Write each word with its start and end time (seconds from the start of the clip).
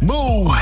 Move. 0.00 0.53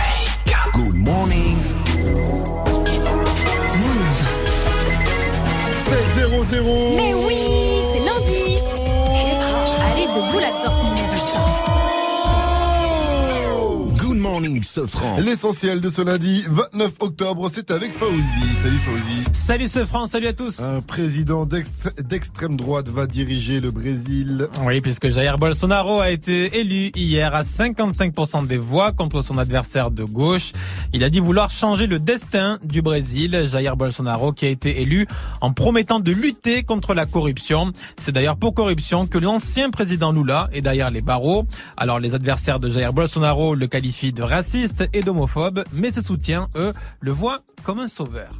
Sofran. 14.76 15.18
L'essentiel 15.20 15.82
de 15.82 15.90
ce 15.90 16.00
lundi 16.00 16.44
29 16.48 16.92
octobre, 17.00 17.50
c'est 17.52 17.70
avec 17.70 17.92
Fauzi. 17.92 18.22
Salut 18.62 18.78
Fauzi. 18.78 19.22
Salut 19.34 19.68
ce 19.68 19.84
France, 19.84 20.12
salut 20.12 20.28
à 20.28 20.32
tous. 20.32 20.60
Un 20.60 20.80
président 20.80 21.44
d'ext- 21.44 22.00
d'extrême 22.00 22.56
droite 22.56 22.88
va 22.88 23.06
diriger 23.06 23.60
le 23.60 23.70
Brésil. 23.70 24.48
Oui, 24.64 24.80
puisque 24.80 25.10
Jair 25.10 25.36
Bolsonaro 25.36 26.00
a 26.00 26.10
été 26.10 26.58
élu 26.58 26.90
hier 26.96 27.34
à 27.34 27.42
55% 27.44 28.46
des 28.46 28.56
voix 28.56 28.92
contre 28.92 29.20
son 29.20 29.36
adversaire 29.36 29.90
de 29.90 30.04
gauche. 30.04 30.52
Il 30.94 31.04
a 31.04 31.10
dit 31.10 31.20
vouloir 31.20 31.50
changer 31.50 31.86
le 31.86 31.98
destin 31.98 32.58
du 32.64 32.80
Brésil. 32.80 33.46
Jair 33.50 33.76
Bolsonaro 33.76 34.32
qui 34.32 34.46
a 34.46 34.48
été 34.48 34.80
élu 34.80 35.06
en 35.42 35.52
promettant 35.52 36.00
de 36.00 36.12
lutter 36.12 36.62
contre 36.62 36.94
la 36.94 37.04
corruption. 37.04 37.72
C'est 37.98 38.12
d'ailleurs 38.12 38.36
pour 38.38 38.54
corruption 38.54 39.06
que 39.06 39.18
l'ancien 39.18 39.68
président 39.68 40.12
Lula 40.12 40.48
est 40.54 40.62
derrière 40.62 40.90
les 40.90 41.02
barreaux. 41.02 41.44
Alors 41.76 42.00
les 42.00 42.14
adversaires 42.14 42.58
de 42.58 42.68
Jair 42.70 42.94
Bolsonaro 42.94 43.54
le 43.54 43.66
qualifient 43.66 44.12
de 44.14 44.22
raciste 44.22 44.61
et 44.92 45.02
d'homophobe, 45.02 45.64
mais 45.72 45.92
ses 45.92 46.02
soutiens, 46.02 46.48
eux, 46.56 46.72
le 47.00 47.12
voient 47.12 47.40
comme 47.62 47.78
un 47.78 47.88
sauveur. 47.88 48.30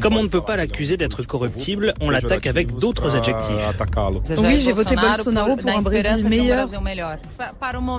Comme 0.00 0.16
on 0.16 0.22
ne 0.22 0.28
peut 0.28 0.40
pas 0.40 0.56
l'accuser 0.56 0.96
d'être 0.96 1.22
corruptible, 1.22 1.94
on 2.00 2.10
l'attaque 2.10 2.46
avec 2.46 2.74
d'autres 2.76 3.16
adjectifs. 3.16 3.54
Oui, 4.38 4.58
j'ai 4.60 4.72
voté 4.72 4.94
Bolsonaro 4.96 5.56
pour 5.56 5.70
un 5.70 5.80
Brésil 5.82 6.28
meilleur. 6.28 6.68
Par 7.60 7.80
moment, 7.80 7.98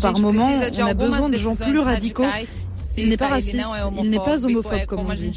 Par 0.00 0.18
moment, 0.20 0.48
on 0.78 0.86
a 0.86 0.94
besoin 0.94 1.28
de 1.28 1.36
gens 1.36 1.56
plus 1.56 1.78
radicaux. 1.78 2.24
Il 2.96 3.08
n'est 3.08 3.16
pas 3.16 3.28
raciste, 3.28 3.54
il 4.02 4.10
n'est 4.10 4.16
pas 4.18 4.44
homophobe, 4.44 4.86
comme 4.86 5.00
on 5.00 5.14
dit. 5.14 5.32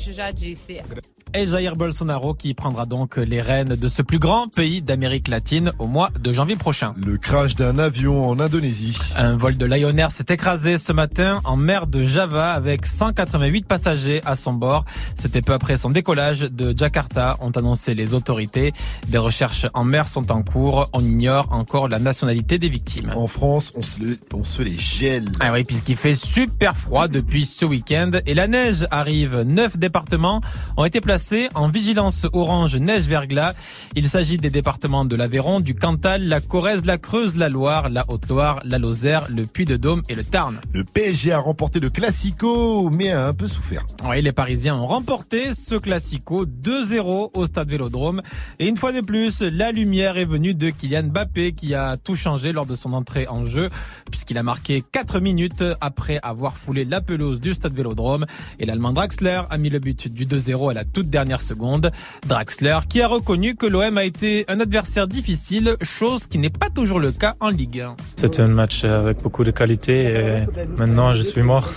et 1.33 1.47
Jair 1.47 1.75
Bolsonaro 1.75 2.33
qui 2.33 2.53
prendra 2.53 2.85
donc 2.85 3.17
les 3.17 3.41
rênes 3.41 3.75
de 3.75 3.87
ce 3.89 4.01
plus 4.01 4.19
grand 4.19 4.47
pays 4.47 4.81
d'Amérique 4.81 5.27
latine 5.27 5.71
au 5.79 5.87
mois 5.87 6.09
de 6.19 6.31
janvier 6.31 6.55
prochain. 6.55 6.93
Le 7.05 7.17
crash 7.17 7.55
d'un 7.55 7.77
avion 7.77 8.27
en 8.29 8.39
Indonésie. 8.39 8.97
Un 9.17 9.35
vol 9.35 9.57
de 9.57 9.65
Lion 9.65 9.95
Air 9.97 10.11
s'est 10.11 10.25
écrasé 10.29 10.77
ce 10.77 10.93
matin 10.93 11.41
en 11.43 11.57
mer 11.57 11.87
de 11.87 12.03
Java 12.05 12.53
avec 12.53 12.85
188 12.85 13.65
passagers 13.67 14.21
à 14.25 14.35
son 14.35 14.53
bord. 14.53 14.85
C'était 15.15 15.41
peu 15.41 15.53
après 15.53 15.75
son 15.77 15.89
décollage 15.89 16.39
de 16.41 16.73
Jakarta, 16.77 17.35
ont 17.41 17.51
annoncé 17.51 17.95
les 17.95 18.13
autorités. 18.13 18.71
Des 19.09 19.17
recherches 19.17 19.65
en 19.73 19.83
mer 19.83 20.07
sont 20.07 20.31
en 20.31 20.41
cours. 20.41 20.89
On 20.93 21.03
ignore 21.03 21.47
encore 21.51 21.89
la 21.89 21.99
nationalité 21.99 22.59
des 22.59 22.69
victimes. 22.69 23.11
En 23.15 23.27
France, 23.27 23.71
on 23.75 23.83
se, 23.83 23.99
le- 23.99 24.17
on 24.33 24.43
se 24.45 24.61
les 24.61 24.77
gèle. 24.77 25.29
Ah 25.41 25.51
oui, 25.51 25.63
puisqu'il 25.65 25.97
fait 25.97 26.15
super 26.15 26.77
froid 26.77 27.07
depuis 27.09 27.34
ce 27.43 27.65
week-end 27.65 28.11
et 28.25 28.33
la 28.33 28.47
neige 28.47 28.87
arrive. 28.91 29.41
Neuf 29.41 29.77
départements 29.77 30.39
ont 30.77 30.85
été 30.85 31.01
placés 31.01 31.49
en 31.55 31.67
vigilance 31.67 32.25
orange 32.31 32.77
neige-verglas. 32.77 33.53
Il 33.95 34.07
s'agit 34.07 34.37
des 34.37 34.49
départements 34.49 35.03
de 35.03 35.17
l'Aveyron, 35.17 35.59
du 35.59 35.75
Cantal, 35.75 36.25
la 36.27 36.39
Corrèze, 36.39 36.85
la 36.85 36.97
Creuse, 36.97 37.35
la 37.35 37.49
Loire, 37.49 37.89
la 37.89 38.05
Haute-Loire, 38.07 38.61
la 38.63 38.77
Lozère, 38.77 39.25
le 39.29 39.45
Puy-de-Dôme 39.45 40.03
et 40.07 40.15
le 40.15 40.23
Tarn. 40.23 40.61
Le 40.73 40.85
PSG 40.85 41.33
a 41.33 41.39
remporté 41.39 41.81
le 41.81 41.89
Classico, 41.89 42.89
mais 42.89 43.11
a 43.11 43.27
un 43.27 43.33
peu 43.33 43.49
souffert. 43.49 43.85
Oui, 44.07 44.21
les 44.21 44.31
Parisiens 44.31 44.75
ont 44.75 44.87
remporté 44.87 45.53
ce 45.53 45.75
Classico 45.75 46.45
2-0 46.45 47.31
au 47.33 47.45
Stade 47.45 47.69
Vélodrome. 47.69 48.21
Et 48.59 48.67
une 48.67 48.77
fois 48.77 48.93
de 48.93 49.01
plus, 49.01 49.41
la 49.41 49.73
lumière 49.73 50.17
est 50.17 50.25
venue 50.25 50.53
de 50.53 50.69
Kylian 50.69 51.03
Mbappé 51.03 51.51
qui 51.51 51.73
a 51.73 51.97
tout 51.97 52.15
changé 52.15 52.53
lors 52.53 52.65
de 52.65 52.75
son 52.75 52.93
entrée 52.93 53.27
en 53.27 53.43
jeu 53.43 53.69
puisqu'il 54.11 54.37
a 54.37 54.43
marqué 54.43 54.83
4 54.91 55.19
minutes 55.19 55.63
après 55.81 56.19
avoir 56.21 56.57
foulé 56.57 56.85
la 56.85 57.01
pelouse 57.01 57.24
du 57.33 57.53
Stade 57.53 57.73
Vélodrome. 57.73 58.25
Et 58.59 58.65
l'Allemand 58.65 58.93
Draxler 58.93 59.41
a 59.49 59.57
mis 59.57 59.69
le 59.69 59.79
but 59.79 60.07
du 60.07 60.25
2-0 60.25 60.71
à 60.71 60.73
la 60.73 60.85
toute 60.85 61.09
dernière 61.09 61.41
seconde. 61.41 61.91
Draxler 62.27 62.79
qui 62.87 63.01
a 63.01 63.07
reconnu 63.07 63.55
que 63.55 63.65
l'OM 63.65 63.97
a 63.97 64.03
été 64.03 64.45
un 64.47 64.59
adversaire 64.59 65.07
difficile, 65.07 65.75
chose 65.81 66.27
qui 66.27 66.37
n'est 66.37 66.49
pas 66.49 66.69
toujours 66.69 66.99
le 66.99 67.11
cas 67.11 67.35
en 67.39 67.49
Ligue 67.49 67.81
1. 67.81 67.95
C'était 68.15 68.41
un 68.41 68.47
match 68.47 68.83
avec 68.83 69.21
beaucoup 69.21 69.43
de 69.43 69.51
qualité 69.51 70.03
et 70.03 70.45
maintenant 70.77 71.13
je 71.13 71.23
suis 71.23 71.43
mort. 71.43 71.71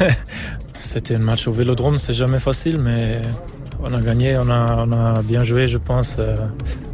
C'était 0.80 1.14
un 1.14 1.20
match 1.20 1.46
au 1.46 1.52
Vélodrome, 1.52 2.00
c'est 2.00 2.12
jamais 2.14 2.40
facile, 2.40 2.80
mais 2.80 3.22
on 3.84 3.92
a 3.92 4.00
gagné, 4.00 4.36
on 4.36 4.48
a, 4.50 5.22
bien 5.22 5.44
joué, 5.44 5.68
je 5.68 5.78
pense. 5.78 6.16
Euh, 6.18 6.34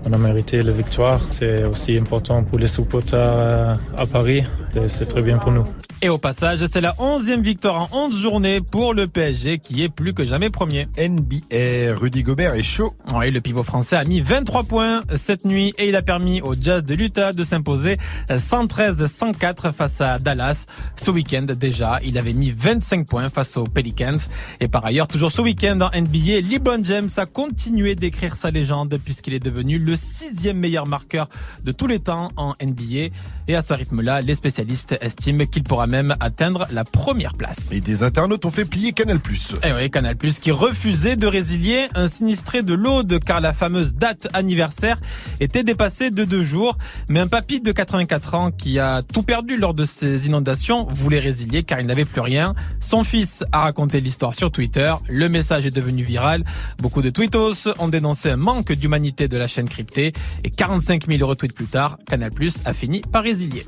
On 0.07 0.13
a 0.13 0.19
mérité 0.19 0.63
la 0.63 0.73
victoire. 0.73 1.21
C'est 1.31 1.65
aussi 1.65 1.99
important 1.99 2.43
pour 2.43 2.59
les 2.59 2.67
supporters 2.67 3.19
euh, 3.21 3.75
à 3.97 4.07
Paris. 4.07 4.43
C'est 4.89 5.07
très 5.07 5.23
bien 5.23 5.39
pour 5.39 5.53
nous. 5.53 5.65
Et 6.01 6.09
au 6.09 6.19
passage, 6.19 6.65
c'est 6.67 6.81
la 6.81 6.93
11e 6.93 7.41
victoire 7.41 7.93
en 7.93 8.07
11 8.07 8.23
journées 8.23 8.61
pour 8.61 8.95
le 8.95 9.09
PSG 9.09 9.59
qui 9.59 9.83
est 9.83 9.89
plus 9.89 10.15
que 10.15 10.25
jamais 10.25 10.49
premier. 10.49 10.87
NBA, 10.97 11.97
Rudy 11.99 12.23
Gobert 12.23 12.55
est 12.55 12.63
chaud. 12.63 12.95
Oui, 13.17 13.33
le 13.33 13.41
pivot 13.41 13.65
français 13.65 13.97
a 13.97 14.05
mis 14.05 14.21
23 14.21 14.63
points 14.63 15.03
cette 15.17 15.45
nuit 15.45 15.75
et 15.77 15.89
il 15.89 15.97
a 15.97 16.03
permis 16.03 16.41
au 16.41 16.55
Jazz 16.55 16.85
de 16.85 16.95
l'Utah 16.95 17.33
de 17.33 17.43
s'imposer 17.43 17.97
113-104 18.29 19.73
face 19.73 20.01
à 20.01 20.21
Dallas. 20.21 20.67
Ce 20.95 21.11
week-end 21.11 21.47
déjà, 21.59 21.99
il 22.05 22.17
avait 22.17 22.33
mis 22.33 22.53
25 22.53 23.05
points 23.05 23.29
face 23.29 23.57
aux 23.57 23.65
Pelicans. 23.65 24.19
Et 24.61 24.69
par 24.69 24.87
ailleurs, 24.87 25.09
toujours 25.09 25.33
ce 25.33 25.43
week-end 25.43 25.81
en 25.81 25.91
NBA, 26.01 26.43
LeBron 26.49 26.85
James 26.85 27.11
a 27.17 27.27
continué 27.27 27.97
d'écrire 27.97 28.37
sa 28.37 28.53
légende 28.53 28.97
puisqu'il 29.05 29.35
est 29.35 29.45
devenu 29.45 29.81
le 29.81 29.97
sixième 29.97 30.59
meilleur 30.59 30.87
marqueur 30.87 31.29
de 31.65 31.73
tous 31.73 31.89
les 31.89 31.99
temps 31.99 32.31
en 32.37 32.55
NBA. 32.63 33.09
Et 33.49 33.57
à 33.57 33.63
ce 33.63 33.75
rythme-là, 33.75 34.21
les 34.21 34.37
spécialistes 34.37 34.97
estiment 35.01 35.45
qu'il 35.45 35.65
pourra 35.65 35.88
même 35.89 36.15
atteindre 36.21 36.67
la 36.71 36.85
première 36.85 37.35
place. 37.35 37.69
Et 37.73 37.81
des 37.81 38.03
internautes 38.03 38.45
ont 38.45 38.51
fait 38.51 38.65
plier 38.65 38.93
Canal+. 38.93 39.19
Eh 39.65 39.73
oui, 39.73 39.91
Canal 39.91 40.17
Plus 40.17 40.39
qui 40.39 40.51
refusait 40.51 41.17
de 41.17 41.27
résilier 41.27 41.89
un 41.95 42.09
sinistré 42.09 42.63
de 42.63 42.75
l'Aude 42.75 43.19
car 43.25 43.41
la 43.41 43.53
fameuse 43.53 43.95
date 43.95 44.29
anniversaire 44.35 44.99
était 45.41 45.65
dépassée 45.65 46.11
de 46.11 46.25
deux 46.25 46.43
jours. 46.43 46.77
Mais 47.09 47.21
un 47.21 47.27
papy 47.27 47.61
de 47.61 47.73
84 47.73 48.35
ans 48.35 48.51
qui 48.51 48.79
a 48.79 49.03
tout 49.03 49.23
perdu 49.23 49.57
lors 49.57 49.75
de 49.75 49.85
ces 49.85 50.27
inondations 50.27 50.87
voulait 50.91 51.19
résilier 51.19 51.63
car 51.63 51.81
il 51.81 51.87
n'avait 51.87 52.05
plus 52.05 52.21
rien. 52.21 52.55
Son 52.81 53.05
fils 53.05 53.45
a 53.53 53.63
raconté 53.63 54.01
l'histoire 54.01 54.35
sur 54.35 54.51
Twitter. 54.51 54.95
Le 55.09 55.29
message 55.29 55.67
est 55.67 55.75
devenu 55.75 56.03
viral. 56.03 56.45
Beaucoup 56.79 57.03
de 57.03 57.11
tweetos 57.11 57.69
ont 57.79 57.89
dénoncé 57.89 58.31
un 58.31 58.37
manque 58.37 58.73
d'humanité 58.73 59.29
de 59.29 59.37
la 59.37 59.47
chaîne 59.47 59.69
cryptée 59.69 60.13
et 60.45 60.51
45 60.51 61.07
000 61.07 61.29
retweets 61.29 61.55
plus 61.55 61.67
tard, 61.67 61.99
Canal 62.07 62.31
Plus 62.31 62.61
a 62.65 62.73
fini 62.73 63.01
par 63.01 63.23
résilier. 63.23 63.65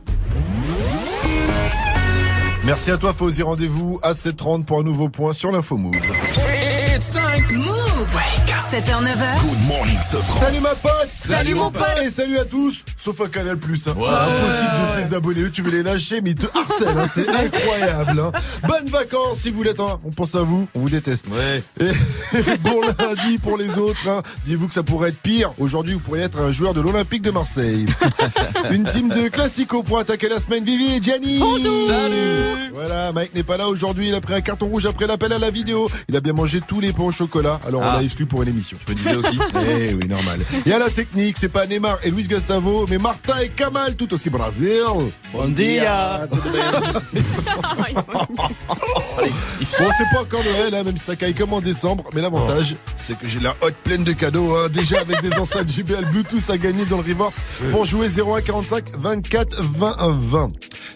Merci 2.65 2.91
à 2.91 2.99
toi, 2.99 3.13
Fauzi. 3.13 3.43
Rendez-vous 3.43 3.99
à 4.03 4.13
7h30 4.13 4.65
pour 4.65 4.81
un 4.81 4.83
nouveau 4.83 5.09
point 5.09 5.33
sur 5.33 5.51
l'info 5.51 5.77
Move. 5.77 5.95
It's 5.97 7.09
time. 7.09 7.47
Move 7.57 8.50
7h, 8.71 9.03
9h. 9.03 9.41
Good 9.43 9.67
morning, 9.67 9.99
Sofran. 10.01 10.41
Salut 10.41 10.61
ma 10.61 10.75
pote 10.77 11.09
Salut, 11.15 11.55
mon 11.55 11.71
pote. 11.73 11.83
Et 12.05 12.11
salut 12.11 12.39
à 12.39 12.45
tous 12.45 12.85
Sauf 12.97 13.21
à 13.21 13.27
Canal 13.29 13.57
Plus. 13.57 13.89
hein. 13.89 13.95
Impossible 13.97 14.71
de 14.81 14.97
se 14.97 15.03
désabonner. 15.03 15.41
Eux, 15.41 15.51
Tu 15.51 15.63
veux 15.63 15.71
les 15.73 15.83
lâcher, 15.83 16.21
mais 16.21 16.31
ils 16.31 16.35
te 16.37 16.47
harcèlent. 16.57 16.97
hein. 16.97 17.07
C'est 17.09 17.29
incroyable. 17.35 18.21
hein. 18.21 18.31
Bonnes 18.69 18.89
vacances 18.91 19.39
si 19.39 19.51
vous 19.51 19.63
l'êtes. 19.65 19.81
hein. 19.81 19.99
On 20.05 20.11
pense 20.11 20.35
à 20.37 20.43
vous. 20.43 20.69
On 20.77 20.81
vous 20.81 20.91
déteste. 20.91 21.27
Et 21.81 22.57
bon 22.63 22.81
lundi 22.83 23.39
pour 23.39 23.57
les 23.59 23.77
autres. 23.79 24.09
hein. 24.09 24.23
Dites-vous 24.47 24.69
que 24.69 24.75
ça 24.75 24.85
pourrait 24.85 25.09
être 25.09 25.21
pire. 25.21 25.51
Aujourd'hui, 25.59 25.95
vous 25.95 26.01
pourriez 26.01 26.23
être 26.25 26.39
un 26.41 26.53
joueur 26.53 26.73
de 26.73 26.81
l'Olympique 26.81 27.23
de 27.23 27.31
Marseille. 27.33 27.87
Une 28.71 28.85
team 28.89 29.09
de 29.09 29.29
classico 29.29 29.83
pour 29.83 29.99
attaquer 29.99 30.29
la 30.29 30.41
semaine. 30.41 30.65
Vivi 30.65 30.93
et 30.95 31.03
Gianni 31.03 31.41
Salut 31.89 32.71
Voilà, 32.75 33.11
Mike 33.13 33.35
n'est 33.35 33.43
pas 33.43 33.57
là 33.57 33.69
aujourd'hui. 33.69 34.09
Il 34.09 34.15
a 34.15 34.21
pris 34.21 34.35
un 34.35 34.41
carton 34.43 34.67
rouge 34.67 34.87
après 34.87 35.07
l'appel 35.09 35.33
à 35.33 35.39
la 35.39 35.51
vidéo. 35.51 35.91
Il 36.09 36.15
a 36.17 36.21
bien 36.21 36.35
mangé 36.35 36.61
tous 36.67 36.79
les 36.81 36.93
pains 36.93 37.03
au 37.05 37.11
chocolat. 37.11 37.59
Alors 37.67 37.81
on 37.81 37.85
Ah. 37.87 37.97
l'a 37.97 38.03
exclu 38.05 38.27
pour 38.27 38.43
une 38.43 38.49
émission. 38.49 38.60
Je 38.63 38.93
me 38.93 38.97
disais 38.97 39.17
aussi. 39.17 39.39
Eh 39.71 39.95
oui, 39.95 40.07
normal. 40.09 40.41
Et 40.67 40.73
à 40.73 40.79
la 40.79 40.91
technique, 40.91 41.37
c'est 41.39 41.49
pas 41.49 41.67
Neymar 41.67 41.99
et 42.05 42.11
Luis 42.11 42.27
Gustavo, 42.27 42.87
mais 42.89 42.99
Marta 42.99 43.43
et 43.43 43.49
Kamal, 43.49 43.95
tout 43.97 44.13
aussi 44.15 44.31
Brasil. 44.31 44.83
Bon 45.33 45.49
dia. 45.49 46.27
Bon, 49.79 49.89
c'est 49.99 50.09
pas 50.15 50.23
encore 50.23 50.45
Noël, 50.45 50.75
hein, 50.75 50.83
même 50.83 50.97
si 50.97 51.05
ça 51.05 51.17
caille 51.17 51.35
comme 51.35 51.53
en 51.53 51.61
décembre, 51.61 52.05
mais 52.15 52.21
l'avantage, 52.21 52.77
c'est 52.97 53.19
que 53.19 53.29
j'ai 53.29 53.41
la 53.41 53.55
hotte 53.61 53.75
pleine 53.85 54.05
de 54.05 54.13
cadeaux, 54.13 54.55
hein, 54.57 54.69
déjà 54.73 55.01
avec 55.01 55.21
des 55.23 55.33
enceintes 55.39 55.71
JBL 55.71 56.07
Bluetooth 56.11 56.49
à 56.51 56.59
gagner 56.59 56.85
dans 56.85 56.97
le 56.99 57.03
reverse 57.03 57.45
pour 57.71 57.85
jouer 57.85 58.09
01 58.09 58.41
45 58.43 58.85
24 58.99 59.63
20 59.63 59.97
20. 60.21 60.49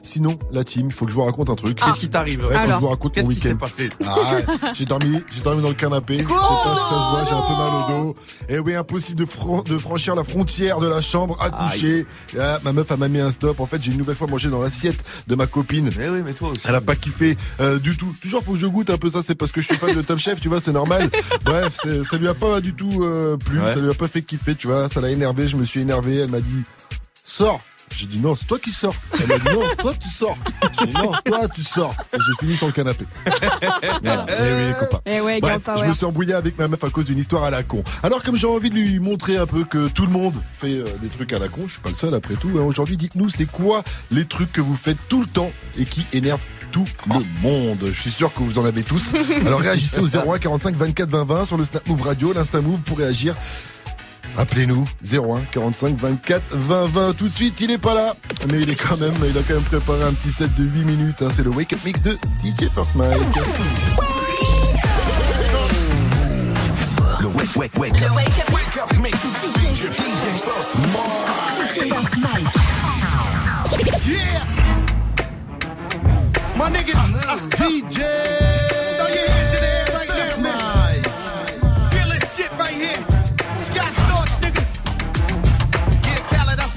Sinon, 0.03 0.39
la 0.53 0.65
team, 0.65 0.87
il 0.89 0.93
faut 0.93 1.05
que 1.07 1.11
je 1.11 1.17
vous 1.17 1.25
raconte 1.25 1.51
un 1.51 1.55
truc. 1.55 1.79
Qu'est-ce 1.79 2.01
qui 2.01 2.09
t'arrive 2.09 2.41
Ouais, 2.45 2.49
que 2.49 2.55
je 2.55 2.59
Alors, 2.59 2.81
vous 2.81 2.89
raconte 2.89 3.15
Qu'est-ce 3.15 3.27
mon 3.27 3.33
qui 3.33 3.41
s'est 3.41 3.49
week-end. 3.49 3.59
passé 3.59 3.89
Ah, 4.07 4.73
j'ai 4.75 4.85
dormi, 4.85 5.23
j'ai 5.35 5.41
dormi 5.41 5.63
dans 5.63 5.69
le 5.69 5.75
canapé. 5.75 6.19
Je 6.19 6.23
sais 6.23 6.29
pas 6.29 6.77
si 6.77 6.83
ça 6.83 6.89
se 6.89 7.11
voit, 7.11 7.25
j'ai 7.27 7.33
un 7.35 7.43
peu 7.43 7.54
mal 7.57 7.73
au 7.75 8.03
dos. 8.05 8.15
Et 8.49 8.59
oui, 8.59 8.75
impossible 8.75 9.19
de, 9.19 9.25
fran- 9.25 9.63
de 9.63 9.79
franchir 9.79 10.15
la 10.15 10.25
frontière 10.25 10.79
de 10.81 10.87
la 10.87 11.01
chambre 11.01 11.37
à 11.41 11.51
coucher. 11.51 12.07
Ah, 12.39 12.59
ma 12.65 12.73
meuf, 12.73 12.87
elle 12.91 12.99
m'a 12.99 13.09
mis 13.09 13.21
un 13.21 13.31
stop. 13.31 13.61
En 13.61 13.67
fait, 13.67 13.83
j'ai 13.83 13.93
une 13.93 13.99
nouvelle 13.99 14.17
fois 14.17 14.27
mangé 14.27 14.49
dans 14.49 14.61
l'assiette 14.63 15.03
de 15.27 15.35
ma 15.35 15.47
copine. 15.47 15.91
Mais 15.97 16.09
oui, 16.09 16.21
mais 16.25 16.33
toi 16.33 16.51
aussi. 16.51 16.67
Elle 16.69 16.75
a 16.75 16.81
pas 16.81 16.97
kiffé 16.97 17.37
euh, 17.61 17.79
du 17.79 17.97
tout. 17.97 18.15
Toujours 18.21 18.43
faut 18.43 18.53
que 18.53 18.59
je 18.59 18.67
goûte 18.67 18.91
un 18.91 18.99
peu 18.99 19.11
ça, 19.11 19.23
c'est 19.23 19.35
parce 19.35 19.53
que 19.53 19.61
je 19.61 19.67
suis 19.67 19.77
fan 19.77 19.95
de 19.95 20.03
Top 20.03 20.19
Chef, 20.19 20.41
tu 20.41 20.49
vois, 20.49 20.61
c'est 20.61 20.73
normal. 20.73 21.11
Bref, 21.45 21.77
ça 22.11 22.17
lui 22.17 22.29
a 22.29 22.35
pas 22.35 22.61
du 22.61 22.75
tout 22.75 23.03
euh, 23.03 23.37
plu, 23.37 23.59
Ouais. 23.61 23.75
ça 23.75 23.81
lui 23.81 23.91
a 23.91 23.95
pas 23.95 24.09
fait 24.09 24.23
kiffer, 24.23 24.55
tu 24.55 24.67
vois, 24.67 24.89
ça 24.89 25.01
l'a 25.01 25.11
énervé, 25.11 25.49
je 25.49 25.57
me 25.57 25.65
suis 25.65 25.81
énervé, 25.81 26.17
elle 26.19 26.31
m'a 26.31 26.41
dit 26.41 26.63
"Sors." 27.25 27.61
J'ai 27.93 28.07
dit 28.07 28.19
non, 28.19 28.35
c'est 28.35 28.47
toi 28.47 28.59
qui 28.59 28.71
sors. 28.71 28.95
Elle 29.13 29.27
m'a 29.27 29.39
dit 29.39 29.49
non, 29.53 29.63
toi 29.79 29.95
tu 29.99 30.09
sors. 30.09 30.37
J'ai 30.79 30.87
dit 30.87 30.93
non, 30.93 31.13
toi 31.25 31.49
tu 31.55 31.63
sors. 31.63 31.95
Et 32.13 32.17
j'ai 32.17 32.33
fini 32.41 32.57
sur 32.57 32.67
le 32.67 32.73
canapé. 32.73 33.05
voilà. 34.03 34.27
Eh 34.29 34.43
oui, 34.43 34.69
les 34.69 34.75
copains. 34.79 35.01
Eh 35.07 35.21
ouais, 35.21 35.41
Bref, 35.41 35.63
je 35.79 35.85
me 35.85 35.95
suis 35.95 36.05
embrouillé 36.05 36.35
avec 36.35 36.59
ma 36.59 36.69
meuf 36.69 36.83
à 36.83 36.91
cause 36.91 37.05
d'une 37.05 37.19
histoire 37.19 37.45
à 37.45 37.51
la 37.51 37.63
con. 37.63 37.83
Alors 38.03 38.23
comme 38.23 38.37
j'ai 38.37 38.47
envie 38.47 38.71
de 38.71 38.75
lui 38.75 38.99
montrer 39.01 39.37
un 39.37 39.47
peu 39.47 39.65
que 39.65 39.89
tout 39.89 40.07
le 40.07 40.13
monde 40.13 40.35
fait 40.53 40.79
euh, 40.79 40.85
des 41.01 41.09
trucs 41.09 41.33
à 41.33 41.39
la 41.39 41.49
con, 41.49 41.63
je 41.67 41.73
suis 41.73 41.83
pas 41.83 41.91
le 41.91 41.95
seul 41.95 42.15
après 42.15 42.35
tout. 42.35 42.51
Hein. 42.57 42.63
Aujourd'hui, 42.63 42.97
dites-nous 42.97 43.31
c'est 43.31 43.47
quoi 43.47 43.83
les 44.11 44.25
trucs 44.25 44.53
que 44.53 44.61
vous 44.61 44.75
faites 44.75 44.99
tout 45.09 45.21
le 45.21 45.27
temps 45.27 45.53
et 45.79 45.85
qui 45.85 46.07
énervent 46.13 46.45
tout 46.73 46.87
le 47.09 47.25
monde? 47.43 47.79
Je 47.93 48.01
suis 48.01 48.11
sûr 48.11 48.33
que 48.35 48.41
vous 48.41 48.59
en 48.59 48.65
avez 48.65 48.83
tous. 48.83 49.13
Alors 49.47 49.61
réagissez 49.61 50.01
au 50.01 50.09
01 50.09 50.39
45 50.39 50.75
24 50.75 51.09
20 51.09 51.25
20 51.25 51.47
sur 51.47 51.57
le 51.57 51.65
Snap 51.65 51.87
Move 51.87 52.03
Radio, 52.03 52.33
l'Insta 52.33 52.61
Move 52.61 52.81
pour 52.81 52.99
réagir. 52.99 53.35
Appelez-nous 54.37 54.87
01 55.05 55.41
45 55.53 55.97
24 55.97 56.43
20 56.57 56.87
20 56.87 57.13
tout 57.15 57.29
de 57.29 57.33
suite. 57.33 57.61
Il 57.61 57.71
est 57.71 57.79
pas 57.79 57.95
là, 57.95 58.15
mais 58.51 58.61
il 58.63 58.71
est 58.71 58.75
quand 58.75 58.97
même, 58.99 59.15
il 59.29 59.37
a 59.37 59.43
quand 59.43 59.55
même 59.55 59.63
préparé 59.63 60.03
un 60.03 60.13
petit 60.13 60.33
set 60.33 60.53
de 60.55 60.65
8 60.65 60.85
minutes. 60.85 61.23
Hein. 61.23 61.29
C'est 61.33 61.45
le 61.45 61.51
Wake 61.51 61.73
Up 61.73 61.81
Mix 61.85 62.03
de 62.03 62.13
DJ 62.43 62.69
First 62.73 62.97
Mike. 62.97 63.21
Le 67.21 67.27
Wake, 67.29 67.57
wake, 67.57 67.79
wake, 67.79 68.03
up. 68.03 68.13
wake 68.17 68.77
up 68.77 68.93
Mix 69.01 69.19
DJ, 69.21 69.87
DJ 69.89 70.25
First 70.41 70.75
Mike. 72.19 72.55
Yeah. 74.07 74.45
My 76.57 76.69
niggas, 76.71 77.15
uh, 77.27 77.39
DJ. 77.57 79.54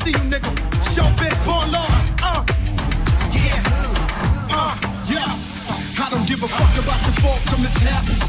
See 0.08 0.20
you, 0.20 0.30
nigga. 0.30 0.52
Show 0.94 1.04
bitch, 1.18 1.46
born 1.46 1.72
law. 1.72 1.87
Give 6.40 6.44
a 6.44 6.54
fuck 6.54 6.84
about 6.84 7.08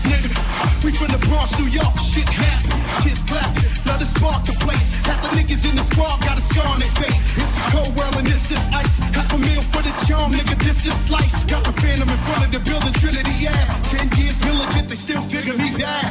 nigga. 0.08 0.84
We 0.84 0.92
from 0.92 1.08
the 1.08 1.20
Bronx, 1.28 1.58
New 1.58 1.68
York, 1.68 1.94
shit 2.00 2.28
happens. 2.28 2.74
Kids 3.04 3.22
clapping, 3.22 3.68
let 3.84 4.00
us 4.00 4.10
spark 4.10 4.44
the 4.44 4.56
place. 4.64 4.84
Half 5.04 5.20
the 5.22 5.30
niggas 5.36 5.68
in 5.68 5.76
the 5.76 5.84
squad 5.84 6.20
got 6.24 6.38
a 6.38 6.40
scar 6.40 6.66
on 6.72 6.78
their 6.80 6.90
face. 6.96 7.18
It's 7.36 7.56
a 7.60 7.64
cold 7.70 7.92
world 7.96 8.16
and 8.16 8.26
this 8.26 8.50
is 8.50 8.64
ice. 8.72 8.98
Half 9.12 9.32
a 9.34 9.38
meal 9.38 9.62
for 9.72 9.82
the 9.82 9.92
charm, 10.06 10.32
nigga, 10.32 10.56
this 10.58 10.86
is 10.86 10.96
life. 11.10 11.32
Got 11.46 11.64
the 11.64 11.72
phantom 11.80 12.08
in 12.08 12.20
front 12.24 12.44
of 12.46 12.50
the 12.52 12.60
building, 12.60 12.94
Trinity, 12.94 13.34
yeah. 13.38 13.60
Ten 13.92 14.08
years 14.16 14.36
militant, 14.44 14.88
they 14.88 14.96
still 14.96 15.22
figure 15.22 15.56
me 15.56 15.70
bad. 15.76 16.08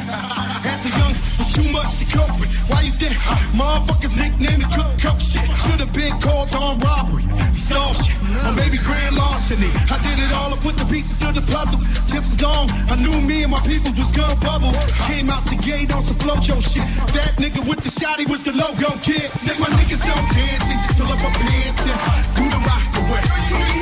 As 0.64 0.86
a 0.86 0.90
young, 0.94 1.14
was 1.38 1.50
too 1.52 1.68
much 1.72 1.98
to 1.98 2.06
cope 2.14 2.34
with. 2.38 2.50
Why 2.70 2.82
you 2.82 2.92
think 2.92 3.14
motherfuckers 3.58 4.14
nicknamed 4.16 4.62
me 4.62 4.68
cook 4.70 4.90
coke 5.02 5.20
shit? 5.20 5.46
Should've 5.64 5.92
been 5.92 6.14
called 6.20 6.54
on 6.54 6.78
robbery, 6.78 7.24
stall 7.56 7.92
shit, 7.94 8.16
or 8.46 8.52
maybe 8.52 8.78
grand 8.78 9.16
larceny. 9.16 9.70
I 9.90 9.96
did 10.04 10.18
it 10.18 10.30
all, 10.38 10.54
I 10.54 10.56
put 10.62 10.76
the 10.76 10.86
pieces 10.86 11.16
to 11.24 11.32
the 11.32 11.42
puzzle. 11.42 11.80
Just 12.06 12.34
as 12.34 12.42
long, 12.42 12.70
I 12.88 12.96
knew 12.96 13.20
me 13.20 13.42
and 13.42 13.52
my 13.52 13.60
people 13.60 13.92
was 13.92 14.12
gonna 14.12 14.36
bubble. 14.40 14.72
Came 15.06 15.30
out 15.30 15.44
the 15.46 15.56
gate 15.56 15.94
on 15.94 16.02
some 16.02 16.16
flojo 16.16 16.60
shit. 16.60 16.84
That 17.14 17.34
nigga 17.36 17.66
with 17.68 17.80
the 17.84 17.90
shotty 17.90 18.28
was 18.28 18.42
the 18.42 18.52
logo 18.52 18.90
kid. 19.02 19.30
Said 19.32 19.58
my 19.58 19.68
niggas 19.78 20.02
don't 20.02 20.28
dance, 20.34 20.64
they 20.68 20.74
just 20.74 20.98
fill 20.98 21.12
up 21.12 21.18
my 21.18 21.32
pants 21.42 21.82
and 21.86 21.98
do 22.36 22.44
the 22.48 22.60
rock 22.66 22.84
away. 23.00 23.77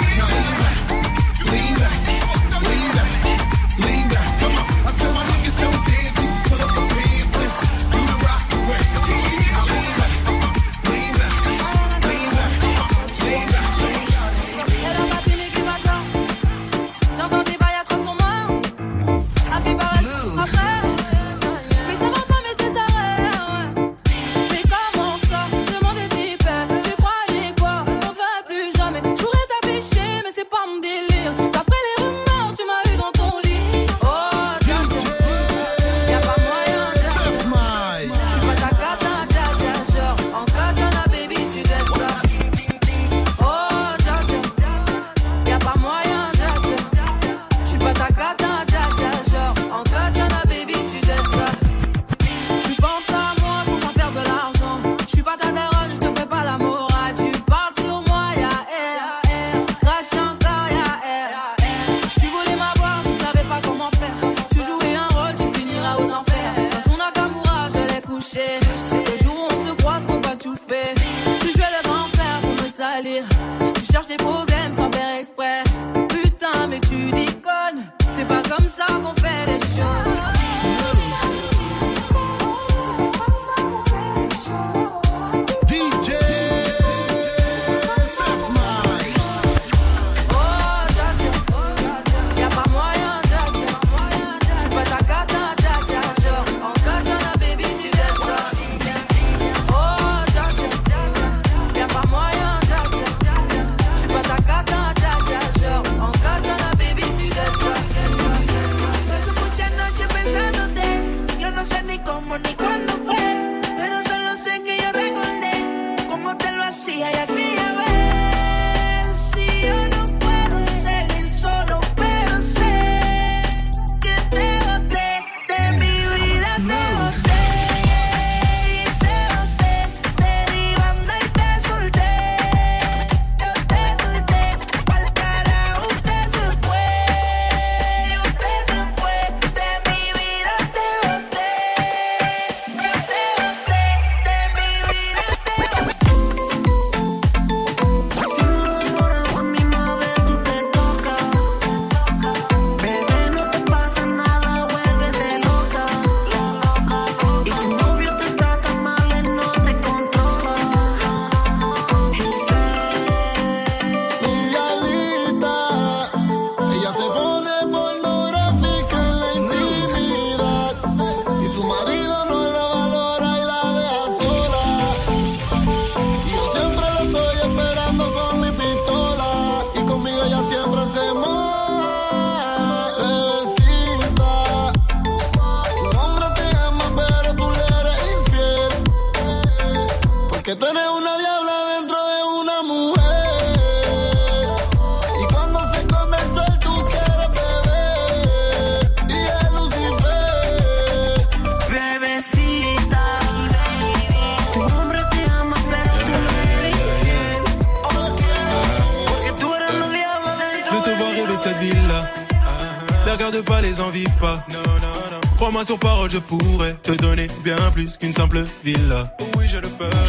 Tu 73.97 74.03
cherches 74.03 74.19
des 74.19 74.23
problèmes 74.23 74.73
sans 74.73 74.93
faire 74.93 75.19
exprès. 75.19 75.36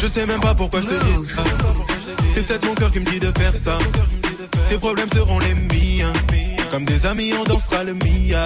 Sais 0.08 0.26
même 0.26 0.40
pas 0.40 0.54
pourquoi 0.54 0.80
je 0.80 0.86
te 0.86 0.94
dis 0.94 1.28
ça. 1.34 1.44
C'est 2.30 2.46
peut-être 2.46 2.66
mon 2.66 2.74
cœur 2.74 2.90
qui 2.90 3.00
me 3.00 3.04
dit 3.04 3.20
de 3.20 3.30
faire 3.38 3.54
ça. 3.54 3.78
Tes 4.70 4.78
problèmes 4.78 5.08
seront 5.10 5.38
les 5.40 5.54
miens. 5.54 6.12
Comme 6.70 6.84
des 6.84 7.06
amis, 7.06 7.32
on 7.38 7.44
dansera 7.44 7.84
le 7.84 7.94
mia. 7.94 8.44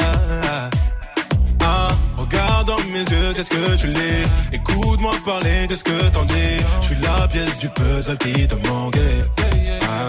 Ah, 1.64 1.88
regarde 2.16 2.66
dans 2.66 2.78
mes 2.92 3.00
yeux, 3.00 3.32
qu'est-ce 3.34 3.50
que 3.50 3.76
tu 3.76 3.86
l'es 3.86 4.24
Écoute-moi 4.52 5.12
parler, 5.24 5.66
qu'est-ce 5.68 5.84
que 5.84 6.10
t'en 6.10 6.24
dis 6.24 6.58
Je 6.80 6.86
suis 6.86 6.96
la 7.02 7.28
pièce 7.28 7.58
du 7.58 7.68
puzzle 7.68 8.18
qui 8.18 8.46
te 8.46 8.54
manquait. 8.66 9.24
Ah, 9.82 10.08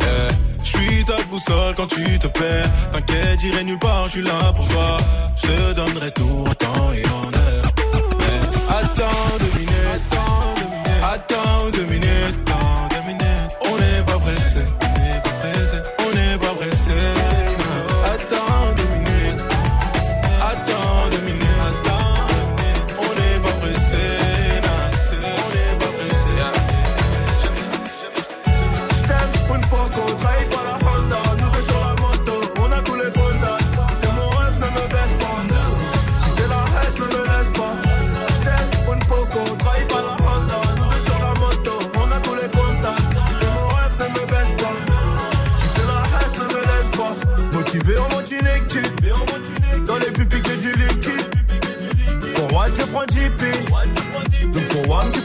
eh. 0.00 0.32
Je 0.62 0.68
suis 0.70 1.04
ta 1.04 1.16
boussole 1.30 1.74
quand 1.76 1.88
tu 1.88 2.18
te 2.18 2.26
perds. 2.26 2.70
T'inquiète, 2.92 3.40
j'irai 3.40 3.64
nulle 3.64 3.78
part, 3.78 4.06
je 4.06 4.12
suis 4.12 4.22
là 4.22 4.52
pour 4.54 4.66
toi. 4.68 4.96
Je 5.42 5.72
donnerai 5.74 6.10
tout 6.12 6.44
en 6.48 6.54
temps 6.54 6.92
et 6.94 7.04
en 7.06 7.38
heure. 7.38 7.72
Eh, 8.20 8.72
Attends 8.72 9.34
minutes, 9.38 9.53
attends 11.68 11.78
deux 11.78 11.93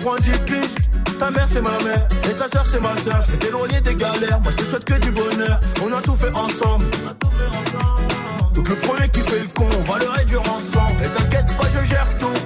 prends 0.09 0.21
10 0.21 0.31
piges. 0.39 1.17
Ta 1.19 1.29
mère 1.31 1.47
c'est 1.47 1.61
ma 1.61 1.77
mère 1.83 2.07
et 2.29 2.33
ta 2.33 2.47
soeur 2.49 2.65
c'est 2.65 2.81
ma 2.81 2.95
soeur. 2.97 3.21
Je 3.25 3.31
vais 3.31 3.37
t'éloigner 3.37 3.81
des 3.81 3.95
galères, 3.95 4.39
moi 4.41 4.51
je 4.51 4.63
te 4.63 4.65
souhaite 4.65 4.85
que 4.85 4.93
du 4.95 5.11
bonheur. 5.11 5.59
On 5.83 5.93
a 5.93 6.01
tout 6.01 6.15
fait 6.15 6.35
ensemble. 6.35 6.85
Donc 8.53 8.67
le 8.69 8.75
premier 8.75 9.09
qui 9.09 9.21
fait 9.21 9.39
le 9.39 9.47
con, 9.53 9.69
on 9.77 9.91
va 9.91 9.99
le 9.99 10.09
réduire 10.09 10.41
ensemble. 10.41 11.01
Et 11.03 11.09
t'inquiète 11.09 11.57
pas, 11.57 11.67
je 11.67 11.85
gère 11.87 12.07
tout. 12.17 12.39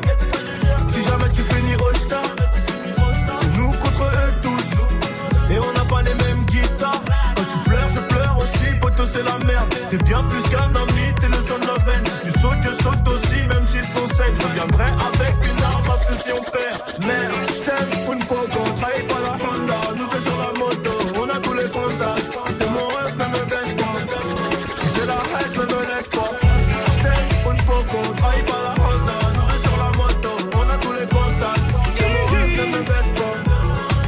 Si 0.87 1.03
jamais 1.03 1.29
tu 1.33 1.41
finis 1.41 1.75
au 1.75 1.93
c'est 1.93 3.57
nous 3.57 3.71
contre 3.71 4.03
eux 4.03 4.33
tous. 4.41 5.53
Et 5.53 5.59
on 5.59 5.73
n'a 5.73 5.85
pas 5.85 6.01
les 6.01 6.15
mêmes 6.25 6.43
guitares. 6.45 7.01
Quand 7.35 7.43
tu 7.43 7.69
pleures, 7.69 7.89
je 7.89 7.99
pleure 8.13 8.37
aussi. 8.39 8.75
Poto 8.81 9.05
c'est 9.05 9.23
la 9.23 9.37
merde. 9.45 9.73
T'es 9.89 9.97
bien 9.97 10.23
plus 10.23 10.43
qu'un 10.49 10.73
ami, 10.75 11.13
t'es 11.19 11.27
le 11.27 11.41
son 11.47 11.59
de 11.59 11.67
la 11.67 11.77
veine. 11.85 12.03
Si 12.05 12.31
tu 12.31 12.39
sautes, 12.39 12.61
je 12.61 12.83
saute 12.83 13.07
aussi, 13.07 13.47
même 13.47 13.65
s'ils 13.67 13.87
sont 13.87 14.07
secs. 14.07 14.35
Je 14.39 14.47
reviendrai 14.47 14.85
à 14.85 15.12
si 16.21 16.31
on 16.31 16.41
perd. 16.41 16.79
Merde, 17.05 17.33
je 17.47 17.59
t'aime 17.61 18.13
une 18.13 18.21
fois 18.23 18.43
qu'on 18.53 18.63
trahit 18.79 19.07
pas 19.07 19.21
la 19.21 19.33
Honda. 19.33 19.79
Nous 19.97 20.07
deux 20.07 20.21
sur 20.21 20.37
la 20.37 20.51
moto, 20.59 20.91
on 21.19 21.29
a 21.29 21.39
tous 21.39 21.53
les 21.53 21.69
contacts. 21.69 22.29
T'es 22.59 22.69
mon 22.69 22.87
rêve, 22.87 23.15
ne 23.17 23.25
me 23.25 23.43
baisse 23.45 23.73
pas. 23.81 23.95
Si 24.75 24.87
c'est 24.95 25.05
la 25.05 25.13
haine, 25.13 25.53
ne 25.57 25.65
me 25.73 25.81
laisse 25.91 26.09
pas. 26.09 26.31
Je 26.91 26.97
t'aime 27.03 27.51
une 27.51 27.61
fois 27.61 27.83
qu'on 27.89 28.13
trahit 28.13 28.45
pas 28.45 28.61
la 28.67 28.73
Honda. 28.83 29.17
Nous 29.35 29.45
deux 29.51 29.61
sur 29.63 29.77
la 29.77 29.91
moto, 29.97 30.31
on 30.55 30.69
a 30.69 30.77
tous 30.77 30.93
les 30.93 31.07
contacts. 31.07 31.67
T'es 31.97 32.09
mon 32.13 32.25
rêve, 32.33 32.53
ne 32.59 32.65
me 32.77 32.83
baisse 32.83 33.11
pas. 33.17 33.35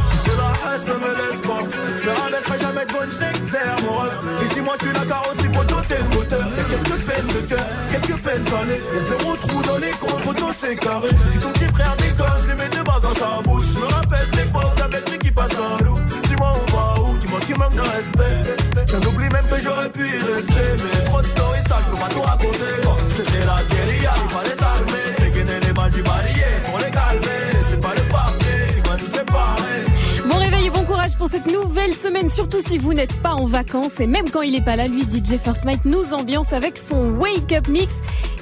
Si 0.10 0.18
c'est 0.26 0.38
la 0.38 0.52
haine, 0.66 0.84
ne 0.88 0.96
me 1.04 1.12
laisse 1.20 1.42
pas. 1.42 1.62
Je 1.98 2.10
me 2.10 2.16
rabaisserai 2.16 2.60
jamais 2.60 2.86
devant 2.86 3.04
une 3.04 3.12
j'exerce 3.12 3.82
mon 3.84 3.98
rêve. 3.98 4.20
Ici, 4.46 4.62
moi, 4.62 4.76
je 4.80 4.86
suis 4.86 4.94
la 4.94 5.06
carrosserie 5.06 5.50
pour 5.50 5.66
doter 5.66 5.98
le 5.98 6.16
moteur. 6.16 6.46
Y'a 6.58 6.64
quelques 6.64 7.00
peines 7.06 7.28
de 7.28 7.42
cœur, 7.50 7.66
quelques 7.92 8.18
peines 8.22 8.46
salées. 8.46 8.82
Y'a 8.94 9.02
zéro 9.10 9.36
trou 9.36 9.62
dans 9.64 9.78
les 9.78 9.95
c'est 10.54 10.76
carré. 10.76 11.10
Si 11.30 11.40
ton 11.40 11.50
petit 11.52 11.68
frère 11.74 11.96
déconne, 11.98 12.38
je 12.40 12.48
lui 12.48 12.56
mets 12.56 12.70
deux 12.70 12.84
balles 12.84 13.02
dans 13.02 13.14
sa 13.14 13.42
bouche. 13.44 13.66
Je 13.74 13.80
me 13.80 13.86
rappelle 13.86 14.30
l'époque 14.38 14.80
avec 14.84 15.10
lui 15.10 15.18
qui 15.18 15.32
passe 15.32 15.54
un 15.54 15.84
loup. 15.84 16.00
Dis-moi, 16.24 16.54
on 16.54 16.76
va 16.76 17.02
où 17.02 17.18
Dis-moi 17.18 17.40
qui 17.42 17.54
manque 17.54 17.76
de 17.76 17.82
respect. 17.82 18.56
J'en 18.88 19.10
oublie 19.10 19.30
même 19.30 19.46
que 19.50 19.60
j'aurais 19.60 19.90
pu 19.90 20.02
y 20.02 20.34
rester. 20.34 20.84
Mais 20.84 21.04
trop 21.06 21.22
de 21.22 21.28
stories 21.28 21.64
sales, 21.68 21.84
je 21.86 21.92
peux 21.92 21.98
pas 22.02 22.10
tout 22.10 22.22
raconter. 22.22 22.74
C'était 23.12 23.46
la 23.46 23.64
guérilla, 23.70 24.14
il 24.24 24.30
fallait 24.30 24.56
s'armer. 24.56 25.06
Dégainer 25.20 25.60
les 25.66 25.74
balles 25.74 25.92
du 25.92 26.04
barillet 26.04 26.56
pour 26.66 26.78
les 26.80 26.92
calmer. 26.92 27.46
C'est 27.70 27.82
pas 27.82 27.94
le 27.96 28.02
papier, 28.02 28.78
il 28.78 28.90
va 28.90 28.96
nous 28.98 29.12
séparer. 29.12 30.30
Bon 30.30 30.38
réveil 30.38 30.68
et 30.68 30.70
bon 30.70 30.84
courage 30.84 31.16
pour 31.18 31.28
cette 31.28 31.52
nouvelle 31.52 31.94
semaine, 31.94 32.30
surtout 32.30 32.62
si 32.62 32.78
vous 32.78 32.94
n'êtes 32.94 33.22
pas 33.22 33.34
en 33.34 33.46
vacances. 33.46 34.00
Et 34.00 34.08
même 34.08 34.30
quand 34.30 34.42
il 34.42 34.56
est 34.56 34.66
pas 34.66 34.76
là, 34.76 34.86
lui, 34.88 35.04
DJ 35.04 35.38
First 35.38 35.66
Mike 35.66 35.86
nous 35.86 36.14
ambiance 36.14 36.54
avec 36.54 36.78
son 36.78 37.18
Wake 37.18 37.52
Up 37.54 37.68
Mix. 37.68 37.94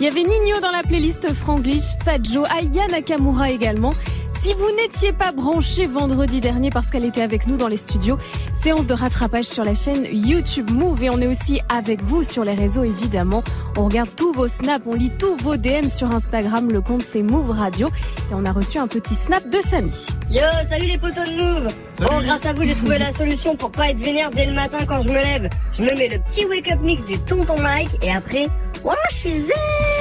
Il 0.03 0.07
y 0.07 0.09
avait 0.09 0.23
Nino 0.23 0.59
dans 0.59 0.71
la 0.71 0.83
playlist, 0.83 1.33
Franglish, 1.33 1.95
Fat 2.03 2.17
Joe, 2.21 2.45
Aya 2.51 2.87
Nakamura 2.87 3.51
également. 3.51 3.93
Si 4.41 4.51
vous 4.51 4.69
n'étiez 4.75 5.13
pas 5.13 5.31
branché 5.31 5.85
vendredi 5.85 6.41
dernier 6.41 6.71
parce 6.71 6.89
qu'elle 6.89 7.05
était 7.05 7.21
avec 7.21 7.47
nous 7.47 7.55
dans 7.55 7.69
les 7.69 7.77
studios, 7.77 8.17
séance 8.61 8.85
de 8.85 8.93
rattrapage 8.93 9.45
sur 9.45 9.63
la 9.63 9.73
chaîne 9.73 10.05
YouTube 10.11 10.71
Move 10.71 11.05
et 11.05 11.09
on 11.09 11.21
est 11.21 11.27
aussi 11.27 11.61
avec 11.69 12.01
vous 12.01 12.23
sur 12.23 12.43
les 12.43 12.53
réseaux 12.53 12.83
évidemment. 12.83 13.45
On 13.77 13.85
regarde 13.85 14.09
tous 14.13 14.33
vos 14.33 14.49
snaps, 14.49 14.85
on 14.85 14.93
lit 14.93 15.09
tous 15.17 15.37
vos 15.37 15.55
DM 15.55 15.87
sur 15.87 16.11
Instagram, 16.11 16.69
le 16.69 16.81
compte 16.81 17.01
c'est 17.01 17.23
Move 17.23 17.51
Radio 17.51 17.87
et 18.29 18.33
on 18.33 18.43
a 18.43 18.51
reçu 18.51 18.79
un 18.79 18.87
petit 18.87 19.15
snap 19.15 19.49
de 19.49 19.59
Samy. 19.61 20.07
Yo, 20.29 20.41
salut 20.69 20.87
les 20.87 20.97
potos 20.97 21.23
de 21.23 21.41
Move 21.41 21.73
Bon, 21.99 22.19
grâce 22.25 22.45
à 22.45 22.51
vous, 22.51 22.63
j'ai 22.63 22.75
trouvé 22.75 22.97
la 22.97 23.13
solution 23.13 23.55
pour 23.55 23.71
pas 23.71 23.91
être 23.91 23.99
vénère 23.99 24.31
dès 24.31 24.47
le 24.47 24.53
matin 24.53 24.79
quand 24.85 24.99
je 24.99 25.07
me 25.07 25.13
lève. 25.13 25.47
Je 25.71 25.83
me 25.83 25.97
mets 25.97 26.09
le 26.09 26.19
petit 26.19 26.45
wake-up 26.45 26.81
mix 26.81 27.05
du 27.05 27.17
tonton 27.19 27.57
Mike 27.61 27.91
et 28.01 28.11
après, 28.11 28.49
voilà, 28.83 28.99
je 29.09 29.15
suis 29.15 29.31
zen 29.31 29.92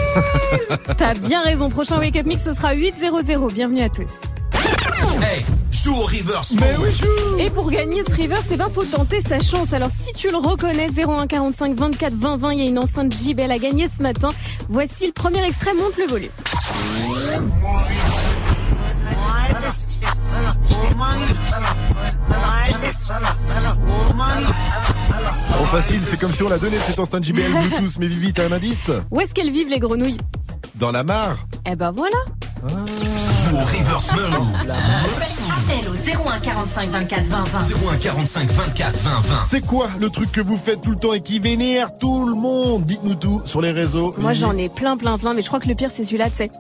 T'as 0.96 1.14
bien 1.14 1.42
raison, 1.42 1.68
prochain 1.68 1.98
Wake 1.98 2.16
Up 2.16 2.26
Mix 2.26 2.44
ce 2.44 2.52
sera 2.52 2.74
8.00. 2.74 3.52
Bienvenue 3.52 3.82
à 3.82 3.88
tous. 3.88 4.10
Hey, 5.22 5.44
joue 5.70 5.94
au 5.94 6.02
reverse. 6.02 6.52
Mais 6.58 6.74
oui, 6.80 6.90
joue 6.92 7.38
Et 7.38 7.50
pour 7.50 7.70
gagner 7.70 8.02
ce 8.04 8.20
reverse, 8.20 8.46
eh 8.52 8.56
ben, 8.56 8.68
faut 8.72 8.84
tenter 8.84 9.20
sa 9.20 9.38
chance. 9.38 9.72
Alors, 9.72 9.90
si 9.90 10.12
tu 10.12 10.28
le 10.28 10.36
reconnais, 10.36 10.88
01 10.96 11.26
45 11.26 11.74
24 11.74 12.14
20 12.14 12.36
20, 12.36 12.52
il 12.52 12.58
y 12.58 12.62
a 12.62 12.68
une 12.68 12.78
enceinte 12.78 13.12
JBL 13.12 13.50
à 13.50 13.58
gagner 13.58 13.88
ce 13.88 14.02
matin. 14.02 14.30
Voici 14.68 15.06
le 15.06 15.12
premier 15.12 15.44
extrait, 15.44 15.74
monte 15.74 15.96
le 15.98 16.06
volume. 16.06 16.30
Trop 25.56 25.66
facile, 25.66 26.00
c'est 26.04 26.20
comme 26.20 26.32
si 26.32 26.42
on 26.42 26.48
l'a 26.48 26.58
donné 26.58 26.76
cette 26.78 26.98
enceinte 26.98 27.24
JBL 27.24 27.52
Bluetooth. 27.52 27.98
Mais 27.98 28.06
Vivi, 28.08 28.32
t'as 28.32 28.46
un 28.46 28.52
indice 28.52 28.90
Où 29.10 29.20
est-ce 29.20 29.34
qu'elles 29.34 29.50
vivent 29.50 29.68
les 29.68 29.78
grenouilles 29.78 30.16
Dans 30.76 30.90
la 30.92 31.02
mare 31.04 31.46
Eh 31.70 31.76
ben 31.76 31.90
voilà. 31.92 32.16
Joue 32.64 33.56
au 33.56 33.60
reverse 33.60 34.12
mode. 34.12 34.70
Appel 34.70 35.88
au 35.88 36.28
01 36.28 36.40
45 36.40 36.90
24 36.90 37.26
20 37.26 37.44
20. 37.44 37.58
01 37.92 37.96
45 37.98 38.50
24 38.52 38.98
20 38.98 39.10
20. 39.20 39.44
C'est 39.44 39.66
quoi 39.66 39.88
le 40.00 40.08
truc 40.10 40.30
que 40.32 40.40
vous 40.40 40.56
faites 40.56 40.80
tout 40.80 40.90
le 40.90 40.96
temps 40.96 41.12
et 41.12 41.20
qui 41.20 41.38
vénère 41.40 41.88
tout 41.98 42.24
le 42.26 42.34
monde? 42.34 42.84
Dites-nous 42.84 43.14
tout 43.14 43.42
sur 43.44 43.60
les 43.60 43.72
réseaux. 43.72 44.14
Moi, 44.18 44.32
j'en 44.32 44.56
ai 44.56 44.68
plein, 44.68 44.96
plein, 44.96 45.18
plein, 45.18 45.34
mais 45.34 45.42
je 45.42 45.48
crois 45.48 45.60
que 45.60 45.68
le 45.68 45.74
pire, 45.74 45.90
c'est 45.90 46.04
celui-là, 46.04 46.30
tu 46.30 46.36
sais. 46.36 46.50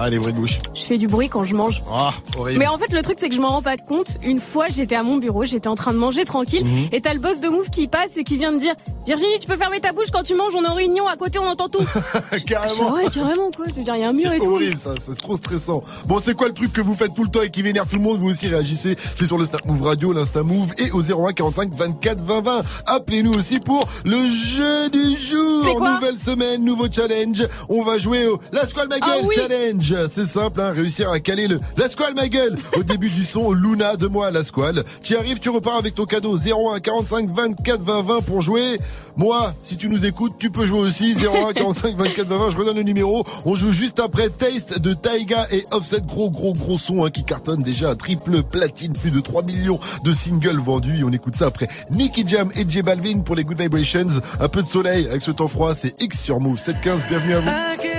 Ah, 0.00 0.10
les 0.10 0.18
bruits 0.18 0.32
de 0.32 0.38
bouche. 0.38 0.58
Je 0.74 0.82
fais 0.82 0.96
du 0.98 1.06
bruit 1.08 1.28
quand 1.28 1.44
je 1.44 1.54
mange. 1.54 1.80
Ah, 1.92 2.12
horrible. 2.38 2.58
Mais 2.60 2.66
en 2.68 2.78
fait, 2.78 2.92
le 2.92 3.02
truc, 3.02 3.16
c'est 3.18 3.28
que 3.28 3.34
je 3.34 3.40
m'en 3.40 3.48
rends 3.48 3.62
pas 3.62 3.76
compte. 3.76 4.16
Une 4.22 4.38
fois, 4.40 4.66
j'étais 4.68 4.94
à 4.94 5.02
mon 5.02 5.16
bureau, 5.16 5.44
j'étais 5.44 5.66
en 5.68 5.74
train 5.74 5.92
de 5.92 5.98
manger 5.98 6.24
tranquille, 6.24 6.64
Mhm. 6.64 6.88
et 6.92 7.00
t'as 7.00 7.14
le 7.14 7.20
boss 7.20 7.40
de 7.40 7.48
Move 7.48 7.68
qui 7.70 7.88
passe 7.88 8.16
et 8.16 8.22
qui 8.24 8.36
vient 8.36 8.52
de 8.52 8.58
dire 8.60 8.74
Virginie, 9.06 9.38
tu 9.40 9.46
peux 9.46 9.56
fermer 9.56 9.80
ta 9.80 9.90
bouche 9.92 10.08
quand 10.12 10.22
tu 10.22 10.34
manges, 10.34 10.52
on 10.54 10.62
est 10.64 10.68
en 10.68 10.74
réunion, 10.74 11.08
à 11.08 11.16
côté, 11.16 11.38
on 11.38 11.46
entend 11.46 11.68
tout. 11.68 11.82
Carrément. 12.46 12.74
Je 12.98 13.04
ouais, 13.04 13.10
carrément, 13.10 13.50
quoi. 13.56 13.64
Je 13.68 13.74
veux 13.74 13.82
dire, 13.82 13.94
il 13.96 14.02
y 14.02 14.04
a 14.04 14.08
un 14.08 14.12
mur 14.12 14.30
et 14.32 14.36
C'est 14.38 14.44
tout. 14.44 14.52
horrible 14.54 14.78
ça, 14.78 14.90
c'est 15.04 15.16
trop 15.16 15.36
stressant. 15.36 15.80
Bon, 16.06 16.18
c'est 16.20 16.34
quoi 16.34 16.48
le 16.48 16.54
truc 16.54 16.72
que 16.72 16.80
vous 16.82 16.94
faites 16.94 17.14
tout 17.14 17.24
le 17.24 17.30
temps 17.30 17.42
et 17.42 17.48
qui 17.50 17.62
vénère 17.62 17.86
tout 17.88 17.96
le 17.96 18.02
monde? 18.02 18.18
Vous 18.18 18.28
aussi 18.30 18.46
réagissez, 18.48 18.96
c'est 19.16 19.24
sur 19.24 19.38
le 19.38 19.46
Snap 19.46 19.64
Move 19.64 19.82
Radio, 19.82 20.12
l'Insta 20.12 20.42
Move 20.42 20.72
et 20.78 20.90
au 20.92 21.02
01 21.02 21.32
45 21.32 21.72
24 21.74 22.20
20 22.20 22.40
20. 22.42 22.60
Appelez-nous 22.86 23.32
aussi 23.34 23.58
pour 23.60 23.88
le 24.04 24.16
jeu 24.30 24.90
du 24.90 25.16
jour. 25.20 25.64
C'est 25.64 25.74
Nouvelle 25.74 26.18
semaine, 26.18 26.62
nouveau 26.64 26.86
challenge. 26.92 27.46
On 27.70 27.82
va 27.82 27.96
jouer 27.98 28.26
au 28.26 28.38
La 28.52 28.66
Squale 28.66 28.88
Ma 28.88 28.96
Ah 29.00 29.16
oui. 29.24 29.34
Challenge. 29.34 29.87
Challenge, 29.88 30.10
c'est 30.12 30.26
simple, 30.26 30.60
hein, 30.60 30.72
réussir 30.72 31.10
à 31.10 31.20
caler 31.20 31.46
le 31.46 31.58
la 31.76 31.88
squale 31.88 32.14
ma 32.14 32.28
gueule 32.28 32.56
au 32.76 32.82
début 32.82 33.10
du 33.10 33.24
son 33.24 33.52
Luna 33.52 33.96
de 33.96 34.06
moi 34.06 34.30
la 34.30 34.44
squale. 34.44 34.84
Tu 35.02 35.16
arrives, 35.16 35.38
tu 35.38 35.50
repars 35.50 35.76
avec 35.76 35.94
ton 35.94 36.04
cadeau 36.04 36.36
01 36.36 36.80
45 36.80 37.30
24 37.30 37.82
20 37.82 38.02
20 38.02 38.20
pour 38.22 38.42
jouer. 38.42 38.78
Moi, 39.16 39.52
si 39.64 39.76
tu 39.76 39.88
nous 39.88 40.04
écoutes, 40.04 40.34
tu 40.38 40.50
peux 40.50 40.64
jouer 40.64 40.80
aussi 40.80 41.14
01 41.14 41.52
45 41.52 41.96
24 41.96 42.26
20 42.26 42.38
20. 42.38 42.50
Je 42.50 42.56
redonne 42.56 42.76
le 42.76 42.82
numéro. 42.82 43.24
On 43.44 43.54
joue 43.54 43.72
juste 43.72 44.00
après 44.00 44.28
Taste 44.28 44.80
de 44.80 44.94
Taiga 44.94 45.46
et 45.50 45.64
Offset, 45.72 46.02
gros 46.06 46.30
gros 46.30 46.52
gros 46.52 46.78
son 46.78 47.04
hein, 47.04 47.10
qui 47.10 47.24
cartonne 47.24 47.62
déjà 47.62 47.90
à 47.90 47.94
triple 47.94 48.42
platine, 48.42 48.92
plus 48.92 49.10
de 49.10 49.20
3 49.20 49.42
millions 49.42 49.78
de 50.04 50.12
singles 50.12 50.58
vendus. 50.58 51.00
Et 51.00 51.04
on 51.04 51.12
écoute 51.12 51.36
ça 51.36 51.46
après 51.46 51.68
Nicky 51.90 52.26
Jam 52.26 52.50
et 52.54 52.64
J 52.68 52.82
Balvin 52.82 53.20
pour 53.20 53.34
les 53.36 53.44
Good 53.44 53.60
Vibrations. 53.60 54.08
Un 54.40 54.48
peu 54.48 54.62
de 54.62 54.68
soleil 54.68 55.08
avec 55.08 55.22
ce 55.22 55.30
temps 55.30 55.48
froid, 55.48 55.74
c'est 55.74 56.00
X 56.00 56.20
sur 56.20 56.40
Move 56.40 56.58
715. 56.58 57.06
Bienvenue 57.08 57.34
à 57.34 57.40
vous. 57.40 57.97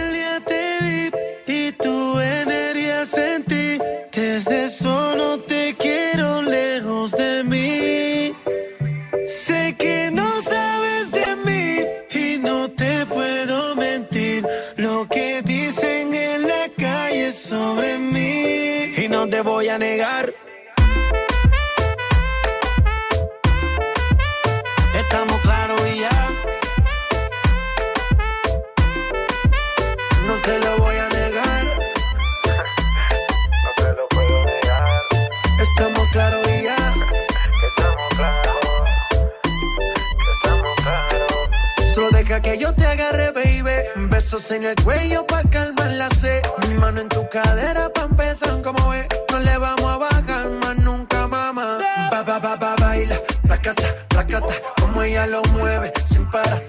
Negar. 19.80 20.34
Estamos 24.94 25.40
claros 25.40 25.82
y 25.88 26.00
ya. 26.00 26.30
No 30.28 30.36
te 30.42 30.60
lo 30.60 30.78
voy 30.80 30.96
a 30.98 31.08
negar. 31.08 31.64
No 33.64 33.72
te 33.78 33.94
lo 33.94 34.08
puedo 34.10 34.46
negar. 34.46 34.84
Estamos 35.62 36.08
claros 36.12 36.48
y 36.50 36.64
ya. 36.64 36.76
Estamos 37.70 38.10
claros. 38.18 38.56
Estamos 40.34 40.76
claros. 40.84 41.96
Solo 41.96 42.10
deja 42.12 42.42
que 42.42 42.58
yo 42.58 42.76
te 42.76 42.86
agarre, 42.86 43.32
baby. 43.32 44.10
Besos 44.10 44.52
en 44.52 44.66
el 44.66 44.76
cuello 44.84 45.26
pa' 45.26 45.44
calmar 45.50 45.92
la 45.92 46.10
sed. 46.10 46.42
Mi 46.68 46.74
mano 46.74 47.00
en 47.00 47.08
tu 47.08 47.30
cadera 47.30 47.90
pa' 47.94 48.04
empezar 48.04 48.62
como 48.62 48.94
es. 48.94 49.08
Placata. 54.08 54.54
Como 54.80 55.02
ella 55.04 55.28
lo 55.28 55.42
mueve. 55.54 55.92
Sin 56.06 56.30
parar. 56.30 56.69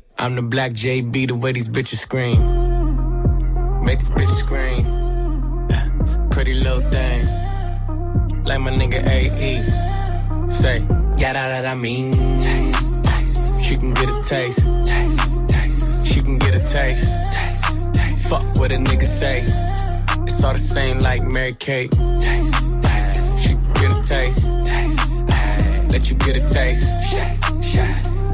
I'm 0.21 0.35
the 0.35 0.43
black 0.43 0.73
JB, 0.73 1.29
the 1.29 1.35
way 1.35 1.51
these 1.51 1.67
bitches 1.67 1.97
scream. 1.97 2.37
Make 3.83 3.97
these 3.97 4.09
bitches 4.09 4.37
scream. 4.37 6.29
Pretty 6.29 6.53
little 6.53 6.81
thing 6.91 7.25
like 8.45 8.59
my 8.59 8.69
nigga 8.69 9.01
AE. 9.03 10.51
Say, 10.51 10.81
yeah, 11.17 11.33
that, 11.33 11.63
that 11.63 11.65
I 11.65 11.73
mean. 11.73 12.11
Taste, 12.39 13.03
taste. 13.03 13.63
She 13.63 13.77
can 13.77 13.95
get 13.95 14.09
a 14.09 14.21
taste. 14.21 14.67
taste, 14.85 15.49
taste. 15.49 16.05
She 16.05 16.21
can 16.21 16.37
get 16.37 16.53
a 16.53 16.59
taste. 16.69 17.09
taste, 17.33 17.91
taste. 17.95 18.29
Fuck 18.29 18.43
what 18.57 18.71
a 18.71 18.75
nigga 18.75 19.07
say. 19.07 19.41
It's 20.27 20.43
all 20.43 20.53
the 20.53 20.59
same 20.59 20.99
like 20.99 21.23
Mary 21.23 21.55
Kate. 21.55 21.89
Taste, 21.89 22.83
taste. 22.83 23.41
She 23.41 23.53
can 23.55 23.73
get 23.73 23.89
a 23.89 24.03
taste. 24.03 24.45
taste? 24.67 25.27
taste. 25.27 25.91
Let 25.91 26.11
you 26.11 26.15
get 26.17 26.35
a 26.37 26.47
taste. 26.47 26.85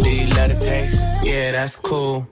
Do 0.03 0.09
you 0.09 0.27
love 0.35 0.49
the 0.49 0.59
taste? 0.59 1.06
Yeah, 1.27 1.51
that's 1.51 1.75
cool. 1.75 2.25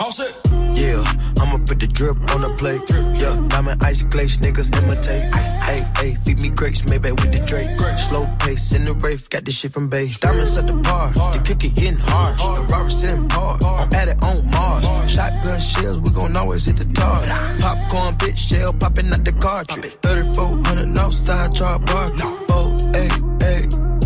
All 0.00 0.10
set. 0.10 0.34
Yeah, 0.74 1.04
I'ma 1.38 1.58
put 1.64 1.78
the 1.78 1.86
drip 1.86 2.16
on 2.34 2.40
the 2.40 2.52
plate. 2.58 2.82
Yeah, 2.90 3.46
diamond 3.46 3.80
ice 3.84 4.02
glaze, 4.02 4.38
niggas 4.38 4.74
imitate. 4.76 5.32
Hey, 5.62 5.82
hey, 5.98 6.14
feed 6.16 6.40
me 6.40 6.48
grapes, 6.50 6.84
maybe 6.88 7.12
with 7.12 7.30
the 7.30 7.38
Drake. 7.46 7.70
Slow 8.08 8.26
pace 8.40 8.72
in 8.72 8.86
the 8.86 8.94
rave, 8.94 9.30
got 9.30 9.44
this 9.44 9.54
shit 9.54 9.70
from 9.70 9.88
base. 9.88 10.18
Diamonds 10.18 10.58
at 10.58 10.66
the 10.66 10.72
bar, 10.72 11.12
the 11.12 11.40
kick 11.44 11.62
it 11.62 11.78
hitting 11.78 12.00
hard. 12.00 12.36
The 12.36 12.74
rubber 12.74 12.90
sitting 12.90 13.30
hard, 13.30 13.62
I'm 13.62 13.92
at 13.94 14.08
it 14.08 14.20
on 14.24 14.50
Mars. 14.50 14.84
Shotgun 15.08 15.60
shells, 15.60 16.00
we 16.00 16.10
gon' 16.10 16.36
always 16.36 16.64
hit 16.64 16.76
the 16.76 16.86
tar. 16.86 17.22
Popcorn, 17.60 18.14
bitch, 18.14 18.36
shell 18.36 18.72
popping 18.72 19.12
out 19.12 19.24
the 19.24 19.32
cartridge. 19.34 19.96
3400 20.02 20.98
outside, 20.98 21.54
char 21.54 21.78
bar. 21.78 22.10
Oh, 22.50 22.76
hey, 22.92 23.08
hey. 23.08 23.33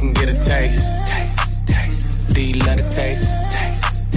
can 0.00 0.14
get 0.14 0.28
a 0.30 0.44
taste. 0.44 0.84
Do 2.34 2.40
you 2.40 2.54
love 2.66 2.78
the 2.78 2.88
taste? 2.88 3.28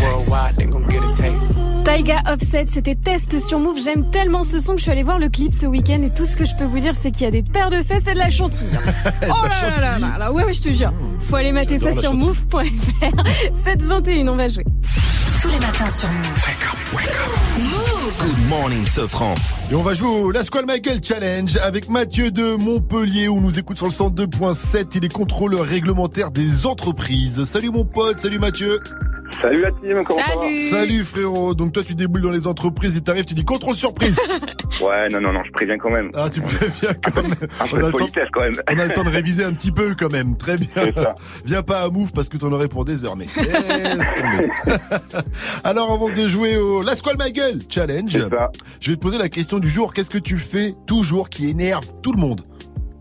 Worldwide, 0.01 0.55
they 0.55 0.65
gon' 0.65 0.87
get 0.89 1.03
a 1.03 1.13
taste. 1.13 1.53
Taiga 1.83 2.23
Offset, 2.31 2.67
c'était 2.67 2.95
test 2.95 3.37
sur 3.39 3.59
Move. 3.59 3.77
J'aime 3.83 4.09
tellement 4.09 4.43
ce 4.43 4.59
son 4.59 4.73
que 4.73 4.77
je 4.77 4.83
suis 4.83 4.91
allée 4.91 5.03
voir 5.03 5.19
le 5.19 5.27
clip 5.27 5.53
ce 5.53 5.65
week-end 5.65 6.01
et 6.01 6.09
tout 6.09 6.25
ce 6.25 6.37
que 6.37 6.45
je 6.45 6.55
peux 6.55 6.63
vous 6.63 6.79
dire, 6.79 6.95
c'est 6.95 7.11
qu'il 7.11 7.23
y 7.23 7.27
a 7.27 7.31
des 7.31 7.43
paires 7.43 7.69
de 7.69 7.81
fesses 7.81 8.07
et 8.07 8.13
de 8.13 8.19
la 8.19 8.29
chantilly. 8.29 8.69
oh 9.23 9.47
là 9.47 9.69
là 9.69 9.79
là 9.79 9.99
là 9.99 10.17
là, 10.17 10.31
ouais, 10.31 10.45
ouais, 10.45 10.53
je 10.53 10.61
te 10.61 10.71
jure. 10.71 10.93
Faut 11.19 11.35
aller 11.35 11.51
mater 11.51 11.79
ça 11.79 11.93
sur 11.93 12.13
move.fr. 12.13 12.63
721, 13.65 14.27
on 14.29 14.35
va 14.37 14.47
jouer. 14.47 14.65
Tous 15.41 15.49
les 15.49 15.59
matins 15.59 15.89
sur 15.89 16.07
Move. 16.07 16.47
Wake 16.47 16.63
up, 16.63 16.93
wake 16.93 17.09
up. 17.09 17.59
Move. 17.59 17.92
Good 18.03 18.49
morning, 18.49 18.85
Sofran. 18.85 19.33
Et 19.71 19.75
on 19.75 19.81
va 19.81 19.93
jouer 19.93 20.09
au 20.09 20.29
La 20.29 20.43
Squale 20.43 20.65
Michael 20.65 20.99
Challenge 21.01 21.55
avec 21.63 21.89
Mathieu 21.89 22.31
de 22.31 22.55
Montpellier 22.55 23.29
où 23.29 23.37
on 23.37 23.41
nous 23.41 23.57
écoute 23.57 23.77
sur 23.77 23.85
le 23.85 23.93
102.7. 23.93 24.87
Il 24.95 25.05
est 25.05 25.13
contrôleur 25.13 25.63
réglementaire 25.63 26.29
des 26.29 26.65
entreprises. 26.65 27.45
Salut 27.45 27.69
mon 27.69 27.85
pote, 27.85 28.19
salut 28.19 28.39
Mathieu. 28.39 28.81
Salut 29.41 29.61
la 29.61 29.71
team, 29.71 30.03
comment 30.05 30.19
ça 30.19 30.35
va 30.35 30.69
Salut 30.69 31.03
frérot. 31.03 31.53
Donc 31.53 31.73
toi 31.73 31.83
tu 31.83 31.95
déboules 31.95 32.21
dans 32.21 32.31
les 32.31 32.47
entreprises 32.47 32.95
et 32.97 33.01
t'arrives, 33.01 33.25
tu 33.25 33.33
dis 33.33 33.43
contrôle 33.45 33.75
surprise. 33.75 34.17
Ouais, 34.81 35.07
non, 35.09 35.21
non, 35.21 35.31
non, 35.31 35.43
je 35.45 35.51
préviens 35.51 35.77
quand 35.77 35.91
même. 35.91 36.09
Ah 36.15 36.29
tu 36.31 36.41
préviens 36.41 36.93
quand 36.95 37.21
même. 37.21 37.31
Un 37.59 37.67
peu 37.67 37.77
de 37.77 37.91
politesse 37.91 38.27
quand 38.33 38.41
même. 38.41 38.53
On 38.69 38.79
a 38.79 38.85
le 38.85 38.91
temps 38.91 39.03
de 39.03 39.09
réviser 39.09 39.43
un 39.45 39.53
petit 39.53 39.71
peu 39.71 39.93
quand 39.97 40.11
même. 40.11 40.35
Très 40.35 40.57
bien. 40.57 40.67
Viens 41.45 41.61
pas 41.61 41.81
à 41.83 41.89
Move 41.89 42.11
parce 42.11 42.27
que 42.27 42.37
t'en 42.37 42.51
aurais 42.51 42.67
pour 42.67 42.83
des 42.83 43.05
heures, 43.05 43.15
mais 43.15 43.27
laisse 43.37 44.13
tomber. 44.15 44.49
Alors 45.63 45.91
avant 45.91 46.09
de 46.09 46.27
jouer 46.27 46.57
au 46.57 46.81
La 46.81 46.95
Squale 46.95 47.17
My 47.23 47.31
Gueule 47.31 47.59
Challenge, 47.69 48.17
je 48.81 48.89
vais 48.91 48.97
te 48.97 49.01
poser 49.01 49.19
la 49.19 49.29
question 49.29 49.59
du 49.59 49.69
jour. 49.69 49.93
Qu'est-ce 49.93 50.09
que 50.09 50.17
tu 50.17 50.37
fais 50.37 50.73
toujours 50.87 51.29
qui 51.29 51.47
énerve 51.49 51.85
tout 52.01 52.11
le 52.11 52.19
monde? 52.19 52.41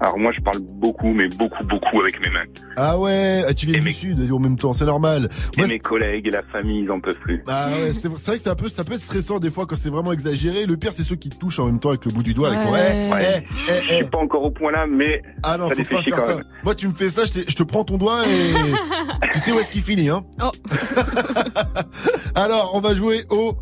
Alors 0.02 0.18
moi, 0.18 0.32
je 0.36 0.40
parle 0.40 0.58
beaucoup, 0.74 1.12
mais 1.12 1.28
beaucoup, 1.28 1.64
beaucoup 1.64 2.00
avec 2.00 2.20
mes 2.20 2.28
mains. 2.28 2.42
Ah 2.76 2.98
ouais, 2.98 3.42
ah, 3.48 3.54
tu 3.54 3.66
viens 3.66 3.78
du 3.78 3.92
sud 3.92 4.30
en 4.32 4.38
même 4.40 4.56
temps, 4.56 4.72
c'est 4.72 4.84
normal. 4.84 5.28
Et 5.56 5.62
mes 5.62 5.78
collègues 5.78 6.26
et 6.26 6.30
la 6.30 6.42
famille, 6.42 6.82
ils 6.82 6.90
en 6.90 6.98
peuvent 6.98 7.14
plus. 7.20 7.40
Ah 7.46 7.68
ouais, 7.68 7.92
c'est 7.92 8.08
vrai 8.08 8.36
que 8.36 8.42
ça 8.42 8.56
peut, 8.56 8.68
ça 8.68 8.82
peut 8.82 8.94
être 8.94 9.00
stressant 9.00 9.38
des 9.38 9.50
fois 9.50 9.64
quand 9.64 9.76
c'est 9.76 9.90
vraiment 9.90 10.12
exagéré. 10.12 10.66
Le 10.66 10.76
pire, 10.76 10.92
c'est 10.92 11.04
ceux 11.04 11.14
qui 11.14 11.28
te 11.30 11.36
touchent 11.36 11.60
en 11.60 11.66
même 11.66 11.78
temps 11.78 11.90
avec 11.90 12.04
le 12.04 12.10
bout 12.10 12.24
du 12.24 12.34
doigt. 12.34 12.50
eh, 12.52 12.70
Ouais. 12.72 13.14
eh, 13.20 13.42
eh, 13.68 13.72
Je 13.88 13.94
suis 13.94 14.04
pas 14.06 14.18
encore 14.18 14.42
au 14.42 14.50
point 14.50 14.72
là, 14.72 14.86
mais 14.88 15.22
Ah 15.44 15.56
non, 15.56 15.68
ça 15.68 15.76
faut 15.76 15.82
pas 15.96 16.02
faire 16.02 16.16
quand 16.16 16.26
ça. 16.26 16.40
Moi, 16.64 16.74
tu 16.74 16.88
me 16.88 16.94
fais 16.94 17.08
ça, 17.10 17.24
je, 17.24 17.32
te- 17.40 17.48
je 17.50 17.54
te 17.54 17.62
prends 17.62 17.84
ton 17.84 17.96
doigt 17.96 18.22
et 18.26 19.28
tu 19.32 19.38
sais 19.38 19.52
où 19.52 19.58
est-ce 19.60 19.70
qu'il 19.70 19.82
finit, 19.82 20.08
hein 20.08 20.22
Oh. 20.42 20.50
Alors, 22.34 22.72
on 22.74 22.80
va 22.80 22.94
jouer 22.94 23.20
au 23.30 23.52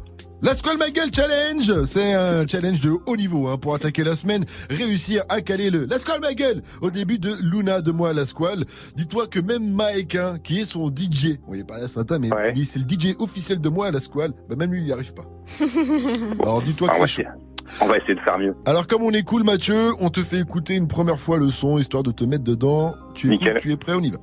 La 0.42 0.54
Squale 0.54 0.78
My 0.78 0.90
Gueule 0.92 1.10
Challenge. 1.14 1.84
C'est 1.84 2.14
un 2.14 2.46
challenge 2.46 2.80
de 2.80 2.92
haut 3.06 3.16
niveau 3.16 3.48
hein, 3.48 3.58
pour 3.58 3.74
attaquer 3.74 4.04
la 4.04 4.16
semaine, 4.16 4.44
réussir 4.70 5.22
à 5.28 5.40
caler 5.42 5.68
le 5.70 5.84
La 5.84 5.98
Squale 5.98 6.20
My 6.26 6.34
Gueule 6.34 6.62
au 6.80 6.90
début 6.90 7.18
de 7.18 7.34
Luna 7.42 7.82
de 7.82 7.90
moi 7.92 8.12
La 8.14 8.24
Squale. 8.24 8.64
Dis-toi 8.96 9.26
que 9.26 9.38
même 9.38 9.70
Mike, 9.70 10.14
hein, 10.16 10.38
qui 10.42 10.60
est 10.60 10.64
son 10.64 10.88
DJ, 10.88 11.36
on 11.46 11.54
y 11.54 11.60
est 11.60 11.64
parlé 11.64 11.86
ce 11.88 11.98
matin, 11.98 12.18
mais 12.18 12.30
lui, 12.52 12.64
c'est 12.64 12.78
le 12.78 12.86
DJ 12.88 13.14
officiel 13.18 13.60
de 13.60 13.68
moi 13.68 13.90
La 13.90 14.00
Squale, 14.00 14.32
bah, 14.48 14.56
même 14.56 14.72
lui, 14.72 14.80
il 14.80 14.84
n'y 14.86 14.92
arrive 14.92 15.12
pas. 15.12 15.24
Alors 16.42 16.62
dis-toi 16.62 16.88
que 16.88 16.94
Ah, 16.94 16.96
on, 16.96 17.00
va 17.02 17.06
c'est 17.06 17.22
chaud. 17.24 17.28
on 17.82 17.86
va 17.86 17.98
essayer 17.98 18.14
de 18.14 18.20
faire 18.20 18.38
mieux. 18.38 18.54
Alors 18.64 18.86
comme 18.86 19.02
on 19.02 19.10
est 19.10 19.22
cool 19.22 19.44
Mathieu, 19.44 19.92
on 20.00 20.08
te 20.08 20.20
fait 20.20 20.38
écouter 20.40 20.74
une 20.74 20.88
première 20.88 21.18
fois 21.18 21.38
le 21.38 21.50
son 21.50 21.78
histoire 21.78 22.02
de 22.02 22.12
te 22.12 22.24
mettre 22.24 22.44
dedans. 22.44 22.94
Tu 23.14 23.28
Nickel. 23.28 23.58
tu 23.60 23.72
es 23.72 23.76
prêt, 23.76 23.92
on 23.94 24.00
y 24.00 24.10
va. 24.10 24.18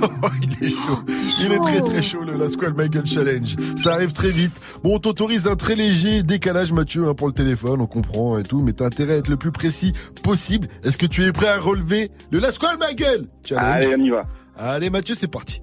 Il 0.42 0.64
est 0.66 0.70
chaud. 0.70 0.98
Il 1.40 1.52
est 1.52 1.58
très 1.58 1.80
très 1.80 2.02
chaud 2.02 2.22
le 2.22 2.36
La 2.36 2.48
Squale 2.50 2.74
Michael 2.74 3.06
Challenge. 3.06 3.56
Ça 3.76 3.92
arrive 3.94 4.12
très 4.12 4.30
vite. 4.30 4.52
Bon, 4.82 4.94
on 4.96 4.98
t'autorise 4.98 5.46
un 5.46 5.56
très 5.56 5.74
léger 5.74 6.22
décalage 6.22 6.72
Mathieu 6.72 7.08
hein, 7.08 7.14
pour 7.14 7.26
le 7.26 7.32
téléphone, 7.32 7.80
on 7.80 7.86
comprend 7.86 8.38
et 8.38 8.42
tout, 8.42 8.60
mais 8.60 8.72
t'as 8.72 8.86
intérêt 8.86 9.14
à 9.14 9.16
être 9.18 9.28
le 9.28 9.36
plus 9.36 9.52
précis 9.52 9.92
possible. 10.22 10.68
Est-ce 10.84 10.96
que 10.98 11.06
tu 11.06 11.24
es 11.24 11.32
prêt 11.32 11.48
à 11.48 11.58
relever 11.58 12.10
le 12.30 12.38
La 12.38 12.52
Squale 12.52 12.76
Michael 12.78 13.26
Challenge 13.44 13.84
Allez, 13.84 13.94
on 13.98 14.02
y 14.02 14.10
va. 14.10 14.22
Allez 14.56 14.90
Mathieu, 14.90 15.14
c'est 15.16 15.28
parti. 15.28 15.60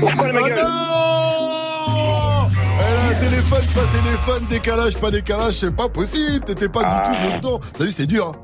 Pourquoi 0.00 0.32
ma 0.32 0.40
Oh 0.40 0.44
gueule 0.46 0.54
non 0.56 2.48
Elle 2.80 2.96
a 2.98 3.08
un 3.10 3.20
téléphone, 3.20 3.64
pas 3.74 3.86
téléphone, 3.92 4.46
décalage, 4.48 4.96
pas 4.98 5.10
décalage, 5.10 5.54
c'est 5.54 5.74
pas 5.74 5.88
possible, 5.88 6.44
t'étais 6.44 6.68
pas 6.68 6.82
Ah. 6.84 7.10
du 7.12 7.18
tout 7.26 7.36
dedans. 7.36 7.60
T'as 7.78 7.84
vu, 7.84 7.90
c'est 7.90 8.06
dur, 8.06 8.32
hein 8.34 8.38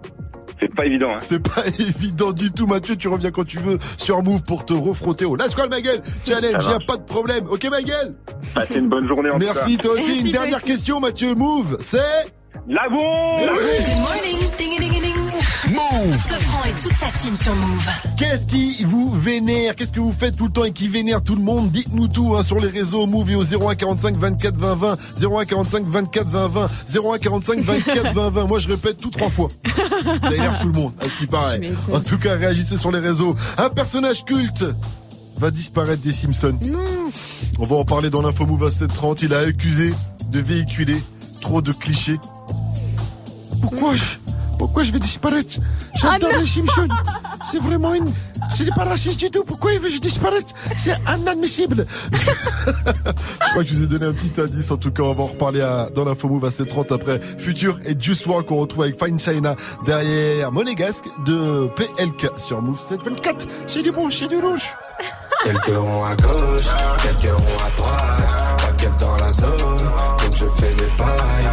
C'est 0.62 0.72
pas 0.76 0.86
évident. 0.86 1.10
Hein. 1.12 1.18
C'est 1.20 1.42
pas 1.42 1.66
évident 1.80 2.30
du 2.30 2.52
tout, 2.52 2.68
Mathieu, 2.68 2.94
tu 2.96 3.08
reviens 3.08 3.32
quand 3.32 3.44
tu 3.44 3.58
veux 3.58 3.78
sur 3.98 4.22
Move 4.22 4.42
pour 4.44 4.64
te 4.64 4.72
refrotter 4.72 5.24
au 5.24 5.34
Last 5.34 5.56
Call 5.56 5.68
ma 5.68 5.80
gueule 5.80 6.00
Challenge, 6.24 6.64
y 6.64 6.72
a 6.72 6.78
pas 6.86 6.96
de 6.96 7.02
problème. 7.02 7.46
Ok, 7.50 7.66
ma 7.68 7.82
gueule 7.82 8.12
Passez 8.54 8.76
une 8.78 8.88
bonne 8.88 9.06
journée 9.08 9.30
en 9.30 9.38
Merci, 9.38 9.76
tout 9.76 9.88
cas. 9.88 9.94
toi 9.94 10.02
aussi. 10.04 10.20
Une 10.20 10.30
dernière 10.32 10.62
question, 10.62 11.00
Mathieu, 11.00 11.34
Move, 11.34 11.78
c'est... 11.80 11.98
La 12.68 12.88
bombe 12.88 13.40
Good 13.40 13.98
morning. 14.02 14.38
Ding, 14.56 14.78
ding, 14.78 15.02
ding. 15.02 15.11
Move 15.90 16.16
Sofran 16.16 16.64
et 16.64 16.80
toute 16.80 16.94
sa 16.94 17.06
team 17.08 17.36
sur 17.36 17.54
Move. 17.54 17.88
Qu'est-ce 18.16 18.46
qui 18.46 18.84
vous 18.84 19.12
vénère? 19.12 19.74
Qu'est-ce 19.74 19.92
que 19.92 20.00
vous 20.00 20.12
faites 20.12 20.36
tout 20.36 20.46
le 20.46 20.52
temps 20.52 20.64
et 20.64 20.72
qui 20.72 20.88
vénère 20.88 21.22
tout 21.22 21.34
le 21.34 21.42
monde? 21.42 21.70
Dites-nous 21.70 22.08
tout 22.08 22.34
hein, 22.36 22.42
sur 22.42 22.58
les 22.60 22.68
réseaux 22.68 23.06
Move 23.06 23.30
et 23.30 23.34
au 23.34 23.44
0145 23.44 24.16
24 24.16 24.54
20 24.54 24.74
20 24.74 24.96
0145 25.20 25.86
24 25.86 26.28
20 26.28 26.48
20 26.48 26.68
0145 26.86 27.60
24 27.60 28.12
20 28.14 28.30
20 28.30 28.46
Moi 28.46 28.58
je 28.60 28.68
répète 28.68 28.96
tout 28.98 29.10
trois 29.10 29.28
fois. 29.28 29.48
Ça 30.22 30.34
énerve 30.34 30.58
tout 30.60 30.68
le 30.68 30.72
monde, 30.74 30.92
à 31.00 31.08
ce 31.08 31.18
qui 31.18 31.26
paraît. 31.26 31.60
En 31.92 32.00
tout 32.00 32.18
cas, 32.18 32.36
réagissez 32.36 32.76
sur 32.78 32.92
les 32.92 33.00
réseaux. 33.00 33.34
Un 33.58 33.68
personnage 33.70 34.24
culte 34.24 34.64
va 35.38 35.50
disparaître 35.50 36.02
des 36.02 36.12
Simpsons. 36.12 36.58
On 37.58 37.64
va 37.64 37.76
en 37.76 37.84
parler 37.84 38.10
dans 38.10 38.22
l'info 38.22 38.46
Move 38.46 38.64
à 38.64 38.70
730. 38.70 39.22
Il 39.22 39.34
a 39.34 39.40
accusé 39.40 39.92
de 40.30 40.40
véhiculer 40.40 40.96
trop 41.40 41.60
de 41.60 41.72
clichés. 41.72 42.18
Pourquoi 43.60 43.94
je, 43.94 44.02
pourquoi 44.62 44.84
je 44.84 44.92
vais 44.92 45.00
disparaître 45.00 45.56
J'adore 45.94 46.30
Ah 46.34 46.38
les 46.38 46.46
Simpsons. 46.46 46.86
C'est 47.50 47.58
vraiment 47.58 47.94
une. 47.94 48.08
C'est 48.54 48.72
pas 48.72 48.84
raciste 48.84 49.18
du 49.18 49.28
tout. 49.28 49.42
Pourquoi 49.44 49.72
il 49.72 49.80
veut 49.80 49.88
que 49.88 49.94
je 49.94 49.98
disparaisse 49.98 50.44
C'est 50.78 50.94
inadmissible. 51.18 51.84
je 52.12 53.50
crois 53.50 53.64
que 53.64 53.68
je 53.68 53.74
vous 53.74 53.82
ai 53.82 53.86
donné 53.88 54.06
un 54.06 54.12
petit 54.12 54.40
indice. 54.40 54.70
En 54.70 54.76
tout 54.76 54.92
cas, 54.92 55.02
on 55.02 55.14
va 55.14 55.24
en 55.24 55.26
reparler 55.26 55.62
à- 55.62 55.88
dans 55.92 56.04
l'info 56.04 56.28
Move 56.28 56.44
à 56.44 56.52
730 56.52 56.92
après 56.92 57.18
Future 57.20 57.76
et 57.84 57.96
Juice 57.98 58.24
WRLD 58.24 58.46
qu'on 58.46 58.58
retrouve 58.60 58.84
avec 58.84 59.04
Fine 59.04 59.18
China 59.18 59.56
derrière 59.84 60.52
Monégasque 60.52 61.06
de 61.26 61.66
PLK 61.74 62.30
sur 62.38 62.62
Move 62.62 62.78
724. 62.78 63.48
C'est 63.66 63.82
du 63.82 63.90
bon, 63.90 64.10
c'est 64.12 64.28
du 64.28 64.36
rouge. 64.38 64.76
Quelques 65.42 65.76
ronds 65.76 66.04
à 66.04 66.14
gauche, 66.14 66.68
quelques 67.02 67.32
ronds 67.36 67.66
à 67.66 67.70
droite. 67.76 68.58
Pas 68.78 69.04
dans 69.04 69.16
la 69.16 69.32
zone, 69.32 69.56
donc 69.58 70.36
je 70.36 70.46
fais 70.60 70.70
mes 70.70 70.90
pailles. 70.96 71.50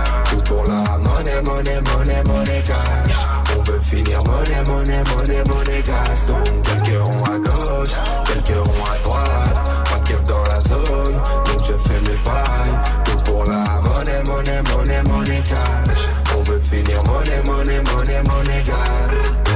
Monnaie, 1.41 1.79
monnaie, 1.79 1.81
monnaie, 1.85 2.23
monnaie 2.25 2.63
cash. 2.63 3.17
On 3.57 3.61
veut 3.63 3.79
finir 3.79 4.19
monnaie, 4.25 4.61
monnaie, 4.67 5.03
monnaie, 5.03 5.43
monnaie 5.47 5.81
gas. 5.83 6.25
Donc 6.27 6.45
quelques 6.63 7.01
ronds 7.01 7.23
à 7.23 7.37
gauche, 7.37 7.95
quelques 8.25 8.67
ronds 8.67 8.83
à 8.83 8.97
droite. 9.03 9.85
Pas 9.89 9.99
de 9.99 10.27
dans 10.27 10.43
la 10.43 10.59
zone, 10.59 10.83
donc 10.83 11.59
je 11.65 11.73
fais 11.73 11.99
mes 12.01 12.17
pailles. 12.25 12.79
Tout 13.05 13.23
pour 13.23 13.45
la 13.45 13.63
monnaie, 13.81 14.23
monnaie, 14.25 14.61
monnaie, 14.63 15.03
monnaie 15.03 15.43
cash. 15.43 16.09
On 16.37 16.43
veut 16.43 16.59
finir 16.59 16.99
monnaie, 17.05 17.41
monnaie, 17.45 17.81
monnaie, 17.83 18.23
monnaie 18.23 18.63
gas. 18.63 19.48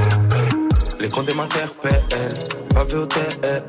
Les 1.04 1.10
condés 1.10 1.34
m'interpellent, 1.34 2.02
pas 2.74 2.84
vu 2.84 2.96
au 2.96 3.04
TL. 3.04 3.62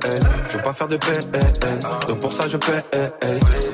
Je 0.48 0.56
veux 0.56 0.64
pas 0.64 0.72
faire 0.72 0.88
de 0.88 0.96
PN, 0.96 1.80
donc 2.08 2.22
pour 2.22 2.32
ça 2.32 2.48
je 2.48 2.56
paie. 2.56 2.82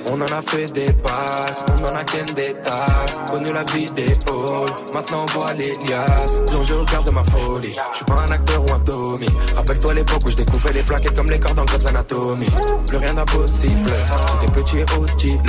On 0.10 0.20
en 0.20 0.26
a 0.26 0.42
fait 0.42 0.66
des 0.74 0.92
passes, 0.94 1.64
on 1.70 1.86
en 1.86 1.96
a 1.96 2.04
qu'un 2.04 2.26
des 2.34 2.56
tasses. 2.56 3.20
Connu 3.30 3.54
la 3.54 3.64
vie 3.66 3.86
des 3.92 4.08
halls, 4.08 4.94
maintenant 4.96 5.26
on 5.30 5.40
voit 5.40 5.54
les 5.54 5.74
liasses. 5.88 6.42
Plongé 6.48 6.74
au 6.74 6.84
cœur 6.86 7.04
de 7.04 7.12
ma 7.12 7.24
folie, 7.24 7.76
je 7.92 7.98
suis 7.98 8.06
pas 8.06 8.26
un 8.28 8.32
acteur 8.32 8.64
ou 8.64 8.74
un 8.74 8.80
Tommy. 8.80 9.28
Rappelle-toi 9.56 9.94
l'époque 9.94 10.22
où 10.26 10.30
je 10.32 10.38
découpais 10.38 10.74
les 10.74 10.82
plaquettes 10.82 11.16
comme 11.16 11.30
les 11.30 11.40
cordes 11.40 11.60
en 11.60 11.66
Grey's 11.66 11.86
Anatomy. 11.86 12.48
Plus 12.88 12.98
rien 12.98 13.14
d'impossible, 13.14 13.94
j'étais 14.42 14.54
petit 14.54 14.78
et 14.80 14.86
hostile. 15.00 15.40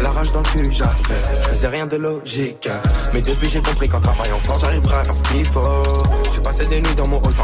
La 0.00 0.10
rage 0.10 0.30
dans 0.30 0.42
le 0.42 0.46
cul 0.46 0.70
j'avais, 0.70 0.92
je 1.40 1.48
faisais 1.48 1.68
rien 1.68 1.88
de 1.88 1.96
logique. 1.96 2.68
Mais 3.12 3.20
depuis 3.20 3.50
j'ai 3.50 3.62
compris 3.62 3.88
qu'en 3.88 4.00
travaillant 4.00 4.38
fort 4.44 4.60
j'arriverai 4.60 4.94
à 4.94 5.02
faire 5.02 5.16
ce 5.16 5.22
qu'il 5.24 5.44
faut. 5.44 5.82
J'ai 6.32 6.40
passé 6.40 6.64
des 6.66 6.80
nuits 6.80 6.94
dans 6.94 7.08
mon 7.08 7.18
hall 7.20 7.34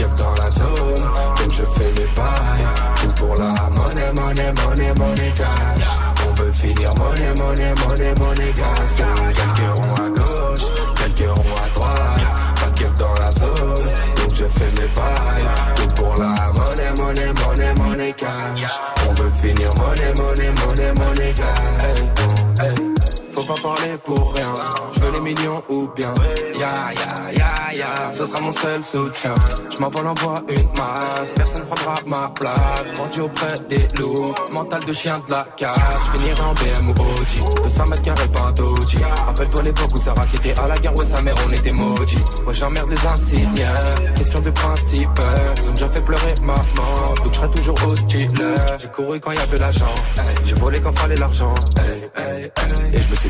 Keuf 0.00 0.14
dans 0.14 0.34
la 0.34 0.50
zone, 0.50 0.94
donc 1.36 1.52
je 1.52 1.62
fais 1.62 1.92
mes 1.92 2.08
pailles. 2.14 2.66
Tout 3.02 3.14
pour 3.16 3.36
la 3.36 3.68
monnaie, 3.68 4.12
monnaie, 4.14 4.52
monnaie, 4.52 4.94
monnaie 4.94 5.32
cash. 5.36 5.88
On 6.26 6.32
veut 6.42 6.52
finir 6.52 6.90
monnaie, 6.96 7.34
monnaie, 7.34 7.74
monnaie, 7.74 8.14
monnaie 8.14 8.52
gas. 8.54 8.96
Donc 8.96 9.34
quelques 9.34 9.60
à 9.60 10.08
gauche, 10.08 10.66
quelques 10.96 11.28
ronds 11.28 11.54
à 11.54 11.68
droite. 11.74 12.30
Pas 12.56 12.70
de 12.70 12.98
dans 12.98 13.14
la 13.14 13.30
zone, 13.30 13.84
donc 14.16 14.34
je 14.34 14.44
fais 14.46 14.70
mes 14.70 14.88
pailles. 14.88 15.50
Tout 15.76 15.94
pour 15.96 16.16
la 16.16 16.50
monnaie, 16.54 16.92
monnaie, 16.96 17.32
monnaie, 17.34 17.74
monnaie 17.74 18.14
cash. 18.14 18.80
On 19.06 19.12
veut 19.12 19.30
finir 19.30 19.70
monnaie, 19.76 20.14
monnaie, 20.16 20.50
monnaie, 20.50 20.92
monnaie 20.94 21.34
gas. 21.34 22.99
Faut 23.40 23.54
pas 23.54 23.62
parler 23.62 23.96
pour 24.04 24.34
rien. 24.34 24.54
Je 24.92 25.00
veux 25.00 25.12
les 25.12 25.20
millions 25.20 25.62
ou 25.70 25.88
bien. 25.96 26.12
Ya 26.58 26.92
ya 26.92 27.32
ya 27.32 27.74
ya, 27.74 28.12
ce 28.12 28.26
sera 28.26 28.38
mon 28.38 28.52
seul 28.52 28.84
soutien. 28.84 29.34
Je 29.70 29.78
m'envole 29.80 30.08
en 30.08 30.14
voie 30.14 30.34
une 30.50 30.68
masse, 30.76 31.32
personne 31.34 31.64
prendra 31.64 31.94
ma 32.04 32.28
place. 32.38 32.92
Grandi 32.92 33.20
auprès 33.22 33.54
des 33.70 33.88
loups, 33.98 34.34
mental 34.52 34.84
de 34.84 34.92
chien 34.92 35.22
de 35.26 35.30
la 35.30 35.46
casse. 35.56 36.10
Je 36.12 36.18
finirai 36.18 36.42
en 36.42 36.52
BM 36.52 36.88
ou 36.90 36.92
OG, 36.92 37.62
200 37.62 37.84
mètres 37.86 38.02
carrés 38.02 38.28
pas. 38.28 38.52
Rappelle-toi 39.24 39.62
l'époque 39.62 39.94
où 39.94 39.96
Sarah 39.98 40.26
qui 40.26 40.36
était 40.36 40.60
à 40.60 40.66
la 40.66 40.76
guerre, 40.76 40.94
ouais 40.98 41.04
sa 41.06 41.22
mère 41.22 41.34
on 41.46 41.50
était 41.50 41.72
maudits. 41.72 42.18
Ouais 42.46 42.52
j'emmerde 42.52 42.90
les 42.90 43.06
insignes, 43.06 43.66
question 44.16 44.40
de 44.40 44.50
principe. 44.50 45.08
Ils 45.62 45.68
ont 45.70 45.72
déjà 45.72 45.88
fait 45.88 46.02
pleurer 46.02 46.34
maman, 46.42 47.14
donc 47.16 47.32
je 47.32 47.38
serai 47.38 47.50
toujours 47.52 47.76
hostile. 47.86 48.28
J'ai 48.78 48.88
couru 48.88 49.18
quand 49.18 49.32
y 49.32 49.38
avait 49.38 49.56
l'argent, 49.56 49.94
j'ai 50.44 50.56
volé 50.56 50.78
quand 50.78 50.92
fallait 50.98 51.16
l'argent. 51.16 51.54
Et 52.92 53.00
je 53.00 53.08
me 53.08 53.14
suis 53.14 53.29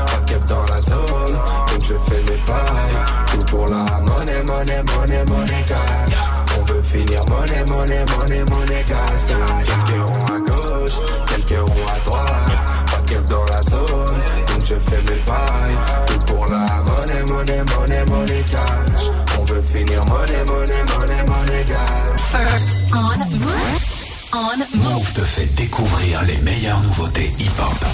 pas 0.31 0.37
de 0.37 0.39
keuf 0.39 0.45
dans 0.45 0.65
la 0.65 0.81
zone, 0.81 1.37
donc 1.67 1.81
je 1.81 1.93
fais 1.93 2.21
mes 2.21 2.39
pailles. 2.45 2.97
Tout 3.31 3.45
pour 3.45 3.67
la 3.67 3.99
monnaie, 4.01 4.43
monnaie, 4.43 4.83
monnaie, 4.83 5.25
monnaie 5.25 5.65
cash. 5.65 6.19
On 6.57 6.63
veut 6.63 6.81
finir 6.81 7.21
monnaie, 7.29 7.65
monnaie, 7.67 8.05
monnaie, 8.05 8.45
monnaie 8.45 8.85
gas. 8.87 9.27
Donc 9.27 9.63
quelques 9.63 10.09
ronds 10.09 10.25
à 10.25 10.39
gauche, 10.39 10.97
quelques 11.27 11.69
ronds 11.69 11.87
à 11.87 11.99
droite, 12.05 12.61
pas 12.91 13.01
de 13.01 13.09
keuf 13.09 13.25
dans 13.25 13.45
la 13.45 13.61
zone, 13.63 14.17
donc 14.47 14.65
je 14.65 14.75
fais 14.75 15.01
mes 15.01 15.19
pailles. 15.25 15.77
Tout 16.07 16.33
pour 16.33 16.45
la 16.47 16.83
monnaie, 16.83 17.23
monnaie, 17.27 17.63
monnaie, 17.63 18.05
monnaie 18.05 18.45
cash. 18.51 19.11
On 19.39 19.43
veut 19.45 19.61
finir 19.61 20.05
monnaie, 20.05 20.43
monnaie, 20.45 20.83
monnaie, 20.83 21.23
monnaie 21.25 21.65
gas. 21.65 22.17
First 22.17 22.93
on 22.93 23.39
Move. 23.39 23.87
On 24.33 24.57
Move 24.77 25.13
te 25.13 25.21
fait 25.21 25.53
découvrir 25.55 26.21
les 26.23 26.37
meilleures 26.37 26.81
nouveautés 26.81 27.33
hip-hop. 27.37 27.85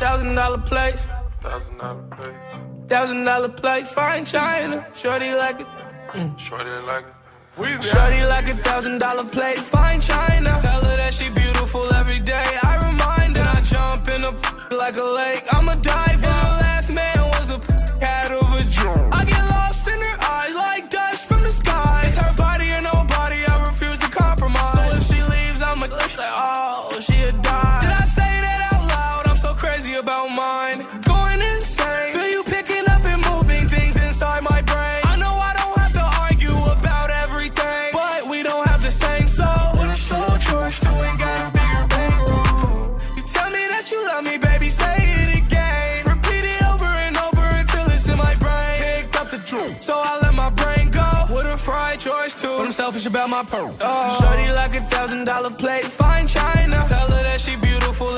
Thousand 0.00 0.34
dollar 0.34 0.58
place. 0.58 1.06
Thousand 1.40 1.76
dollar 1.78 2.02
place. 2.16 2.34
Thousand 2.88 3.24
dollar 3.24 3.48
place. 3.50 3.92
Fine 3.92 4.24
China. 4.24 4.86
Shorty 4.94 5.34
like 5.34 5.60
it. 5.60 5.66
Mm. 6.12 6.38
Shorty 6.38 6.70
like 6.86 7.04
it. 7.04 7.82
Shorty 7.82 8.22
like 8.24 8.48
a 8.48 8.56
thousand 8.66 8.98
dollar 8.98 9.24
plate. 9.24 9.58
Fine 9.58 10.00
China. 10.00 10.50
Tell 10.62 10.80
her 10.88 10.96
that 10.96 11.12
she 11.12 11.28
beautiful 11.34 11.84
every 11.94 12.20
day. 12.20 12.48
I 12.62 12.88
remind 12.88 13.36
her. 13.36 13.44
I 13.44 13.60
jump 13.60 14.08
in 14.08 14.22
a 14.24 14.32
like 14.82 14.96
a 14.96 15.04
lake. 15.20 15.44
I'm 15.52 15.59
selfish 52.90 53.06
about 53.06 53.30
my 53.30 53.44
pearl. 53.44 53.72
Oh. 53.80 54.18
Shorty 54.18 54.50
like 54.52 54.74
a 54.74 54.82
thousand 54.90 55.24
dollar 55.24 55.50
plate, 55.50 55.84
fine 55.84 56.26
china. 56.26 56.76
Tell 56.88 57.08
her 57.08 57.22
that 57.22 57.40
she 57.40 57.54
beautiful 57.62 58.08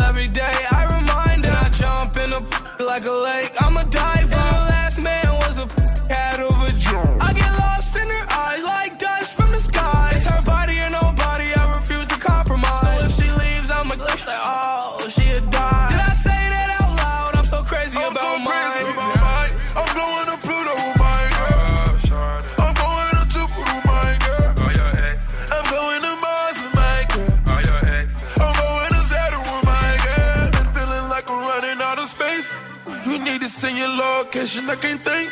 send 33.73 33.79
your 33.79 33.89
location, 33.89 34.69
I 34.71 34.77
can't 34.77 35.05
think. 35.05 35.31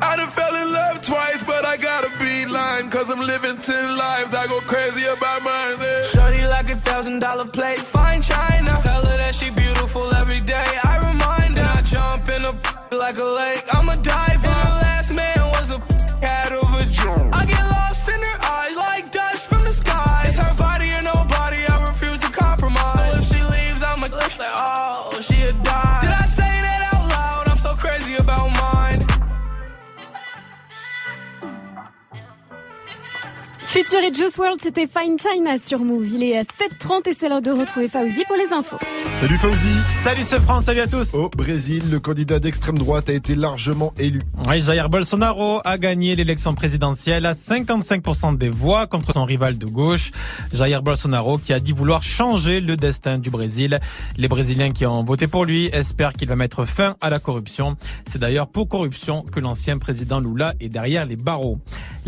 I 0.00 0.16
done 0.16 0.28
fell 0.30 0.54
in 0.54 0.72
love 0.72 1.02
twice, 1.02 1.42
but 1.42 1.64
I 1.64 1.76
gotta 1.76 2.10
be 2.18 2.46
lying. 2.46 2.88
Cause 2.88 3.10
I'm 3.10 3.20
living 3.20 3.58
ten 3.60 3.96
lives. 3.96 4.32
I 4.32 4.46
go 4.46 4.60
crazy 4.60 5.04
about 5.04 5.42
mine. 5.42 5.76
Yeah. 5.80 6.02
Shorty 6.02 6.46
like 6.46 6.70
a 6.70 6.76
thousand 6.76 7.18
dollar 7.18 7.46
plate, 7.52 7.80
fine 7.80 8.22
china. 8.22 8.70
Tell 8.82 9.04
her 9.04 9.16
that 9.16 9.34
she 9.34 9.50
beautiful 9.50 10.06
every 10.14 10.40
day. 10.40 10.70
I 10.84 10.98
remind 11.10 11.58
her. 11.58 11.72
I 11.74 11.82
jump 11.82 12.28
in 12.28 12.42
a 12.44 12.52
like 12.96 13.18
a 13.18 13.24
lake. 13.40 13.64
Future 33.68 33.98
et 33.98 34.14
Juice 34.14 34.38
World, 34.38 34.58
c'était 34.62 34.86
Fine 34.86 35.18
China 35.18 35.56
sur 35.62 35.80
Move. 35.80 36.08
Il 36.14 36.24
est 36.24 36.38
à 36.38 36.42
7h30 36.42 37.06
et 37.06 37.12
c'est 37.12 37.28
l'heure 37.28 37.42
de 37.42 37.50
retrouver 37.50 37.86
Fauzi 37.86 38.24
pour 38.26 38.36
les 38.36 38.50
infos. 38.50 38.78
Salut 39.20 39.36
Fauzi. 39.36 39.76
Salut 39.90 40.24
ce 40.24 40.36
France, 40.36 40.64
salut 40.64 40.80
à 40.80 40.86
tous. 40.86 41.12
Au 41.12 41.28
Brésil, 41.28 41.82
le 41.90 42.00
candidat 42.00 42.38
d'extrême 42.38 42.78
droite 42.78 43.10
a 43.10 43.12
été 43.12 43.34
largement 43.34 43.92
élu. 43.98 44.22
Oui, 44.48 44.62
Jair 44.62 44.88
Bolsonaro 44.88 45.60
a 45.66 45.76
gagné 45.76 46.16
l'élection 46.16 46.54
présidentielle 46.54 47.26
à 47.26 47.34
55% 47.34 48.38
des 48.38 48.48
voix 48.48 48.86
contre 48.86 49.12
son 49.12 49.26
rival 49.26 49.58
de 49.58 49.66
gauche. 49.66 50.12
Jair 50.54 50.82
Bolsonaro 50.82 51.36
qui 51.36 51.52
a 51.52 51.60
dit 51.60 51.72
vouloir 51.72 52.02
changer 52.02 52.62
le 52.62 52.74
destin 52.78 53.18
du 53.18 53.28
Brésil. 53.28 53.80
Les 54.16 54.28
Brésiliens 54.28 54.70
qui 54.70 54.86
ont 54.86 55.04
voté 55.04 55.26
pour 55.26 55.44
lui 55.44 55.66
espèrent 55.66 56.14
qu'il 56.14 56.28
va 56.28 56.36
mettre 56.36 56.64
fin 56.64 56.96
à 57.02 57.10
la 57.10 57.18
corruption. 57.18 57.76
C'est 58.06 58.18
d'ailleurs 58.18 58.48
pour 58.48 58.66
corruption 58.66 59.26
que 59.30 59.40
l'ancien 59.40 59.76
président 59.76 60.20
Lula 60.20 60.54
est 60.58 60.70
derrière 60.70 61.04
les 61.04 61.16
barreaux. 61.16 61.58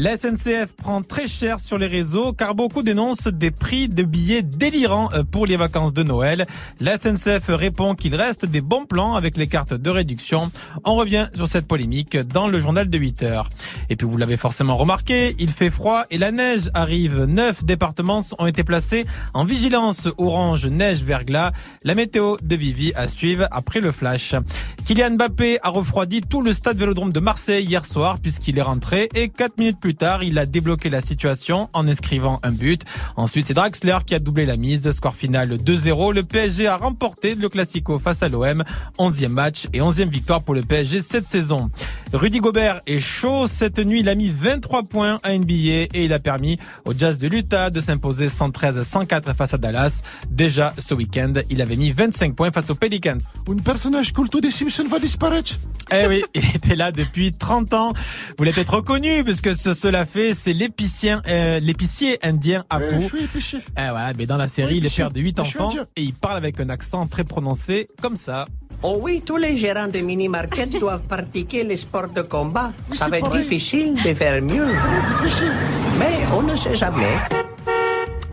La 0.03 0.17
SNCF 0.17 0.77
prend 0.79 1.03
très 1.03 1.29
cher 1.29 1.61
sur 1.61 1.77
les 1.77 1.87
réseaux 1.87 2.33
car 2.33 2.55
beaucoup 2.55 2.83
dénoncent 2.83 3.29
des 3.29 3.51
prix 3.51 3.87
de 3.87 4.03
billets 4.03 4.41
délirants 4.41 5.11
euh, 5.13 5.25
pour 5.25 5.45
les 5.45 5.59
vacances 5.59 5.93
de 5.93 6.03
Noël. 6.03 6.47
La 6.81 6.99
SNCF 6.99 7.49
répond 7.49 7.95
qu'il 7.95 8.15
reste 8.15 8.47
des 8.47 8.63
bons 8.63 8.87
plans 8.87 9.15
avec 9.15 9.37
les 9.37 9.47
cartes 9.47 9.75
de 9.75 9.91
réduction. 9.91 10.51
On 10.87 10.95
revient 10.95 11.27
sur 11.35 11.51
cette 11.51 11.67
polémique 11.67 12.17
dans 12.17 12.49
le 12.49 12.59
journal 12.59 12.89
de 12.89 12.97
8 12.97 13.23
heures. 13.25 13.51
Et 13.91 13.97
puis 13.97 14.07
vous 14.07 14.17
l'avez 14.17 14.39
forcément 14.39 14.79
remarqué, 14.79 15.37
il 15.39 15.51
fait 15.51 15.69
froid 15.69 16.05
et 16.11 16.17
la 16.17 16.33
neige 16.33 16.71
arrive. 16.73 17.25
Neuf 17.25 17.63
départements 17.63 18.23
ont 18.39 18.47
été 18.47 18.65
placés 18.65 19.05
en 19.35 19.45
vigilance 19.45 20.09
orange 20.17 20.67
neige 20.67 21.03
verglas. 21.03 21.53
La 21.85 21.95
météo 21.95 22.39
de 22.43 22.57
Vivi 22.57 22.95
à 22.95 23.07
suivre 23.07 23.49
après 23.51 23.81
le 23.81 23.93
flash. 23.93 24.35
Kylian 24.87 25.11
Mbappé 25.11 25.59
a 25.63 25.69
refroidi 25.69 26.23
tout 26.23 26.41
le 26.41 26.55
stade 26.55 26.79
Vélodrome 26.79 27.13
de 27.13 27.21
Marseille 27.21 27.67
hier 27.67 27.85
soir 27.85 28.19
puisqu'il 28.19 28.57
est 28.57 28.63
rentré 28.63 29.11
et 29.15 29.29
4 29.29 29.59
minutes 29.59 29.79
plus 29.79 29.90
tard, 29.95 30.23
il 30.23 30.39
a 30.39 30.47
débloqué 30.47 30.91
la 30.91 31.01
situation 31.01 31.69
en 31.73 31.87
inscrivant 31.89 32.41
un 32.43 32.51
but. 32.51 32.83
Ensuite, 33.17 33.47
c'est 33.47 33.55
Draxler 33.55 33.99
qui 34.07 34.15
a 34.15 34.19
doublé 34.19 34.47
la 34.47 34.57
mise. 34.57 34.91
Score 34.91 35.15
final 35.15 35.57
2-0. 35.57 36.15
Le 36.15 36.23
PSG 36.23 36.67
a 36.67 36.77
remporté 36.77 37.35
le 37.35 37.49
Classico 37.49 37.99
face 37.99 38.23
à 38.23 38.29
l'OM. 38.29 38.63
11e 38.99 39.29
match 39.29 39.67
et 39.73 39.81
11e 39.81 40.09
victoire 40.09 40.43
pour 40.43 40.55
le 40.55 40.63
PSG 40.63 41.03
cette 41.03 41.27
saison. 41.27 41.71
Rudy 42.13 42.41
Gobert 42.41 42.81
est 42.87 42.99
chaud. 42.99 43.47
Cette 43.47 43.79
nuit, 43.79 44.01
il 44.01 44.09
a 44.09 44.15
mis 44.15 44.31
23 44.31 44.83
points 44.85 45.21
à 45.23 45.37
NBA 45.37 45.89
et 45.95 46.05
il 46.05 46.13
a 46.13 46.19
permis 46.19 46.59
au 46.85 46.93
Jazz 46.97 47.19
de 47.19 47.29
l'Utah 47.29 47.71
de 47.71 47.81
s'imposer 47.81 48.27
113-104 48.27 49.35
face 49.35 49.55
à 49.55 49.59
Dallas. 49.59 50.03
Déjà 50.31 50.75
ce 50.79 50.95
week-end, 50.95 51.33
il 51.51 51.63
avait 51.63 51.77
mis 51.77 51.91
25 51.91 52.35
points 52.35 52.51
face 52.51 52.71
aux 52.71 52.75
Pelicans. 52.75 53.19
Un 53.49 53.57
personnage 53.57 54.13
culte 54.13 54.41
des 54.41 54.51
Simpsons 54.51 54.89
va 54.89 54.99
disparaître? 54.99 55.57
Eh 55.93 56.07
oui, 56.07 56.23
il 56.35 56.45
était 56.55 56.77
là 56.77 56.93
depuis 56.93 57.33
30 57.33 57.75
ans. 57.75 57.93
Vous 58.39 58.45
l'avez 58.45 58.55
peut-être 58.55 58.75
reconnu 58.75 59.23
puisque 59.25 59.55
ce 59.55 59.75
cela 59.81 60.05
fait, 60.05 60.35
c'est 60.35 60.53
l'épicier, 60.53 61.15
euh, 61.27 61.59
l'épicier 61.59 62.19
indien 62.23 62.65
Apu. 62.69 62.85
Eh, 62.99 63.01
je 63.01 63.07
suis 63.09 63.25
épicier. 63.25 63.59
Eh 63.79 63.89
voilà, 63.89 64.13
mais 64.17 64.27
dans 64.27 64.37
la 64.37 64.47
série, 64.47 64.75
Oui, 64.75 64.79
il 64.79 64.87
est 64.87 64.95
père 64.95 65.11
de 65.11 65.21
8 65.21 65.41
Je 65.43 65.49
suis 65.49 65.59
enfants 65.59 65.73
et 65.97 66.03
il 66.03 66.13
parle 66.13 66.37
avec 66.37 66.61
un 66.61 66.69
accent 66.69 67.07
très 67.07 67.25
prononcé 67.25 67.89
comme 68.03 68.17
ça. 68.17 68.45
Oh 68.83 68.99
oui, 69.01 69.23
tous 69.25 69.39
les 69.39 69.57
gérants 69.57 69.89
de 69.89 70.01
mini-market 70.01 70.71
doivent 70.81 71.05
pratiquer 71.05 71.65
les 71.65 71.79
sports 71.79 72.11
de 72.11 72.21
combat. 72.21 72.73
Ça 72.93 73.09
va 73.09 73.19
être 73.19 73.31
pareil. 73.31 73.43
difficile 73.43 73.95
de 73.95 74.13
faire 74.15 74.43
mieux. 74.43 74.67
Mais 75.99 76.19
on 76.37 76.43
ne 76.43 76.57
sait 76.57 76.77
jamais. 76.77 77.15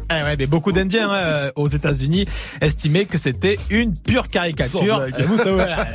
Eh 0.10 0.24
ouais, 0.24 0.36
mais 0.38 0.48
beaucoup 0.48 0.72
d'Indiens 0.72 1.10
hein, 1.12 1.52
aux 1.56 1.68
États-Unis 1.68 2.26
estimaient 2.62 3.06
que 3.06 3.18
c'était 3.18 3.58
une 3.70 3.94
pure 3.94 4.30
caricature. 4.30 5.02
Vous, 5.26 5.38
ça. 5.38 5.86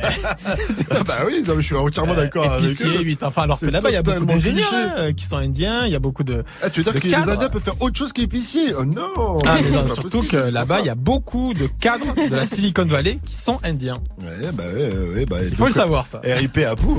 Ah 0.91 1.03
bah 1.05 1.17
oui, 1.25 1.43
non, 1.47 1.55
mais 1.55 1.61
je 1.61 1.67
suis 1.67 1.75
entièrement 1.75 2.13
d'accord 2.13 2.51
avec 2.51 2.65
Épicier, 2.65 2.87
eux. 2.89 3.01
8 3.01 3.23
enfants. 3.23 3.41
Alors 3.41 3.59
que 3.59 3.65
là-bas, 3.65 3.89
il 3.89 3.93
y 3.93 3.97
a 3.97 4.03
beaucoup 4.03 4.25
d'ingénieurs 4.25 4.71
hein, 4.73 5.13
qui 5.13 5.25
sont 5.25 5.37
indiens, 5.37 5.85
il 5.85 5.91
y 5.91 5.95
a 5.95 5.99
beaucoup 5.99 6.23
de. 6.23 6.43
Ah, 6.61 6.69
tu 6.69 6.81
veux 6.81 6.91
dire 6.91 7.01
que 7.01 7.07
les. 7.07 7.13
Indiens 7.15 7.49
peuvent 7.49 7.61
faire 7.63 7.81
autre 7.81 7.97
chose 7.97 8.13
qu'épicier? 8.13 8.73
Oh 8.77 8.85
non 8.85 9.39
Ah, 9.45 9.57
mais 9.63 9.69
non, 9.71 9.87
surtout 9.87 10.09
possible. 10.21 10.27
que 10.27 10.37
là-bas, 10.37 10.81
il 10.81 10.85
y 10.85 10.89
a 10.89 10.95
beaucoup 10.95 11.53
de 11.53 11.67
cadres 11.79 12.13
de 12.29 12.35
la 12.35 12.45
Silicon 12.45 12.85
Valley 12.85 13.19
qui 13.25 13.35
sont 13.35 13.59
indiens. 13.63 13.97
Ouais, 14.21 14.49
bah 14.53 14.63
ouais, 14.73 14.91
ouais, 15.15 15.25
bah. 15.25 15.37
Il 15.41 15.55
faut 15.55 15.65
le 15.67 15.71
savoir, 15.71 16.05
ça. 16.05 16.21
RIP 16.23 16.57
à 16.59 16.75
Pou. 16.75 16.97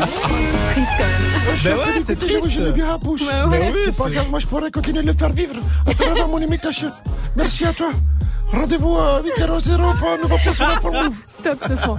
Hein. 0.00 0.06
Triste 0.70 0.90
Ben 1.64 1.76
ouais, 1.76 2.02
c'est 2.06 2.14
triste. 2.18 2.72
bien 2.72 2.94
à 2.94 2.98
Pouche. 2.98 3.22
Ben 3.26 3.72
oui, 3.74 3.80
c'est 3.84 3.96
pas 3.96 4.08
grave, 4.10 4.30
moi 4.30 4.38
je 4.38 4.46
pourrais 4.46 4.70
continuer 4.70 5.02
de 5.02 5.06
le 5.08 5.12
faire 5.12 5.32
vivre 5.32 5.54
à 5.86 5.94
travers 5.94 6.28
mon 6.38 6.44
imitation. 6.44 6.90
Merci 7.36 7.64
à 7.64 7.72
toi. 7.72 7.90
Rendez-vous 8.52 8.96
à 8.96 9.20
8.00 9.22 9.98
pour 9.98 10.08
un 10.08 10.16
nouveau 10.16 10.36
point 10.38 10.52
sur 10.52 10.92
Move. 10.92 11.14
Stop 11.28 11.58
ce 11.62 11.76
fond. 11.76 11.96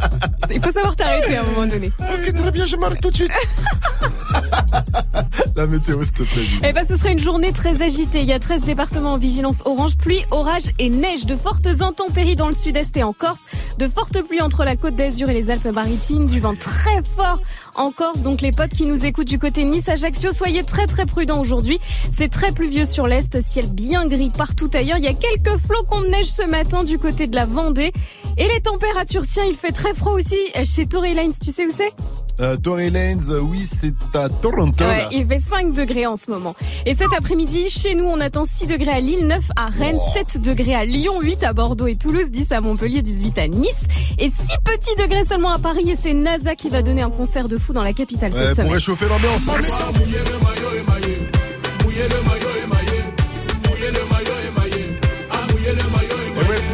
Il 0.50 0.62
faut 0.62 0.72
savoir 0.72 0.96
t'arrêter 0.96 1.38
à 1.38 1.42
un 1.42 1.44
moment 1.44 1.68
donné. 1.68 1.92
Ok, 2.00 2.34
très 2.34 2.52
bien, 2.52 2.66
je 2.66 2.76
m'arrête 2.76 3.02
tout 3.02 3.12
de 3.12 3.16
suite. 3.16 3.32
La 5.56 5.68
météo, 5.68 6.04
s'il 6.04 6.14
te 6.14 6.24
plaît. 6.24 6.46
Eh 6.64 6.74
ben, 6.74 6.86
ce 6.86 6.96
sera 6.96 7.12
une 7.12 7.20
journée 7.20 7.52
très 7.52 7.84
agitée. 7.84 8.22
Il 8.22 8.28
y 8.28 8.34
a 8.34 8.40
13 8.40 8.64
départements 8.64 9.14
en 9.14 9.18
vigilance 9.18 9.62
orange, 9.66 9.98
pluie, 9.98 10.24
orage 10.32 10.72
et 10.80 10.90
neige. 10.90 11.26
De 11.26 11.36
fortes 11.36 11.68
intempéries 11.82 12.36
dans 12.36 12.48
le 12.48 12.54
sud-est 12.54 12.96
et 12.98 13.04
en 13.04 13.14
Corse. 13.14 13.42
De 13.78 13.88
fortes 13.88 14.22
pluies 14.22 14.42
entre 14.42 14.64
la 14.64 14.76
côte 14.76 14.96
d'Azur 14.96 15.30
et 15.30 15.34
les 15.34 15.52
Alpes-Maritimes. 15.52 16.26
Du 16.26 16.40
vent 16.40 16.56
très 16.56 17.02
fort 17.16 17.40
en 17.76 17.92
Corse. 17.92 18.20
Donc, 18.20 18.42
les 18.42 18.52
potes 18.52 18.74
qui 18.74 18.86
nous 18.86 19.06
écoutent 19.06 19.28
du 19.28 19.40
côté 19.40 19.64
Nice, 19.64 19.90
Ajaccio, 19.90 20.32
soyez 20.32 20.64
très 20.64 20.88
très 20.88 21.06
prudents 21.06 21.40
aujourd'hui. 21.40 21.80
C'est 22.12 22.30
très 22.30 22.52
pluvieux 22.52 22.86
sur 22.86 23.08
l'est. 23.08 23.42
Ciel 23.42 23.68
bien 23.68 24.06
gris 24.08 24.32
partout 24.36 24.70
ailleurs. 24.74 24.98
Il 24.98 25.04
y 25.04 25.08
a 25.08 25.14
quelques 25.14 25.58
flocons 25.60 26.02
de 26.02 26.08
neige 26.08 26.28
ce 26.28 26.44
matin 26.44 26.84
du 26.84 27.00
côté 27.00 27.28
de 27.28 27.36
la 27.36 27.46
Vendée. 27.46 27.92
Et 28.38 28.48
les 28.48 28.62
températures, 28.62 29.26
tiens, 29.28 29.46
il 29.50 29.56
fait 29.56 29.72
très 29.72 29.94
froid 29.94 30.14
aussi 30.14 30.38
chez 30.64 30.86
Tory 30.86 31.14
Lanez. 31.14 31.34
Tu 31.42 31.52
sais 31.52 31.66
où 31.66 31.72
c'est? 31.72 31.94
Euh, 32.42 32.56
Tory 32.56 32.90
Lanez, 32.90 33.18
euh, 33.30 33.42
oui, 33.42 33.68
c'est 33.70 33.94
à 34.16 34.30
Toronto. 34.30 34.86
Ouais, 34.86 34.98
là. 34.98 35.08
il 35.12 35.26
fait 35.28 35.40
5 35.40 35.74
degrés 35.74 36.06
en 36.06 36.16
ce 36.16 36.32
moment. 36.32 36.56
Et 36.86 36.94
cet 36.94 37.12
après-midi, 37.18 37.68
chez 37.70 37.96
nous, 37.96 38.06
on 38.06 38.20
attend 38.22 38.46
6 38.46 38.68
degrés 38.68 38.92
à 38.92 39.00
Lille, 39.02 39.28
9 39.28 39.40
à 39.58 39.66
Rennes, 39.68 40.00
7 40.14 40.42
degrés 40.42 40.74
à 40.74 40.86
Lyon, 40.86 41.20
8 41.22 41.44
à 41.44 41.52
Bordeaux 41.54 41.88
et 41.88 41.98
Toulouse, 41.98 42.32
10 42.32 42.52
à 42.54 42.62
Montpellier, 42.62 43.02
18 43.02 43.38
à 43.40 43.48
Nice. 43.50 43.84
Et 44.20 44.30
6 44.30 44.36
petits 44.64 44.96
degrés 45.02 45.26
seulement 45.26 45.52
à 45.52 45.60
Paris. 45.60 45.90
Et 45.92 45.98
c'est 46.02 46.14
NASA 46.14 46.56
qui 46.56 46.70
va 46.70 46.82
donner 46.82 47.02
un 47.02 47.10
concert 47.10 47.50
de 47.50 47.58
fou 47.58 47.74
dans 47.74 47.84
la 47.84 47.92
capitale 47.94 48.32
Ouais, 48.32 48.38
cette 48.38 48.48
pour 48.48 48.56
semaine. 48.56 48.72
réchauffer 48.74 49.06
l'ambiance. 49.10 49.50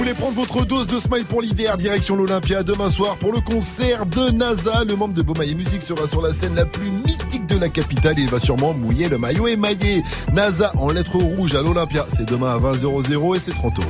Et 0.05 0.09
vous 0.09 0.13
voulez 0.13 0.33
prendre 0.33 0.37
votre 0.37 0.65
dose 0.65 0.85
de 0.85 0.99
smile 0.99 1.25
pour 1.25 1.41
l'hiver, 1.41 1.77
direction 1.77 2.15
l'Olympia 2.15 2.61
demain 2.61 2.91
soir 2.91 3.17
pour 3.17 3.31
le 3.31 3.39
concert 3.39 4.05
de 4.05 4.29
NASA. 4.29 4.83
Le 4.83 4.95
membre 4.95 5.15
de 5.15 5.23
Beaumaillé 5.23 5.55
Musique 5.55 5.81
sera 5.81 6.05
sur 6.05 6.21
la 6.21 6.31
scène 6.31 6.53
la 6.53 6.65
plus 6.65 6.91
mythique 6.91 7.47
de 7.47 7.57
la 7.57 7.69
capitale 7.69 8.19
et 8.19 8.23
il 8.23 8.29
va 8.29 8.39
sûrement 8.39 8.73
mouiller 8.73 9.09
le 9.09 9.17
maillot 9.17 9.47
émaillé. 9.47 10.03
NASA 10.31 10.71
en 10.77 10.89
lettres 10.91 11.17
rouges 11.17 11.55
à 11.55 11.63
l'Olympia. 11.63 12.05
C'est 12.11 12.27
demain 12.27 12.53
à 12.53 12.59
20h00 12.59 13.35
et 13.35 13.39
c'est 13.39 13.53
30 13.53 13.79
euros. 13.79 13.89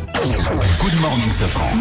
Good 0.80 1.02
morning, 1.02 1.32
Safran. 1.32 1.76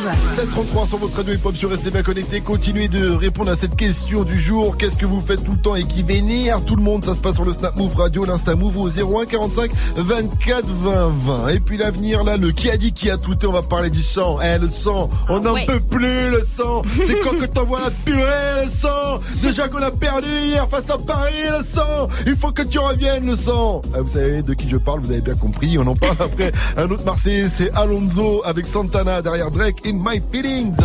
733 0.00 0.86
sur 0.86 0.96
votre 0.96 1.14
radio 1.14 1.34
hip-hop 1.34 1.54
sur 1.54 1.68
Restez 1.68 1.90
bien 1.90 2.02
connectés. 2.02 2.40
Continuez 2.40 2.88
de 2.88 3.10
répondre 3.10 3.50
à 3.50 3.56
cette 3.56 3.76
question 3.76 4.22
du 4.22 4.40
jour. 4.40 4.78
Qu'est-ce 4.78 4.96
que 4.96 5.04
vous 5.04 5.20
faites 5.20 5.44
tout 5.44 5.52
le 5.52 5.58
temps 5.58 5.76
et 5.76 5.84
qui 5.84 6.02
vénère 6.02 6.64
tout 6.64 6.74
le 6.74 6.82
monde? 6.82 7.04
Ça 7.04 7.14
se 7.14 7.20
passe 7.20 7.34
sur 7.34 7.44
le 7.44 7.52
Snap 7.52 7.76
Move 7.76 7.94
Radio, 7.96 8.24
l'Insta 8.24 8.54
Move 8.54 8.78
au 8.78 8.88
01 8.88 9.26
45 9.26 9.70
24 9.96 10.66
20 10.66 11.12
20. 11.20 11.48
Et 11.48 11.60
puis 11.60 11.76
l'avenir 11.76 12.24
là, 12.24 12.38
le 12.38 12.50
qui 12.50 12.70
a 12.70 12.78
dit 12.78 12.92
qui 12.94 13.10
a 13.10 13.18
tweeté, 13.18 13.46
on 13.46 13.52
va 13.52 13.60
parler 13.60 13.90
du 13.90 14.02
sang. 14.02 14.38
Eh 14.42 14.58
le 14.58 14.70
sang, 14.70 15.10
on 15.28 15.40
n'en 15.40 15.52
ouais. 15.52 15.66
peut 15.66 15.80
plus 15.80 16.30
le 16.30 16.44
sang. 16.44 16.82
C'est 17.02 17.20
quand 17.20 17.38
que 17.38 17.44
t'envoies 17.44 17.80
la 17.80 17.90
purée 17.90 18.64
le 18.64 18.70
sang. 18.70 19.20
Déjà 19.42 19.68
qu'on 19.68 19.82
a 19.82 19.90
perdu 19.90 20.30
hier 20.46 20.66
face 20.70 20.88
à 20.88 20.96
Paris 20.96 21.34
le 21.58 21.62
sang. 21.62 22.08
Il 22.26 22.36
faut 22.36 22.52
que 22.52 22.62
tu 22.62 22.78
reviennes 22.78 23.26
le 23.26 23.36
sang. 23.36 23.82
Ah, 23.94 24.00
vous 24.00 24.08
savez 24.08 24.40
de 24.40 24.54
qui 24.54 24.66
je 24.66 24.78
parle, 24.78 25.00
vous 25.00 25.10
avez 25.10 25.20
bien 25.20 25.34
compris. 25.34 25.76
On 25.76 25.86
en 25.86 25.94
parle 25.94 26.16
après. 26.20 26.52
Un 26.78 26.90
autre 26.90 27.04
Marseillais, 27.04 27.48
c'est 27.48 27.70
Alonso 27.76 28.40
avec 28.46 28.66
Santana 28.66 29.20
derrière 29.20 29.50
Drake 29.50 29.89
in 29.90 29.98
my 30.02 30.18
feelings. 30.32 30.76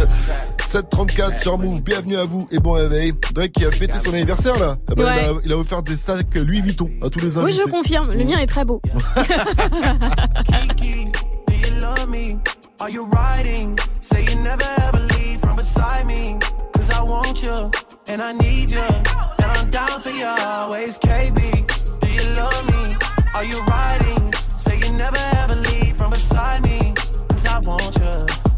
734 0.68 1.38
sur 1.40 1.58
Move, 1.60 1.82
bienvenue 1.82 2.18
à 2.18 2.26
vous 2.26 2.48
et 2.52 2.60
bon 2.60 2.72
réveil. 2.74 3.14
Drake 3.34 3.52
qui 3.54 3.66
a 3.66 3.72
fêté 3.72 3.98
son 4.00 4.14
anniversaire 4.14 4.58
là. 4.60 4.76
Ah 4.90 4.94
bah, 4.96 5.04
Ouais. 5.04 5.24
il, 5.24 5.30
a, 5.30 5.34
il 5.46 5.54
a 5.54 5.58
offert 5.58 5.82
des 5.84 5.96
sacs 5.96 6.34
Louis 6.36 6.62
Vuitton 6.62 6.88
à 7.04 7.10
tous 7.10 7.20
les 7.20 7.38
Oui, 7.38 7.44
invités. 7.44 7.64
je 7.66 7.70
confirme. 7.70 8.12
Le 8.14 8.24
mien 8.26 8.40
est 8.40 8.48
très 8.48 8.66
beau. 8.66 8.82
Kiki, 10.46 11.06
do 11.48 11.54
you 11.54 11.80
love 11.80 12.10
me? 12.10 12.40
Are 12.80 12.90
you 12.90 13.08
riding? 13.12 13.78
Say 14.02 14.26
you 14.26 14.36
never 14.44 14.66
ever 14.88 15.00
leave 15.18 15.40
from 15.40 15.56
beside 15.56 16.06
me. 16.08 16.38
Cause 16.74 16.90
I 16.92 17.02
want 17.02 17.42
you, 17.44 17.72
and 18.08 18.22
I 18.22 18.34
need 18.34 18.72
you. 18.72 18.80
And 18.82 19.52
I'm 19.58 19.70
down 19.70 20.02
for 20.02 20.10
you 20.10 20.26
always, 20.26 20.98
KB. 20.98 21.66
Do 22.02 22.08
you 22.10 22.24
love 22.36 22.66
me? 22.68 22.96
Are 23.34 23.46
you 23.46 23.62
riding? 23.64 24.34
Say 24.58 24.78
you 24.80 24.92
never 24.98 25.18
ever 25.44 25.56
leave 25.56 25.96
from 25.96 26.10
beside 26.12 26.64
me. 26.64 26.94
Cause 27.30 27.46
I 27.46 27.60
want 27.60 27.96
you, 27.96 28.26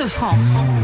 Good 0.00 0.79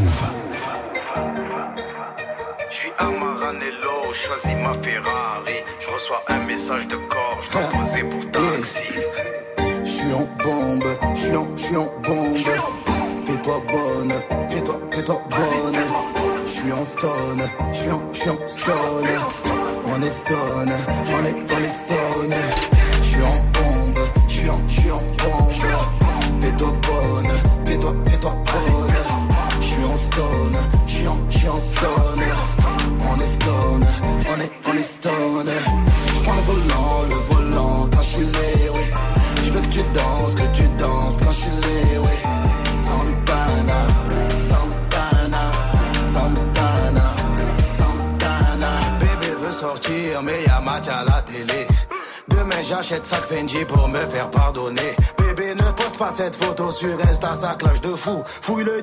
ça 57.37 57.55
clash 57.55 57.81
de 57.81 57.95
fou. 57.95 58.23
Fouille 58.25 58.63
le 58.63 58.76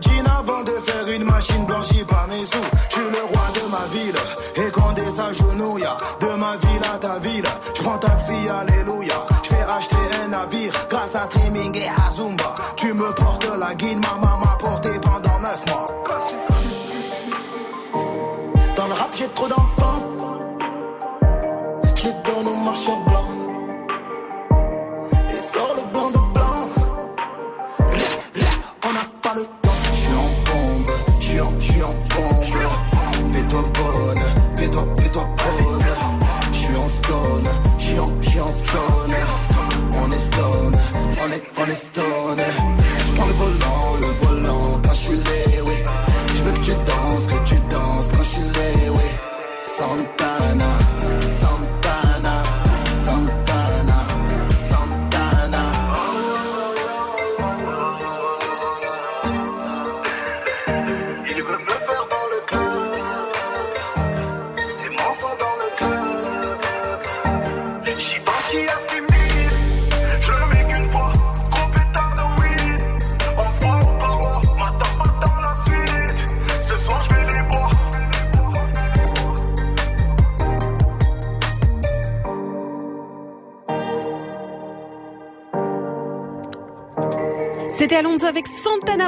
on 41.65 41.71
est, 41.71 41.71
on 41.71 41.71
est 41.71 41.75
stone. 41.75 42.64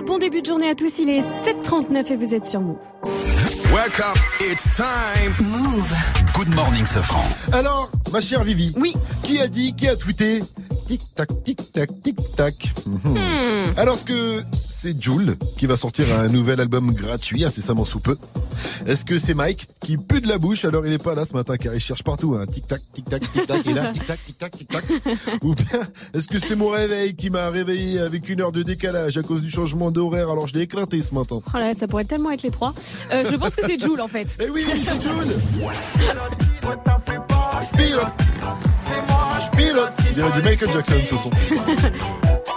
Bon 0.05 0.19
début 0.19 0.43
de 0.43 0.47
journée 0.47 0.69
à 0.69 0.75
tous. 0.75 0.99
Il 0.99 1.09
est 1.09 1.23
7h39 1.23 2.13
et 2.13 2.17
vous 2.17 2.35
êtes 2.35 2.45
sur 2.45 2.61
Move. 2.61 2.77
Welcome, 3.73 4.15
it's 4.41 4.69
time. 4.77 5.33
Move. 5.41 5.91
Good 6.35 6.55
morning, 6.55 6.85
Sofran. 6.85 7.25
Alors, 7.53 7.91
ma 8.13 8.21
chère 8.21 8.43
Vivi. 8.43 8.75
Oui. 8.77 8.95
Qui 9.23 9.41
a 9.41 9.49
dit, 9.49 9.75
qui 9.75 9.89
a 9.89 9.97
tweeté 9.97 10.43
Tic 10.87 11.01
tac, 11.15 11.29
tic 11.45 11.73
tac, 11.73 11.91
tic 12.03 12.17
tac. 12.37 12.73
Hmm. 12.85 13.17
Alors, 13.77 13.97
ce 13.97 14.05
que 14.05 14.43
c'est 14.87 14.93
c'est 14.93 15.03
Jules 15.03 15.37
qui 15.59 15.67
va 15.67 15.77
sortir 15.77 16.07
un 16.17 16.29
nouvel 16.29 16.61
album 16.61 16.93
gratuit 16.93 17.45
incessamment 17.45 17.85
sous 17.85 17.99
peu. 17.99 18.17
Est-ce 18.87 19.05
que 19.05 19.19
c'est 19.19 19.35
Mike 19.35 19.67
qui 19.81 19.97
pue 19.97 20.21
de 20.21 20.29
la 20.29 20.39
bouche? 20.39 20.65
Alors 20.65 20.87
il 20.87 20.93
est 20.93 21.03
pas 21.03 21.15
là 21.17 21.27
ce 21.27 21.33
matin 21.33 21.57
car 21.57 21.75
il 21.75 21.81
cherche 21.81 22.05
partout 22.05 22.37
un 22.37 22.47
tic-tac, 22.47 22.81
tic-tac, 22.93 23.33
tic-tac 23.33 23.67
et 23.67 23.75
là. 23.75 23.91
Tic-tac, 23.93 24.25
tic-tac, 24.25 24.57
tic-tac. 24.57 24.85
Ou 25.43 25.55
bien 25.55 25.81
est-ce 26.15 26.29
que 26.29 26.39
c'est 26.39 26.55
mon 26.55 26.69
réveil 26.69 27.17
qui 27.17 27.31
m'a 27.31 27.51
réveillé 27.51 27.99
avec 27.99 28.29
une 28.29 28.41
heure 28.41 28.53
de 28.53 28.63
décalage 28.63 29.17
à 29.17 29.23
cause 29.23 29.43
du 29.43 29.51
changement 29.51 29.91
d'horaire? 29.91 30.31
Alors 30.31 30.47
je 30.47 30.55
l'ai 30.55 30.63
éclaté 30.63 31.03
ce 31.03 31.15
matin. 31.15 31.41
Oh 31.53 31.59
là, 31.59 31.75
ça 31.75 31.89
pourrait 31.89 32.05
tellement 32.05 32.31
être 32.31 32.43
les 32.43 32.51
trois. 32.51 32.73
Euh, 33.11 33.25
je 33.29 33.35
pense 33.37 33.57
que 33.57 33.67
c'est 33.67 33.81
Jules 33.81 34.01
en 34.01 34.09
fait. 34.09 34.29
Eh 34.41 34.51
oui, 34.51 34.65
oui, 34.73 34.81
c'est 34.85 35.03
Jules 35.03 35.33
Je 36.63 37.77
pilote 37.77 38.09
Je 39.41 39.57
pilote. 39.57 39.93
Je 40.09 40.13
dirais 40.13 40.33
du 40.33 40.43
Michael 40.43 40.73
Jackson 40.73 40.95
ce 41.11 41.17
son 41.17 41.31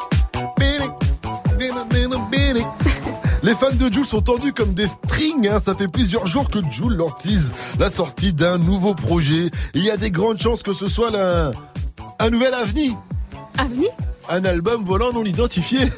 Les 3.44 3.56
fans 3.56 3.72
de 3.74 3.92
Jules 3.94 4.06
sont 4.06 4.22
tendus 4.22 4.52
comme 4.54 4.74
des 4.74 4.88
strings. 4.88 5.48
hein. 5.48 5.60
Ça 5.64 5.74
fait 5.76 5.88
plusieurs 5.88 6.28
jours 6.28 6.50
que 6.50 6.60
Jules 6.70 6.96
leur 6.98 7.16
tease 7.16 7.52
la 7.80 7.90
sortie 7.90 8.34
d'un 8.34 8.58
nouveau 8.58 8.94
projet. 8.94 9.46
Et 9.46 9.52
il 9.76 9.84
y 9.84 9.92
a 9.92 9.98
des 9.98 10.12
grandes 10.12 10.40
chances 10.42 10.62
que 10.62 10.74
ce 10.74 10.88
soit 10.88 11.10
la- 11.12 11.52
un 12.20 12.30
nouvel 12.30 12.54
avenir. 12.54 12.94
Avenir 13.58 13.90
Un 14.30 14.44
album 14.46 14.84
volant 14.84 15.14
non 15.14 15.24
identifié. 15.24 15.80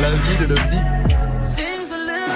L'avenir 0.00 0.38
de 0.40 0.46
l'OVNI. 0.54 0.78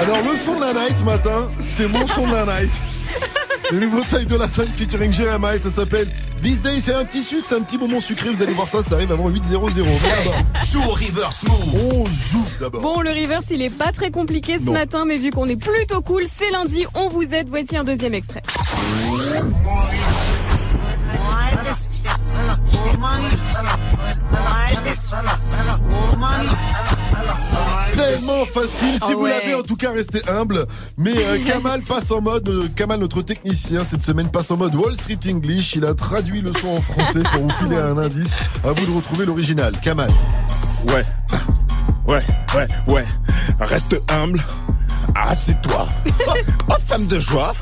Alors 0.01 0.19
le 0.23 0.37
son 0.37 0.55
de 0.59 0.61
la 0.65 0.73
night 0.73 0.99
ce 0.99 1.05
matin, 1.05 1.49
c'est 1.71 1.87
mon 1.89 2.07
son 2.07 2.27
de 2.27 2.33
la 2.35 2.45
night. 2.45 2.71
Le 3.71 3.81
nouveau 3.81 4.03
taille 4.05 4.27
de 4.27 4.37
la 4.37 4.49
scène 4.49 4.69
featuring 4.75 5.13
Jeremiah, 5.13 5.59
ça 5.59 5.71
s'appelle 5.71 6.09
This 6.43 6.61
Day, 6.61 6.81
c'est 6.81 6.95
un 6.95 7.05
petit 7.05 7.23
sucre, 7.23 7.47
c'est 7.47 7.55
un 7.55 7.63
petit 7.63 7.79
moment 7.79 8.01
sucré, 8.01 8.31
vous 8.31 8.43
allez 8.43 8.53
voir 8.53 8.69
ça, 8.69 8.83
ça 8.83 8.97
arrive 8.97 9.13
avant 9.13 9.31
8-0-0. 9.31 9.85
Mais 9.85 10.25
d'abord, 10.25 10.35
Joue 10.71 10.83
au 10.83 10.93
reverse 10.95 11.43
move. 11.45 11.93
On 11.95 12.07
joue 12.07 12.45
d'abord. 12.61 12.83
Bon, 12.83 13.01
le 13.01 13.11
reverse, 13.11 13.45
il 13.51 13.63
est 13.63 13.75
pas 13.75 13.93
très 13.93 14.11
compliqué 14.11 14.59
ce 14.59 14.65
Non. 14.65 14.73
matin, 14.73 15.05
mais 15.07 15.17
vu 15.17 15.31
qu'on 15.31 15.47
est 15.47 15.57
plutôt 15.57 16.03
cool, 16.03 16.25
c'est 16.27 16.51
lundi, 16.51 16.85
on 16.95 17.09
vous 17.09 17.23
aide. 17.35 17.49
Voici 17.49 17.77
un 17.77 17.85
deuxième 17.85 18.15
extrait. 18.15 18.43
Tellement 27.97 28.45
facile, 28.47 28.95
si 28.95 29.01
Ah 29.03 29.15
vous 29.15 29.23
ouais. 29.25 29.31
l'avez 29.31 29.55
en 29.55 29.63
tout 29.63 29.77
cas 29.77 29.91
restez 29.93 30.23
humble. 30.29 30.67
Mais 30.97 31.13
euh, 31.17 31.39
Kamal 31.47 31.83
passe 31.85 32.11
en 32.11 32.21
mode, 32.21 32.49
euh, 32.49 32.69
Kamal 32.75 33.01
notre 33.01 33.23
technicien 33.23 33.85
cette 33.85 34.03
semaine 34.03 34.31
passe 34.31 34.51
en 34.51 34.57
mode 34.57 34.75
Wall 34.75 34.97
Street 34.97 35.19
English. 35.29 35.75
Il 35.77 35.85
a 35.85 35.95
traduit 35.95 36.41
le 36.41 36.53
son 36.61 36.69
en 36.77 36.81
français 36.81 37.21
pour 37.33 37.43
vous 37.43 37.51
filer 37.51 37.77
un 37.77 37.99
indice. 37.99 38.37
À 38.65 38.73
vous 38.73 38.87
de 38.87 38.97
retrouver 38.97 39.27
l'original. 39.27 39.73
Kamal. 39.83 40.11
Ouais. 40.87 41.05
Ouais, 42.09 42.23
ouais, 42.57 42.67
ouais. 42.89 43.05
Reste 43.61 43.97
humble. 44.11 44.43
Assieds-toi. 45.15 45.87
Oh, 46.69 46.75
femme 46.87 47.07
de 47.07 47.19
joie. 47.21 47.53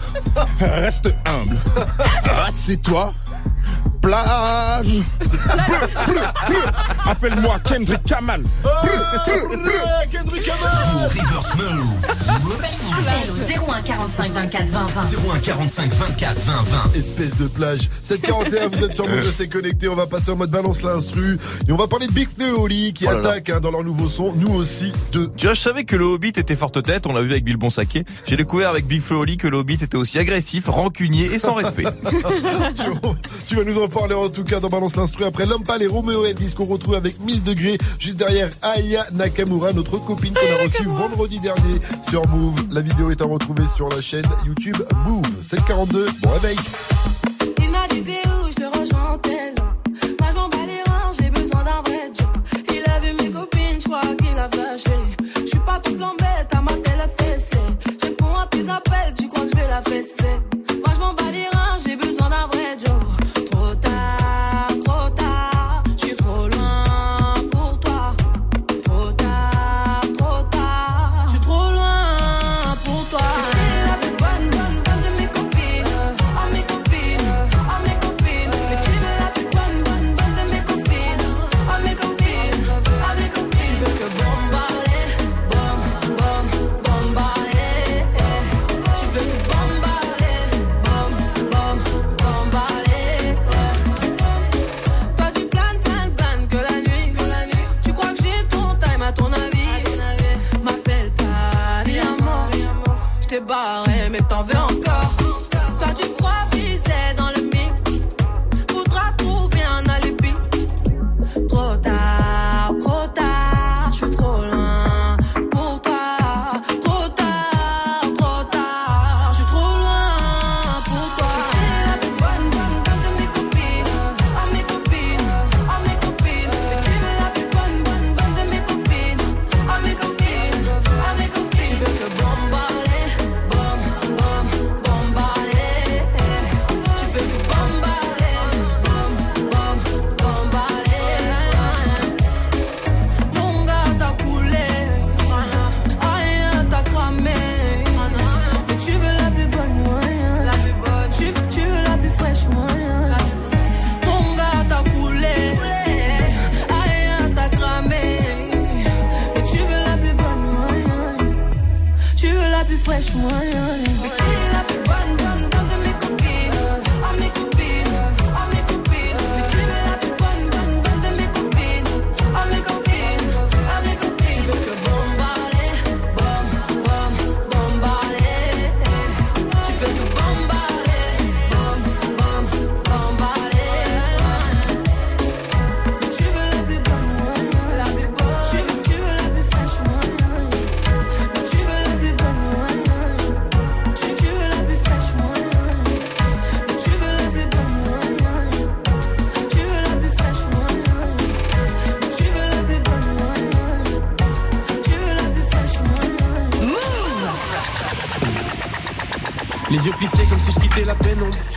Reste 0.60 1.14
humble. 1.26 1.58
Assieds-toi. 2.46 3.12
Plage. 4.00 5.02
Appelle-moi 7.06 7.58
Kendrick 7.68 8.02
Kamal. 8.02 8.42
Kendrick 10.10 10.50
move. 11.56 11.88
Appel 12.92 13.30
au 13.30 13.70
01 13.72 13.82
45 13.82 14.32
24 14.32 14.68
20 14.68 14.86
20. 14.86 15.02
01 15.34 15.38
45 15.40 15.92
24 15.92 16.38
20 16.40 16.62
20. 16.62 16.94
Espèce 16.98 17.36
de 17.36 17.46
plage. 17.48 17.88
741, 18.02 18.68
vous 18.68 18.84
êtes 18.84 18.94
sur 18.94 19.06
Move, 19.08 19.20
restez 19.24 19.48
connectés. 19.48 19.88
On 19.88 19.94
va 19.96 20.06
passer 20.06 20.30
en 20.30 20.36
mode 20.36 20.50
balance 20.50 20.82
l'instru. 20.82 21.38
Et 21.68 21.72
on 21.72 21.76
va 21.76 21.86
parler 21.86 22.06
de 22.06 22.12
Big 22.12 22.28
Flo 22.34 22.46
et 22.46 22.52
Oli 22.52 22.92
qui 22.94 23.04
Oh 23.06 23.10
là 23.12 23.20
là. 23.20 23.28
attaquent 23.30 23.50
hein, 23.50 23.60
dans 23.60 23.70
leur 23.70 23.84
nouveau 23.84 24.08
son. 24.08 24.32
Nous 24.34 24.54
aussi, 24.54 24.92
deux. 25.12 25.30
Tu 25.36 25.46
vois, 25.46 25.54
je 25.54 25.60
savais 25.60 25.84
que 25.84 25.96
le 25.96 26.04
Hobbit 26.04 26.32
était 26.36 26.56
forte 26.56 26.82
tête, 26.82 27.06
on 27.06 27.12
l'a 27.12 27.20
vu 27.22 27.30
avec 27.32 27.44
Bill 27.44 27.56
Bonsaké. 27.56 28.04
J'ai 28.26 28.36
découvert 28.36 28.70
avec 28.70 28.86
Big 28.86 29.02
Oli 29.10 29.36
que 29.36 29.48
le 29.48 29.58
Hobbit 29.58 29.74
était 29.82 29.96
aussi 29.96 30.18
agressif, 30.18 30.68
rancunier 30.68 31.26
et 31.32 31.38
sans 31.38 31.54
respect. 31.54 31.84
tu, 32.76 32.84
tu 33.46 33.56
vas 33.56 33.64
nous 33.64 33.80
en 33.82 33.88
parler 33.90 34.14
en 34.14 34.28
tout 34.28 34.44
cas 34.44 34.60
dans 34.60 34.68
Balance 34.68 34.96
l'instru 34.96 35.24
après 35.24 35.46
l'homme 35.46 35.64
et 35.80 35.86
Roméo 35.86 36.24
Elvis 36.24 36.54
qu'on 36.54 36.64
retrouve 36.64 36.94
avec 36.94 37.18
1000 37.20 37.42
degrés 37.44 37.78
juste 37.98 38.16
derrière 38.16 38.48
Aya 38.62 39.06
Nakamura 39.12 39.72
notre 39.72 39.98
copine 39.98 40.32
qu'on 40.34 40.60
a 40.60 40.64
reçue 40.64 40.86
vendredi 40.86 41.40
dernier 41.40 41.80
sur 42.08 42.26
Move 42.28 42.54
la 42.70 42.80
vidéo 42.80 43.10
est 43.10 43.20
à 43.20 43.24
retrouver 43.24 43.64
sur 43.74 43.88
la 43.88 44.00
chaîne 44.00 44.24
YouTube 44.46 44.76
Move 45.06 45.24
742 45.48 46.06
bon 46.22 46.30
réveil 46.30 46.56
Il 47.62 47.70
m'a 47.70 47.86
dit 47.88 48.02
t'es 48.02 48.22
où, 48.28 48.48
je 48.48 48.54
te 48.54 48.78
rejoins. 48.78 49.18
Moi 50.20 50.28
je 50.30 50.34
m'en 50.36 50.48
bats 50.48 50.66
les 50.66 50.90
reins, 50.90 51.10
j'ai 51.18 51.30
besoin 51.30 51.62
d'un 51.64 51.82
vrai 51.82 52.10
job. 52.16 52.28
Il 52.68 52.90
a 52.90 52.98
vu 53.00 53.12
mes 53.14 53.30
copines, 53.30 53.80
je 53.80 53.84
crois 53.84 54.00
qu'il 54.00 54.38
a 54.38 54.48
flashé. 54.48 54.98
Je 55.36 55.46
suis 55.46 55.58
pas 55.60 55.80
tout 55.82 55.94
plan 55.96 56.14
bête, 56.18 56.48
à 56.52 56.60
ma 56.60 56.72
télé 56.72 57.06
fessée. 57.18 57.58
Je 58.00 58.06
réponds 58.06 58.36
à 58.36 58.46
tes 58.46 58.68
appels, 58.68 59.14
tu 59.18 59.28
crois 59.28 59.44
que 59.44 59.50
je 59.50 59.56
vais 59.56 59.68
la 59.68 59.82
fesser. 59.82 60.36
Moi 60.84 60.94
je 60.94 61.00
m'en 61.00 61.14
bats 61.14 61.30
les 61.32 61.48
reins, 61.56 61.76
j'ai 61.84 61.96
besoin 61.96 62.28
d'un 62.28 62.46
vrai 62.46 62.76
job. 62.78 63.09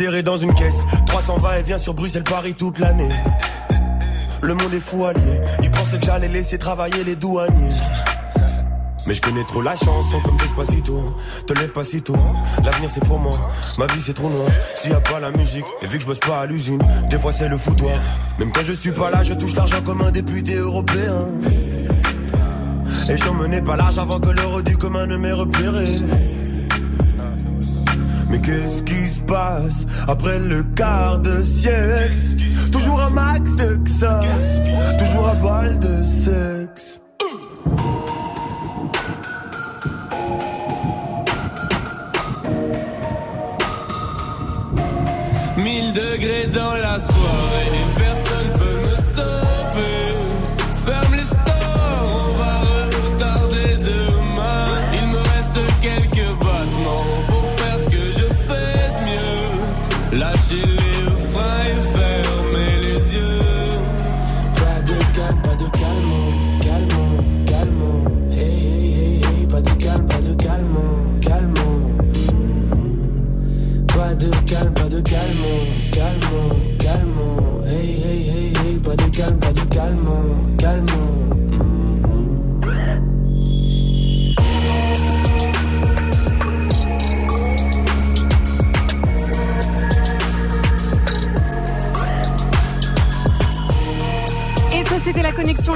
serré 0.00 0.22
dans 0.22 0.38
une 0.38 0.54
caisse. 0.54 0.86
320 1.08 1.58
et 1.58 1.62
vient 1.62 1.76
sur 1.76 1.92
Bruxelles-Paris 1.92 2.54
toute 2.54 2.78
l'année. 2.78 3.10
Le 4.40 4.54
monde 4.54 4.72
est 4.72 4.80
fou 4.80 5.04
allié. 5.04 5.40
Ils 5.62 5.70
pensaient 5.70 5.98
que 5.98 6.06
j'allais 6.06 6.28
laisser 6.28 6.56
travailler 6.56 7.04
les 7.04 7.16
douaniers. 7.16 7.74
Mais 9.06 9.12
je 9.12 9.20
connais 9.20 9.44
trop 9.44 9.60
la 9.60 9.76
chanson 9.76 10.20
comme 10.24 10.36
Despacito 10.38 11.16
Te 11.46 11.52
lève 11.54 11.72
pas 11.72 11.84
si 11.84 12.02
tôt, 12.02 12.16
l'avenir 12.62 12.90
c'est 12.90 13.02
pour 13.02 13.18
moi 13.18 13.48
Ma 13.78 13.86
vie 13.86 14.00
c'est 14.00 14.12
trop 14.12 14.28
noir, 14.28 14.50
s'il 14.74 14.90
y 14.90 14.94
a 14.94 15.00
pas 15.00 15.18
la 15.18 15.30
musique 15.30 15.64
Et 15.80 15.86
vu 15.86 15.96
que 15.96 16.02
je 16.02 16.06
bosse 16.06 16.18
pas 16.18 16.40
à 16.40 16.46
l'usine, 16.46 16.82
des 17.08 17.18
fois 17.18 17.32
c'est 17.32 17.48
le 17.48 17.56
foutoir 17.56 17.98
Même 18.38 18.52
quand 18.52 18.62
je 18.62 18.74
suis 18.74 18.92
pas 18.92 19.10
là, 19.10 19.22
je 19.22 19.32
touche 19.32 19.54
l'argent 19.54 19.80
comme 19.82 20.02
un 20.02 20.10
député 20.10 20.56
européen 20.56 21.16
Et 23.08 23.16
j'en 23.16 23.32
menais 23.32 23.62
pas 23.62 23.76
large 23.76 23.98
avant 23.98 24.20
que 24.20 24.28
l'euro 24.28 24.60
du 24.60 24.76
commun 24.76 25.06
ne 25.06 25.16
m'ait 25.16 25.32
repéré 25.32 25.86
mais 28.30 28.38
qu'est-ce 28.38 28.82
qui 28.82 29.08
se 29.08 29.20
passe 29.20 29.86
après 30.06 30.38
le 30.38 30.62
quart 30.62 31.18
de 31.18 31.42
siècle? 31.42 32.14
Toujours 32.70 33.00
un 33.00 33.10
max 33.10 33.56
de 33.56 33.78
ça, 33.88 34.20
toujours 34.98 35.28
un 35.28 35.34
bal 35.42 35.78
de 35.80 36.02
16 36.02 36.59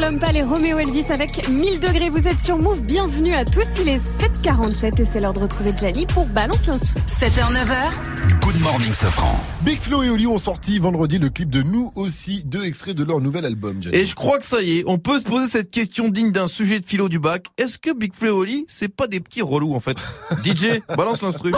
L'Homme 0.00 0.18
Pâle 0.18 0.36
et 0.36 0.42
Roméo 0.42 0.78
Elvis 0.78 1.04
avec 1.10 1.48
1000 1.48 1.78
degrés. 1.78 2.10
Vous 2.10 2.26
êtes 2.26 2.40
sur 2.40 2.58
Move. 2.58 2.82
Bienvenue 2.82 3.34
à 3.34 3.44
tous. 3.44 3.64
Il 3.80 3.88
est 3.88 3.98
7h47 3.98 5.00
et 5.00 5.04
c'est 5.04 5.20
l'heure 5.20 5.32
de 5.32 5.38
retrouver 5.38 5.72
Gianni 5.76 6.04
pour 6.06 6.26
Balance 6.26 6.66
l'instru. 6.66 7.00
7h, 7.06 7.52
9h. 7.52 8.40
Good 8.40 8.60
morning, 8.60 8.92
Safran. 8.92 9.38
Big 9.62 9.80
Flo 9.80 10.02
et 10.02 10.10
Oli 10.10 10.26
ont 10.26 10.38
sorti 10.38 10.78
vendredi 10.78 11.18
le 11.18 11.28
clip 11.28 11.48
de 11.48 11.62
Nous 11.62 11.92
aussi, 11.94 12.44
deux 12.44 12.64
extraits 12.64 12.96
de 12.96 13.04
leur 13.04 13.20
nouvel 13.20 13.44
album. 13.44 13.82
Gianni. 13.82 13.96
Et 13.96 14.04
je 14.04 14.14
crois 14.14 14.38
que 14.38 14.44
ça 14.44 14.62
y 14.62 14.78
est, 14.78 14.84
on 14.86 14.98
peut 14.98 15.18
se 15.20 15.24
poser 15.24 15.46
cette 15.46 15.70
question 15.70 16.08
digne 16.08 16.32
d'un 16.32 16.48
sujet 16.48 16.80
de 16.80 16.84
philo 16.84 17.08
du 17.08 17.20
bac. 17.20 17.46
Est-ce 17.56 17.78
que 17.78 17.96
Big 17.96 18.14
Flo 18.14 18.28
et 18.28 18.30
Oli, 18.30 18.66
c'est 18.68 18.88
pas 18.88 19.06
des 19.06 19.20
petits 19.20 19.42
relous 19.42 19.74
en 19.74 19.80
fait? 19.80 19.96
DJ, 20.44 20.80
balance 20.96 21.22
l'instru. 21.22 21.52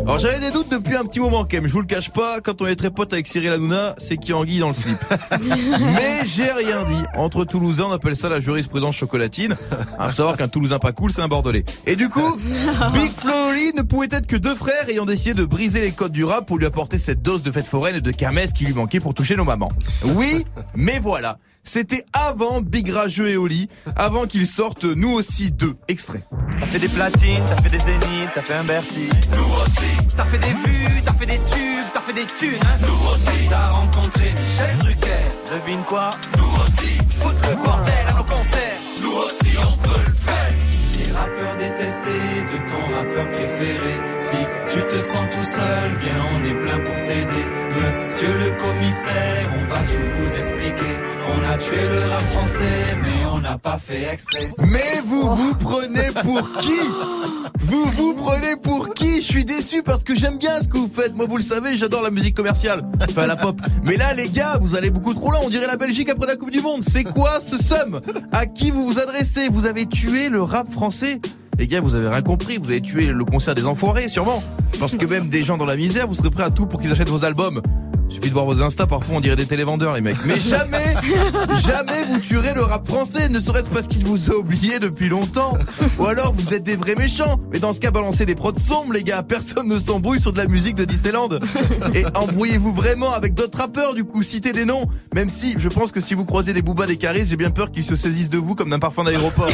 Alors 0.00 0.18
j'avais 0.18 0.40
des 0.40 0.50
doutes 0.52 0.70
depuis 0.70 0.94
un 0.94 1.04
petit 1.04 1.18
moment 1.20 1.44
quand 1.44 1.54
même, 1.54 1.66
je 1.66 1.72
vous 1.72 1.80
le 1.80 1.86
cache 1.86 2.10
pas, 2.10 2.40
quand 2.40 2.62
on 2.62 2.66
est 2.66 2.76
très 2.76 2.90
pote 2.90 3.12
avec 3.12 3.26
Cyril 3.26 3.50
Hanouna, 3.50 3.94
c'est 3.98 4.16
qui 4.16 4.32
anguille 4.32 4.60
dans 4.60 4.68
le 4.68 4.74
slip. 4.74 4.98
Mais 5.80 6.24
j'ai 6.24 6.50
rien 6.52 6.84
dit. 6.84 7.02
Entre 7.16 7.44
Toulousains, 7.44 7.86
on 7.88 7.92
appelle 7.92 8.14
ça 8.14 8.28
la 8.28 8.38
jurisprudence 8.38 8.94
chocolatine. 8.96 9.56
À 9.98 10.12
savoir 10.12 10.36
qu'un 10.38 10.48
Toulousain 10.48 10.78
pas 10.78 10.92
cool, 10.92 11.10
c'est 11.10 11.22
un 11.22 11.28
Bordelais. 11.28 11.64
Et 11.86 11.96
du 11.96 12.08
coup, 12.08 12.36
Big 12.92 13.10
Flo 13.16 13.32
et 13.32 13.50
Oli 13.50 13.72
ne 13.74 13.82
pouvaient 13.82 14.08
être 14.10 14.26
que 14.26 14.36
deux 14.36 14.54
frères 14.54 14.88
ayant 14.88 15.06
décidé 15.06 15.34
de 15.34 15.44
briser 15.44 15.80
les 15.80 15.92
codes 15.92 16.12
du 16.12 16.24
rap 16.24 16.46
pour 16.46 16.58
lui 16.58 16.66
apporter 16.66 16.98
cette 16.98 17.22
dose 17.22 17.42
de 17.42 17.50
fête 17.50 17.66
foraine 17.66 17.96
et 17.96 18.00
de 18.00 18.10
kermesse 18.10 18.52
qui 18.52 18.64
lui 18.64 18.74
manquait 18.74 19.00
pour 19.00 19.14
toucher 19.14 19.34
nos 19.34 19.44
mamans. 19.44 19.70
Oui, 20.04 20.46
mais 20.74 21.00
voilà. 21.00 21.38
C'était 21.66 22.04
avant 22.12 22.60
Big 22.60 22.88
Rageux 22.90 23.28
et 23.28 23.36
Oli, 23.36 23.68
avant 23.96 24.26
qu'ils 24.26 24.46
sortent 24.46 24.84
nous 24.84 25.10
aussi 25.12 25.50
deux 25.50 25.74
extraits. 25.88 26.22
T'as 26.60 26.66
fait 26.66 26.78
des 26.78 26.88
platines, 26.88 27.42
t'as 27.46 27.60
fait 27.60 27.70
des 27.70 27.78
zéniths, 27.80 28.30
t'as 28.34 28.40
fait 28.40 28.54
un 28.54 28.64
Bercy. 28.64 29.08
Nous 29.36 29.62
aussi. 29.62 30.06
T'as 30.16 30.24
fait 30.24 30.38
des 30.38 30.52
vues, 30.52 31.02
t'as 31.04 31.12
fait 31.12 31.26
des 31.26 31.38
tubes, 31.38 31.86
t'as 31.92 32.00
fait 32.00 32.12
des 32.12 32.26
thunes. 32.26 32.60
Hein 32.62 32.78
Nous 32.82 33.10
aussi. 33.12 33.48
T'as 33.48 33.68
rencontré 33.70 34.32
Michel 34.40 34.78
Drucker. 34.78 35.26
Devine 35.52 35.82
quoi? 35.82 36.10
Nous 36.38 36.62
aussi. 36.62 36.96
Foutre 37.18 37.50
le 37.50 37.56
bordel 37.56 38.06
à 38.08 38.12
nos 38.12 38.24
concerts. 38.24 38.78
Nous 39.02 39.12
aussi, 39.12 39.56
on 39.58 39.76
peut 39.82 40.00
le 40.06 40.14
faire. 40.14 40.52
Les 41.04 41.12
rappeurs 41.12 41.56
détestés 41.56 42.46
de 42.52 42.70
ton 42.70 42.94
rappeur 42.94 43.30
préféré. 43.32 43.94
Si 44.18 44.36
tu 44.76 44.86
te 44.86 45.00
sens 45.02 45.26
tout 45.30 45.44
seul, 45.44 45.90
viens, 46.00 46.24
on 46.34 46.44
est 46.44 46.54
plein 46.54 46.78
pour 46.78 46.94
t'aider. 47.04 47.44
Monsieur 48.04 48.34
le 48.38 48.50
commissaire, 48.58 49.52
on 49.58 49.72
va 49.72 49.78
tout 49.80 50.08
vous 50.18 50.38
expliquer. 50.38 50.92
On 51.28 51.50
a 51.50 51.58
tué 51.58 51.88
le 51.88 52.10
rap 52.10 52.22
français, 52.28 52.96
mais 53.02 53.24
on 53.26 53.38
n'a 53.38 53.58
pas 53.58 53.78
fait 53.78 54.12
exprès. 54.12 54.46
Mais 54.58 55.00
vous 55.04 55.34
vous 55.34 55.54
prenez 55.54 56.10
pour 56.22 56.50
qui 56.60 56.80
Vous 57.60 57.90
vous 57.96 58.14
prenez 58.14 58.56
pour 58.56 58.94
qui 58.94 59.22
Je 59.22 59.26
suis 59.26 59.44
déçu 59.44 59.82
parce 59.82 60.02
que 60.04 60.14
j'aime 60.14 60.38
bien 60.38 60.60
ce 60.60 60.68
que 60.68 60.76
vous 60.78 60.88
faites. 60.88 61.14
Moi, 61.14 61.26
vous 61.26 61.36
le 61.36 61.42
savez, 61.42 61.76
j'adore 61.76 62.02
la 62.02 62.10
musique 62.10 62.36
commerciale, 62.36 62.82
enfin 63.08 63.26
la 63.26 63.36
pop. 63.36 63.60
Mais 63.84 63.96
là, 63.96 64.12
les 64.14 64.28
gars, 64.28 64.58
vous 64.60 64.76
allez 64.76 64.90
beaucoup 64.90 65.14
trop 65.14 65.30
loin. 65.30 65.40
On 65.42 65.50
dirait 65.50 65.66
la 65.66 65.76
Belgique 65.76 66.10
après 66.10 66.26
la 66.26 66.36
Coupe 66.36 66.50
du 66.50 66.60
Monde. 66.60 66.82
C'est 66.86 67.04
quoi 67.04 67.40
ce 67.40 67.58
somme 67.58 68.00
À 68.32 68.46
qui 68.46 68.70
vous 68.70 68.86
vous 68.86 68.98
adressez 68.98 69.48
Vous 69.48 69.66
avez 69.66 69.86
tué 69.86 70.28
le 70.28 70.42
rap 70.42 70.70
français 70.70 71.20
les 71.58 71.66
gars, 71.66 71.80
vous 71.80 71.94
avez 71.94 72.08
rien 72.08 72.22
compris, 72.22 72.58
vous 72.58 72.70
avez 72.70 72.80
tué 72.80 73.06
le 73.06 73.24
concert 73.24 73.54
des 73.54 73.66
enfoirés, 73.66 74.08
sûrement. 74.08 74.42
Parce 74.78 74.94
que 74.94 75.06
même 75.06 75.28
des 75.28 75.42
gens 75.42 75.56
dans 75.56 75.64
la 75.64 75.76
misère, 75.76 76.06
vous 76.06 76.14
serez 76.14 76.30
prêts 76.30 76.42
à 76.42 76.50
tout 76.50 76.66
pour 76.66 76.82
qu'ils 76.82 76.92
achètent 76.92 77.08
vos 77.08 77.24
albums. 77.24 77.62
Suffit 78.08 78.28
de 78.28 78.34
voir 78.34 78.44
vos 78.44 78.62
Insta, 78.62 78.86
parfois 78.86 79.16
on 79.16 79.20
dirait 79.20 79.36
des 79.36 79.46
télévendeurs, 79.46 79.94
les 79.94 80.00
mecs. 80.00 80.16
Mais 80.24 80.40
jamais, 80.40 80.94
jamais 81.66 82.04
vous 82.08 82.18
tuerez 82.18 82.54
le 82.54 82.62
rap 82.62 82.86
français, 82.86 83.28
ne 83.28 83.40
serait-ce 83.40 83.68
parce 83.68 83.88
qu'il 83.88 84.04
vous 84.04 84.30
a 84.30 84.36
oublié 84.36 84.78
depuis 84.78 85.08
longtemps. 85.08 85.56
Ou 85.98 86.06
alors 86.06 86.32
vous 86.32 86.54
êtes 86.54 86.62
des 86.62 86.76
vrais 86.76 86.94
méchants. 86.94 87.38
Mais 87.52 87.58
dans 87.58 87.72
ce 87.72 87.80
cas, 87.80 87.90
balancez 87.90 88.24
des 88.24 88.34
prods 88.34 88.58
sombres, 88.58 88.92
les 88.92 89.02
gars. 89.02 89.22
Personne 89.22 89.68
ne 89.68 89.78
s'embrouille 89.78 90.20
sur 90.20 90.32
de 90.32 90.38
la 90.38 90.46
musique 90.46 90.76
de 90.76 90.84
Disneyland. 90.84 91.28
Et 91.94 92.04
embrouillez-vous 92.14 92.72
vraiment 92.72 93.12
avec 93.12 93.34
d'autres 93.34 93.58
rappeurs, 93.58 93.94
du 93.94 94.04
coup, 94.04 94.22
citez 94.22 94.52
des 94.52 94.64
noms. 94.64 94.84
Même 95.14 95.28
si, 95.28 95.54
je 95.58 95.68
pense 95.68 95.92
que 95.92 96.00
si 96.00 96.14
vous 96.14 96.24
croisez 96.24 96.52
des 96.52 96.62
boobas, 96.62 96.86
des 96.86 96.96
caristes, 96.96 97.30
j'ai 97.30 97.36
bien 97.36 97.50
peur 97.50 97.70
qu'ils 97.70 97.84
se 97.84 97.96
saisissent 97.96 98.30
de 98.30 98.38
vous 98.38 98.54
comme 98.54 98.70
d'un 98.70 98.78
parfum 98.78 99.04
d'aéroport. 99.04 99.50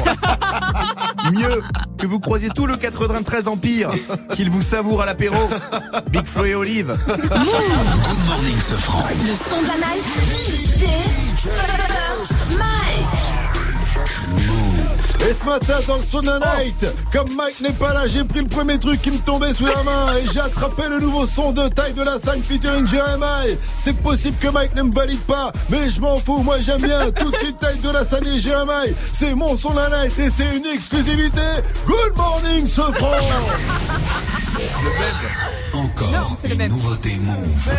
Mieux, 1.33 1.63
que 1.99 2.07
vous 2.07 2.21
croisiez 2.21 2.49
tout 2.49 2.67
le 2.67 2.77
93 2.77 3.49
Empire, 3.49 3.91
qu'il 4.35 4.51
vous 4.51 4.63
savoure 4.63 5.03
à 5.03 5.07
l'apéro. 5.07 5.37
Big 6.11 6.27
Flo 6.27 6.45
et 6.45 6.55
Olive. 6.55 6.97
Good 7.07 8.42
morning, 8.43 8.61
ce 8.61 8.75
franc. 8.75 9.07
Le 9.09 9.37
son 9.37 9.63
de 9.63 9.67
la 9.69 9.77
night. 9.77 10.03
Et 15.29 15.35
ce 15.35 15.45
matin 15.45 15.75
dans 15.87 15.99
le 15.99 16.03
Sona 16.03 16.39
Night, 16.39 16.85
comme 17.13 17.33
Mike 17.37 17.61
n'est 17.61 17.73
pas 17.73 17.93
là, 17.93 18.07
j'ai 18.07 18.25
pris 18.25 18.41
le 18.41 18.49
premier 18.49 18.79
truc 18.79 19.01
qui 19.03 19.11
me 19.13 19.19
tombait 19.19 19.55
sous 19.55 19.67
la 19.67 19.83
main 19.85 20.15
et 20.17 20.27
j'ai 20.33 20.41
attrapé 20.41 20.83
le 20.89 20.99
nouveau 20.99 21.27
son 21.27 21.53
de 21.53 21.69
taille 21.69 21.93
de 21.93 22.03
la 22.03 22.19
5 22.19 22.43
featuring 22.43 22.87
Jeremiah. 22.89 23.57
C'est 23.77 23.97
possible 24.03 24.37
que 24.39 24.49
Mike 24.49 24.75
ne 24.75 24.83
me 24.83 24.93
valide 24.93 25.21
pas, 25.21 25.53
mais 25.71 25.89
je 25.89 26.01
m'en 26.01 26.19
fous, 26.19 26.43
moi 26.43 26.57
j'aime 26.61 26.83
bien. 26.83 27.11
Tout 27.13 27.31
de 27.31 27.37
suite 27.37 27.59
taille 27.59 27.79
de 27.79 27.91
la 27.91 28.05
5 28.05 28.27
et 28.27 28.41
Jeremiah. 28.41 28.93
C'est 29.13 29.35
mon 29.35 29.57
son 29.57 29.73
la 29.75 29.89
night 29.89 30.19
et 30.19 30.31
c'est 30.31 30.57
une 30.57 30.67
exclusivité. 30.67 31.41
Good 31.87 32.17
morning, 32.17 32.67
ce 32.67 32.81
franc. 32.81 33.07
Encore 35.73 36.37
une 36.45 36.67
nouveauté 36.67 37.19
Move. 37.23 37.71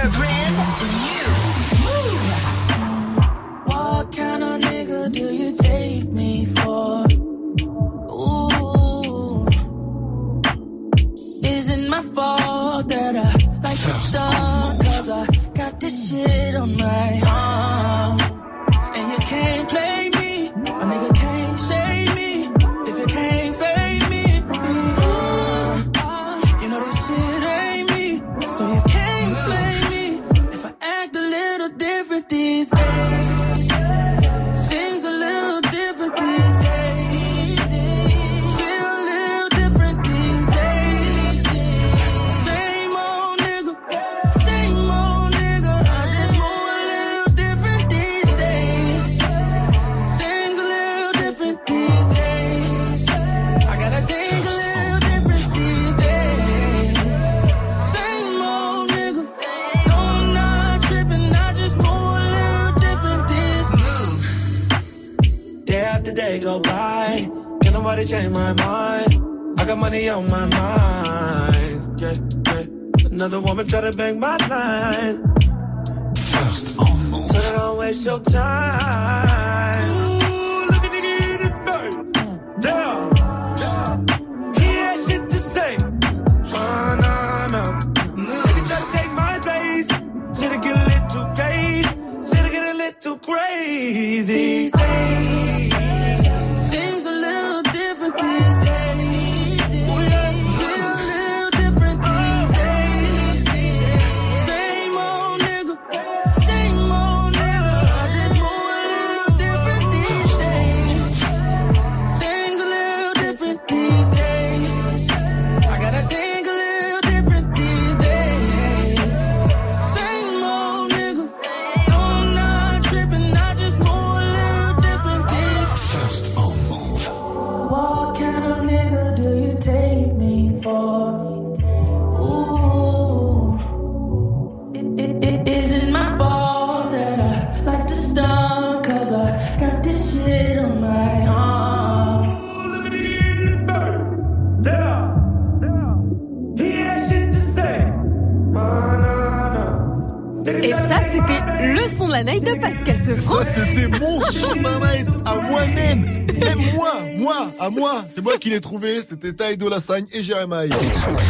L'ai 158.54 158.62
trouvé. 158.62 159.01
C'était 159.01 159.34
Taïdo 159.34 159.68
Lassagne 159.68 160.06
et 160.12 160.22
Jeremiah. 160.22 160.78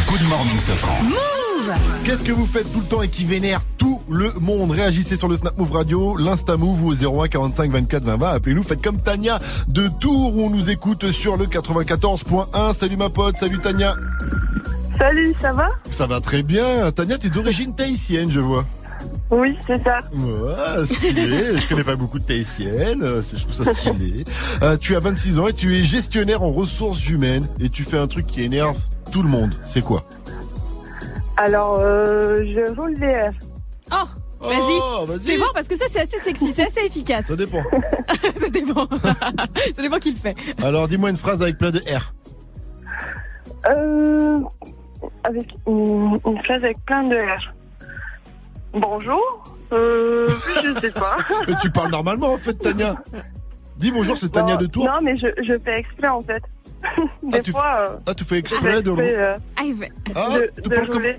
Good 0.08 0.28
morning, 0.28 0.58
ce 0.58 0.72
franc. 0.72 1.02
Move 1.02 1.72
Qu'est-ce 2.04 2.22
que 2.22 2.32
vous 2.32 2.44
faites 2.44 2.70
tout 2.72 2.80
le 2.80 2.86
temps 2.86 3.02
et 3.02 3.08
qui 3.08 3.24
vénère 3.24 3.62
tout 3.78 4.00
le 4.10 4.30
monde? 4.40 4.70
Réagissez 4.70 5.16
sur 5.16 5.28
le 5.28 5.36
Snap 5.36 5.56
Move 5.56 5.72
Radio, 5.72 6.16
l'Insta 6.16 6.56
Move 6.56 6.82
ou 6.82 6.90
au 6.90 7.22
01 7.22 7.28
45 7.28 7.70
24 7.70 8.04
20 8.04 8.16
20. 8.18 8.28
Appelez-nous. 8.28 8.62
Faites 8.62 8.82
comme 8.82 9.00
Tania 9.00 9.38
de 9.68 9.88
Tours 10.00 10.36
où 10.36 10.42
on 10.42 10.50
nous 10.50 10.70
écoute 10.70 11.10
sur 11.12 11.36
le 11.36 11.46
94.1. 11.46 12.74
Salut 12.74 12.96
ma 12.96 13.08
pote, 13.08 13.38
salut 13.38 13.58
Tania. 13.58 13.94
Salut, 14.98 15.34
ça 15.40 15.52
va? 15.52 15.68
Ça 15.90 16.06
va 16.06 16.20
très 16.20 16.42
bien. 16.42 16.92
Tania, 16.92 17.16
t'es 17.16 17.30
d'origine 17.30 17.74
tahitienne, 17.74 18.30
je 18.30 18.40
vois. 18.40 18.66
Oui, 19.36 19.56
c'est 19.66 19.82
ça. 19.82 20.00
Ouais, 20.14 20.86
stylé. 20.86 21.60
je 21.60 21.68
connais 21.68 21.84
pas 21.84 21.96
beaucoup 21.96 22.18
de 22.18 22.24
tahitiennes. 22.24 23.02
euh, 23.02 23.22
Je 23.22 23.40
trouve 23.42 23.52
ça 23.64 23.74
stylé. 23.74 24.24
Euh, 24.62 24.76
tu 24.76 24.94
as 24.96 25.00
26 25.00 25.38
ans 25.38 25.48
et 25.48 25.52
tu 25.52 25.74
es 25.76 25.82
gestionnaire 25.82 26.42
en 26.42 26.50
ressources 26.50 27.08
humaines 27.08 27.46
et 27.60 27.68
tu 27.68 27.82
fais 27.82 27.98
un 27.98 28.06
truc 28.06 28.26
qui 28.26 28.42
énerve 28.42 28.76
tout 29.10 29.22
le 29.22 29.28
monde. 29.28 29.52
C'est 29.66 29.82
quoi? 29.82 30.04
Alors, 31.36 31.78
euh, 31.80 32.44
je 32.44 32.72
roule 32.80 32.94
des 32.94 33.06
airs. 33.06 33.32
Oh 33.92 34.04
Vas-y, 34.40 34.78
Oh, 35.00 35.06
vas-y. 35.06 35.20
fais 35.20 35.36
voir 35.38 35.52
parce 35.54 35.66
que 35.68 35.76
ça 35.76 35.86
c'est 35.90 36.00
assez 36.02 36.18
sexy, 36.18 36.52
c'est 36.54 36.66
assez 36.66 36.80
efficace. 36.84 37.26
Ça 37.26 37.34
dépend. 37.36 37.62
ça 38.40 38.48
dépend. 38.50 38.86
ça 39.74 39.82
dépend 39.82 39.98
qui 39.98 40.10
le 40.12 40.18
fait. 40.18 40.36
Alors 40.62 40.86
dis-moi 40.86 41.08
une 41.10 41.16
phrase 41.16 41.40
avec 41.40 41.56
plein 41.56 41.70
de 41.70 41.78
R. 41.80 42.12
Euh, 43.70 44.38
avec 45.22 45.54
une, 45.66 46.18
une 46.26 46.38
phrase 46.44 46.62
avec 46.64 46.76
plein 46.84 47.04
de 47.04 47.16
R. 47.16 47.53
Bonjour. 48.74 49.44
Euh, 49.72 50.28
je 50.64 50.80
sais 50.80 50.90
pas. 50.90 51.16
Mais 51.48 51.54
tu 51.60 51.70
parles 51.70 51.90
normalement 51.90 52.32
en 52.32 52.38
fait, 52.38 52.54
Tania. 52.54 52.96
Dis 53.76 53.90
bonjour, 53.90 54.16
c'est 54.16 54.30
Tania 54.30 54.56
de 54.56 54.66
Tours. 54.66 54.84
Non, 54.86 54.98
mais 55.02 55.16
je, 55.16 55.26
je 55.42 55.58
fais 55.58 55.80
exprès 55.80 56.08
en 56.08 56.20
fait. 56.20 56.42
Des 57.22 57.40
tu 57.42 57.50
fois. 57.52 57.84
euh, 57.88 57.96
Ah, 58.06 58.14
tu 58.14 58.24
fais 58.24 58.38
exprès 58.38 58.82
de 58.82 58.90
euh, 58.90 59.36
Ah, 59.56 59.62
de, 60.38 60.50
tu 60.62 60.68
de 60.68 60.74
parles 60.74 60.86
comme... 60.86 60.96
rouler. 60.96 61.16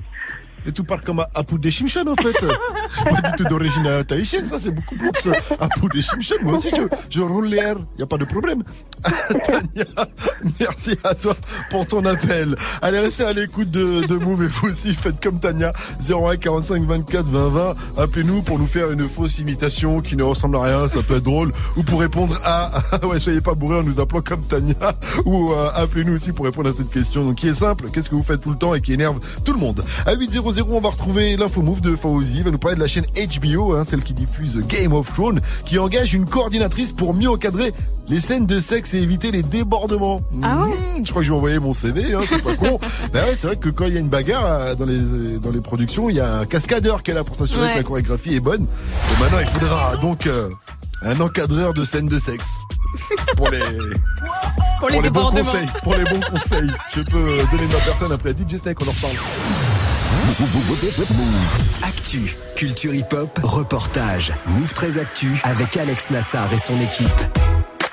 Et 0.68 0.72
tu 0.72 0.84
parles 0.84 1.02
comme 1.02 1.24
Apu 1.36 1.60
de 1.60 1.70
Shimshan 1.70 2.08
en 2.08 2.16
fait. 2.16 2.36
c'est 2.90 3.04
pas 3.04 3.30
du 3.30 3.36
tout 3.38 3.44
d'origine 3.50 3.86
euh, 3.86 4.04
tahitienne, 4.04 4.46
ça 4.46 4.58
c'est 4.60 4.72
beaucoup 4.72 4.96
plus 4.96 5.12
euh, 5.28 5.34
Apu 5.60 5.88
de 5.94 6.02
Shimshan. 6.02 6.36
Moi 6.42 6.54
aussi 6.54 6.70
je, 6.76 6.82
je 7.10 7.22
roule 7.22 7.48
les 7.48 7.58
airs, 7.58 7.78
y 8.00 8.04
a 8.04 8.06
pas 8.08 8.18
de 8.18 8.26
problème. 8.26 8.64
Tania, 9.46 9.86
merci 10.60 10.98
à 11.04 11.14
toi 11.14 11.36
pour 11.70 11.88
ton 11.88 12.06
appel. 12.06 12.56
Allez, 12.82 13.00
restez 13.00 13.24
à 13.24 13.34
l'écoute 13.34 13.70
de, 13.70 14.06
de 14.06 14.16
Move 14.16 14.44
et 14.44 14.48
vous 14.48 14.70
aussi 14.70 14.94
faites 14.94 15.22
comme 15.22 15.40
Tania. 15.40 15.72
01 16.08 16.38
45 16.38 16.84
24 16.84 17.26
20 17.26 17.50
20. 17.50 17.76
Appelez-nous 17.98 18.42
pour 18.42 18.58
nous 18.58 18.68
faire 18.68 18.92
une 18.92 19.08
fausse 19.08 19.40
imitation 19.40 20.02
qui 20.02 20.16
ne 20.16 20.24
ressemble 20.24 20.58
à 20.58 20.62
rien, 20.64 20.88
ça 20.88 21.04
peut 21.04 21.16
être 21.16 21.24
drôle. 21.24 21.52
Ou 21.78 21.84
pour 21.84 22.00
répondre 22.00 22.40
à, 22.44 22.72
ouais, 23.06 23.20
soyez 23.20 23.42
pas 23.42 23.54
bourrés 23.54 23.80
en 23.80 23.84
nous 23.84 24.00
appelant 24.00 24.22
comme 24.22 24.42
Tania. 24.44 24.76
Ou 25.26 25.52
euh, 25.52 25.70
appelez-nous 25.76 26.16
aussi 26.16 26.32
pour 26.32 26.46
répondre 26.46 26.70
à 26.70 26.74
cette 26.74 26.90
question. 26.90 27.26
Donc 27.26 27.36
qui 27.36 27.48
est 27.48 27.54
simple, 27.54 27.90
qu'est-ce 27.92 28.10
que 28.10 28.16
vous 28.16 28.24
faites 28.24 28.42
tout 28.42 28.52
le 28.52 28.58
temps 28.58 28.74
et 28.74 28.82
qui 28.82 28.94
énerve 28.94 29.20
tout 29.44 29.54
le 29.54 29.60
monde? 29.60 29.84
À 30.06 30.16
800, 30.16 30.42
on 30.70 30.82
va 30.82 30.90
retrouver 30.90 31.38
l'info 31.38 31.62
move 31.62 31.82
de 31.82 31.96
Fawzi. 31.96 32.38
Il 32.38 32.44
va 32.44 32.52
nous 32.52 32.58
parler 32.58 32.76
de 32.76 32.82
la 32.82 32.88
chaîne 32.88 33.06
HBO, 33.16 33.74
hein, 33.74 33.84
celle 33.84 34.04
qui 34.04 34.14
diffuse 34.14 34.58
Game 34.68 34.94
of 34.94 35.14
Thrones, 35.14 35.42
qui 35.66 35.78
engage 35.80 36.14
une 36.14 36.26
coordinatrice 36.26 36.92
pour 36.92 37.14
mieux 37.14 37.30
encadrer 37.30 37.74
les 38.08 38.22
scènes 38.22 38.46
de 38.46 38.60
sexe 38.60 38.94
éviter 39.02 39.32
les 39.32 39.42
débordements. 39.44 40.22
Ah 40.44 40.60
ouais 40.62 40.68
Mmh, 41.00 41.06
Je 41.06 41.10
crois 41.12 41.22
que 41.22 41.26
je 41.28 41.32
vais 41.32 41.38
envoyer 41.38 41.60
mon 41.60 41.74
CV, 41.74 42.14
hein, 42.14 42.22
c'est 42.28 42.42
pas 42.42 42.56
con. 42.56 42.80
Ben 43.14 43.26
ouais, 43.26 43.36
c'est 43.38 43.48
vrai 43.48 43.56
que 43.58 43.70
quand 43.70 43.86
il 43.86 43.94
y 43.94 43.98
a 43.98 44.00
une 44.00 44.10
bagarre 44.10 44.46
euh, 44.46 44.76
dans 44.76 44.86
les, 44.86 45.38
dans 45.40 45.52
les 45.52 45.62
productions, 45.62 46.10
il 46.10 46.16
y 46.18 46.20
a 46.22 46.38
un 46.40 46.46
cascadeur 46.46 47.04
qui 47.04 47.12
est 47.12 47.14
là 47.14 47.24
pour 47.24 47.36
s'assurer 47.36 47.66
Ouais. 47.68 47.74
que 47.74 47.78
la 47.78 47.84
chorégraphie 47.84 48.36
est 48.36 48.40
bonne. 48.40 48.66
Et 49.12 49.20
maintenant, 49.22 49.40
il 49.40 49.46
faudra 49.46 49.96
donc 49.98 50.28
euh, 50.28 50.50
un 51.02 51.20
encadreur 51.20 51.74
de 51.74 51.84
scènes 51.84 52.08
de 52.08 52.20
sexe. 52.20 52.50
Pour 53.36 53.50
les, 53.50 53.60
Pour 54.80 54.90
les 55.02 55.10
bons 55.10 55.30
conseils. 55.30 55.66
Pour 55.84 55.96
les 55.96 56.06
bons 56.06 56.22
conseils. 56.32 56.72
Je 56.96 57.02
peux 57.02 57.38
donner 57.52 57.68
ma 57.74 57.80
personne 57.80 58.12
après 58.14 58.32
DJ 58.32 58.56
Snake, 58.62 58.78
on 58.82 58.88
en 58.88 58.92
reparle. 58.92 59.16
Actu, 61.84 62.36
culture 62.56 62.94
hip-hop, 62.94 63.38
reportage. 63.44 64.32
Move 64.48 64.74
très 64.74 64.98
Actu 64.98 65.34
avec 65.44 65.76
Alex 65.76 66.10
Nassar 66.10 66.52
et 66.54 66.58
son 66.58 66.80
équipe. 66.80 67.10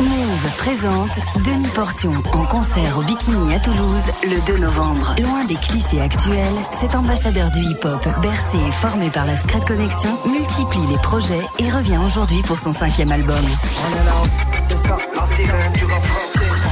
Move 0.00 0.56
présente 0.56 1.18
Demi-Portion 1.44 2.12
en 2.32 2.44
concert 2.44 2.98
au 2.98 3.02
Bikini 3.02 3.54
à 3.54 3.60
Toulouse 3.60 4.04
le 4.22 4.46
2 4.46 4.58
novembre. 4.60 5.14
Loin 5.20 5.44
des 5.44 5.56
clichés 5.56 6.00
actuels, 6.00 6.56
cet 6.80 6.94
ambassadeur 6.94 7.50
du 7.50 7.60
hip-hop, 7.60 8.06
bercé 8.22 8.58
et 8.66 8.72
formé 8.72 9.10
par 9.10 9.26
la 9.26 9.36
Scred 9.36 9.64
Connection, 9.64 10.16
multiplie 10.26 10.86
les 10.90 10.98
projets 10.98 11.42
et 11.58 11.68
revient 11.70 11.98
aujourd'hui 12.06 12.42
pour 12.46 12.58
son 12.58 12.72
cinquième 12.72 13.12
album. 13.12 13.44
Plus 15.26 16.71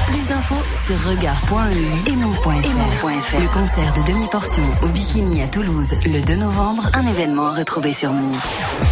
sur 0.85 0.99
regard.eu 1.09 2.11
et 2.11 2.17
move.fr. 2.17 3.41
Le 3.41 3.53
concert 3.53 3.93
de 3.95 4.13
Demi-Portion 4.13 4.63
au 4.83 4.87
Bikini 4.89 5.43
à 5.43 5.49
Toulouse 5.49 5.95
le 6.05 6.21
2 6.21 6.35
novembre, 6.37 6.83
un 6.95 7.07
événement 7.07 7.49
à 7.49 7.53
retrouver 7.53 7.93
sur 7.93 8.13
Move. 8.13 8.37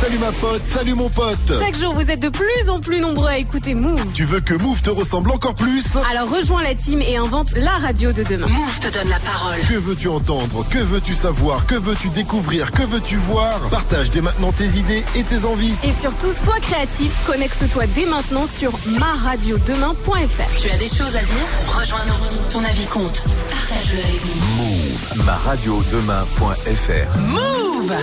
Salut 0.00 0.18
ma 0.18 0.30
pote, 0.32 0.62
salut 0.66 0.94
mon 0.94 1.08
pote. 1.08 1.52
Chaque 1.58 1.76
jour, 1.76 1.94
vous 1.94 2.10
êtes 2.10 2.20
de 2.20 2.28
plus 2.28 2.68
en 2.68 2.80
plus 2.80 3.00
nombreux 3.00 3.28
à 3.28 3.38
écouter 3.38 3.74
Move. 3.74 4.04
Tu 4.14 4.24
veux 4.24 4.40
que 4.40 4.54
Move 4.54 4.82
te 4.82 4.90
ressemble 4.90 5.30
encore 5.30 5.54
plus? 5.54 5.96
Alors 6.12 6.30
rejoins 6.30 6.62
la 6.62 6.74
team 6.74 7.00
et 7.00 7.16
invente 7.16 7.52
la 7.56 7.72
radio 7.78 8.12
de 8.12 8.22
demain. 8.22 8.46
Move 8.46 8.80
te 8.80 8.88
donne 8.88 9.08
la 9.08 9.18
parole. 9.20 9.58
Que 9.68 9.74
veux-tu 9.74 10.08
entendre? 10.08 10.64
Que 10.70 10.78
veux-tu 10.78 11.14
savoir? 11.14 11.66
Que 11.66 11.74
veux-tu 11.74 12.08
découvrir? 12.10 12.70
Que 12.70 12.82
veux-tu 12.82 13.16
voir? 13.16 13.58
Partage 13.70 14.10
dès 14.10 14.20
maintenant 14.20 14.52
tes 14.52 14.78
idées 14.78 15.04
et 15.16 15.24
tes 15.24 15.44
envies. 15.44 15.74
Et 15.82 15.92
surtout, 15.92 16.32
sois 16.32 16.60
créatif. 16.60 17.20
Connecte-toi 17.26 17.86
dès 17.94 18.06
maintenant 18.06 18.46
sur 18.46 18.78
maradiodemain.fr. 18.86 20.60
Tu 20.62 20.70
as 20.70 20.76
des 20.76 20.88
choses 20.88 21.16
à 21.16 21.20
dire? 21.20 21.47
Rejoins-nous. 21.68 22.52
Ton 22.52 22.64
avis 22.64 22.84
compte. 22.86 23.22
Partage-le 23.50 23.98
avec 24.00 24.24
nous. 24.24 24.42
Move, 24.56 25.24
ma 25.26 25.34
radio 25.34 25.80
demain.fr. 25.92 27.18
Move 27.18 27.94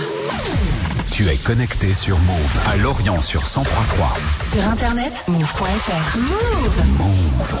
Tu 1.10 1.28
es 1.28 1.36
connecté 1.36 1.92
sur 1.94 2.18
Move 2.20 2.60
à 2.66 2.76
Lorient 2.76 3.20
sur 3.22 3.40
1033. 3.40 4.12
Sur 4.52 4.68
internet, 4.68 5.24
move.fr. 5.28 6.18
Move 6.18 6.98
Move. 6.98 7.60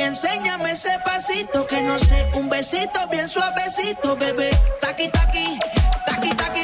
y 0.00 0.02
enséñame 0.02 0.72
ese 0.72 0.98
pasito 1.04 1.66
que 1.66 1.82
no 1.82 1.98
sé, 1.98 2.30
un 2.34 2.48
besito 2.48 3.06
bien 3.10 3.28
suavecito, 3.28 4.16
bebé. 4.16 4.50
Taqui 4.80 5.08
taqui, 5.08 5.58
taqui 6.06 6.34
taqui 6.34 6.60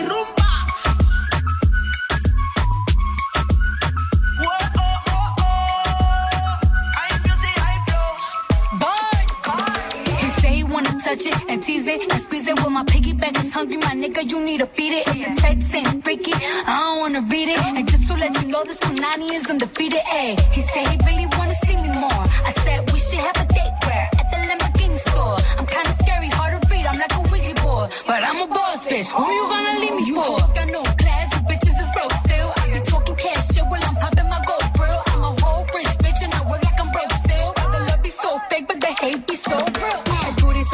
touch 11.07 11.26
it 11.26 11.34
and 11.49 11.62
tease 11.62 11.87
it 11.87 12.12
and 12.12 12.20
squeeze 12.20 12.49
it. 12.49 12.61
When 12.62 12.72
my 12.72 12.82
piggyback 12.82 13.39
is 13.39 13.55
hungry, 13.55 13.76
my 13.76 13.95
nigga, 13.95 14.28
you 14.28 14.45
need 14.45 14.59
to 14.59 14.66
feed 14.66 14.93
it. 14.93 15.07
If 15.07 15.18
the 15.24 15.41
text 15.41 15.74
ain't 15.74 16.05
freaky, 16.05 16.32
I 16.34 16.82
don't 16.84 16.99
wanna 16.99 17.20
read 17.30 17.49
it. 17.49 17.61
And 17.61 17.89
just 17.89 18.09
to 18.09 18.14
let 18.14 18.34
you 18.43 18.49
know, 18.49 18.64
this 18.64 18.80
Punani 18.80 19.30
is 19.32 19.49
undefeated. 19.49 20.03
Ay, 20.11 20.37
he 20.53 20.61
said 20.62 20.87
he 20.89 20.97
really 21.07 21.28
wanna 21.39 21.55
see 21.64 21.76
me 21.76 21.91
more. 22.01 22.25
I 22.47 22.53
said 22.64 22.78
we 22.92 22.99
should 22.99 23.18
have 23.18 23.36
a 23.42 23.47
date 23.53 23.74
where 23.86 24.09
at 24.20 24.26
the 24.30 24.38
Lamborghini 24.49 24.99
store. 25.09 25.36
I'm 25.59 25.66
kinda 25.66 25.92
scary, 26.03 26.28
hard 26.28 26.62
to 26.62 26.68
read. 26.70 26.86
I'm 26.86 26.99
like 26.99 27.12
a 27.12 27.22
Ouija 27.30 27.55
board, 27.62 27.90
but 28.07 28.22
I'm 28.22 28.40
a 28.40 28.47
boss 28.47 28.86
bitch. 28.86 29.11
Who 29.11 29.24
you 29.36 29.44
gonna 29.51 29.80
leave 29.80 29.97
me 30.01 30.05
oh, 30.14 30.38
for? 30.38 30.47
You 30.47 30.55
got 30.55 30.68
no 30.76 30.82
class, 31.03 31.26
you 31.34 31.40
bitches 31.51 31.76
is 31.82 31.90
broke 31.94 32.14
still. 32.24 32.49
I 32.59 32.62
be 32.72 32.80
talking 32.90 33.16
cash 33.16 33.49
shit 33.53 33.64
while 33.70 33.84
I'm 33.88 33.97
popping 33.97 34.28
my 34.28 34.40
gold 34.47 34.68
grill. 34.78 35.03
I'm 35.12 35.22
a 35.24 35.32
whole 35.42 35.64
rich 35.74 35.94
bitch 36.05 36.20
and 36.22 36.32
I 36.34 36.40
work 36.51 36.62
like 36.62 36.80
I'm 36.80 36.90
broke 36.92 37.14
still. 37.24 37.53
The 37.72 37.80
love 37.88 38.03
be 38.03 38.11
so 38.11 38.38
fake, 38.49 38.68
but 38.68 38.80
the 38.80 38.92
hate 39.01 39.26
be 39.26 39.36
so 39.36 39.57
real. 39.57 39.66
El 39.66 39.72
booty 39.72 39.75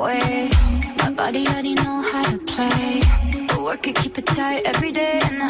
Way. 0.00 0.50
My 0.98 1.10
body 1.10 1.46
already 1.48 1.74
know 1.74 2.02
how 2.10 2.22
to 2.22 2.38
play. 2.52 3.00
But 3.48 3.60
work 3.62 3.86
it, 3.86 3.96
keep 3.96 4.16
it 4.18 4.26
tight 4.26 4.62
every 4.72 4.92
day. 4.92 5.20
And 5.24 5.42
I, 5.42 5.48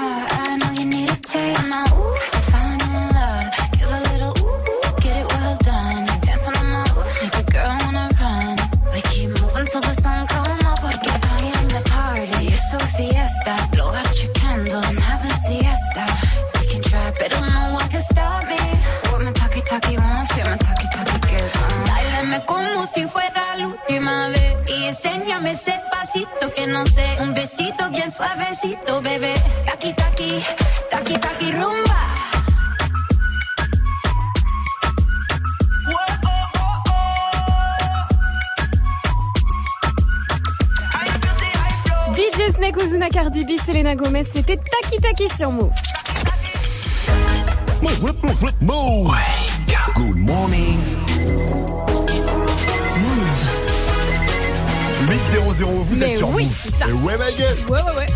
I, 0.00 0.26
I 0.44 0.56
know 0.60 0.72
you 0.80 0.86
need 0.86 1.10
a 1.10 1.16
taste. 1.16 1.68
Now, 1.70 1.84
ooh, 1.98 2.16
I'm 2.34 2.42
falling 2.50 2.80
in 2.98 3.06
love. 3.18 3.46
Give 3.76 3.90
a 3.98 4.00
little 4.10 4.32
ooh, 4.42 4.70
ooh, 4.72 4.82
get 5.04 5.14
it 5.22 5.26
well 5.32 5.56
done. 5.70 6.04
Dancing 6.24 6.56
on 6.60 6.66
my 6.74 6.84
ooh, 6.96 7.06
make 7.22 7.36
a 7.42 7.44
girl 7.54 7.76
wanna 7.84 8.06
run. 8.20 8.56
We 8.92 9.00
keep 9.12 9.28
moving 9.40 9.66
till 9.72 9.82
the 9.88 9.94
sun 10.02 10.26
come 10.32 10.66
up. 10.70 10.78
Porque 10.84 11.10
I 11.36 11.42
am 11.58 11.66
the 11.76 11.82
party. 11.96 12.42
It's 12.56 12.72
a 12.72 12.80
fiesta. 12.96 13.54
Blow 13.72 13.90
out 14.00 14.14
your 14.22 14.32
candles 14.32 14.86
and 14.96 15.04
have 15.10 15.24
a 15.30 15.32
siesta. 15.44 16.04
We 16.56 16.62
can 16.70 16.82
try, 16.82 17.12
but 17.18 17.30
no 17.40 17.62
one 17.78 17.88
can 17.92 18.02
stop 18.02 18.40
me. 18.48 18.60
What 19.10 19.20
my 19.22 19.32
talkie 19.32 19.62
talkie 19.70 19.96
wants, 19.98 20.30
get 20.34 20.46
my 20.46 20.56
talkie 20.56 20.88
talkie 20.96 21.36
on. 21.60 21.84
Báilame 21.88 22.38
como 22.46 22.86
si 22.86 23.06
fuera 23.06 23.33
la 23.56 23.68
última 23.68 24.28
vez 24.28 24.56
y 24.68 24.84
enséñame 24.84 25.52
ese 25.52 25.80
pasito 25.90 26.50
que 26.54 26.66
no 26.66 26.86
sé, 26.86 27.16
un 27.20 27.34
besito 27.34 27.90
bien 27.90 28.10
suavecito, 28.10 29.00
bebé. 29.00 29.34
Taqui 29.66 29.92
taqui 29.92 30.42
taki, 30.90 31.14
taki, 31.14 31.20
taki, 31.20 31.52
rumba. 31.52 32.00
DJ 42.14 42.52
Snake, 42.52 42.76
Ozuna 42.82 43.08
Cardi 43.08 43.44
B, 43.44 43.56
Selena 43.64 43.94
Gomez, 43.94 44.24
c'était 44.24 44.56
Taki 44.56 44.98
Taki 45.00 45.28
sur 45.36 45.50
Move. 45.50 45.72
Move. 48.60 49.12
Good 49.94 50.16
morning. 50.16 50.93
8-0-0, 55.14 55.64
vous 55.64 55.96
Mais 55.96 56.10
êtes 56.10 56.16
sur 56.18 56.28
oui, 56.30 56.44
Move. 56.44 56.52
c'est 56.64 56.74
ça. 56.74 56.88
Et 56.88 56.92
ouais, 56.92 57.16
ma 57.16 57.30
gueule. 57.30 57.56
Ouais, 57.68 57.80
ouais, 57.82 58.00
ouais. 58.00 58.06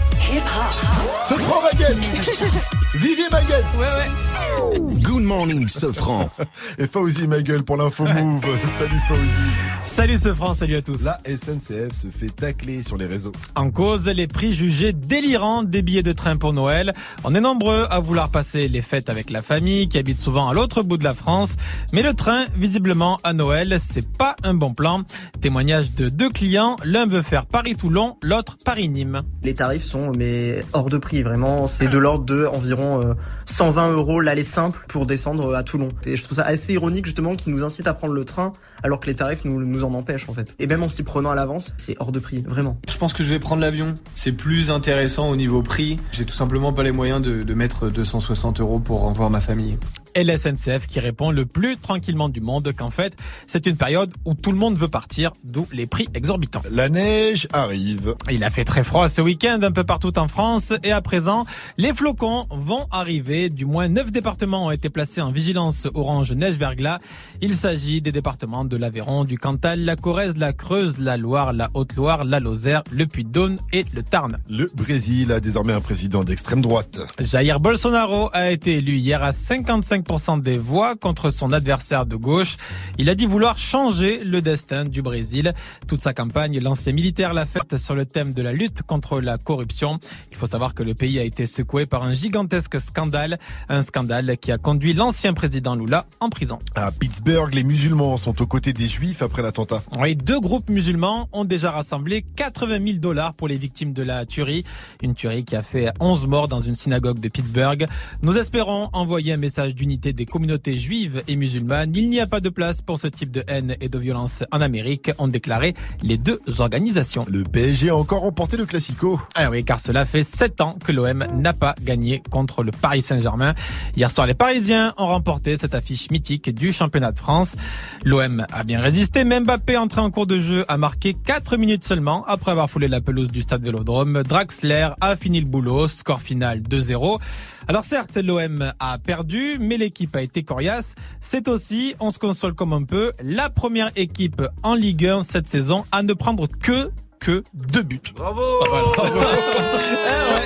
Ce 1.28 1.34
ma 1.62 1.78
gueule. 1.78 1.96
Vivez 2.94 3.22
ma 3.30 3.40
gueule. 3.42 3.64
Ouais, 3.76 3.86
ouais. 3.86 4.10
Good 4.58 5.22
morning, 5.22 5.68
Sofran. 5.68 6.30
Et 6.78 6.86
Fauzi, 6.86 7.28
ma 7.28 7.40
gueule, 7.42 7.62
pour 7.62 7.76
l'info 7.76 8.04
Move. 8.04 8.44
Salut 8.64 9.00
Fauzi. 9.06 9.78
Salut 9.82 10.18
ce 10.18 10.34
franc, 10.34 10.54
salut 10.54 10.76
à 10.76 10.82
tous. 10.82 11.04
La 11.04 11.20
SNCF 11.24 11.92
se 11.92 12.08
fait 12.08 12.28
tacler 12.34 12.82
sur 12.82 12.96
les 12.96 13.06
réseaux. 13.06 13.32
En 13.54 13.70
cause, 13.70 14.06
les 14.08 14.26
prix 14.26 14.52
jugés 14.52 14.92
délirants 14.92 15.62
des 15.62 15.82
billets 15.82 16.02
de 16.02 16.12
train 16.12 16.36
pour 16.36 16.52
Noël. 16.52 16.92
On 17.24 17.34
est 17.34 17.40
nombreux 17.40 17.86
à 17.88 18.00
vouloir 18.00 18.30
passer 18.30 18.68
les 18.68 18.82
fêtes 18.82 19.08
avec 19.08 19.30
la 19.30 19.40
famille 19.40 19.88
qui 19.88 19.96
habite 19.96 20.18
souvent 20.18 20.48
à 20.48 20.54
l'autre 20.54 20.82
bout 20.82 20.98
de 20.98 21.04
la 21.04 21.14
France. 21.14 21.54
Mais 21.92 22.02
le 22.02 22.12
train, 22.12 22.46
visiblement, 22.56 23.18
à 23.24 23.32
Noël, 23.32 23.78
c'est 23.80 24.06
pas 24.18 24.36
un 24.42 24.54
bon 24.54 24.74
plan. 24.74 25.02
Témoignage 25.40 25.92
de 25.92 26.08
deux 26.08 26.30
clients. 26.30 26.76
L'un 26.84 27.06
veut 27.06 27.22
faire 27.22 27.46
Paris-Toulon, 27.46 28.16
l'autre 28.22 28.58
Paris-Nîmes. 28.64 29.22
Les 29.42 29.54
tarifs 29.54 29.84
sont 29.84 30.12
mais 30.16 30.62
hors 30.72 30.90
de 30.90 30.98
prix, 30.98 31.22
vraiment. 31.22 31.66
C'est 31.66 31.88
de 31.88 31.98
l'ordre 31.98 32.24
de 32.24 32.46
environ 32.46 33.00
euh, 33.00 33.14
120 33.46 33.92
euros 33.92 34.20
l'aller 34.20 34.42
simple 34.48 34.84
pour 34.88 35.06
descendre 35.06 35.54
à 35.54 35.62
Toulon. 35.62 35.88
Et 36.06 36.16
je 36.16 36.24
trouve 36.24 36.36
ça 36.36 36.44
assez 36.44 36.72
ironique 36.74 37.06
justement 37.06 37.36
qu'ils 37.36 37.52
nous 37.52 37.62
incitent 37.62 37.86
à 37.86 37.94
prendre 37.94 38.14
le 38.14 38.24
train 38.24 38.52
alors 38.82 39.00
que 39.00 39.06
les 39.06 39.14
tarifs 39.14 39.44
nous, 39.44 39.60
nous 39.60 39.84
en 39.84 39.94
empêchent 39.94 40.28
en 40.28 40.32
fait. 40.32 40.54
Et 40.58 40.66
même 40.66 40.82
en 40.82 40.88
s'y 40.88 41.02
prenant 41.02 41.30
à 41.30 41.34
l'avance, 41.34 41.72
c'est 41.76 41.96
hors 41.98 42.12
de 42.12 42.18
prix, 42.18 42.42
vraiment. 42.46 42.78
Je 42.88 42.96
pense 42.96 43.12
que 43.12 43.24
je 43.24 43.28
vais 43.28 43.38
prendre 43.38 43.60
l'avion. 43.60 43.94
C'est 44.14 44.32
plus 44.32 44.70
intéressant 44.70 45.28
au 45.28 45.36
niveau 45.36 45.62
prix. 45.62 45.96
J'ai 46.12 46.24
tout 46.24 46.34
simplement 46.34 46.72
pas 46.72 46.82
les 46.82 46.92
moyens 46.92 47.22
de, 47.22 47.42
de 47.42 47.54
mettre 47.54 47.88
260 47.88 48.60
euros 48.60 48.78
pour 48.78 49.02
revoir 49.02 49.30
ma 49.30 49.40
famille. 49.40 49.78
Et 50.14 50.24
la 50.24 50.38
SNCF 50.38 50.86
qui 50.86 51.00
répond 51.00 51.30
le 51.30 51.46
plus 51.46 51.76
tranquillement 51.76 52.28
du 52.28 52.40
monde 52.40 52.72
qu'en 52.76 52.90
fait, 52.90 53.14
c'est 53.46 53.66
une 53.66 53.76
période 53.76 54.12
où 54.24 54.34
tout 54.34 54.52
le 54.52 54.58
monde 54.58 54.76
veut 54.76 54.88
partir, 54.88 55.32
d'où 55.44 55.66
les 55.72 55.86
prix 55.86 56.08
exorbitants. 56.14 56.62
La 56.70 56.88
neige 56.88 57.46
arrive. 57.52 58.14
Il 58.30 58.42
a 58.42 58.50
fait 58.50 58.64
très 58.64 58.82
froid 58.82 59.08
ce 59.08 59.20
week-end 59.20 59.60
un 59.62 59.70
peu 59.70 59.84
partout 59.84 60.18
en 60.18 60.26
France 60.26 60.72
et 60.82 60.92
à 60.92 61.00
présent, 61.02 61.46
les 61.76 61.92
flocons 61.92 62.46
vont 62.50 62.86
arriver. 62.90 63.48
Du 63.48 63.64
moins, 63.64 63.88
neuf 63.88 64.10
départements 64.10 64.27
ont 64.52 64.70
été 64.70 64.90
placés 64.90 65.20
en 65.20 65.30
vigilance 65.30 65.88
orange 65.94 66.32
neige-verglas. 66.32 66.98
Il 67.40 67.54
s'agit 67.54 68.00
des 68.00 68.12
départements 68.12 68.64
de 68.64 68.76
l'Aveyron, 68.76 69.24
du 69.24 69.38
Cantal, 69.38 69.84
la 69.84 69.96
Corrèze, 69.96 70.36
la 70.36 70.52
Creuse, 70.52 70.98
la 70.98 71.16
Loire, 71.16 71.52
la 71.52 71.70
Haute-Loire, 71.74 72.24
la 72.24 72.40
Lozère, 72.40 72.82
le 72.90 73.06
Puy-de-Dôme 73.06 73.58
et 73.72 73.84
le 73.94 74.02
Tarn. 74.02 74.38
Le 74.48 74.70
Brésil 74.74 75.32
a 75.32 75.40
désormais 75.40 75.72
un 75.72 75.80
président 75.80 76.24
d'extrême 76.24 76.60
droite. 76.60 77.00
Jair 77.18 77.60
Bolsonaro 77.60 78.30
a 78.32 78.50
été 78.50 78.76
élu 78.76 78.96
hier 78.96 79.22
à 79.22 79.32
55% 79.32 80.40
des 80.40 80.58
voix 80.58 80.94
contre 80.94 81.30
son 81.30 81.52
adversaire 81.52 82.06
de 82.06 82.16
gauche. 82.16 82.56
Il 82.98 83.08
a 83.10 83.14
dit 83.14 83.26
vouloir 83.26 83.58
changer 83.58 84.22
le 84.24 84.42
destin 84.42 84.84
du 84.84 85.02
Brésil. 85.02 85.54
Toute 85.86 86.00
sa 86.00 86.12
campagne, 86.12 86.58
l'ancien 86.60 86.92
militaire 86.92 87.34
l'a 87.34 87.46
faite 87.46 87.78
sur 87.78 87.94
le 87.94 88.04
thème 88.04 88.34
de 88.34 88.42
la 88.42 88.52
lutte 88.52 88.82
contre 88.82 89.20
la 89.20 89.38
corruption. 89.38 89.98
Il 90.30 90.36
faut 90.36 90.46
savoir 90.46 90.74
que 90.74 90.82
le 90.82 90.94
pays 90.94 91.18
a 91.18 91.24
été 91.24 91.46
secoué 91.46 91.86
par 91.86 92.02
un 92.02 92.14
gigantesque 92.14 92.80
scandale, 92.80 93.38
un 93.68 93.82
scandale 93.82 94.17
qui 94.40 94.52
a 94.52 94.58
conduit 94.58 94.92
l'ancien 94.92 95.32
président 95.32 95.74
Lula 95.74 96.06
en 96.20 96.28
prison. 96.28 96.58
À 96.74 96.90
Pittsburgh, 96.90 97.54
les 97.54 97.62
musulmans 97.62 98.16
sont 98.16 98.40
aux 98.42 98.46
côtés 98.46 98.72
des 98.72 98.86
juifs 98.86 99.22
après 99.22 99.42
l'attentat. 99.42 99.82
Oui, 99.98 100.16
deux 100.16 100.40
groupes 100.40 100.70
musulmans 100.70 101.28
ont 101.32 101.44
déjà 101.44 101.70
rassemblé 101.70 102.24
80 102.36 102.78
000 102.84 102.98
dollars 102.98 103.34
pour 103.34 103.48
les 103.48 103.56
victimes 103.56 103.92
de 103.92 104.02
la 104.02 104.26
tuerie. 104.26 104.64
Une 105.02 105.14
tuerie 105.14 105.44
qui 105.44 105.56
a 105.56 105.62
fait 105.62 105.90
11 106.00 106.26
morts 106.26 106.48
dans 106.48 106.60
une 106.60 106.74
synagogue 106.74 107.20
de 107.20 107.28
Pittsburgh. 107.28 107.86
Nous 108.22 108.36
espérons 108.36 108.88
envoyer 108.92 109.32
un 109.32 109.36
message 109.36 109.74
d'unité 109.74 110.12
des 110.12 110.26
communautés 110.26 110.76
juives 110.76 111.22
et 111.28 111.36
musulmanes. 111.36 111.92
Il 111.94 112.10
n'y 112.10 112.20
a 112.20 112.26
pas 112.26 112.40
de 112.40 112.48
place 112.48 112.82
pour 112.82 112.98
ce 112.98 113.06
type 113.06 113.30
de 113.30 113.44
haine 113.46 113.76
et 113.80 113.88
de 113.88 113.98
violence 113.98 114.44
en 114.50 114.60
Amérique, 114.60 115.10
ont 115.18 115.28
déclaré 115.28 115.74
les 116.02 116.18
deux 116.18 116.40
organisations. 116.58 117.24
Le 117.28 117.44
PSG 117.44 117.90
a 117.90 117.96
encore 117.96 118.20
remporté 118.20 118.56
le 118.56 118.66
Classico. 118.66 119.20
Ah 119.34 119.50
oui, 119.50 119.64
car 119.64 119.80
cela 119.80 120.04
fait 120.06 120.24
7 120.24 120.60
ans 120.60 120.74
que 120.84 120.92
l'OM 120.92 121.26
n'a 121.34 121.52
pas 121.52 121.74
gagné 121.82 122.22
contre 122.30 122.62
le 122.62 122.72
Paris 122.72 123.02
Saint-Germain. 123.02 123.54
Hier 123.96 124.07
soir, 124.10 124.26
les 124.26 124.34
Parisiens 124.34 124.94
ont 124.96 125.06
remporté 125.06 125.58
cette 125.58 125.74
affiche 125.74 126.10
mythique 126.10 126.54
du 126.54 126.72
championnat 126.72 127.12
de 127.12 127.18
France. 127.18 127.56
L'OM 128.04 128.46
a 128.52 128.64
bien 128.64 128.80
résisté, 128.80 129.24
mais 129.24 129.40
Mbappé, 129.40 129.76
entré 129.76 130.00
en 130.00 130.10
cours 130.10 130.26
de 130.26 130.38
jeu, 130.38 130.64
a 130.68 130.76
marqué 130.76 131.14
4 131.14 131.56
minutes 131.56 131.84
seulement 131.84 132.24
après 132.26 132.52
avoir 132.52 132.70
foulé 132.70 132.88
la 132.88 133.00
pelouse 133.00 133.28
du 133.28 133.42
stade 133.42 133.62
Vélodrome. 133.62 134.22
Draxler 134.22 134.90
a 135.00 135.16
fini 135.16 135.40
le 135.40 135.46
boulot, 135.46 135.88
score 135.88 136.20
final 136.20 136.60
2-0. 136.60 137.18
Alors 137.66 137.84
certes, 137.84 138.16
l'OM 138.16 138.72
a 138.78 138.98
perdu, 138.98 139.58
mais 139.60 139.76
l'équipe 139.76 140.14
a 140.16 140.22
été 140.22 140.42
coriace. 140.42 140.94
C'est 141.20 141.48
aussi, 141.48 141.94
on 142.00 142.10
se 142.10 142.18
console 142.18 142.54
comme 142.54 142.72
un 142.72 142.82
peu, 142.82 143.12
la 143.22 143.50
première 143.50 143.90
équipe 143.96 144.42
en 144.62 144.74
Ligue 144.74 145.06
1 145.06 145.24
cette 145.24 145.46
saison 145.48 145.84
à 145.92 146.02
ne 146.02 146.12
prendre 146.14 146.46
que 146.46 146.90
que 147.18 147.42
deux 147.52 147.82
buts. 147.82 148.00
Bravo, 148.14 148.40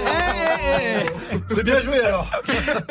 C'est 1.48 1.64
bien 1.64 1.80
joué 1.80 1.98
alors. 2.00 2.30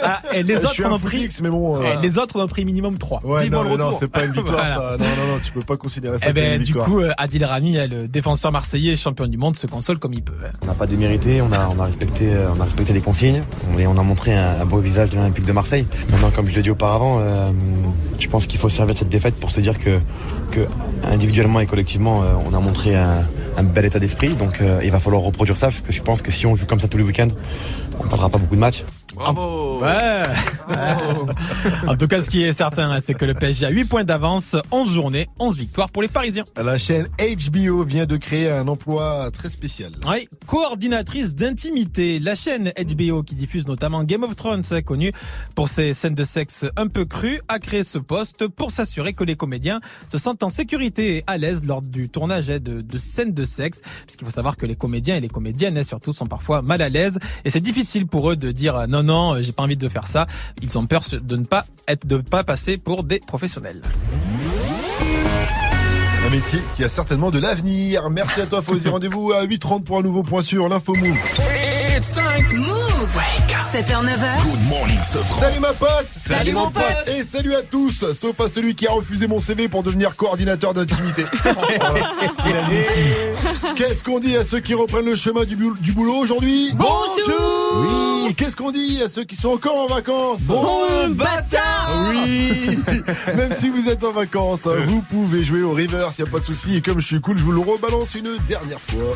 Ah, 0.03 0.19
et 0.33 0.43
les 0.43 0.57
autres 0.65 0.85
ont 0.85 0.99
pris, 0.99 1.17
footix, 1.23 1.41
mais 1.41 1.49
bon. 1.49 1.81
euh, 1.81 1.95
les 2.01 2.17
autres 2.17 2.39
en 2.39 2.43
ont 2.43 2.47
pris 2.47 2.65
minimum 2.65 2.97
3. 2.97 3.21
Ouais, 3.23 3.49
non, 3.49 3.63
non, 3.77 3.95
c'est 3.99 4.09
pas 4.11 4.23
une 4.25 4.31
victoire 4.33 4.55
Voilà. 4.55 4.75
ça. 4.75 4.97
Non, 4.97 5.05
non, 5.05 5.33
non, 5.33 5.39
tu 5.43 5.51
peux 5.51 5.61
pas 5.61 5.77
considérer 5.77 6.17
ça 6.17 6.25
Eh 6.25 6.27
comme 6.27 6.35
ben, 6.35 6.51
une 6.53 6.57
du 6.59 6.63
victoire. 6.65 6.85
coup, 6.87 6.99
euh, 6.99 7.11
Adil 7.17 7.43
Rami, 7.45 7.77
euh, 7.77 7.87
le 7.87 8.07
défenseur 8.07 8.51
marseillais, 8.51 8.95
champion 8.95 9.27
du 9.27 9.37
monde, 9.37 9.55
se 9.57 9.67
console 9.67 9.99
comme 9.99 10.13
il 10.13 10.23
peut. 10.23 10.33
hein. 10.45 10.49
On 10.63 10.65
n'a 10.67 10.73
pas 10.73 10.87
démérité, 10.87 11.41
on 11.41 11.51
a, 11.51 11.67
on 11.75 11.79
a 11.79 11.85
respecté, 11.85 12.33
euh, 12.33 12.49
on 12.55 12.59
a 12.61 12.65
respecté 12.65 12.93
les 12.93 13.01
consignes 13.01 13.41
on, 13.73 13.79
et 13.79 13.87
on 13.87 13.97
a 13.97 14.03
montré 14.03 14.33
un, 14.35 14.61
un 14.61 14.65
beau 14.65 14.79
visage 14.79 15.09
de 15.11 15.15
l'Olympique 15.17 15.45
de 15.45 15.53
Marseille. 15.53 15.85
Maintenant, 16.11 16.31
comme 16.31 16.47
je 16.47 16.55
l'ai 16.55 16.61
dit 16.61 16.71
auparavant, 16.71 17.19
euh, 17.19 17.49
je 18.19 18.27
pense 18.27 18.45
qu'il 18.47 18.59
faut 18.59 18.69
se 18.69 18.77
servir 18.77 18.93
de 18.93 18.99
cette 18.99 19.09
défaite 19.09 19.35
pour 19.39 19.51
se 19.51 19.59
dire 19.59 19.77
que, 19.77 19.97
que 20.51 20.67
individuellement 21.03 21.59
et 21.59 21.65
collectivement, 21.65 22.23
euh, 22.23 22.33
on 22.49 22.53
a 22.55 22.59
montré 22.59 22.95
un, 22.95 23.19
un 23.57 23.63
bel 23.63 23.85
état 23.85 23.99
d'esprit. 23.99 24.29
Donc, 24.29 24.61
euh, 24.61 24.79
il 24.83 24.91
va 24.91 24.99
falloir 24.99 25.21
reproduire 25.23 25.57
ça 25.57 25.67
parce 25.67 25.81
que 25.81 25.91
je 25.91 26.01
pense 26.01 26.21
que 26.21 26.31
si 26.31 26.45
on 26.45 26.55
joue 26.55 26.65
comme 26.65 26.79
ça 26.79 26.87
tous 26.87 26.97
les 26.97 27.03
week-ends, 27.03 27.27
on 27.99 28.03
ne 28.03 28.09
perdra 28.09 28.29
pas 28.29 28.37
beaucoup 28.37 28.55
de 28.55 28.59
matchs. 28.59 28.83
Ouais. 29.81 30.23
en 31.87 31.95
tout 31.95 32.07
cas, 32.07 32.21
ce 32.21 32.29
qui 32.29 32.43
est 32.43 32.53
certain, 32.53 32.91
hein, 32.91 32.99
c'est 33.01 33.13
que 33.13 33.25
le 33.25 33.33
PSG 33.33 33.65
a 33.65 33.69
8 33.69 33.85
points 33.85 34.03
d'avance, 34.03 34.55
11 34.71 34.91
journées, 34.91 35.27
11 35.39 35.57
victoires 35.57 35.89
pour 35.89 36.01
les 36.01 36.07
Parisiens. 36.07 36.43
La 36.61 36.77
chaîne 36.77 37.07
HBO 37.19 37.83
vient 37.83 38.05
de 38.05 38.17
créer 38.17 38.49
un 38.49 38.67
emploi 38.67 39.29
très 39.31 39.49
spécial. 39.49 39.91
Oui, 40.07 40.27
coordinatrice 40.47 41.35
d'intimité. 41.35 42.19
La 42.19 42.35
chaîne 42.35 42.71
HBO 42.77 43.23
qui 43.23 43.35
diffuse 43.35 43.67
notamment 43.67 44.03
Game 44.03 44.23
of 44.23 44.35
Thrones, 44.35 44.63
c'est 44.63 44.83
connu 44.83 45.11
pour 45.55 45.69
ses 45.69 45.93
scènes 45.93 46.15
de 46.15 46.23
sexe 46.23 46.65
un 46.77 46.87
peu 46.87 47.05
crues, 47.05 47.41
a 47.47 47.59
créé 47.59 47.83
ce 47.83 47.97
poste 47.97 48.47
pour 48.47 48.71
s'assurer 48.71 49.13
que 49.13 49.23
les 49.23 49.35
comédiens 49.35 49.79
se 50.11 50.17
sentent 50.17 50.43
en 50.43 50.49
sécurité 50.49 51.17
et 51.17 51.23
à 51.27 51.37
l'aise 51.37 51.63
lors 51.65 51.81
du 51.81 52.09
tournage 52.09 52.47
de, 52.47 52.81
de 52.81 52.97
scènes 52.97 53.33
de 53.33 53.45
sexe. 53.45 53.81
Puisqu'il 54.05 54.25
faut 54.25 54.31
savoir 54.31 54.57
que 54.57 54.65
les 54.65 54.75
comédiens 54.75 55.15
et 55.15 55.19
les 55.19 55.29
comédiennes, 55.29 55.77
hein, 55.77 55.83
surtout, 55.83 56.13
sont 56.13 56.27
parfois 56.27 56.61
mal 56.61 56.81
à 56.81 56.89
l'aise 56.89 57.19
et 57.45 57.49
c'est 57.49 57.59
difficile 57.59 58.07
pour 58.07 58.31
eux 58.31 58.35
de 58.35 58.51
dire 58.51 58.75
euh, 58.75 58.87
non, 58.87 59.03
non, 59.11 59.41
j'ai 59.41 59.51
pas 59.51 59.63
envie 59.63 59.75
de 59.75 59.89
faire 59.89 60.07
ça. 60.07 60.25
Ils 60.61 60.77
ont 60.77 60.85
peur 60.85 61.03
de 61.11 61.35
ne 61.35 61.43
pas 61.43 61.65
être, 61.85 62.07
de 62.07 62.15
pas 62.15 62.45
passer 62.45 62.77
pour 62.77 63.03
des 63.03 63.19
professionnels. 63.19 63.81
Un 66.25 66.29
métier 66.29 66.61
qui 66.77 66.85
a 66.85 66.89
certainement 66.89 67.29
de 67.29 67.39
l'avenir. 67.39 68.09
Merci 68.09 68.39
à 68.39 68.45
toi, 68.45 68.61
Fauzi. 68.61 68.87
Rendez-vous 68.87 69.33
à 69.33 69.45
8h30 69.45 69.83
pour 69.83 69.97
un 69.97 70.01
nouveau 70.01 70.23
point 70.23 70.43
sur 70.43 70.69
l'info 70.69 70.95
Move. 70.95 71.60
It's 71.93 72.09
time. 72.11 72.47
Move. 72.55 73.19
7h, 73.71 74.03
9h. 74.03 74.43
Good 74.43 74.69
morning, 74.69 74.97
Salut 75.03 75.59
ma 75.59 75.73
pote 75.73 76.07
Salut, 76.15 76.53
mon 76.53 76.69
pote. 76.71 76.83
Et 77.07 77.23
salut 77.25 77.53
à 77.55 77.61
tous 77.61 78.05
Sauf 78.13 78.39
à 78.39 78.47
celui 78.47 78.75
qui 78.75 78.87
a 78.87 78.91
refusé 78.91 79.27
mon 79.27 79.39
CV 79.39 79.67
pour 79.67 79.83
devenir 79.83 80.15
coordinateur 80.15 80.73
d'intimité. 80.73 81.25
Qu'est-ce 83.75 84.03
qu'on 84.03 84.19
dit 84.19 84.35
à 84.37 84.43
ceux 84.43 84.59
qui 84.59 84.73
reprennent 84.73 85.05
le 85.05 85.15
chemin 85.15 85.43
du, 85.45 85.55
boul- 85.55 85.79
du 85.79 85.91
boulot 85.93 86.15
aujourd'hui? 86.15 86.71
Bonjour. 86.75 88.25
Oui 88.25 88.35
Qu'est-ce 88.35 88.55
qu'on 88.55 88.71
dit 88.71 89.01
à 89.03 89.09
ceux 89.09 89.23
qui 89.23 89.35
sont 89.35 89.49
encore 89.49 89.85
en 89.85 89.87
vacances? 89.87 90.41
Bon 90.43 91.09
bâtard 91.09 92.05
Oui 92.09 92.79
Même 93.35 93.53
si 93.53 93.69
vous 93.69 93.89
êtes 93.89 94.03
en 94.03 94.11
vacances, 94.11 94.67
hein, 94.67 94.75
vous 94.87 95.01
pouvez 95.01 95.43
jouer 95.43 95.61
au 95.61 95.73
Rivers, 95.73 96.09
y 96.17 96.21
a 96.21 96.25
pas 96.25 96.39
de 96.39 96.45
souci. 96.45 96.77
Et 96.77 96.81
comme 96.81 96.99
je 97.01 97.07
suis 97.07 97.21
cool, 97.21 97.37
je 97.37 97.43
vous 97.43 97.51
le 97.51 97.61
rebalance 97.61 98.15
une 98.15 98.37
dernière 98.47 98.79
fois. 98.79 99.15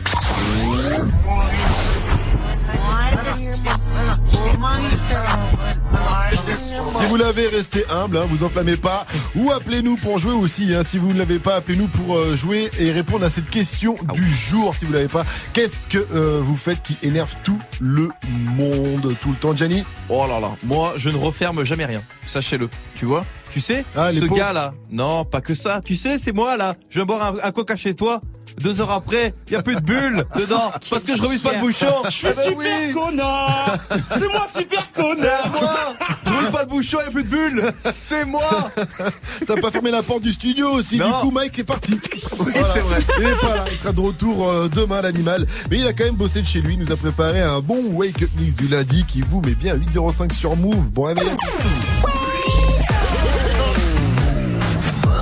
Si 6.56 7.06
vous 7.10 7.18
l'avez, 7.18 7.48
restez 7.48 7.84
humble, 7.90 8.18
hein, 8.18 8.26
vous 8.30 8.46
enflammez 8.46 8.78
pas. 8.78 9.06
Ou 9.36 9.52
appelez-nous 9.52 9.98
pour 9.98 10.18
jouer 10.18 10.34
aussi. 10.34 10.74
Hein, 10.74 10.84
si 10.84 10.98
vous 10.98 11.14
ne 11.14 11.18
l'avez 11.20 11.40
pas, 11.40 11.56
appelez-nous 11.56 11.88
pour 11.88 12.16
euh, 12.18 12.36
jouer 12.36 12.70
et 12.80 12.92
répondre 12.92 13.26
à 13.26 13.30
cette 13.30 13.50
question 13.50 13.96
du 14.14 14.26
jour. 14.26 14.76
Si 14.76 14.86
vous 14.86 14.94
l'avez 14.94 15.08
pas, 15.08 15.26
qu'est-ce 15.54 15.78
que 15.90 16.06
euh, 16.14 16.42
vous 16.44 16.56
faites 16.56 16.82
qui 16.82 16.98
énerve 17.04 17.34
tout 17.44 17.58
le 17.80 18.10
monde 18.56 19.16
tout 19.22 19.30
le 19.32 19.36
temps, 19.36 19.56
Gianni 19.56 19.84
Oh 20.10 20.26
là 20.28 20.40
là, 20.40 20.52
moi 20.64 20.94
je 20.98 21.10
ne 21.10 21.18
referme 21.18 21.64
jamais 21.64 21.86
rien, 21.86 22.02
sachez-le, 22.28 22.70
tu 22.96 23.06
vois? 23.06 23.26
Tu 23.54 23.62
sais, 23.62 23.86
Ah, 23.96 24.12
ce 24.12 24.26
pots. 24.26 24.36
gars 24.36 24.52
là, 24.54 24.74
non 24.92 25.24
pas 25.24 25.40
que 25.42 25.54
ça, 25.54 25.80
tu 25.84 25.96
sais 25.96 26.18
c'est 26.18 26.34
moi 26.34 26.58
là, 26.58 26.76
je 26.90 26.96
viens 27.00 27.06
boire 27.06 27.24
un, 27.24 27.48
un 27.48 27.52
coca 27.52 27.78
chez 27.78 27.94
toi, 27.94 28.20
deux 28.60 28.82
heures 28.82 28.92
après, 28.92 29.34
il 29.48 29.54
y 29.54 29.56
a 29.56 29.62
plus 29.62 29.76
de 29.76 29.82
bulles 29.82 30.26
dedans, 30.36 30.72
parce 30.90 31.04
que 31.06 31.16
je 31.16 31.22
remise 31.22 31.42
pas 31.42 31.54
le 31.54 31.60
bouchon. 31.62 31.88
Je 32.06 32.10
suis 32.10 32.28
Eh 32.32 32.34
ben 32.36 32.44
super 32.50 32.58
oui. 32.58 32.94
connard. 32.94 33.76
C'est 34.12 34.28
moi 34.28 34.48
super 34.58 34.84
C'est 34.96 35.02
connard. 35.02 35.52
moi. 35.52 35.96
Je 36.26 36.32
remise 36.32 36.50
pas 36.52 36.62
le 36.64 36.68
bouchon, 36.68 36.98
il 37.02 37.06
y 37.06 37.08
a 37.08 37.12
plus 37.12 37.24
de 37.24 37.30
bulles. 37.30 37.72
C'est 38.00 38.26
moi. 38.26 38.72
T'as 39.48 39.56
pas 39.62 39.72
fermé 39.72 39.92
la 39.92 40.04
porte 40.04 40.22
du 40.22 40.32
studio 40.34 40.70
aussi, 40.72 40.98
Non. 40.98 41.08
du 41.08 41.14
coup 41.26 41.32
Mike 41.32 41.60
est 41.60 41.64
parti. 41.64 42.00
Oui, 42.40 42.52
c'est 42.74 42.80
vrai. 42.80 43.00
Il 43.20 43.26
est 43.26 43.36
pas 43.40 43.56
là, 43.56 43.66
il 43.72 43.78
sera 43.78 43.92
de 43.94 44.00
retour 44.02 44.48
euh, 44.50 44.68
demain 44.70 45.02
l'animal. 45.02 45.46
Mais 45.72 45.78
il 45.80 45.88
a 45.88 45.94
quand 45.94 46.06
même 46.06 46.16
bossé 46.16 46.42
de 46.42 46.48
chez 46.48 46.62
lui, 46.62 46.74
il 46.74 46.80
nous 46.80 46.92
a 46.92 46.96
préparé 46.98 47.42
un 47.42 47.60
bon 47.60 47.86
wake 47.94 48.22
up 48.24 48.30
mix 48.38 48.54
du 48.56 48.68
lundi 48.68 49.06
qui 49.08 49.22
vous 49.22 49.42
met 49.42 49.56
bien. 49.56 49.76
8.05 49.76 50.32
sur 50.34 50.56
Move. 50.58 50.92
Bon 50.92 51.04
réveil. 51.04 51.28
À 51.30 51.36
tous. 51.36 52.15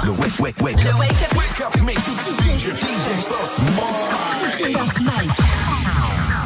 Le 0.06 0.12
wake, 0.12 0.40
wake, 0.40 0.60
wake 0.62 0.86
up. 0.86 1.00
Wake 1.00 1.62
up 1.62 1.82
mix 1.86 2.08
with 2.08 2.38
DJ, 2.40 2.72
DJ 2.72 3.08
First 3.24 3.60
Mike. 3.60 4.54
DJ 4.54 4.74
First 4.74 5.00
Mike. 5.02 5.38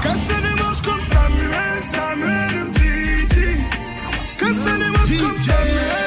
Casser 0.03 0.41
les 0.43 0.55
manches 0.61 0.81
comme 0.81 1.01
Samuel, 1.01 1.81
Samuel 1.81 2.65
Mtiti. 2.65 3.49
Casser 4.37 4.77
les 4.77 4.89
manches 4.89 5.17
comme 5.19 5.37
Samuel, 5.37 5.47
Samuel 5.47 6.06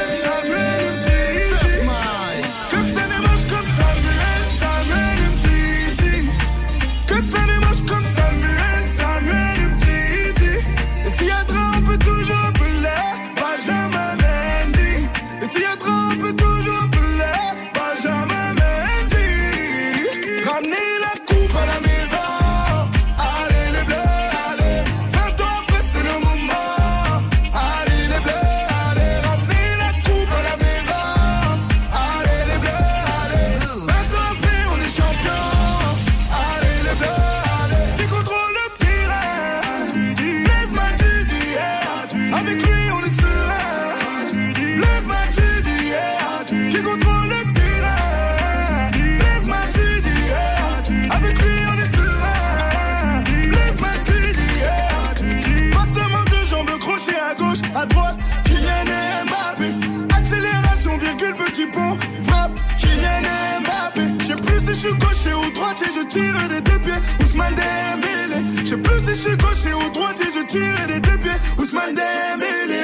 Je 64.82 64.88
suis 64.88 64.96
gaucher 64.96 65.34
ou 65.34 65.50
droitier, 65.50 65.88
je 65.94 66.06
tire 66.06 66.48
des 66.48 66.62
deux 66.62 66.78
pieds. 66.78 66.94
Ousmane 67.20 67.54
Dembélé. 67.54 68.42
Je 68.64 68.64
sais 68.64 68.76
plus 68.78 69.00
si 69.00 69.08
je 69.08 69.12
suis 69.12 69.36
gaucher 69.36 69.74
ou 69.74 69.90
droitier, 69.90 70.24
je 70.34 70.46
tire 70.46 70.86
des 70.86 71.00
deux 71.00 71.18
pieds. 71.18 71.38
Ousmane 71.58 71.94
Dembélé. 71.94 72.80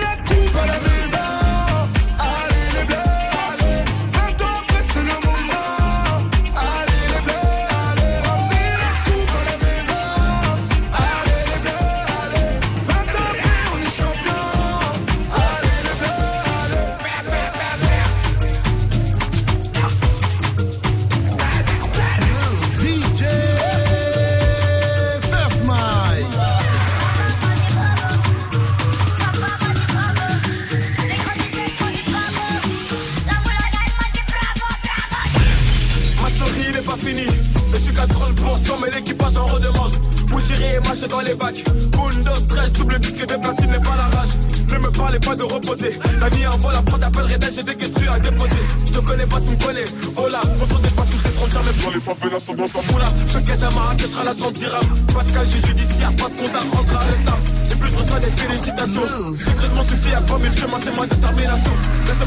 La 0.00 0.16
coupe. 0.28 1.03
Pas 60.34 60.42
mille 60.42 60.58
chemins, 60.58 60.78
c'est 60.82 60.96
ma 60.96 61.06
détermination. 61.06 61.72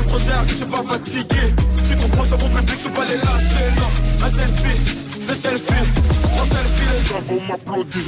Trop 0.07 0.19
cher, 0.19 0.43
je 0.47 0.53
suis 0.53 0.65
pas 0.65 0.83
fatigué. 0.83 1.53
Je 1.79 1.85
suis 1.85 1.95
trop 1.97 2.07
proche 2.09 2.29
de 2.29 2.35
mon 2.35 2.49
public, 2.49 2.75
je 2.75 2.81
suis 2.81 2.89
pas 2.89 3.05
les 3.05 3.17
lâcher. 3.17 3.67
Non, 3.77 4.25
un 4.25 4.31
selfie, 4.31 4.79
deux 5.27 5.35
selfies. 5.35 5.89
Trois 6.21 6.45
selfies, 6.45 6.89
les 6.93 7.07
gens 7.07 7.21
vont 7.27 7.41
m'applaudir. 7.47 8.03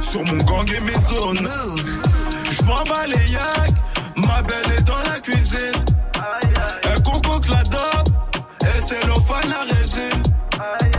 sur 0.00 0.24
mon 0.24 0.36
gang 0.44 0.68
et 0.74 0.80
mes 0.80 0.92
zones. 0.92 1.48
Je 2.50 2.64
m'en 2.64 2.82
bats 2.84 3.06
les 3.06 3.32
yaks, 3.32 3.74
ma 4.16 4.42
belle 4.42 4.78
est 4.78 4.82
dans 4.82 4.98
la 4.98 5.20
cuisine. 5.20 5.84
Elle 6.84 7.02
concocte 7.02 7.48
la 7.48 7.62
dope, 7.64 8.08
et 8.62 8.80
c'est 8.84 9.06
l'ophane 9.06 9.48
la 9.48 9.62
résine. 9.74 10.91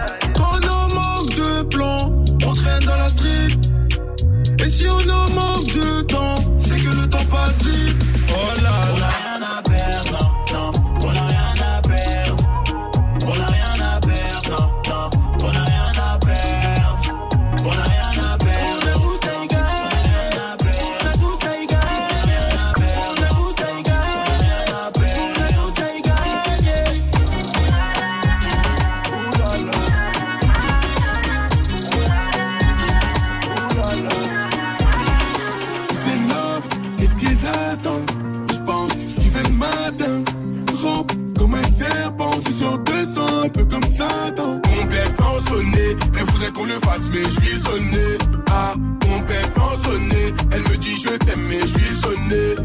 Sonné. 47.74 48.18
Ah, 48.52 48.74
complètement 49.02 49.74
sonné. 49.84 50.34
Elle 50.52 50.62
me 50.62 50.78
dit 50.78 50.96
je 51.04 51.16
t'aime, 51.18 51.46
mais 51.50 51.62
je 51.62 51.68
suis 51.68 51.96
sonné. 51.96 52.56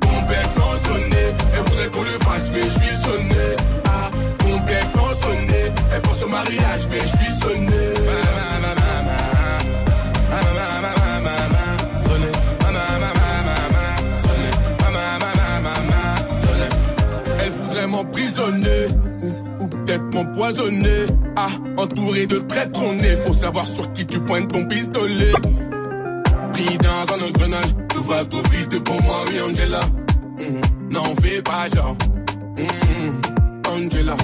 Complètement 0.00 0.74
sonné. 0.86 1.22
Elle 1.54 1.62
voudrait 1.66 1.90
qu'on 1.92 2.02
le 2.02 2.18
fasse, 2.26 2.50
mais 2.52 2.62
je 2.62 2.76
suis 2.80 2.96
sonné. 3.04 3.44
Ah, 3.86 4.10
complètement 4.38 5.12
sonné. 5.22 5.72
Elle 5.92 6.02
pense 6.02 6.22
au 6.22 6.28
mariage, 6.28 6.82
mais 6.90 7.00
je 7.00 7.06
suis 7.06 7.32
sonné. 7.40 7.82
Elle 17.38 17.52
voudrait 17.52 17.86
m'emprisonner 17.86 18.86
ou, 19.22 19.62
ou 19.62 19.68
peut-être 19.68 20.14
m'empoisonner. 20.14 21.05
Ah, 21.36 21.48
entouré 21.76 22.26
de 22.26 22.38
traîtres, 22.38 22.80
on 22.82 22.98
est. 22.98 23.16
Faut 23.26 23.34
savoir 23.34 23.66
sur 23.66 23.92
qui 23.92 24.06
tu 24.06 24.18
pointes 24.20 24.50
ton 24.52 24.64
pistolet. 24.66 25.32
Pris 26.52 26.78
dans 26.78 27.14
un 27.14 27.28
engrenage, 27.28 27.74
tout 27.90 28.02
va 28.04 28.24
trop 28.24 28.42
vite 28.50 28.82
pour 28.82 29.02
moi, 29.02 29.16
oui, 29.28 29.40
Angela. 29.40 29.80
Mhm. 30.38 30.60
N'en 30.90 31.04
fais 31.20 31.42
pas 31.42 31.68
genre. 31.74 31.96
Mhm. 32.56 33.20
Angela. 33.70 34.16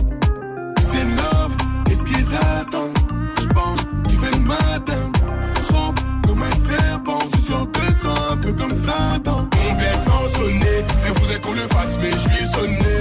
C'est 0.82 1.04
love, 1.04 1.56
qu'est-ce 1.86 2.04
qu'ils 2.04 2.34
attendent? 2.34 2.98
J'pense 3.40 3.80
qu'il 4.08 4.18
fait 4.18 4.34
le 4.38 4.44
matin. 4.44 5.12
Rampe 5.70 6.00
comme 6.26 6.42
un 6.42 6.50
serpent, 6.70 7.18
suis 7.44 7.52
en 7.52 7.66
descend 7.66 8.18
un 8.32 8.36
peu 8.38 8.52
comme 8.54 8.74
Satan. 8.74 9.48
Complètement 9.50 10.22
sonné, 10.34 10.84
elle 11.06 11.12
voudrait 11.12 11.40
qu'on 11.40 11.52
le 11.52 11.68
fasse, 11.68 11.98
mais 12.00 12.12
je 12.12 12.18
suis 12.18 12.46
sonné. 12.46 12.91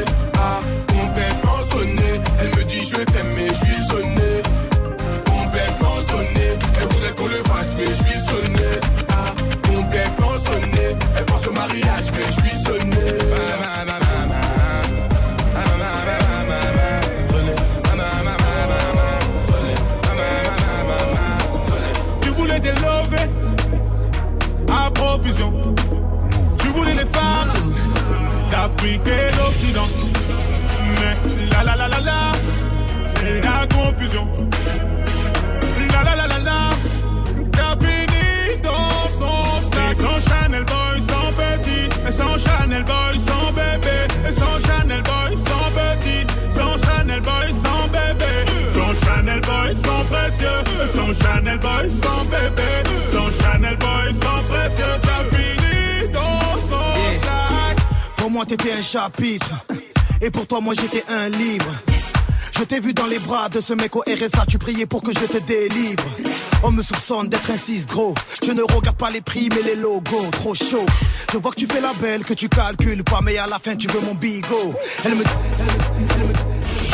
Mais 7.81 7.87
je 7.87 7.93
suis 7.93 8.19
sonné. 8.19 8.69
Ah, 9.09 9.33
complètement 9.63 10.33
sonné, 10.45 10.95
elle 11.17 11.25
pense 11.25 11.47
au 11.47 11.51
mariage, 11.51 12.11
mais 12.13 12.25
je 12.27 12.31
suis 12.31 12.63
sonné. 12.63 13.01
Tu 22.21 22.29
voulais 22.29 22.59
des 22.59 22.73
à 24.71 24.91
profusion. 24.91 25.53
Tu 26.59 26.67
voulais 26.67 26.93
les 26.93 27.05
femmes 27.05 27.73
d'Afrique 28.51 29.07
et 29.07 29.30
d'Occident. 29.30 29.30
Précieux. 50.31 50.93
Sans 50.93 51.13
Chanel 51.13 51.59
Boy, 51.59 51.91
sans 51.91 52.23
bébé. 52.25 52.69
Sans 53.07 53.43
Chanel 53.43 53.77
Boy, 53.77 54.13
sans 54.13 54.43
précieux. 54.49 54.85
T'as 55.01 55.35
fini 55.35 56.11
dans 56.11 56.61
son 56.61 57.21
sac. 57.23 57.77
Pour 58.17 58.29
moi, 58.29 58.45
t'étais 58.45 58.73
un 58.73 58.81
chapitre. 58.81 59.53
Et 60.21 60.29
pour 60.29 60.47
toi, 60.47 60.61
moi, 60.61 60.73
j'étais 60.79 61.03
un 61.09 61.29
livre. 61.29 61.71
Je 62.57 62.63
t'ai 62.63 62.79
vu 62.79 62.93
dans 62.93 63.07
les 63.07 63.17
bras 63.17 63.49
de 63.49 63.59
ce 63.59 63.73
mec 63.73 63.95
au 63.95 64.01
RSA, 64.01 64.45
tu 64.47 64.59
priais 64.59 64.85
pour 64.85 65.01
que 65.01 65.11
je 65.11 65.25
te 65.25 65.37
délivre. 65.39 66.03
On 66.63 66.69
me 66.69 66.83
soupçonne 66.83 67.27
d'être 67.27 67.49
un 67.49 67.57
6 67.57 67.87
gros. 67.87 68.13
Je 68.45 68.51
ne 68.51 68.61
regarde 68.61 68.97
pas 68.97 69.09
les 69.09 69.21
prix, 69.21 69.49
mais 69.49 69.63
les 69.63 69.75
logos, 69.75 70.29
trop 70.31 70.53
chaud. 70.53 70.85
Je 71.31 71.37
vois 71.37 71.51
que 71.51 71.55
tu 71.55 71.65
fais 71.65 71.81
la 71.81 71.93
belle, 71.93 72.23
que 72.23 72.35
tu 72.35 72.49
calcules 72.49 73.03
pas, 73.03 73.21
mais 73.23 73.37
à 73.39 73.47
la 73.47 73.57
fin, 73.57 73.75
tu 73.75 73.87
veux 73.87 74.01
mon 74.01 74.13
bigot. 74.13 74.75
Elle 75.05 75.15
me. 75.15 75.23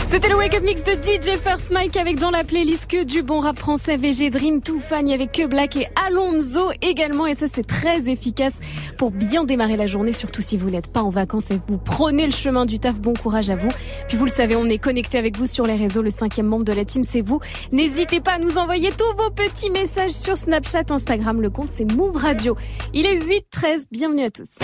C'était 0.09 0.29
le 0.29 0.35
Wake 0.37 0.55
Up 0.55 0.63
Mix 0.63 0.83
de 0.85 0.91
DJ 0.91 1.37
First 1.37 1.69
Mike 1.71 1.97
avec 1.97 2.17
dans 2.17 2.31
la 2.31 2.45
playlist 2.45 2.87
que 2.87 3.03
du 3.03 3.23
bon 3.23 3.41
rap 3.41 3.59
français, 3.59 3.97
VG 3.97 4.29
Dream, 4.29 4.61
Toufan, 4.61 5.01
il 5.01 5.09
y 5.09 5.13
avait 5.13 5.27
que 5.27 5.45
Black 5.45 5.75
et 5.75 5.87
Alonso 6.07 6.71
également 6.81 7.27
et 7.27 7.35
ça 7.35 7.47
c'est 7.53 7.67
très 7.67 8.07
efficace 8.09 8.53
pour 8.97 9.11
bien 9.11 9.43
démarrer 9.43 9.75
la 9.75 9.85
journée, 9.85 10.13
surtout 10.13 10.41
si 10.41 10.55
vous 10.55 10.69
n'êtes 10.71 10.87
pas 10.87 11.01
en 11.01 11.09
vacances 11.09 11.51
et 11.51 11.55
que 11.57 11.61
vous 11.67 11.77
prenez 11.77 12.25
le 12.25 12.31
chemin 12.31 12.65
du 12.65 12.79
taf, 12.79 12.95
bon 13.01 13.13
courage 13.13 13.49
à 13.49 13.57
vous. 13.57 13.67
Puis 14.07 14.17
vous 14.17 14.23
le 14.23 14.31
savez, 14.31 14.55
on 14.55 14.65
est 14.69 14.77
connecté 14.77 15.17
avec 15.17 15.37
vous 15.37 15.45
sur 15.45 15.65
les 15.67 15.75
réseaux, 15.75 16.01
le 16.01 16.09
cinquième 16.09 16.47
membre 16.47 16.63
de 16.63 16.73
la 16.73 16.85
team 16.85 17.03
c'est 17.03 17.21
vous. 17.21 17.41
N'hésitez 17.73 18.21
pas 18.21 18.33
à 18.35 18.39
nous 18.39 18.57
envoyer 18.57 18.91
tous 18.91 19.21
vos 19.21 19.29
petits 19.29 19.69
messages 19.69 20.11
sur 20.11 20.37
Snapchat, 20.37 20.83
Instagram, 20.89 21.41
le 21.41 21.49
compte 21.49 21.69
c'est 21.69 21.85
Move 21.91 22.15
Radio. 22.15 22.55
Il 22.93 23.05
est 23.05 23.19
8-13, 23.19 23.85
bienvenue 23.91 24.23
à 24.23 24.29
tous. 24.29 24.55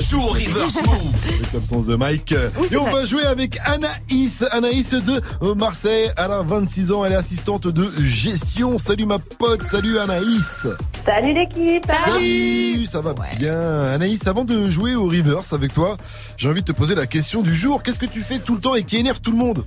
Joue 0.00 0.20
au 0.20 0.26
reverse 0.26 0.82
move. 0.84 1.14
Avec 1.28 1.52
l'absence 1.54 1.86
de 1.86 1.94
Mike. 1.94 2.34
Oui, 2.58 2.66
Et 2.72 2.76
on 2.76 2.82
vrai. 2.82 2.92
va 2.92 3.04
jouer 3.04 3.24
avec 3.24 3.58
Anaïs. 3.64 4.15
Anaïs 4.50 4.94
de 4.94 5.20
euh, 5.42 5.54
Marseille. 5.54 6.10
Elle 6.16 6.30
a 6.30 6.42
26 6.42 6.92
ans. 6.92 7.04
Elle 7.04 7.12
est 7.12 7.16
assistante 7.16 7.68
de 7.68 7.84
gestion. 8.02 8.78
Salut 8.78 9.06
ma 9.06 9.18
pote. 9.18 9.62
Salut 9.62 9.98
Anaïs. 9.98 10.66
Salut 11.04 11.34
l'équipe 11.34 11.84
Salut, 12.04 12.86
ça 12.86 13.00
va 13.00 13.14
bien. 13.38 13.82
Anaïs, 13.92 14.26
avant 14.26 14.44
de 14.44 14.68
jouer 14.70 14.94
au 14.94 15.04
reverse 15.04 15.52
avec 15.52 15.72
toi, 15.72 15.96
j'ai 16.36 16.48
envie 16.48 16.62
de 16.62 16.66
te 16.66 16.72
poser 16.72 16.94
la 16.94 17.06
question 17.06 17.42
du 17.42 17.54
jour. 17.54 17.82
Qu'est-ce 17.82 17.98
que 17.98 18.06
tu 18.06 18.22
fais 18.22 18.38
tout 18.38 18.54
le 18.54 18.60
temps 18.60 18.74
et 18.74 18.84
qui 18.84 18.96
énerve 18.96 19.20
tout 19.20 19.30
le 19.32 19.38
monde? 19.38 19.64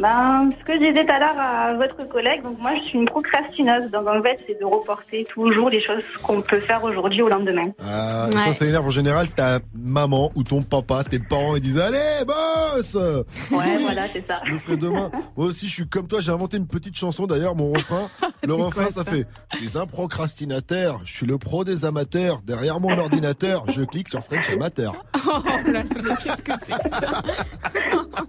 Ben, 0.00 0.50
ce 0.58 0.64
que 0.64 0.72
je 0.74 0.78
disais 0.78 1.04
tout 1.04 1.10
à 1.12 1.18
l'heure 1.18 1.38
à 1.38 1.74
votre 1.74 2.08
collègue, 2.08 2.42
donc 2.42 2.58
moi 2.60 2.70
je 2.76 2.82
suis 2.88 2.98
une 2.98 3.06
procrastineuse. 3.06 3.90
Donc 3.90 4.08
en 4.08 4.22
fait, 4.22 4.38
c'est 4.46 4.58
de 4.58 4.64
reporter 4.64 5.24
toujours 5.32 5.68
les 5.70 5.80
choses 5.80 6.04
qu'on 6.22 6.40
peut 6.40 6.60
faire 6.60 6.82
aujourd'hui 6.84 7.22
au 7.22 7.28
lendemain. 7.28 7.70
Ah, 7.84 8.28
Ouais. 8.28 8.44
Ça, 8.48 8.54
ça 8.54 8.66
énerve 8.66 8.86
en 8.86 8.90
général 8.90 9.28
ta 9.28 9.58
maman 9.74 10.30
ou 10.34 10.42
ton 10.44 10.60
papa, 10.62 11.02
tes 11.04 11.18
parents, 11.18 11.56
ils 11.56 11.60
disent 11.62 11.78
Allez, 11.80 12.24
boss 12.26 12.94
Ouais, 12.94 13.24
Oui, 13.50 13.82
voilà, 13.82 14.02
c'est 14.12 14.24
ça. 14.26 14.40
Je 14.44 14.52
le 14.52 14.58
ferai 14.58 14.76
demain. 14.76 15.10
Moi 15.36 15.46
aussi, 15.46 15.66
je 15.68 15.72
suis 15.74 15.88
comme 15.88 16.06
toi. 16.06 16.20
J'ai 16.20 16.30
inventé 16.32 16.56
une 16.58 16.66
petite 16.66 16.96
chanson 16.96 17.26
d'ailleurs, 17.26 17.54
mon 17.56 17.72
refrain. 17.72 18.08
Le 18.44 18.54
refrain, 18.54 18.84
quoi, 18.84 18.92
ça 18.92 19.04
ça 19.04 19.10
fait 19.10 19.26
Je 19.60 19.68
suis 19.68 19.76
un 19.78 19.84
procrastinateur. 19.86 21.00
Je 21.04 21.12
suis 21.12 21.26
le 21.26 21.38
pro 21.38 21.64
des 21.64 21.84
amateurs. 21.84 22.40
Derrière 22.44 22.78
mon 22.80 22.96
ordinateur, 22.96 23.64
je 23.68 23.82
clique 23.82 24.08
sur 24.08 24.22
French 24.22 24.48
Amateur. 24.50 24.94
Oh 25.26 25.42
là 25.44 25.72
là, 25.72 25.82
mais 25.84 26.14
qu'est-ce 26.22 26.42
que 26.42 26.52
c'est 26.64 26.88
que 26.90 26.96
ça? 26.96 27.22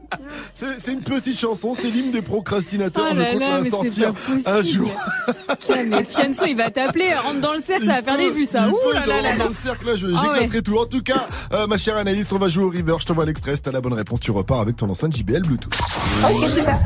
C'est 0.54 0.80
c'est 0.80 0.94
une 0.94 1.02
petite 1.04 1.38
chanson. 1.40 1.59
C'est 1.76 1.90
l'hymne 1.90 2.12
des 2.12 2.22
procrastinateurs. 2.22 3.06
Oh 3.12 3.14
je 3.16 3.20
là 3.22 3.32
compte 3.32 3.40
là, 3.42 3.50
la 3.50 3.58
mais 3.60 3.64
c'est 3.64 3.70
sortir 3.70 4.14
un 4.46 4.62
jour. 4.62 4.92
Tiens, 5.62 5.84
mais 5.84 6.04
Fianso, 6.04 6.46
il 6.48 6.56
va 6.56 6.70
t'appeler, 6.70 7.14
rentre 7.14 7.40
dans 7.42 7.54
le 7.54 7.62
cercle, 7.62 7.86
ça 7.86 7.96
va 7.96 8.02
faire 8.02 8.18
des 8.18 8.30
vues, 8.32 8.46
ça. 8.46 8.66
Il 8.68 8.74
Ouh 8.74 8.78
peut 8.78 8.94
là 8.94 9.06
là 9.06 9.22
là 9.22 9.38
dans 9.38 9.48
le 9.48 9.54
cercle 9.54 9.86
là, 9.86 9.92
Ah 9.94 9.96
j'éclaterai 9.98 10.56
ouais. 10.58 10.62
tout. 10.62 10.78
En 10.78 10.86
tout 10.86 11.02
cas, 11.02 11.28
euh, 11.54 11.68
ma 11.68 11.78
chère 11.78 11.98
Anaïs, 11.98 12.32
on 12.32 12.38
va 12.38 12.48
jouer 12.48 12.64
au 12.64 12.70
river. 12.70 12.96
Je 13.00 13.06
t'envoie 13.06 13.26
l'extrait. 13.26 13.56
Si 13.56 13.62
t'as 13.62 13.72
la 13.72 13.82
bonne 13.82 13.94
réponse, 13.94 14.20
tu 14.20 14.32
repars 14.32 14.62
avec 14.62 14.76
ton 14.78 14.90
enceinte 14.90 15.16
JBL 15.16 15.42
Bluetooth. 15.42 15.74
Ok, 16.24 16.50
super. 16.50 16.80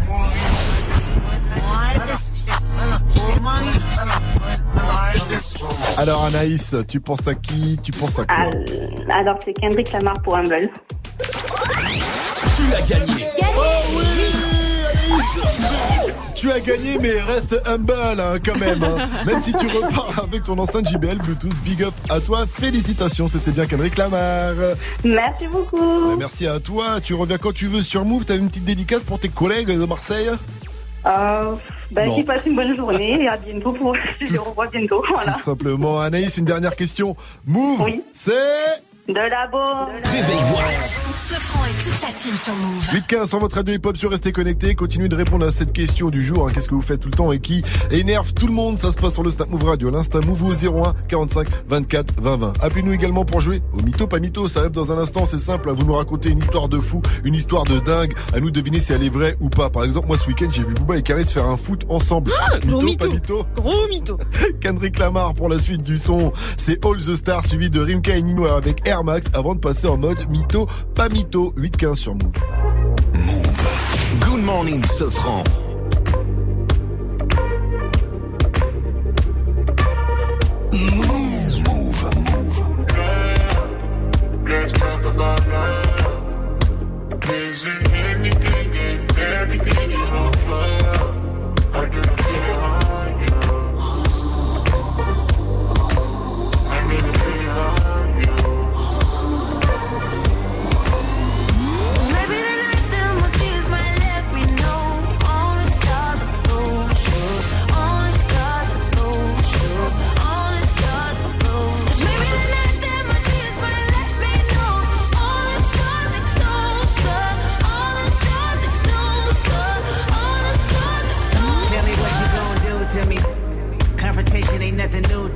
Alors 5.98 6.26
Anaïs, 6.26 6.76
tu 6.88 7.00
penses 7.00 7.28
à 7.28 7.36
qui? 7.36 7.78
Tu 7.82 7.92
penses 7.92 8.20
à 8.20 8.26
quoi? 8.26 8.36
Euh, 8.46 8.88
alors 9.10 9.38
c'est 9.46 9.54
Kendrick 9.54 9.92
Lamar 9.92 10.16
pour 10.24 10.36
Humble. 10.38 10.70
Tu 11.20 12.74
as 12.76 12.82
gagné. 12.82 13.26
Oh 13.56 13.62
oui, 13.96 14.04
Tu 16.44 16.52
as 16.52 16.60
gagné, 16.60 16.98
mais 17.00 17.22
reste 17.22 17.58
humble 17.66 17.94
hein, 18.20 18.34
quand 18.46 18.58
même. 18.60 18.84
hein. 18.84 19.08
Même 19.26 19.40
si 19.40 19.54
tu 19.54 19.66
repars 19.66 20.26
avec 20.26 20.44
ton 20.44 20.60
enceinte 20.60 20.90
JBL 20.90 21.20
Bluetooth, 21.20 21.58
big 21.64 21.84
up 21.84 21.94
à 22.10 22.20
toi. 22.20 22.46
Félicitations, 22.46 23.30
c'était 23.30 23.52
bien 23.52 23.66
Kendrick 23.66 23.98
Lamar. 23.98 24.52
Merci 25.06 25.48
beaucoup. 25.48 25.78
Bah, 25.78 26.16
merci 26.20 26.46
à 26.46 26.60
toi. 26.60 27.00
Tu 27.02 27.14
reviens 27.14 27.38
quand 27.38 27.54
tu 27.54 27.68
veux 27.68 27.82
sur 27.82 28.04
Move. 28.04 28.26
T'as 28.26 28.36
une 28.36 28.50
petite 28.50 28.66
dédicace 28.66 29.06
pour 29.06 29.20
tes 29.20 29.30
collègues 29.30 29.68
de 29.68 29.86
Marseille? 29.86 30.32
Euh, 31.06 31.56
ben, 31.92 32.14
qui 32.14 32.24
passe 32.24 32.42
une 32.46 32.58
bonne 32.58 32.76
journée 32.76 33.24
et 33.24 33.28
à 33.30 33.38
bientôt 33.38 33.72
pour. 33.72 33.96
Je 34.20 34.34
les 34.34 34.38
revois 34.38 34.68
bientôt. 34.68 35.02
Voilà. 35.08 35.32
Tout 35.32 35.40
simplement. 35.40 36.02
Anaïs, 36.02 36.36
une 36.36 36.44
dernière 36.44 36.76
question. 36.76 37.16
Move, 37.48 37.90
c'est... 38.12 38.34
De 39.06 39.16
la 39.16 39.48
bonne. 39.48 40.02
Ce 41.16 41.34
franc 41.36 41.66
et 41.66 41.74
toute 41.74 41.92
sa 41.94 42.08
team 42.08 42.38
sur 42.38 42.54
Move. 42.56 42.90
8-15 42.94 43.26
sur 43.28 43.40
votre 43.40 43.58
radio 43.58 43.74
hip-hop 43.76 43.98
sur 43.98 44.10
Restez 44.10 44.32
Connectés. 44.32 44.76
Continuez 44.76 45.10
de 45.10 45.16
répondre 45.18 45.46
à 45.46 45.52
cette 45.52 45.74
question 45.74 46.10
du 46.10 46.24
jour. 46.24 46.48
hein. 46.48 46.52
Qu'est-ce 46.54 46.70
que 46.70 46.76
vous 46.76 46.82
faites 46.82 47.02
tout 47.02 47.10
le 47.10 47.14
temps 47.14 47.34
et 47.34 47.40
qui 47.40 47.64
énerve 47.92 48.34
tout 48.34 48.48
le 48.48 48.54
monde? 48.54 48.80
Ça 48.80 48.94
se 48.94 48.98
passe 48.98 49.12
sur 49.14 49.24
le 49.24 49.30
Snap 49.30 49.50
Move 49.50 49.66
Radio. 49.66 49.90
L'Insta 49.90 50.22
Move 50.22 50.44
au 50.46 50.54
01 50.54 50.94
45 51.10 51.48
24 51.68 52.14
20 52.22 52.38
20. 52.38 52.54
Appelez-nous 52.62 52.94
également 52.94 53.26
pour 53.26 53.42
jouer 53.42 53.62
au 53.74 53.82
mytho 53.82 54.08
pas 54.08 54.20
mytho. 54.20 54.48
Ça 54.48 54.62
arrive 54.62 54.72
dans 54.72 54.94
un 54.94 54.98
instant. 54.98 55.26
C'est 55.26 55.38
simple. 55.38 55.70
hein. 55.70 55.74
Vous 55.76 55.84
nous 55.84 55.96
racontez 55.96 56.30
une 56.30 56.40
histoire 56.40 56.70
de 56.70 56.80
fou, 56.80 57.02
une 57.26 57.36
histoire 57.36 57.66
de 57.66 57.80
dingue. 57.80 58.14
À 58.34 58.40
nous 58.40 58.52
de 58.52 58.56
deviner 58.62 58.80
si 58.80 58.94
elle 58.94 59.04
est 59.04 59.14
vraie 59.14 59.36
ou 59.42 59.50
pas. 59.50 59.70
Par 59.70 59.84
exemple, 59.84 60.08
moi 60.08 60.18
ce 60.18 60.28
week-end, 60.28 60.48
j'ai 60.50 60.64
vu 60.64 60.74
Booba 60.76 60.96
et 60.98 61.02
Karis 61.04 61.26
faire 61.26 61.46
un 61.48 61.58
foot 61.58 61.82
ensemble. 61.90 62.32
Gros 62.66 62.82
mytho, 62.82 63.10
mytho. 63.12 63.44
pas 63.44 63.54
mytho 63.54 63.62
Gros 63.62 63.88
mytho. 63.90 64.18
Kendrick 64.62 64.98
Lamar 64.98 65.34
pour 65.34 65.50
la 65.50 65.60
suite 65.60 65.84
du 65.84 65.98
son. 65.98 66.32
C'est 66.58 66.84
All 66.86 66.96
the 66.98 67.16
Stars 67.18 67.44
suivi 67.48 67.70
de 67.70 67.82
Rimka 67.82 68.16
et 68.16 68.22
Nino 68.22 68.46
avec 68.46 68.88
Max 69.02 69.28
avant 69.34 69.56
de 69.56 69.60
passer 69.60 69.88
en 69.88 69.98
mode 69.98 70.30
mytho, 70.30 70.68
pas 70.94 71.10
mytho, 71.10 71.54
8-15 71.58 71.96
sur 71.96 72.14
Move. 72.14 72.38
Move. 73.14 73.68
Good 74.20 74.44
morning, 74.44 74.86
Sofran. 74.86 75.44
Move. 80.72 81.60
Move. 81.66 82.06
Move. 82.16 82.74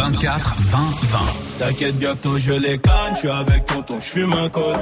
24 0.00 0.54
20 0.56 0.78
20. 0.78 1.18
T'inquiète 1.58 1.96
bientôt 1.98 2.38
je 2.38 2.52
les 2.52 2.78
canne, 2.78 3.12
je 3.12 3.18
suis 3.18 3.28
avec 3.28 3.66
tonton, 3.66 3.98
je 4.00 4.06
fume 4.06 4.32
un 4.32 4.48
col. 4.48 4.78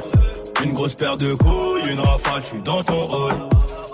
Une 0.64 0.74
grosse 0.74 0.94
paire 0.94 1.16
de 1.16 1.34
couilles, 1.34 1.90
une 1.90 1.98
rafale, 1.98 2.40
je 2.40 2.46
suis 2.46 2.62
dans 2.62 2.80
ton 2.84 2.98
rôle. 2.98 3.32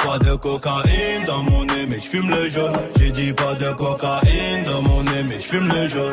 Pas 0.05 0.19
de 0.19 0.35
cocaïne 0.35 1.25
dans 1.27 1.43
mon 1.45 1.65
nez, 1.65 1.87
mais 1.89 1.99
je 1.99 2.07
fume 2.07 2.29
le 2.29 2.47
jaune. 2.51 2.77
J'ai 2.99 3.11
dit 3.11 3.33
pas 3.33 3.55
de 3.55 3.71
cocaïne 3.73 4.65
dans 4.65 4.83
mon 4.83 5.03
nez, 5.03 5.23
mais 5.27 5.41
je 5.41 5.47
fume 5.47 5.67
le 5.73 5.87
jaune. 5.87 6.13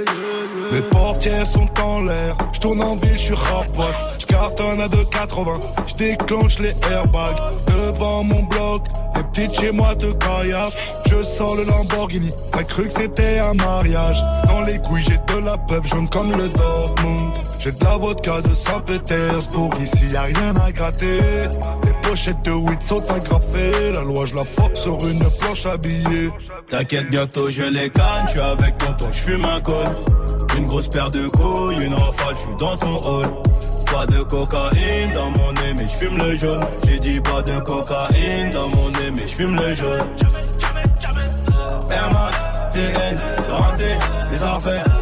Mes 0.71 0.81
portières 0.81 1.45
sont 1.45 1.67
en 1.83 2.01
l'air. 2.03 2.37
Je 2.53 2.59
tourne 2.59 2.81
en 2.81 2.95
ville, 2.95 3.11
je 3.13 3.17
suis 3.17 3.33
rapote. 3.33 4.17
Je 4.19 4.25
cartonne 4.25 4.79
à 4.79 4.87
2,80. 4.87 5.89
Je 5.89 5.95
déclenche 5.95 6.59
les 6.59 6.73
airbags 6.91 7.35
devant 7.67 8.23
mon 8.23 8.43
bloc. 8.43 8.83
Les 9.15 9.23
petites 9.23 9.59
chez 9.59 9.71
moi 9.73 9.93
te 9.95 10.05
caillassent. 10.13 11.03
Je 11.09 11.21
sors 11.23 11.55
le 11.55 11.65
Lamborghini. 11.65 12.29
T'as 12.53 12.63
cru 12.63 12.85
que 12.85 12.93
c'était 12.93 13.39
un 13.39 13.53
mariage. 13.53 14.21
Dans 14.47 14.61
les 14.61 14.77
couilles, 14.79 15.03
j'ai 15.03 15.17
de 15.35 15.45
la 15.45 15.57
peuple 15.57 15.87
jaune 15.87 16.09
comme 16.09 16.31
le 16.31 16.47
Dortmund. 16.47 17.33
J'ai 17.59 17.71
de 17.71 17.83
la 17.83 17.97
vodka 17.97 18.41
de 18.41 18.55
Saint-Pétersbourg. 18.55 19.71
Ici, 19.83 20.05
y 20.11 20.15
a 20.15 20.21
rien 20.21 20.55
à 20.55 20.71
gratter. 20.71 21.19
Les 21.83 21.93
pochettes 22.01 22.41
de 22.43 22.51
weed 22.51 22.81
sont 22.81 23.03
agrafées. 23.11 23.91
La 23.93 24.03
loi, 24.03 24.25
je 24.25 24.35
la 24.35 24.43
fuck 24.43 24.75
sur 24.75 24.97
une 25.05 25.23
planche 25.39 25.65
habillée. 25.65 26.29
T'inquiète, 26.69 27.09
bientôt 27.09 27.49
je 27.49 27.63
les 27.63 27.89
canne, 27.89 28.25
je 28.27 28.31
suis 28.31 28.39
avec 28.39 28.77
tonton, 28.77 29.07
je 29.11 29.19
fume 29.19 29.45
un 29.45 29.59
col. 29.59 29.75
Une 30.61 30.67
grosse 30.67 30.89
paire 30.89 31.09
de 31.09 31.27
couilles, 31.27 31.83
une 31.83 31.93
rafale, 31.95 32.35
je 32.35 32.41
suis 32.41 32.55
dans 32.59 32.77
ton 32.77 32.95
hall. 33.09 33.25
Pas 33.91 34.05
de 34.05 34.21
cocaïne 34.21 35.11
dans 35.11 35.31
mon 35.31 35.51
nez, 35.53 35.73
mais 35.75 35.87
je 35.87 35.97
fume 35.97 36.17
le 36.19 36.35
jaune. 36.35 36.63
J'ai 36.85 36.99
dit 36.99 37.19
pas 37.19 37.41
de 37.41 37.59
cocaïne 37.61 38.51
dans 38.51 38.67
mon 38.67 38.89
nez, 38.91 39.09
mais 39.15 39.25
je 39.25 39.35
fume 39.35 39.55
le 39.55 39.73
jaune. 39.73 39.99
Air 41.89 42.09
Max, 42.13 42.37
TN, 42.73 43.15
les 44.31 44.43
affaires. 44.43 45.00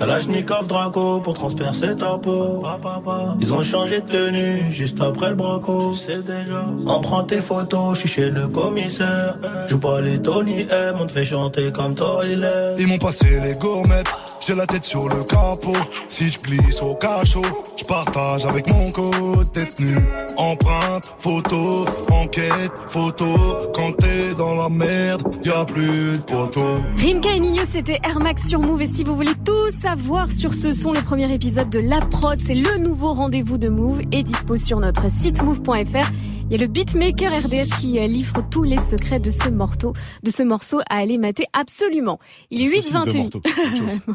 Kalachnikov 0.00 0.66
Draco 0.66 1.20
pour 1.20 1.34
transpercer 1.34 1.94
ta 1.94 2.16
peau. 2.16 2.62
Ils 3.38 3.52
ont 3.52 3.60
changé 3.60 4.00
de 4.00 4.06
tenue 4.06 4.70
juste 4.70 4.98
après 4.98 5.28
le 5.28 5.34
braco. 5.34 5.94
On 6.86 7.00
prend 7.02 7.22
tes 7.24 7.42
photos, 7.42 7.96
je 7.96 8.00
suis 8.00 8.08
chez 8.08 8.30
le 8.30 8.48
commissaire. 8.48 9.36
Joue 9.66 9.78
pas 9.78 10.00
les 10.00 10.18
Tony 10.18 10.62
M, 10.70 10.96
on 10.98 11.04
te 11.04 11.12
fait 11.12 11.24
chanter 11.24 11.70
comme 11.70 11.94
toi 11.94 12.22
il 12.24 12.42
est. 12.42 12.80
Ils 12.80 12.86
m'ont 12.86 12.96
passé 12.96 13.40
les 13.42 13.52
gourmettes. 13.52 14.10
j'ai 14.40 14.54
la 14.54 14.64
tête 14.64 14.84
sur 14.84 15.06
le 15.06 15.22
capot. 15.28 15.76
Si 16.08 16.28
je 16.28 16.38
glisse 16.38 16.80
au 16.80 16.94
cachot, 16.94 17.42
je 17.76 17.84
partage 17.84 18.46
avec 18.46 18.72
mon 18.72 18.90
code 18.92 19.52
détenu. 19.52 19.96
Empreinte, 20.38 21.14
photo, 21.18 21.84
enquête, 22.10 22.72
photo. 22.88 23.26
Quand 23.74 23.92
t'es 23.98 24.34
dans 24.38 24.54
la 24.54 24.70
merde, 24.70 25.22
y 25.44 25.50
a 25.50 25.66
plus 25.66 26.16
de 26.16 26.22
poteau. 26.22 26.78
Rimka 26.96 27.32
et 27.32 27.40
Nino, 27.40 27.64
c'était 27.66 28.00
Air 28.02 28.18
Max 28.20 28.48
sur 28.48 28.60
Move. 28.60 28.80
Et 28.80 28.86
si 28.86 29.04
vous 29.04 29.14
voulez 29.14 29.34
tout 29.44 29.70
savoir 29.90 30.30
sur 30.30 30.54
ce 30.54 30.72
son, 30.72 30.92
le 30.92 31.02
premier 31.02 31.34
épisode 31.34 31.68
de 31.68 31.80
La 31.80 31.98
Prod, 32.00 32.40
c'est 32.40 32.54
le 32.54 32.78
nouveau 32.78 33.12
rendez-vous 33.12 33.58
de 33.58 33.68
Move 33.68 34.02
et 34.12 34.22
dispo 34.22 34.56
sur 34.56 34.78
notre 34.78 35.10
site 35.10 35.42
move.fr. 35.42 36.08
Il 36.44 36.52
y 36.52 36.54
a 36.54 36.58
le 36.58 36.68
beatmaker 36.68 37.28
RDS 37.28 37.76
qui 37.80 37.98
euh, 37.98 38.06
livre 38.06 38.40
tous 38.52 38.62
les 38.62 38.78
secrets 38.78 39.18
de 39.18 39.32
ce 39.32 39.48
morceau, 39.48 39.92
de 40.22 40.30
ce 40.30 40.44
morceau 40.44 40.78
à 40.88 40.98
aller 40.98 41.18
mater 41.18 41.46
absolument. 41.52 42.20
Il 42.52 42.62
est 42.62 42.66
Saucisse 42.66 42.92
de 42.92 42.98
8h21. 42.98 43.16
morteau, 43.16 43.38
autre 43.38 43.76
chose. 43.76 44.14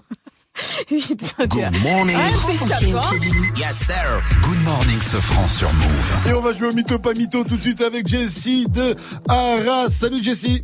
8h21. 0.92 1.48
Good 1.50 1.84
morning. 1.84 2.18
Ah, 2.18 2.30
hein. 2.30 3.18
Yes, 3.58 3.76
sir. 3.76 4.24
Good 4.44 4.64
morning, 4.64 5.02
ce 5.02 5.18
franc 5.18 5.50
sur 5.50 5.74
Move. 5.74 6.30
Et 6.30 6.34
on 6.36 6.42
va 6.42 6.54
jouer 6.54 6.70
au 6.70 6.74
mytho 6.74 7.00
pas 7.00 7.14
mytho 7.14 7.44
tout 7.44 7.58
de 7.58 7.62
suite 7.62 7.82
avec 7.82 8.08
Jessie 8.08 8.66
de 8.70 8.96
Arras. 9.28 9.90
Salut 9.90 10.24
Jessie. 10.24 10.62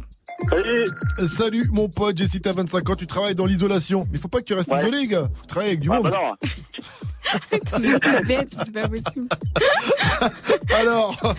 Salut. 0.50 0.86
Salut 1.28 1.70
mon 1.72 1.88
pote 1.90 2.18
Jessie, 2.18 2.42
t'as 2.42 2.54
25 2.54 2.90
ans, 2.90 2.96
tu 2.96 3.08
travailles 3.08 3.36
dans 3.36 3.46
l'isolation. 3.46 4.06
Mais 4.12 4.18
faut 4.18 4.28
pas 4.28 4.40
que 4.40 4.46
tu 4.46 4.54
restes 4.54 4.72
Ouais. 4.72 4.80
isolé, 4.82 5.06
gars. 5.06 5.30
Faut 5.34 5.46
travailler 5.46 5.72
avec 5.72 5.80
du 5.82 5.90
Ah 5.92 5.96
monde. 5.96 6.12
bah 6.12 6.18
non. 6.18 6.36
T'es 8.00 8.22
bête, 8.26 8.50
c'est 8.66 8.72
pas 8.74 8.88
possible. 8.90 9.28
Alors, 10.76 11.36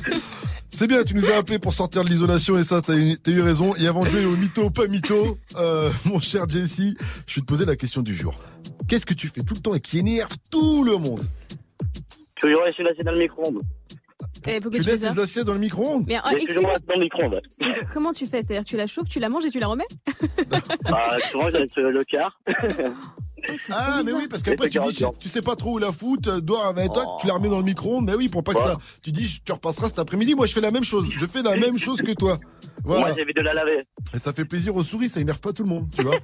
c'est 0.71 0.87
bien, 0.87 1.03
tu 1.05 1.15
nous 1.15 1.29
as 1.31 1.37
appelé 1.37 1.59
pour 1.59 1.75
sortir 1.75 2.05
de 2.05 2.09
l'isolation 2.09 2.59
et 2.59 2.65
ça, 2.65 2.81
t'as 2.81 2.95
eu, 2.97 3.41
raison. 3.41 3.75
Et 3.77 3.87
avant 3.87 4.05
de 4.05 4.09
jouer 4.09 4.25
au 4.25 4.37
mytho, 4.37 4.71
pas 4.71 4.87
mytho, 4.87 5.39
euh, 5.57 5.91
mon 6.05 6.21
cher 6.21 6.49
Jesse, 6.49 6.95
je 7.27 7.35
vais 7.37 7.41
te 7.43 7.47
poser 7.47 7.65
la 7.67 7.77
question 7.77 8.01
du 8.03 8.15
jour. 8.15 8.35
Qu'est-ce 8.89 9.07
que 9.07 9.15
tu 9.15 9.29
fais 9.29 9.43
tout 9.43 9.55
le 9.55 9.61
temps 9.61 9.75
et 9.75 9.81
qui 9.81 9.99
énerve 9.99 10.33
tout 10.51 10.85
le 10.85 10.97
monde? 10.97 11.23
Micro-ondes. 13.19 13.61
Eh, 14.47 14.61
pourquoi 14.61 14.79
Tu 14.79 14.85
tu, 14.85 14.91
laisses 14.91 15.03
les 15.03 15.19
assiettes 15.19 15.45
dans 15.45 15.55
le 15.55 15.59
micro-ondes 15.59 16.05
Mais, 16.07 16.17
toujours 16.17 16.33
explique-moi. 16.33 16.73
l'assiette 16.73 16.89
dans 16.89 16.95
le 16.95 17.01
micro-ondes. 17.01 17.43
Comment 17.93 18.13
tu 18.13 18.27
fais? 18.27 18.43
C'est-à-dire 18.43 18.65
tu 18.65 18.77
la 18.77 18.87
chauffes, 18.87 19.09
tu 19.09 19.21
la 19.21 19.29
manges 19.29 19.47
et 19.47 19.51
tu 19.51 19.59
la 19.59 19.69
remets? 19.69 19.87
Bah, 20.85 21.17
souvent, 21.31 21.49
je 21.51 21.57
laisse 21.59 21.77
le 21.77 22.05
quart. 22.05 22.39
Ah, 23.71 24.03
mais 24.05 24.13
oui, 24.13 24.27
parce 24.29 24.43
qu'après 24.43 24.69
tu 24.69 24.79
dis, 24.79 25.05
tu 25.21 25.29
sais 25.29 25.43
pas 25.43 25.57
trop 25.57 25.75
où 25.75 25.79
la 25.79 25.93
foutre, 25.93 26.41
doigt 26.41 26.67
avec 26.67 26.93
toi, 26.93 27.05
tu 27.21 27.27
la 27.27 27.35
remets 27.35 27.49
dans 27.49 27.59
le 27.59 27.65
micro-ondes, 27.65 28.05
mais 28.05 28.15
oui, 28.15 28.29
pour 28.29 28.45
pas 28.45 28.55
que 28.55 28.61
ça. 28.61 28.77
Tu 29.03 29.13
dis, 29.13 29.41
tu 29.45 29.53
repasseras 29.53 29.89
cet 29.89 29.99
après-midi. 29.99 30.35
Moi, 30.35 30.47
je 30.47 30.53
fais 30.53 30.61
la 30.61 30.71
même 30.71 30.85
chose. 30.85 31.09
Je 31.11 31.27
fais 31.27 31.43
la 31.43 31.57
même 31.57 31.79
chose 31.79 32.01
que 32.01 32.13
toi. 32.13 32.37
Voilà. 32.85 33.07
Moi, 33.07 33.15
j'évite 33.17 33.37
de 33.37 33.43
la 33.43 33.53
laver. 33.53 33.87
Et 34.15 34.19
ça 34.19 34.33
fait 34.33 34.45
plaisir 34.45 34.75
aux 34.75 34.83
souris, 34.83 35.09
ça 35.09 35.21
énerve 35.21 35.41
pas 35.41 35.53
tout 35.53 35.63
le 35.63 35.69
monde, 35.69 35.87
tu 35.97 36.03
vois. 36.03 36.17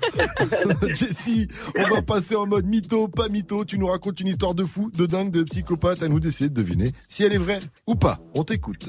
Jessie, 0.94 1.48
on 1.76 1.88
va 1.88 2.02
passer 2.02 2.34
en 2.36 2.46
mode 2.46 2.66
mytho, 2.66 3.08
pas 3.08 3.28
mytho. 3.28 3.64
Tu 3.64 3.78
nous 3.78 3.86
racontes 3.86 4.20
une 4.20 4.28
histoire 4.28 4.54
de 4.54 4.64
fou, 4.64 4.90
de 4.96 5.06
dingue, 5.06 5.30
de 5.30 5.42
psychopathe. 5.44 6.02
À 6.02 6.08
nous 6.08 6.20
d'essayer 6.20 6.50
de 6.50 6.54
deviner 6.54 6.92
si 7.08 7.22
elle 7.24 7.32
est 7.32 7.38
vraie 7.38 7.60
ou 7.86 7.94
pas. 7.94 8.18
On 8.34 8.44
t'écoute. 8.44 8.88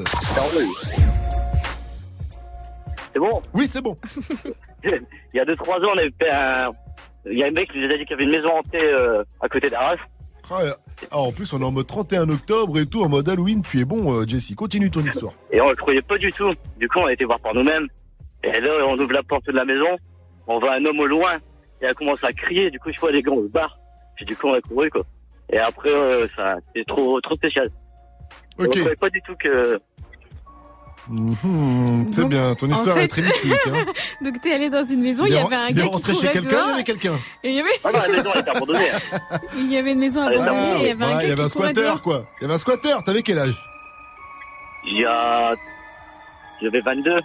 C'est 3.13 3.19
bon? 3.19 3.41
Oui, 3.53 3.67
c'est 3.67 3.81
bon. 3.81 3.95
Il 4.83 5.01
y 5.33 5.39
a 5.39 5.45
2-3 5.45 5.85
ans, 5.85 5.89
on 5.93 5.97
avait 5.97 6.13
fait 6.19 6.31
un. 6.31 6.71
Il 7.25 7.37
y 7.37 7.43
a 7.43 7.47
un 7.47 7.51
mec 7.51 7.71
qui 7.71 7.79
nous 7.79 7.85
a 7.85 7.97
dit 7.97 8.05
qu'il 8.05 8.11
y 8.11 8.13
avait 8.13 8.23
une 8.23 8.31
maison 8.31 8.49
hantée 8.57 8.83
euh, 8.83 9.23
à 9.41 9.49
côté 9.49 9.69
d'Arras. 9.69 9.97
Ah, 10.51 10.61
euh, 10.61 10.71
ah, 11.11 11.19
en 11.19 11.31
plus, 11.31 11.53
on 11.53 11.61
est 11.61 11.65
en 11.65 11.71
mode 11.71 11.87
31 11.87 12.29
octobre 12.29 12.79
et 12.79 12.85
tout, 12.85 13.01
en 13.03 13.09
mode 13.09 13.29
Halloween. 13.29 13.61
Tu 13.61 13.79
es 13.79 13.85
bon, 13.85 14.13
euh, 14.13 14.25
Jessie. 14.27 14.55
Continue 14.55 14.89
ton 14.89 15.01
histoire. 15.01 15.33
Et 15.51 15.61
on 15.61 15.69
le 15.69 15.75
croyait 15.75 16.01
pas 16.01 16.17
du 16.17 16.31
tout. 16.31 16.51
Du 16.77 16.87
coup, 16.87 16.99
on 16.99 17.05
a 17.05 17.13
été 17.13 17.25
voir 17.25 17.39
par 17.39 17.53
nous-mêmes. 17.53 17.87
Et 18.43 18.59
là, 18.59 18.71
on 18.87 18.97
ouvre 18.97 19.13
la 19.13 19.23
porte 19.23 19.45
de 19.45 19.51
la 19.51 19.65
maison. 19.65 19.97
On 20.47 20.59
voit 20.59 20.73
un 20.73 20.85
homme 20.85 20.99
au 20.99 21.05
loin. 21.05 21.37
Et 21.81 21.85
elle 21.85 21.93
commence 21.93 22.23
à 22.23 22.31
crier. 22.31 22.71
Du 22.71 22.79
coup, 22.79 22.89
je 22.91 22.99
vois 22.99 23.11
les 23.11 23.21
gars, 23.21 23.31
on 23.31 23.43
se 23.43 23.51
barre. 23.51 23.77
Et 24.19 24.25
du 24.25 24.35
coup, 24.35 24.47
on 24.47 24.53
a 24.53 24.61
couru, 24.61 24.89
quoi. 24.89 25.03
Et 25.51 25.57
après, 25.57 25.89
euh, 25.89 26.27
ça, 26.35 26.57
c'est 26.75 26.85
trop, 26.85 27.21
trop 27.21 27.35
spécial. 27.35 27.67
Ok. 28.57 28.67
On 28.67 28.69
croyait 28.69 28.95
pas 28.95 29.09
du 29.09 29.21
tout 29.21 29.35
que. 29.35 29.79
Mhm, 31.09 32.05
c'est 32.11 32.21
Donc, 32.21 32.29
bien, 32.29 32.53
ton 32.53 32.67
en 32.67 32.75
histoire 32.75 32.95
fait- 32.97 33.05
est 33.05 33.07
très 33.07 33.21
mystique. 33.23 33.51
Hein. 33.67 33.85
Donc 34.23 34.41
t'es 34.41 34.53
allé 34.53 34.69
dans 34.69 34.83
une 34.83 35.01
maison, 35.01 35.25
il 35.25 35.33
y 35.33 35.37
avait 35.37 35.55
un 35.55 35.67
il 35.67 35.71
est 35.71 35.81
gars 35.81 35.87
qui 35.87 35.93
rentré 35.93 36.13
chez 36.13 36.19
courait 36.19 36.31
quelqu'un, 36.31 36.63
il 36.65 36.69
y 36.69 36.73
avait 36.73 36.83
quelqu'un. 36.83 37.19
Et 37.43 37.49
il 37.49 37.55
y 37.55 37.59
avait, 37.59 37.69
Ah 37.83 37.91
non, 37.91 37.99
la 37.99 38.07
maison, 38.09 38.33
était 38.35 38.49
abandonnée. 38.49 38.91
il 39.57 39.71
y 39.71 39.77
avait 39.77 39.91
une 39.93 39.99
maison 39.99 40.21
Ah, 40.21 40.27
abandonnée, 40.27 40.51
ah, 40.51 40.77
et 40.77 40.81
il 40.81 40.87
y 40.87 40.91
avait 40.91 41.03
un 41.03 41.07
Ouais, 41.07 41.13
gars 41.13 41.23
il 41.23 41.29
y 41.29 41.31
avait 41.31 41.43
un 41.43 41.49
courait 41.49 41.73
squatter, 41.73 42.01
quoi. 42.03 42.25
Il 42.39 42.43
y 42.43 42.45
avait 42.45 42.53
un 42.53 42.57
squatter. 42.59 42.93
T'avais 43.05 43.23
quel 43.23 43.39
âge? 43.39 43.59
Il 44.85 44.99
y 44.99 45.05
a. 45.05 45.55
J'avais 46.61 46.81
22. 46.81 47.19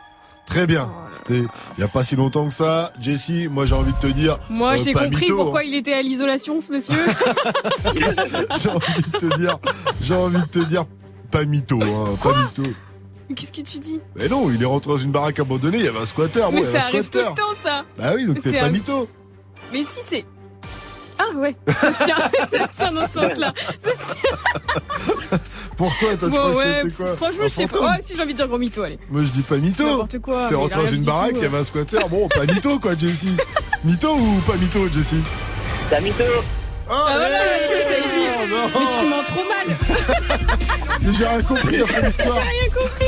Très 0.46 0.66
bien. 0.66 0.92
C'était 1.12 1.42
il 1.76 1.80
y 1.80 1.82
a 1.82 1.88
pas 1.88 2.04
si 2.04 2.16
longtemps 2.16 2.46
que 2.46 2.52
ça. 2.52 2.92
Jessie, 3.00 3.48
moi 3.50 3.66
j'ai 3.66 3.74
envie 3.74 3.92
de 3.92 3.98
te 3.98 4.12
dire. 4.12 4.38
Moi 4.50 4.72
euh, 4.72 4.76
j'ai 4.82 4.92
compris 4.92 5.10
mytho, 5.10 5.36
pourquoi 5.36 5.60
hein. 5.60 5.64
il 5.66 5.74
était 5.74 5.94
à 5.94 6.02
l'isolation 6.02 6.58
ce 6.60 6.72
monsieur. 6.72 6.94
j'ai 7.94 8.68
envie 8.68 9.02
de 9.12 9.18
te 9.18 9.36
dire, 9.36 9.58
j'ai 10.02 10.14
envie 10.14 10.40
de 10.40 10.46
te 10.46 10.58
dire, 10.60 10.84
pas 11.30 11.44
mytho, 11.44 11.80
hein, 11.82 12.16
pas 12.22 12.32
mytho. 12.36 12.70
Qu'est-ce 13.34 13.52
que 13.52 13.62
tu 13.62 13.78
dis 13.78 14.00
Mais 14.16 14.28
non, 14.28 14.50
il 14.50 14.62
est 14.62 14.66
rentré 14.66 14.90
dans 14.90 14.98
une 14.98 15.10
baraque 15.12 15.38
abandonnée, 15.38 15.78
il 15.78 15.84
y 15.84 15.88
avait 15.88 15.98
un 16.00 16.06
squatter, 16.06 16.42
Mais 16.52 16.62
ça 16.64 16.78
un 16.78 16.80
arrive 16.82 17.08
tout 17.08 17.18
squatter. 17.18 17.28
le 17.30 17.34
temps 17.34 17.58
ça. 17.64 17.84
Bah 17.98 18.12
oui, 18.14 18.26
donc 18.26 18.38
c'est 18.42 18.52
pas 18.52 18.66
un- 18.66 18.70
mytho. 18.70 19.08
Mais 19.72 19.82
si 19.84 20.00
c'est... 20.06 20.24
Ah 21.18 21.36
ouais, 21.36 21.56
ça 21.68 21.92
se 21.92 22.04
tient, 22.04 22.16
ça 22.58 22.66
se 22.68 22.76
tient 22.76 22.92
dans 22.92 23.06
ce 23.06 23.12
sens-là. 23.20 23.52
Ça 23.78 23.90
se 23.92 24.14
tient. 24.14 25.38
Pourquoi 25.76 26.16
toi 26.16 26.28
tu 26.28 26.34
Bon 26.36 26.50
crois 26.50 26.50
ouais, 26.56 26.64
que 26.84 26.90
c'était 26.90 26.96
quoi 27.02 27.16
franchement 27.16 27.40
Un 27.40 27.44
je 27.44 27.48
sais 27.48 27.66
pas. 27.66 27.80
Ouais, 27.80 27.96
si 28.00 28.14
j'ai 28.16 28.22
envie 28.22 28.32
de 28.32 28.36
dire 28.36 28.48
gros 28.48 28.58
mytho, 28.58 28.82
allez. 28.82 28.98
Moi 29.10 29.22
je 29.24 29.30
dis 29.30 29.42
pas 29.42 29.56
mytho. 29.56 29.84
N'importe 29.84 30.18
quoi, 30.20 30.46
T'es 30.48 30.54
rentré 30.54 30.82
dans 30.84 30.90
une 30.90 31.04
baraque, 31.04 31.32
il 31.36 31.42
y 31.42 31.46
avait 31.46 31.58
un 31.58 31.64
squatter, 31.64 31.98
bon, 32.10 32.28
pas 32.28 32.44
mytho 32.46 32.78
quoi, 32.78 32.96
Jessie. 32.96 33.36
mytho 33.84 34.14
ou 34.16 34.40
pas 34.46 34.56
mytho, 34.56 34.88
Jessie 34.90 35.22
La 35.90 36.00
mytho 36.00 36.24
Oh, 36.88 36.92
Ah 36.92 37.04
voilà, 37.16 37.38
tu 37.66 37.72
vois, 37.72 37.78
je 37.78 37.84
t'avais 37.84 38.46
dit. 38.46 38.50
non. 38.50 38.70
Mais 38.74 38.98
tu 39.00 39.06
mens 39.06 39.22
trop 39.24 39.44
mal. 39.48 40.98
Mais 41.02 41.12
j'ai 41.14 41.26
rien 41.26 41.42
compris 41.42 41.78
dans 41.78 41.86
histoire. 42.08 42.38
J'ai 42.42 42.50
rien 42.50 42.70
compris. 42.74 43.06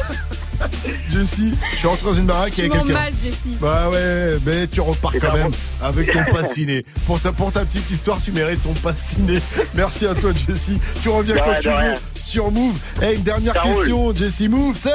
Jessie, 1.11 1.53
je 1.73 1.77
suis 1.79 1.87
rentré 1.87 2.07
dans 2.07 2.13
une 2.15 2.25
baraque, 2.25 2.53
Tu 2.53 2.61
avait 2.63 2.69
mens 2.71 2.79
quelqu'un. 2.85 2.93
mal, 2.99 3.13
Jessie. 3.23 3.57
Bah 3.61 3.91
ouais, 3.91 4.39
mais 4.47 4.67
tu 4.67 4.81
repars 4.81 5.13
quand 5.21 5.33
même 5.35 5.51
avec 5.83 6.11
ton 6.13 6.25
passiné. 6.25 6.85
Pour 7.07 7.21
ta, 7.21 7.31
pour 7.33 7.53
ta 7.53 7.65
petite 7.67 7.91
histoire, 7.91 8.19
tu 8.25 8.33
mérites 8.33 8.63
ton 8.63 8.73
passiné. 8.73 9.39
Merci 9.75 10.07
à 10.07 10.15
toi, 10.15 10.31
Jessie. 10.35 10.81
Tu 11.03 11.11
reviens 11.11 11.35
De 11.35 11.41
quand 11.41 11.61
tu 11.61 11.69
veux 11.69 11.95
sur 12.19 12.51
Move. 12.51 12.77
Et 13.03 13.15
une 13.15 13.23
dernière 13.23 13.53
Ça 13.55 13.61
question, 13.63 14.15
Jessie 14.15 14.49
Move, 14.49 14.77
c'est... 14.79 14.91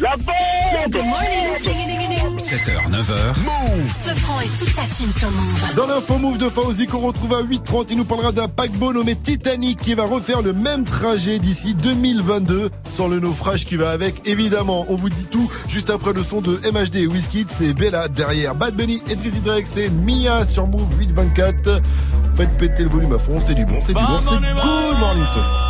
La 0.00 0.16
bombe 0.16 0.92
Good 0.92 1.04
morning. 1.04 1.40
7h, 2.38 2.90
9h. 2.90 3.36
Move 3.44 3.86
Ce 3.86 4.14
franc 4.14 4.40
et 4.40 4.48
toute 4.58 4.70
sa 4.70 4.82
team 4.84 5.12
sur 5.12 5.30
Move. 5.30 5.74
Dans 5.76 5.86
l'info 5.86 6.16
Move 6.16 6.38
de 6.38 6.48
Fauzi 6.48 6.86
qu'on 6.86 7.00
retrouve 7.00 7.34
à 7.34 7.42
8h30, 7.42 7.88
il 7.90 7.98
nous 7.98 8.04
parlera 8.06 8.32
d'un 8.32 8.48
paquebot 8.48 8.94
nommé 8.94 9.14
Titanic 9.14 9.78
qui 9.78 9.94
va 9.94 10.04
refaire 10.04 10.40
le 10.40 10.54
même 10.54 10.84
trajet 10.84 11.38
d'ici 11.38 11.74
2022 11.74 12.70
sans 12.90 13.08
le 13.08 13.20
naufrage 13.20 13.66
qui 13.66 13.76
va 13.76 13.90
avec. 13.90 14.26
Évidemment, 14.26 14.86
on 14.88 14.96
vous 14.96 15.10
dit 15.10 15.26
tout 15.26 15.50
juste 15.68 15.90
après 15.90 16.14
le 16.14 16.24
son 16.24 16.40
de 16.40 16.58
MHD 16.72 16.96
et 16.96 17.06
Wizkid, 17.06 17.50
c'est 17.50 17.74
Bella 17.74 18.08
derrière 18.08 18.54
Bad 18.54 18.74
Bunny 18.74 19.02
et 19.10 19.16
Drizzy 19.16 19.42
Drake, 19.42 19.66
c'est 19.66 19.90
Mia 19.90 20.46
sur 20.46 20.66
Move 20.66 20.88
824. 20.98 21.80
Faites 22.36 22.56
péter 22.56 22.84
le 22.84 22.88
volume 22.88 23.12
à 23.12 23.18
fond, 23.18 23.38
c'est 23.38 23.54
du 23.54 23.66
bon, 23.66 23.76
c'est 23.80 23.92
du 23.92 24.00
bon, 24.00 24.20
c'est 24.22 24.30
Good 24.30 24.98
Morning. 24.98 25.24
Yeah. 25.36 25.69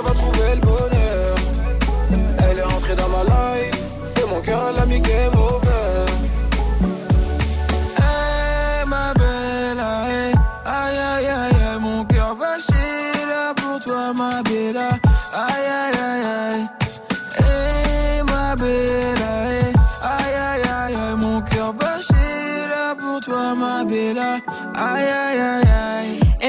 qu'elle 0.00 0.12
va 0.12 0.20
trouver 0.20 0.54
le 0.54 0.60
bonheur. 0.60 1.34
Elle 2.50 2.58
est 2.58 2.62
entrée 2.62 2.94
dans 2.94 3.08
ma 3.08 3.24
life, 3.24 4.22
et 4.22 4.28
mon 4.28 4.40
cœur 4.40 4.72
l'a 4.72 4.86
mis 4.86 5.00
game 5.00 5.34
over. 5.34 6.09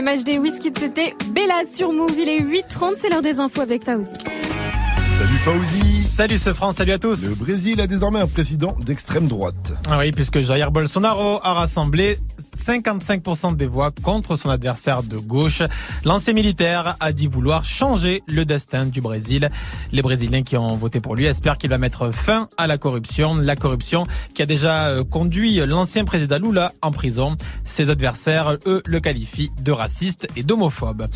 MHD 0.02 0.40
Whisky, 0.40 0.72
c'était 0.76 1.14
Bella 1.30 1.62
sur 1.72 1.94
Move. 1.94 2.18
Il 2.18 2.28
est 2.28 2.40
8h30, 2.40 2.96
c'est 2.98 3.10
l'heure 3.10 3.22
des 3.22 3.40
infos 3.40 3.62
avec 3.62 3.84
Fauzi. 3.84 4.10
Salut 5.22 5.38
Fauzi. 5.38 6.02
Salut 6.02 6.38
ce 6.40 6.52
France, 6.52 6.78
salut 6.78 6.94
à 6.94 6.98
tous. 6.98 7.24
Le 7.24 7.36
Brésil 7.36 7.80
a 7.80 7.86
désormais 7.86 8.20
un 8.20 8.28
président 8.28 8.76
d'extrême 8.84 9.28
droite. 9.28 9.74
Ah 9.88 10.00
oui, 10.00 10.12
puisque 10.12 10.42
Jair 10.42 10.72
Bolsonaro 10.72 11.40
a 11.44 11.54
rassemblé 11.54 12.18
55% 12.58 13.56
des 13.56 13.68
voix 13.68 13.92
contre 13.92 14.36
son 14.36 14.50
adversaire 14.50 15.04
de 15.04 15.18
gauche. 15.18 15.62
L'ancien 16.06 16.34
militaire 16.34 16.96
a 17.00 17.12
dit 17.12 17.28
vouloir 17.28 17.66
changer 17.66 18.24
le 18.28 18.46
destin 18.46 18.88
du 18.88 19.00
Brésil. 19.00 19.50
Les 19.92 20.02
Brésiliens 20.02 20.42
qui 20.42 20.58
ont 20.58 20.76
voté 20.76 21.02
pour 21.02 21.16
lui 21.16 21.26
espèrent 21.26 21.60
qu'il 21.60 21.70
va 21.70 21.78
mettre 21.78 22.12
fin 22.12 22.50
à 22.58 22.66
la 22.66 22.80
corruption. 22.80 23.36
La 23.36 23.56
corruption 23.56 24.08
qui 24.34 24.42
a 24.42 24.48
déjà 24.48 24.88
euh, 24.88 25.04
conduit 25.04 25.58
l'ancien 25.68 26.04
président 26.04 26.40
Lula 26.40 26.74
en 26.82 26.92
prison. 26.92 27.38
Ses 27.64 27.92
adversaires, 27.92 28.58
eux, 28.66 28.82
le 28.88 29.00
qualifient 29.00 29.52
de 29.62 29.72
raciste 29.72 30.28
et 30.36 30.42
d'homophobe. 30.42 31.08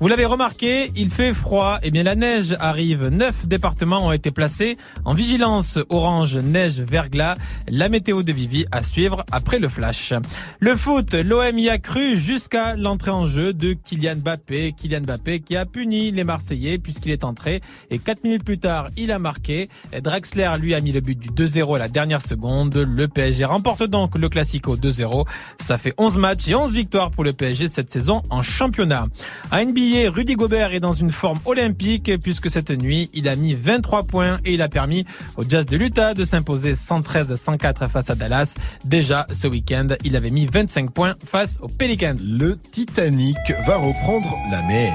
Vous 0.00 0.08
l'avez 0.08 0.26
remarqué, 0.26 0.92
il 0.96 1.08
fait 1.08 1.32
froid. 1.32 1.78
Eh 1.82 1.90
bien, 1.90 2.02
la 2.02 2.14
neige 2.14 2.54
arrive 2.60 3.08
9 3.08 3.46
départements 3.54 4.04
ont 4.06 4.10
été 4.10 4.32
placés 4.32 4.76
en 5.04 5.14
vigilance 5.14 5.78
orange 5.88 6.36
neige 6.36 6.80
verglas. 6.80 7.36
La 7.68 7.88
météo 7.88 8.24
de 8.24 8.32
Vivi 8.32 8.64
à 8.72 8.82
suivre 8.82 9.24
après 9.30 9.60
le 9.60 9.68
flash. 9.68 10.12
Le 10.58 10.74
foot, 10.74 11.14
l'OM 11.14 11.56
y 11.56 11.68
a 11.68 11.78
cru 11.78 12.16
jusqu'à 12.16 12.74
l'entrée 12.74 13.12
en 13.12 13.26
jeu 13.26 13.52
de 13.52 13.74
Kylian 13.74 14.16
Mbappé. 14.16 14.72
Kylian 14.72 15.02
Mbappé 15.02 15.38
qui 15.38 15.56
a 15.56 15.66
puni 15.66 16.10
les 16.10 16.24
Marseillais 16.24 16.78
puisqu'il 16.78 17.12
est 17.12 17.22
entré 17.22 17.60
et 17.90 18.00
4 18.00 18.24
minutes 18.24 18.42
plus 18.42 18.58
tard, 18.58 18.88
il 18.96 19.12
a 19.12 19.20
marqué. 19.20 19.68
Draxler 20.02 20.50
lui 20.58 20.74
a 20.74 20.80
mis 20.80 20.90
le 20.90 21.00
but 21.00 21.16
du 21.16 21.28
2-0 21.28 21.76
à 21.76 21.78
la 21.78 21.88
dernière 21.88 22.22
seconde. 22.22 22.74
Le 22.74 23.06
PSG 23.06 23.44
remporte 23.44 23.84
donc 23.84 24.18
le 24.18 24.28
Classico 24.28 24.76
2-0. 24.76 25.28
Ça 25.60 25.78
fait 25.78 25.94
11 25.96 26.18
matchs 26.18 26.48
et 26.48 26.56
11 26.56 26.72
victoires 26.72 27.12
pour 27.12 27.22
le 27.22 27.32
PSG 27.32 27.68
cette 27.68 27.92
saison 27.92 28.20
en 28.30 28.42
championnat. 28.42 29.06
À 29.52 29.64
NBA, 29.64 30.10
Rudy 30.10 30.34
Gobert 30.34 30.74
est 30.74 30.80
dans 30.80 30.92
une 30.92 31.12
forme 31.12 31.38
olympique 31.44 32.10
puisque 32.20 32.50
cette 32.50 32.70
nuit, 32.70 33.10
il 33.14 33.28
a 33.28 33.36
mis 33.36 33.43
23 33.52 34.04
points 34.04 34.38
et 34.46 34.54
il 34.54 34.62
a 34.62 34.70
permis 34.70 35.04
au 35.36 35.44
Jazz 35.46 35.66
de 35.66 35.76
l'Utah 35.76 36.14
de 36.14 36.24
s'imposer 36.24 36.72
113-104 36.72 37.88
face 37.88 38.08
à 38.08 38.14
Dallas. 38.14 38.54
Déjà 38.84 39.26
ce 39.30 39.46
week-end, 39.46 39.88
il 40.04 40.16
avait 40.16 40.30
mis 40.30 40.46
25 40.46 40.90
points 40.90 41.16
face 41.26 41.58
aux 41.60 41.68
Pelicans. 41.68 42.16
Le 42.26 42.56
Titanic 42.56 43.36
va 43.66 43.76
reprendre 43.76 44.34
la 44.50 44.62
mer. 44.62 44.92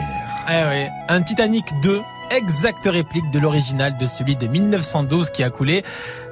Eh 0.50 0.64
oui, 0.68 0.88
un 1.10 1.22
Titanic 1.22 1.66
2 1.84 2.02
exacte 2.32 2.86
réplique 2.86 3.30
de 3.32 3.40
l'original 3.40 3.98
de 3.98 4.08
celui 4.08 4.36
de 4.36 4.48
1912 4.48 5.30
qui 5.30 5.44
a 5.44 5.50
coulé, 5.50 5.84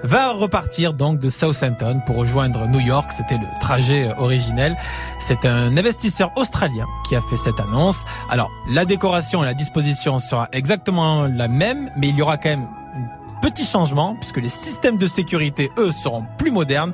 va 0.04 0.32
repartir 0.32 0.94
donc 0.94 1.20
de 1.20 1.30
Southampton 1.30 2.02
pour 2.06 2.18
rejoindre 2.18 2.68
New 2.68 2.80
York. 2.80 3.12
C'était 3.16 3.38
le 3.38 3.48
trajet 3.60 4.12
originel. 4.18 4.76
C'est 5.20 5.46
un 5.46 5.76
investisseur 5.76 6.32
australien 6.36 6.86
qui 7.08 7.16
a 7.16 7.22
fait 7.22 7.38
cette 7.38 7.60
annonce. 7.60 8.04
Alors, 8.30 8.50
la 8.72 8.86
décoration 8.86 9.44
et 9.44 9.46
la 9.46 9.54
disposition 9.54 10.20
sera 10.20 10.48
exactement 10.52 11.28
la 11.28 11.48
même, 11.48 11.92
mais 11.98 12.10
il 12.10 12.16
y 12.16 12.22
aura 12.22 12.38
quand 12.38 12.50
même 12.50 12.68
un 12.96 13.40
petit 13.42 13.66
changement 13.66 14.16
puisque 14.16 14.38
les 14.38 14.50
systèmes 14.50 14.98
de 14.98 15.08
sécurité, 15.08 15.72
eux, 15.78 15.92
seront 15.92 16.26
plus 16.38 16.52
modernes. 16.52 16.94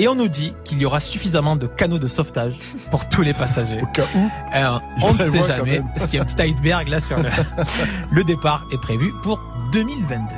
Et 0.00 0.08
on 0.08 0.14
nous 0.14 0.28
dit 0.28 0.54
qu'il 0.64 0.78
y 0.80 0.86
aura 0.86 0.98
suffisamment 0.98 1.56
de 1.56 1.66
canaux 1.66 1.98
de 1.98 2.06
sauvetage 2.06 2.54
pour 2.90 3.06
tous 3.06 3.20
les 3.20 3.34
passagers. 3.34 3.82
Au 3.82 3.86
cas 3.86 4.04
où. 4.14 4.30
on 5.04 5.12
ne 5.12 5.18
sait 5.30 5.44
jamais 5.46 5.82
s'il 5.98 6.14
y 6.14 6.18
a 6.18 6.22
un 6.22 6.24
petit 6.24 6.40
iceberg 6.40 6.88
là 6.88 7.02
sur 7.02 7.18
le... 7.18 7.28
le 8.10 8.24
départ 8.24 8.64
est 8.72 8.80
prévu 8.80 9.12
pour 9.22 9.42
2022. 9.72 10.34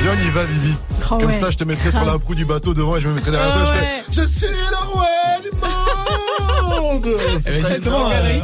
Viens, 0.00 0.12
on 0.18 0.26
y 0.26 0.30
va, 0.30 0.44
Vivi. 0.44 0.74
Oh 1.10 1.18
Comme 1.18 1.26
ouais. 1.26 1.32
ça, 1.34 1.50
je 1.50 1.58
te 1.58 1.64
mettrai 1.64 1.90
sur 1.90 2.06
la 2.06 2.18
proue 2.18 2.34
du 2.34 2.46
bateau 2.46 2.72
devant 2.72 2.96
et 2.96 3.02
je 3.02 3.08
me 3.08 3.12
mettrai 3.12 3.32
derrière 3.32 3.52
Oh 3.54 3.58
toi. 3.58 3.66
Je, 3.66 3.80
ouais. 3.82 3.86
ferai, 4.12 4.26
je 4.26 4.28
suis 4.32 4.46
le 4.46 4.92
roi 4.94 5.04
Ce 7.04 7.48
Eh 7.48 7.62
ben, 7.62 7.68
justement, 7.68 8.10
euh, 8.10 8.40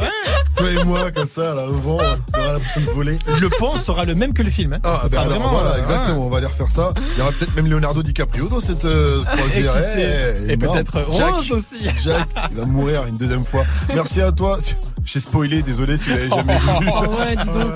Toi 0.55 0.71
et 0.71 0.83
moi, 0.83 1.11
comme 1.11 1.25
ça, 1.25 1.53
là, 1.55 1.65
au 1.67 1.73
vent, 1.73 1.97
on 1.97 2.39
aura 2.39 2.53
l'impression 2.53 2.81
de 2.81 2.85
voler. 2.91 3.17
Le 3.39 3.49
pont 3.49 3.77
sera 3.77 4.05
le 4.05 4.15
même 4.15 4.33
que 4.33 4.43
le 4.43 4.49
film. 4.49 4.73
hein. 4.73 4.79
Ah, 4.83 5.01
ben 5.03 5.09
sera 5.09 5.21
alors, 5.23 5.33
vraiment, 5.39 5.49
voilà, 5.53 5.71
euh, 5.71 5.79
exactement, 5.79 6.25
on 6.27 6.29
va 6.29 6.37
aller 6.37 6.45
refaire 6.47 6.69
ça. 6.69 6.93
Il 7.13 7.17
y 7.19 7.21
aura 7.21 7.31
peut-être 7.31 7.55
même 7.55 7.67
Leonardo 7.69 8.03
DiCaprio 8.03 8.47
dans 8.47 8.61
cette 8.61 8.85
euh, 8.85 9.23
croisière. 9.23 9.73
Et 9.77 9.79
qui 9.79 10.01
sait 10.01 10.35
Eh, 10.47 10.51
Et 10.53 10.57
peut-être 10.57 10.97
Jack, 11.15 11.29
Rose 11.33 11.51
aussi. 11.51 11.87
Jack, 12.03 12.27
il 12.51 12.57
va 12.57 12.65
mourir 12.65 13.05
une 13.07 13.17
deuxième 13.17 13.45
fois. 13.45 13.63
Merci 13.93 14.21
à 14.21 14.31
toi. 14.31 14.59
J'ai 15.05 15.19
spoilé, 15.19 15.61
désolé 15.61 15.97
si 15.97 16.05
vous 16.09 16.15
l'avez 16.15 16.29
jamais 16.29 16.57
vu. 16.59 16.67
Oh 16.87 17.05
ouais, 17.19 17.35
dis 17.35 17.45
donc. 17.45 17.73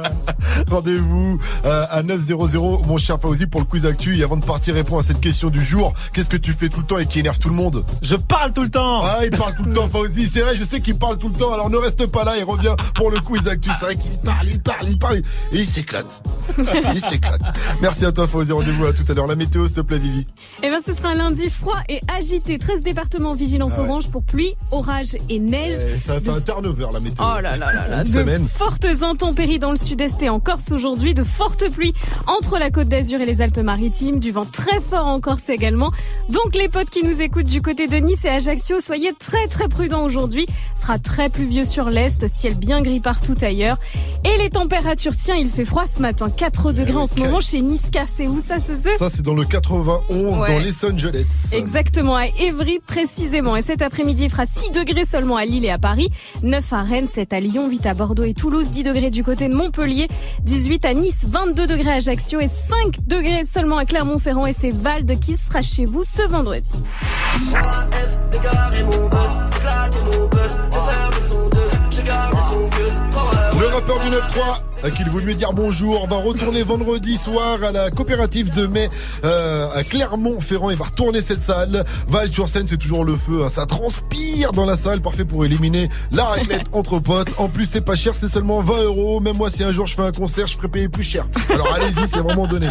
Rendez-vous 0.69 1.37
euh, 1.65 1.85
à 1.89 2.01
900, 2.03 2.81
mon 2.87 2.97
cher 2.97 3.19
Fauzi, 3.19 3.45
pour 3.47 3.59
le 3.61 3.65
quiz 3.65 3.85
actu. 3.85 4.17
Et 4.17 4.23
avant 4.23 4.37
de 4.37 4.45
partir, 4.45 4.73
répondre 4.73 4.99
à 5.01 5.03
cette 5.03 5.19
question 5.19 5.49
du 5.49 5.63
jour. 5.63 5.93
Qu'est-ce 6.13 6.29
que 6.29 6.37
tu 6.37 6.53
fais 6.53 6.69
tout 6.69 6.79
le 6.79 6.85
temps 6.85 6.97
et 6.97 7.05
qui 7.05 7.19
énerve 7.19 7.37
tout 7.37 7.49
le 7.49 7.55
monde? 7.55 7.85
Je 8.01 8.15
parle 8.15 8.53
tout 8.53 8.63
le 8.63 8.69
temps 8.69 9.01
Ah, 9.03 9.19
il 9.23 9.29
parle 9.31 9.55
tout 9.55 9.63
le 9.63 9.73
temps, 9.73 9.87
Fauzi. 9.89 10.27
C'est 10.27 10.41
vrai, 10.41 10.55
je 10.55 10.63
sais 10.63 10.79
qu'il 10.81 10.95
parle 10.97 11.17
tout 11.17 11.27
le 11.29 11.35
temps. 11.35 11.53
Alors 11.53 11.69
ne 11.69 11.77
reste 11.77 12.07
pas 12.07 12.23
là 12.23 12.37
et 12.37 12.43
reviens 12.43 12.75
pour 12.95 13.11
le 13.11 13.19
quiz 13.19 13.47
actu. 13.47 13.69
C'est 13.79 13.85
vrai 13.85 13.95
qu'il 13.97 14.17
parle, 14.19 14.47
il 14.47 14.59
parle, 14.59 14.87
il 14.89 14.97
parle. 14.97 15.17
Et 15.17 15.23
il 15.53 15.67
s'éclate. 15.67 16.21
Il 16.93 17.01
s'éclate. 17.01 17.41
Merci 17.81 18.05
à 18.05 18.11
toi, 18.13 18.25
Fauzi. 18.25 18.53
Rendez-vous 18.53 18.85
à 18.85 18.93
tout 18.93 19.03
à 19.09 19.13
l'heure. 19.13 19.27
La 19.27 19.35
météo, 19.35 19.65
s'il 19.67 19.75
te 19.75 19.81
plaît, 19.81 19.97
Vivi. 19.97 20.25
Eh 20.63 20.69
ben, 20.69 20.79
ce 20.83 20.93
sera 20.93 21.09
un 21.09 21.15
lundi 21.15 21.49
froid 21.49 21.75
et 21.89 21.99
agité. 22.17 22.57
13 22.57 22.81
départements 22.83 23.33
vigilance 23.33 23.73
Ah 23.75 23.81
ouais. 23.81 23.89
orange 23.89 24.07
pour 24.07 24.23
pluie, 24.23 24.53
orage 24.71 25.17
et 25.29 25.39
neige. 25.39 25.81
Eh, 25.93 25.99
ça 25.99 26.13
a 26.13 26.21
fait 26.21 26.29
un 26.29 26.39
turnover, 26.39 26.87
la 26.93 27.01
météo. 27.01 27.16
Oh 27.19 27.41
là 27.41 27.57
là 27.57 27.73
là 27.73 27.87
là. 27.89 28.03
De 28.03 28.07
semaine. 28.07 28.45
fortes 28.47 28.85
intempéries 29.01 29.59
dans 29.59 29.71
le 29.71 29.77
sud-est 29.77 30.21
et 30.21 30.29
en 30.29 30.39
Corse 30.39 30.71
aujourd'hui, 30.71 31.13
de 31.13 31.23
fortes 31.23 31.69
pluies 31.71 31.93
entre 32.27 32.57
la 32.59 32.69
côte 32.69 32.87
d'Azur 32.89 33.21
et 33.21 33.25
les 33.25 33.41
Alpes-Maritimes, 33.41 34.19
du 34.19 34.31
vent 34.31 34.45
très 34.45 34.79
fort 34.81 35.05
en 35.07 35.19
Corse 35.19 35.49
également. 35.49 35.91
Donc 36.29 36.55
les 36.55 36.69
potes 36.69 36.89
qui 36.89 37.03
nous 37.03 37.21
écoutent 37.21 37.47
du 37.47 37.61
côté 37.61 37.87
de 37.87 37.97
Nice 37.97 38.25
et 38.25 38.29
Ajaccio, 38.29 38.79
soyez 38.79 39.11
très 39.17 39.47
très 39.47 39.67
prudents 39.67 40.03
aujourd'hui. 40.03 40.45
Sera 40.79 40.99
très 40.99 41.29
pluvieux 41.29 41.65
sur 41.65 41.89
l'est, 41.89 42.27
ciel 42.31 42.53
bien 42.55 42.81
gris 42.81 42.99
partout 42.99 43.35
ailleurs. 43.41 43.77
Et 44.23 44.37
les 44.41 44.49
températures, 44.49 45.15
tiens, 45.15 45.35
il 45.35 45.49
fait 45.49 45.65
froid 45.65 45.85
ce 45.87 46.01
matin, 46.01 46.29
4 46.29 46.71
degrés 46.71 46.95
en 46.97 47.07
ce 47.07 47.19
moment 47.19 47.39
chez 47.39 47.61
Niska. 47.61 48.05
C'est 48.07 48.27
où 48.27 48.41
ça, 48.41 48.59
ce 48.59 48.75
Ça, 48.75 49.09
c'est 49.09 49.21
dans 49.23 49.33
le 49.33 49.45
91, 49.45 50.39
Ouais. 50.41 50.51
dans 50.51 50.59
Los 50.65 50.85
Angeles. 50.85 51.49
Exactement, 51.53 52.15
à 52.15 52.27
Évry 52.27 52.79
précisément. 52.85 53.55
Et 53.55 53.61
cet 53.61 53.81
après-midi, 53.81 54.25
il 54.25 54.29
fera 54.29 54.45
6 54.45 54.71
degrés 54.71 55.05
seulement 55.05 55.37
à 55.37 55.45
Lille 55.45 55.65
et 55.65 55.69
à 55.71 55.77
Paris, 55.77 56.09
9 56.43 56.73
à 56.73 56.83
Rennes, 56.83 57.06
7 57.07 57.33
à 57.33 57.39
Lyon, 57.39 57.67
8 57.69 57.85
à 57.85 57.93
Bordeaux 57.93 58.23
et 58.23 58.33
Toulouse, 58.33 58.69
10 58.69 58.83
degrés 58.83 59.09
du 59.09 59.23
côté 59.23 59.47
de 59.49 59.55
Montpellier, 59.55 60.07
18 60.43 60.85
à 60.85 60.93
Nice, 60.93 61.25
22 61.27 61.67
degrés 61.67 61.91
à 61.91 61.95
Ajaccio 61.95 62.39
et 62.39 62.47
5 62.47 63.07
degrés 63.07 63.43
seulement 63.51 63.77
à 63.77 63.85
Clermont-Ferrand. 63.85 64.45
Et 64.45 64.53
c'est 64.53 64.71
Valde 64.71 65.19
qui 65.19 65.35
sera 65.35 65.61
chez 65.61 65.85
vous 65.85 66.03
ce 66.03 66.27
vendredi. 66.27 66.69
Le 73.87 73.93
rappeur 73.93 74.09
du 74.09 74.15
9-3, 74.17 74.85
à 74.85 74.89
qui 74.89 75.01
il 75.03 75.09
vaut 75.09 75.21
mieux 75.21 75.33
dire 75.33 75.51
bonjour, 75.53 76.07
va 76.07 76.17
retourner 76.17 76.61
vendredi 76.61 77.17
soir 77.17 77.57
à 77.63 77.71
la 77.71 77.89
coopérative 77.89 78.53
de 78.53 78.67
mai 78.67 78.89
euh, 79.23 79.67
à 79.73 79.83
Clermont-Ferrand. 79.83 80.71
Il 80.71 80.77
va 80.77 80.85
retourner 80.85 81.21
cette 81.21 81.41
salle. 81.41 81.85
Val 82.09 82.29
sur 82.31 82.49
scène, 82.49 82.67
c'est 82.67 82.77
toujours 82.77 83.05
le 83.05 83.13
feu. 83.15 83.43
hein. 83.45 83.49
Ça 83.49 83.65
transpire 83.65 84.51
dans 84.51 84.65
la 84.65 84.75
salle, 84.75 84.99
parfait 84.99 85.23
pour 85.23 85.45
éliminer 85.45 85.89
la 86.11 86.25
raclette 86.25 86.63
entre 86.73 86.99
potes. 86.99 87.29
En 87.37 87.47
plus, 87.47 87.65
c'est 87.65 87.81
pas 87.81 87.95
cher, 87.95 88.13
c'est 88.13 88.27
seulement 88.27 88.61
20 88.61 88.83
euros. 88.83 89.19
Même 89.21 89.37
moi, 89.37 89.49
si 89.49 89.63
un 89.63 89.71
jour 89.71 89.87
je 89.87 89.95
fais 89.95 90.01
un 90.01 90.11
concert, 90.11 90.47
je 90.47 90.57
ferai 90.57 90.67
payer 90.67 90.89
plus 90.89 91.03
cher. 91.03 91.25
Alors 91.49 91.73
allez-y, 91.73 92.07
c'est 92.09 92.19
vraiment 92.19 92.45
donné. 92.47 92.67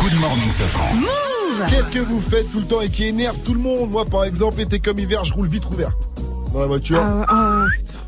Good 0.00 0.14
morning, 0.20 0.50
Safran. 0.50 0.88
Qu'est-ce 1.70 1.90
que 1.90 2.00
vous 2.00 2.20
faites 2.20 2.50
tout 2.50 2.58
le 2.58 2.66
temps 2.66 2.80
et 2.80 2.88
qui 2.88 3.04
énerve 3.04 3.38
tout 3.44 3.54
le 3.54 3.60
monde? 3.60 3.90
Moi, 3.90 4.04
par 4.04 4.24
exemple, 4.24 4.60
été 4.60 4.80
comme 4.80 4.98
hiver, 4.98 5.24
je 5.24 5.32
roule 5.32 5.46
vitre 5.46 5.70
ouvert 5.70 5.92
dans 6.52 6.60
la 6.60 6.66
voiture. 6.66 7.00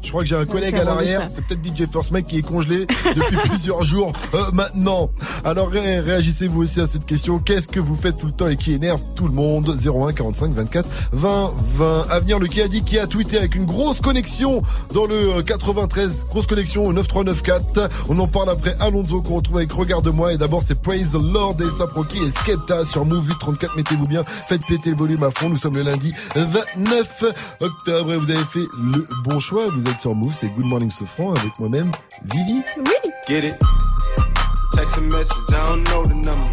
Je 0.07 0.11
crois 0.13 0.23
que 0.23 0.29
j'ai 0.29 0.37
un 0.37 0.47
collègue 0.47 0.77
à 0.77 0.85
l'arrière, 0.85 1.29
c'est 1.35 1.45
peut-être 1.45 1.65
DJ 1.67 1.91
First 1.91 2.13
Mike 2.13 2.29
qui 2.29 2.39
est 2.39 2.43
congelé 2.43 2.87
depuis 3.17 3.37
plusieurs 3.49 3.83
jours 3.83 4.13
euh, 4.35 4.39
maintenant. 4.53 5.11
Alors 5.45 5.69
ré- 5.69 5.99
réagissez 5.99 6.47
vous 6.47 6.63
aussi 6.63 6.81
à 6.81 6.87
cette 6.87 7.05
question. 7.07 7.41
Qu'est-ce 7.41 7.67
que 7.67 7.81
vous 7.81 7.97
faites 7.97 8.17
tout 8.17 8.27
le 8.27 8.33
temps 8.33 8.47
et 8.49 8.57
qui 8.57 8.73
énerve 8.73 9.01
tout 9.17 9.27
le 9.27 9.35
monde? 9.35 9.77
01 9.85 10.13
45 10.13 10.53
24 10.55 10.89
20 11.13 11.51
20. 11.77 12.07
Avenir 12.11 12.39
le 12.39 12.47
qui 12.47 12.61
a 12.63 12.69
dit 12.69 12.83
qui 12.85 12.99
a 13.01 13.07
tweeté 13.09 13.37
avec 13.37 13.57
une 13.57 13.67
grosse 13.67 14.01
connexion 14.01 14.63
dans 14.95 15.07
le 15.07 15.17
euh, 15.39 15.43
93, 15.43 16.25
grosse 16.31 16.47
connexion 16.47 16.85
au 16.87 16.93
9394. 16.93 17.89
On 18.09 18.19
en 18.21 18.29
parle 18.29 18.51
après 18.51 18.77
Alonso 18.81 19.21
qu'on 19.23 19.37
retrouve 19.37 19.57
avec 19.57 19.73
Regarde-moi 19.73 20.35
et 20.35 20.39
d'abord 20.39 20.63
c'est 20.63 20.81
Praise 20.81 21.11
the 21.13 21.21
Lord 21.21 21.57
et 21.61 21.71
Saproki 21.79 22.19
et 22.19 22.31
Skepta 22.31 22.85
sur 22.85 23.05
Move 23.05 23.27
834. 23.27 23.77
Mettez-vous 23.77 24.07
bien, 24.07 24.23
faites 24.23 24.65
péter 24.67 24.91
le 24.91 24.97
volume 24.97 25.25
à 25.25 25.31
fond. 25.33 25.49
Nous 25.49 25.57
sommes 25.59 25.75
le 25.75 25.83
lundi 25.83 26.13
29 26.37 27.25
octobre 27.61 28.13
et 28.13 28.17
vous 28.17 28.31
avez 28.31 28.45
fait 28.45 28.67
le 28.81 29.05
bon 29.25 29.41
choix. 29.41 29.65
Vous 29.75 29.83
êtes 29.97 30.01
sur 30.03 30.15
Move, 30.15 30.33
c'est 30.33 30.49
Good 30.57 30.67
Morning 30.67 30.91
Sofran 30.91 31.35
avec 31.35 31.59
moi-même, 31.59 31.91
Vivi. 32.35 32.63
Oui. 32.77 33.11
Get 33.29 33.45
it? 33.45 33.55
Text 34.73 34.99
a 34.99 35.01
message, 35.01 35.49
I 35.49 35.67
don't 35.69 35.85
know 35.85 36.05
the 36.05 36.15
number. 36.15 36.47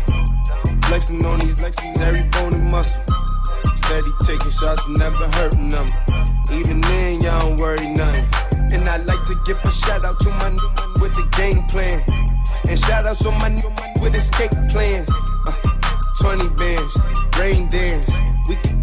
Flexing 0.87 1.25
on 1.25 1.37
these 1.39 1.53
flexing 1.55 1.91
every 2.01 2.23
bone 2.31 2.53
and 2.53 2.71
muscle. 2.71 3.13
Steady 3.75 4.11
taking 4.25 4.51
shots, 4.51 4.81
never 4.87 5.27
hurting 5.35 5.69
them. 5.69 5.87
Even 6.53 6.79
then, 6.81 7.21
y'all 7.21 7.39
don't 7.39 7.59
worry 7.59 7.87
nothing. 7.87 8.25
And 8.71 8.87
I 8.87 8.97
like 9.03 9.23
to 9.25 9.35
give 9.45 9.57
a 9.63 9.71
shout 9.71 10.05
out 10.05 10.19
to 10.21 10.29
my 10.29 10.49
new 10.49 10.69
man 10.77 10.93
with 11.01 11.13
the 11.13 11.27
game 11.35 11.63
plan. 11.67 11.99
And 12.69 12.79
shout 12.79 13.05
outs 13.05 13.25
on 13.25 13.37
my 13.39 13.49
new 13.49 13.69
man 13.69 13.93
with 14.01 14.15
escape 14.15 14.51
plans. 14.69 15.11
Uh, 15.47 15.53
20 16.21 16.49
bands, 16.55 16.97
rain 17.37 17.67
dance. 17.67 18.09
We 18.47 18.55
can 18.55 18.82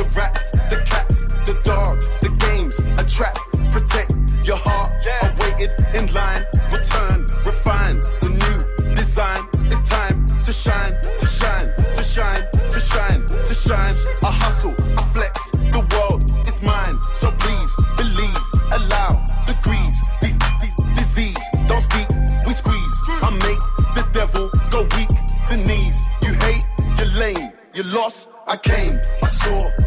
lost, 27.93 28.29
I 28.47 28.57
came, 28.57 28.99
I 29.23 29.27
saw. 29.27 29.80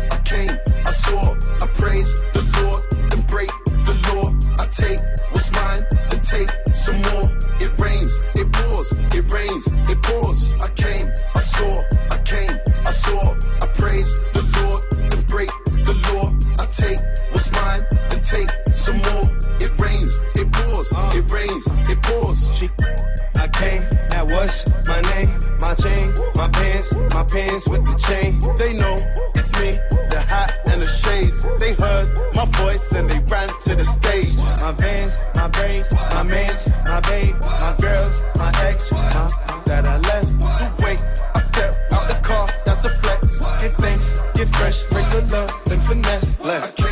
My 27.14 27.22
pants 27.22 27.68
with 27.68 27.84
the 27.84 27.94
chain, 27.94 28.40
they 28.58 28.76
know 28.76 28.96
it's 29.36 29.52
me. 29.60 29.78
The 30.10 30.18
hat 30.18 30.58
and 30.66 30.82
the 30.82 30.86
shades, 30.86 31.46
they 31.60 31.72
heard 31.74 32.10
my 32.34 32.44
voice 32.58 32.90
and 32.92 33.08
they 33.08 33.20
ran 33.30 33.48
to 33.66 33.76
the 33.76 33.84
stage. 33.84 34.36
My 34.36 34.72
vans, 34.76 35.22
my 35.36 35.46
brains, 35.46 35.92
my 35.94 36.24
mans, 36.24 36.72
my 36.84 37.00
babe, 37.02 37.36
my 37.40 37.74
girls, 37.80 38.20
my 38.36 38.50
ex, 38.66 38.90
my 38.90 39.30
that 39.66 39.86
I 39.86 39.96
left. 39.98 40.28
You 40.42 40.84
wait, 40.84 41.04
I 41.36 41.40
step 41.40 41.74
out 41.92 42.08
the 42.08 42.18
car, 42.26 42.48
that's 42.64 42.84
a 42.84 42.90
flex. 42.90 43.38
Get 43.62 43.70
thanks, 43.78 44.10
get 44.34 44.48
fresh, 44.48 44.90
raise 44.90 45.08
the 45.10 45.22
love 45.30 45.52
and 45.70 45.80
finesse. 45.80 46.40
Less. 46.40 46.83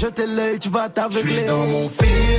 je 0.00 0.06
jeter 0.06 0.26
l'œil, 0.26 0.58
tu 0.58 0.70
vas 0.70 0.88
t'aveugler. 0.88 1.44
dans 1.44 1.66
mon 1.66 1.88
film. 1.90 2.29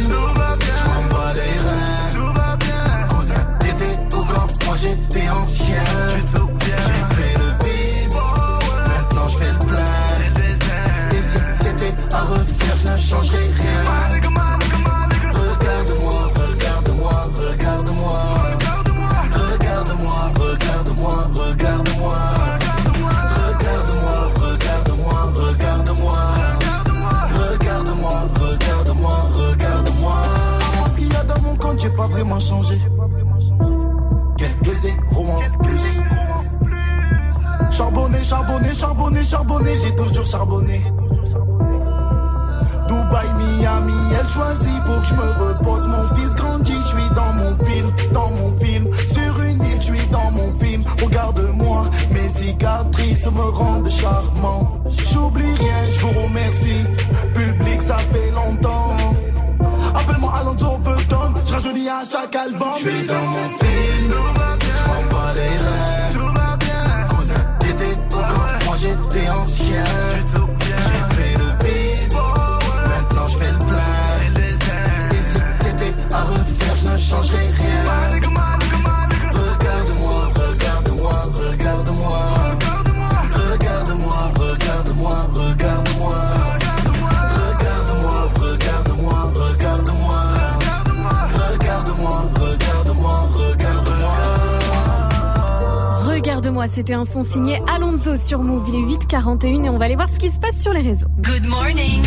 sont 97.11 97.23
signés 97.23 97.61
Alonso 97.67 98.15
sur 98.15 98.39
Move. 98.39 98.69
Il 98.69 98.75
est 98.75 98.99
8 98.99 99.07
41 99.07 99.63
et 99.65 99.69
on 99.69 99.77
va 99.77 99.85
aller 99.85 99.95
voir 99.95 100.07
ce 100.07 100.17
qui 100.17 100.31
se 100.31 100.39
passe 100.39 100.61
sur 100.61 100.71
les 100.71 100.81
réseaux. 100.81 101.07
Good 101.17 101.43
morning. 101.43 102.01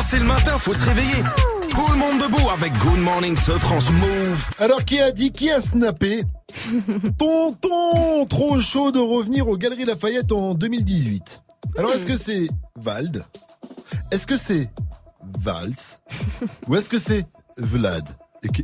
C'est 0.00 0.18
le 0.18 0.24
matin, 0.24 0.52
faut 0.58 0.72
se 0.72 0.86
réveiller. 0.86 1.22
Tout 1.70 1.92
le 1.92 1.98
monde 1.98 2.18
debout 2.18 2.48
avec 2.50 2.72
Good 2.78 2.98
Morning 2.98 3.36
ce 3.36 3.52
France 3.52 3.90
Move. 3.90 4.48
Alors 4.58 4.84
qui 4.86 5.00
a 5.00 5.12
dit 5.12 5.32
qui 5.32 5.50
a 5.50 5.60
snappé 5.60 6.22
Tonton, 7.18 8.24
trop 8.26 8.58
chaud 8.58 8.90
de 8.90 8.98
revenir 8.98 9.48
aux 9.48 9.58
Galeries 9.58 9.84
Lafayette 9.84 10.32
en 10.32 10.54
2018. 10.54 11.42
Alors 11.76 11.92
est-ce 11.92 12.06
que 12.06 12.14
hmm. 12.14 12.16
c'est 12.16 12.48
Vald 12.80 13.22
Est-ce 14.10 14.26
que 14.26 14.38
c'est 14.38 14.70
Vals? 15.40 15.98
Ou 16.68 16.76
est-ce 16.76 16.88
que 16.88 16.98
c'est 16.98 17.26
Vlad 17.58 18.08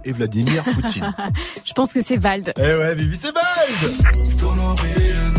et 0.05 0.13
Vladimir 0.13 0.65
Poutine 0.65 1.15
Je 1.67 1.73
pense 1.75 1.93
que 1.93 2.01
c'est 2.01 2.17
Vald. 2.17 2.55
Eh 2.57 2.61
ouais, 2.61 2.95
Vivi, 2.95 3.19
c'est 3.19 3.35
Vald 3.35 5.34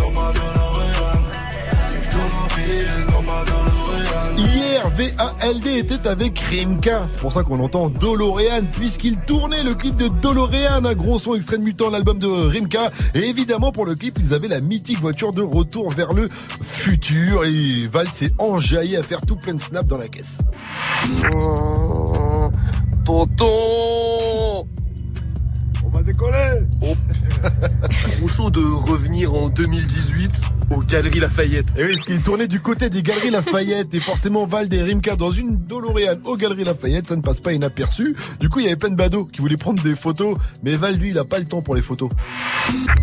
VALD 4.89 5.67
était 5.67 6.07
avec 6.07 6.39
Rimka. 6.39 7.07
C'est 7.11 7.19
pour 7.19 7.31
ça 7.33 7.43
qu'on 7.43 7.59
entend 7.59 7.89
Dolorean, 7.89 8.63
puisqu'il 8.73 9.17
tournait 9.17 9.63
le 9.63 9.73
clip 9.73 9.95
de 9.95 10.07
Dolorean, 10.07 10.85
un 10.85 10.93
gros 10.93 11.19
son 11.19 11.35
extrait 11.35 11.57
Mutant, 11.57 11.89
l'album 11.89 12.19
de 12.19 12.27
Rimka. 12.27 12.91
Et 13.13 13.27
évidemment, 13.27 13.71
pour 13.71 13.85
le 13.85 13.95
clip, 13.95 14.19
ils 14.19 14.33
avaient 14.33 14.47
la 14.47 14.61
mythique 14.61 14.99
voiture 14.99 15.31
de 15.31 15.41
retour 15.41 15.91
vers 15.91 16.13
le 16.13 16.27
futur. 16.29 17.45
Et 17.45 17.87
Val 17.87 18.07
s'est 18.11 18.33
enjaillé 18.37 18.97
à 18.97 19.03
faire 19.03 19.21
tout 19.21 19.35
plein 19.35 19.53
de 19.53 19.61
snaps 19.61 19.87
dans 19.87 19.97
la 19.97 20.07
caisse. 20.07 20.39
Tonton 23.05 24.67
On 25.95 25.99
va 25.99 26.03
décoller 26.03 26.67
Trop 28.17 28.27
chaud 28.27 28.49
de 28.49 28.59
revenir 28.59 29.34
en 29.34 29.47
2018 29.47 30.41
aux 30.72 30.80
Galeries 30.80 31.22
Lafayette. 31.22 31.67
Et 31.77 31.85
oui, 31.85 31.91
parce 31.93 32.03
qu'il 32.03 32.22
tournait 32.22 32.49
du 32.49 32.59
côté 32.59 32.89
des 32.89 33.01
Galeries 33.01 33.30
Lafayette 33.30 33.93
et 33.93 34.01
forcément 34.01 34.45
Val 34.45 34.73
et 34.73 34.84
Rimka 34.84 35.15
dans 35.15 35.31
une 35.31 35.55
Dolorean 35.55 36.17
aux 36.26 36.35
Galeries 36.35 36.65
Lafayette, 36.65 37.07
ça 37.07 37.15
ne 37.15 37.22
passe 37.22 37.39
pas 37.39 37.53
inaperçu. 37.53 38.13
Du 38.41 38.49
coup, 38.49 38.59
il 38.59 38.63
y 38.63 38.65
avait 38.67 38.76
plein 38.76 38.89
de 38.89 38.95
badauds 38.95 39.23
qui 39.23 39.39
voulaient 39.39 39.55
prendre 39.55 39.81
des 39.84 39.95
photos, 39.95 40.38
mais 40.63 40.76
Val, 40.76 40.95
lui, 40.95 41.11
il 41.11 41.17
a 41.17 41.23
pas 41.23 41.39
le 41.39 41.45
temps 41.45 41.61
pour 41.61 41.76
les 41.76 41.81
photos. 41.81 42.09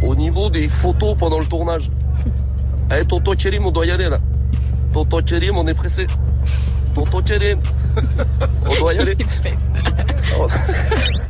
Au 0.03 0.15
niveau 0.15 0.51
des 0.51 0.69
photos 0.69 1.17
pendant 1.19 1.39
le 1.39 1.47
tournage. 1.47 1.91
Eh, 2.91 3.07
tonton 3.07 3.33
Kérim, 3.33 3.65
on 3.65 3.71
doit 3.71 3.87
y 3.87 3.91
aller 3.91 4.11
là. 4.11 4.19
Tonton 4.93 5.23
Kérim, 5.23 5.57
on 5.57 5.67
est 5.67 5.75
pressé. 5.75 6.07
Tonton 6.95 7.23
Kérim, 7.23 7.59
on 8.69 8.75
doit 8.81 8.95
y 8.95 8.99
aller. 8.99 9.17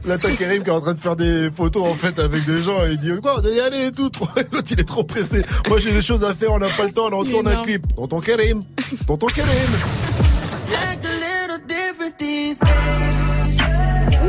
Là, 0.05 0.17
t'as 0.19 0.31
Karim 0.37 0.63
qui 0.65 0.69
est 0.69 0.73
en 0.73 0.81
train 0.81 0.95
de 0.95 0.99
faire 0.99 1.17
des 1.17 1.49
photos 1.55 1.85
en 1.89 1.95
fait 1.95 2.19
avec 2.19 2.45
des 2.45 2.59
gens 2.59 2.85
et 2.85 2.93
il 2.93 3.01
dit 3.01 3.11
quoi, 3.23 3.39
on 3.39 3.41
doit 3.41 3.51
y 3.53 3.61
aller 3.61 3.87
et 3.87 3.93
tout. 3.93 4.09
Trop- 4.11 4.27
L'autre, 4.53 4.69
il 4.71 4.81
est 4.81 4.85
trop 4.85 5.05
pressé. 5.05 5.43
Moi, 5.69 5.79
j'ai 5.79 5.93
des 5.93 6.03
choses 6.03 6.25
à 6.25 6.35
faire, 6.35 6.53
on 6.53 6.59
n'a 6.59 6.69
pas 6.71 6.85
le 6.85 6.93
temps, 6.93 7.09
là, 7.09 7.17
on 7.17 7.25
Il 7.25 7.29
est 7.31 7.33
tourne 7.33 7.49
un 7.49 7.63
clip. 7.63 7.85
Tonton 7.95 8.21
Karim, 8.21 8.63
tonton 9.07 9.27
Karim. 9.29 9.51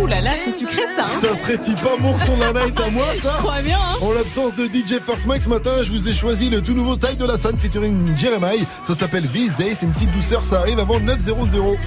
Ouh 0.03 0.07
là 0.07 0.21
là, 0.21 0.31
c'est 0.43 0.51
sucré 0.57 0.81
ça. 0.97 1.03
hein. 1.05 1.19
Ça 1.21 1.35
serait-il 1.35 1.75
pas 1.75 1.95
mon 1.99 2.17
son 2.17 2.35
de 2.35 2.41
la 2.41 2.65
night 2.65 2.79
à 2.79 2.89
moi, 2.89 3.05
ça 3.21 3.35
Je 3.37 3.37
crois 3.41 3.61
bien. 3.61 3.77
Hein. 3.79 3.97
En 4.01 4.11
l'absence 4.11 4.53
de 4.55 4.65
DJ 4.65 4.99
First 5.05 5.25
Mike 5.27 5.41
ce 5.43 5.49
matin, 5.49 5.71
je 5.81 5.91
vous 5.91 6.07
ai 6.09 6.13
choisi 6.13 6.49
le 6.49 6.61
tout 6.61 6.73
nouveau 6.73 6.95
Taille 6.95 7.15
de 7.15 7.25
la 7.25 7.37
Sun 7.37 7.57
featuring 7.57 8.17
Jeremiah. 8.17 8.65
Ça 8.83 8.95
s'appelle 8.95 9.27
These 9.29 9.55
Days, 9.55 9.75
c'est 9.75 9.85
une 9.85 9.91
petite 9.93 10.11
douceur, 10.11 10.43
ça 10.45 10.59
arrive 10.59 10.79
avant 10.79 10.99
9.00. 10.99 11.77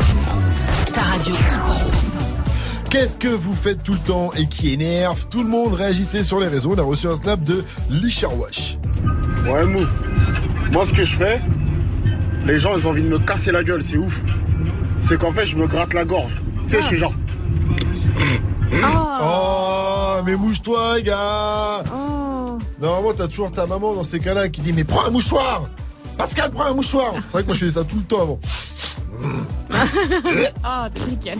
Ta 0.92 1.00
radio. 1.02 1.34
Qu'est-ce 2.90 3.16
que 3.16 3.28
vous 3.28 3.52
faites 3.54 3.82
tout 3.82 3.92
le 3.92 3.98
temps 3.98 4.32
et 4.34 4.46
qui 4.46 4.72
énerve 4.72 5.26
Tout 5.28 5.42
le 5.42 5.48
monde? 5.50 5.74
Réagissait 5.74 6.22
sur 6.22 6.40
les 6.40 6.46
réseaux. 6.48 6.72
On 6.74 6.78
a 6.78 6.82
reçu 6.82 7.08
un 7.08 7.16
snap 7.16 7.42
de 7.42 7.64
Licharwash. 7.90 8.78
Ouais, 9.46 9.64
mou. 9.66 9.84
Moi, 10.72 10.84
ce 10.86 10.92
que 10.92 11.04
je 11.04 11.14
fais, 11.16 11.40
les 12.46 12.58
gens, 12.58 12.76
ils 12.78 12.86
ont 12.86 12.90
envie 12.90 13.02
de 13.02 13.08
me 13.08 13.18
casser 13.18 13.52
la 13.52 13.62
gueule, 13.62 13.82
c'est 13.84 13.98
ouf. 13.98 14.22
C'est 15.06 15.18
qu'en 15.18 15.32
fait, 15.32 15.44
je 15.46 15.56
me 15.56 15.66
gratte 15.66 15.92
la 15.92 16.04
gorge. 16.04 16.32
Tu 16.66 16.70
sais, 16.76 16.80
je 16.80 16.86
suis 16.86 16.96
genre. 16.96 17.12
Oh, 19.18 20.20
mais 20.24 20.36
mouche-toi, 20.36 21.00
gars. 21.00 21.82
Normalement, 22.80 23.12
t'as 23.16 23.28
toujours 23.28 23.50
ta 23.50 23.66
maman 23.66 23.94
dans 23.94 24.02
ces 24.02 24.20
cas-là 24.20 24.48
qui 24.48 24.60
dit 24.60 24.72
Mais 24.72 24.84
prends 24.84 25.06
un 25.06 25.10
mouchoir 25.10 25.62
Pascal, 26.18 26.50
prends 26.50 26.66
un 26.66 26.74
mouchoir 26.74 27.12
C'est 27.14 27.32
vrai 27.32 27.42
que 27.42 27.46
moi, 27.46 27.54
je 27.54 27.60
faisais 27.60 27.78
ça 27.80 27.84
tout 27.84 27.96
le 27.96 28.02
temps 28.02 28.22
avant. 28.22 28.38
Ah, 30.64 30.88
nickel. 31.08 31.38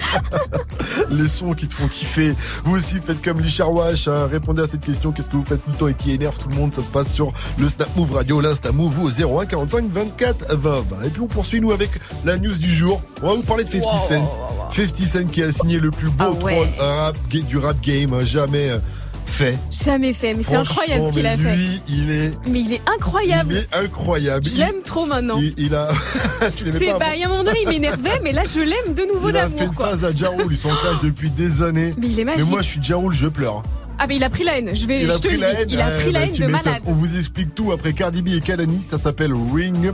Les 1.10 1.28
sons 1.28 1.54
qui 1.54 1.66
te 1.66 1.74
font 1.74 1.88
kiffer. 1.88 2.34
Vous 2.64 2.76
aussi, 2.76 3.00
faites 3.04 3.22
comme 3.22 3.40
Licharwash. 3.40 4.08
Hein. 4.08 4.28
Répondez 4.30 4.62
à 4.62 4.66
cette 4.66 4.84
question. 4.84 5.12
Qu'est-ce 5.12 5.28
que 5.28 5.36
vous 5.36 5.44
faites 5.44 5.62
tout 5.64 5.70
le 5.70 5.76
temps 5.76 5.88
et 5.88 5.94
qui 5.94 6.12
énerve 6.12 6.38
tout 6.38 6.48
le 6.48 6.54
monde? 6.54 6.72
Ça 6.72 6.82
se 6.82 6.88
passe 6.90 7.12
sur 7.12 7.32
le 7.58 7.68
Snap 7.68 7.94
Move 7.96 8.12
Radio, 8.12 8.40
l'Insta 8.40 8.72
Move 8.72 8.92
vous 8.92 9.08
au 9.08 9.40
01 9.40 9.46
45 9.46 9.90
24 9.90 10.56
20 10.56 10.70
20. 10.88 11.02
Et 11.04 11.10
puis 11.10 11.20
on 11.20 11.26
poursuit 11.26 11.60
nous 11.60 11.72
avec 11.72 11.90
la 12.24 12.38
news 12.38 12.54
du 12.54 12.74
jour. 12.74 13.02
On 13.22 13.28
va 13.28 13.34
vous 13.34 13.42
parler 13.42 13.64
de 13.64 13.70
50 13.70 13.98
Cent. 13.98 14.30
50 14.72 14.96
Cent 15.06 15.26
qui 15.30 15.42
a 15.42 15.50
signé 15.52 15.78
le 15.78 15.90
plus 15.90 16.08
beau 16.10 16.24
Ah 16.24 16.30
ouais. 16.30 16.54
troll 16.54 16.68
rap, 16.78 17.16
du 17.28 17.58
rap 17.58 17.80
game 17.80 18.12
hein, 18.14 18.24
jamais 18.24 18.70
euh, 18.70 18.78
fait. 19.26 19.58
Jamais 19.70 20.12
fait, 20.12 20.34
mais 20.34 20.42
c'est 20.42 20.56
incroyable 20.56 21.04
ce 21.04 21.10
qu'il 21.10 21.26
a 21.26 21.36
fait. 21.36 21.56
Lui, 21.56 21.80
il 21.88 22.10
est, 22.10 22.32
Mais 22.48 22.60
il 22.60 22.72
est 22.72 22.82
incroyable. 22.86 23.52
il 23.52 23.58
est 23.58 23.74
incroyable. 23.74 24.46
Je 24.46 24.58
l'aime 24.58 24.82
trop 24.84 25.06
maintenant. 25.06 25.38
Il, 25.38 25.54
il 25.58 25.74
a. 25.74 25.88
tu 26.56 26.64
l'aimais 26.64 26.78
pas 26.78 26.98
bah, 26.98 27.06
il 27.14 27.20
y 27.20 27.22
a 27.22 27.26
un 27.26 27.30
moment 27.30 27.44
donné, 27.44 27.58
il 27.62 27.68
m'énervait, 27.68 28.20
mais 28.22 28.32
là, 28.32 28.42
je 28.44 28.60
l'aime 28.60 28.94
de 28.94 29.12
nouveau 29.12 29.28
Il 29.28 29.36
a 29.36 29.48
fait 29.48 29.66
d'amour, 29.66 29.72
une 29.80 29.86
phase 29.86 30.04
à 30.04 30.14
Jarul, 30.14 30.46
ils 30.50 30.56
sont 30.56 30.70
en 30.70 30.76
clash 30.76 31.00
depuis 31.02 31.30
des 31.30 31.62
années. 31.62 31.92
Mais 31.98 32.06
il 32.06 32.20
est 32.20 32.24
magique. 32.24 32.44
Mais 32.44 32.50
moi, 32.50 32.62
je 32.62 32.68
suis 32.68 32.82
Jarul, 32.82 33.14
je 33.14 33.28
pleure. 33.28 33.62
Ah, 33.98 34.06
mais 34.06 34.16
il 34.16 34.24
a 34.24 34.30
pris 34.30 34.44
la 34.44 34.58
haine. 34.58 34.70
Je 34.74 34.86
vais, 34.86 35.02
Il 35.02 35.08
je 35.08 35.12
a 35.14 35.18
te 35.18 35.26
pris 35.28 35.36
le 35.36 35.40
la 35.42 35.54
dis. 35.54 35.60
haine. 35.62 35.68
Il 35.70 35.80
a 35.80 35.90
pris 35.90 36.12
la 36.12 36.20
bah, 36.20 36.26
haine 36.26 36.32
de 36.34 36.46
malade. 36.46 36.82
On 36.86 36.92
vous 36.92 37.18
explique 37.18 37.54
tout 37.54 37.72
après 37.72 37.92
Cardi 37.92 38.22
B 38.22 38.28
et 38.28 38.40
Kalani. 38.40 38.82
Ça 38.82 38.98
s'appelle 38.98 39.32
Ring. 39.54 39.92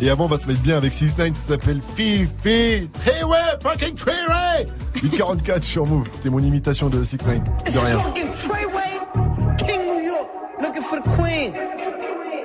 Et 0.00 0.10
avant, 0.10 0.24
on 0.26 0.28
va 0.28 0.38
se 0.38 0.46
mettre 0.46 0.60
bien 0.62 0.76
avec 0.76 0.94
6 0.94 1.16
9 1.18 1.28
Ça 1.34 1.52
s'appelle 1.54 1.80
Fifi. 1.96 2.88
Treyway, 3.04 3.36
fucking 3.62 3.94
Treyway. 3.96 4.66
844 5.02 5.64
sur 5.64 5.86
Move. 5.86 6.06
C'était 6.12 6.30
mon 6.30 6.38
imitation 6.40 6.88
de 6.88 7.02
6 7.02 7.18
9 7.26 7.38
De 7.38 7.78
rien. 7.78 7.98
Fucking 7.98 8.30
Treyway, 8.30 9.56
King 9.58 9.88
New 9.88 10.04
York, 10.06 10.28
looking 10.60 10.82
for 10.82 10.98
the 11.00 11.08
queen. 11.16 11.52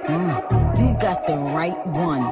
Mm, 0.09 0.79
you 0.79 0.93
got 0.99 1.25
the 1.27 1.35
right 1.53 1.75
one. 1.87 2.31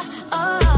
Oh, 0.00 0.77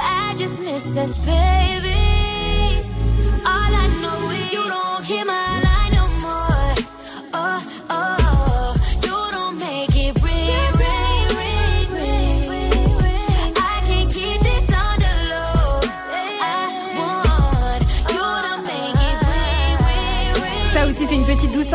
I 0.00 0.34
just 0.36 0.60
miss 0.60 0.96
us, 0.96 1.18
baby. 1.18 1.90
All 3.44 3.72
I 3.84 3.86
know 4.02 4.30
is 4.30 4.52
you 4.52 4.64
don't 4.68 5.04
hear 5.04 5.24
my 5.24 5.61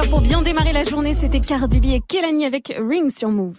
pour 0.04 0.22
bien 0.22 0.42
démarrer 0.42 0.74
la 0.74 0.84
journée. 0.84 1.16
C'était 1.16 1.40
Cardi 1.40 1.80
B 1.80 1.86
et 1.86 2.02
Kelani 2.08 2.46
avec 2.46 2.74
Ring 2.78 3.10
sur 3.16 3.30
Move. 3.30 3.56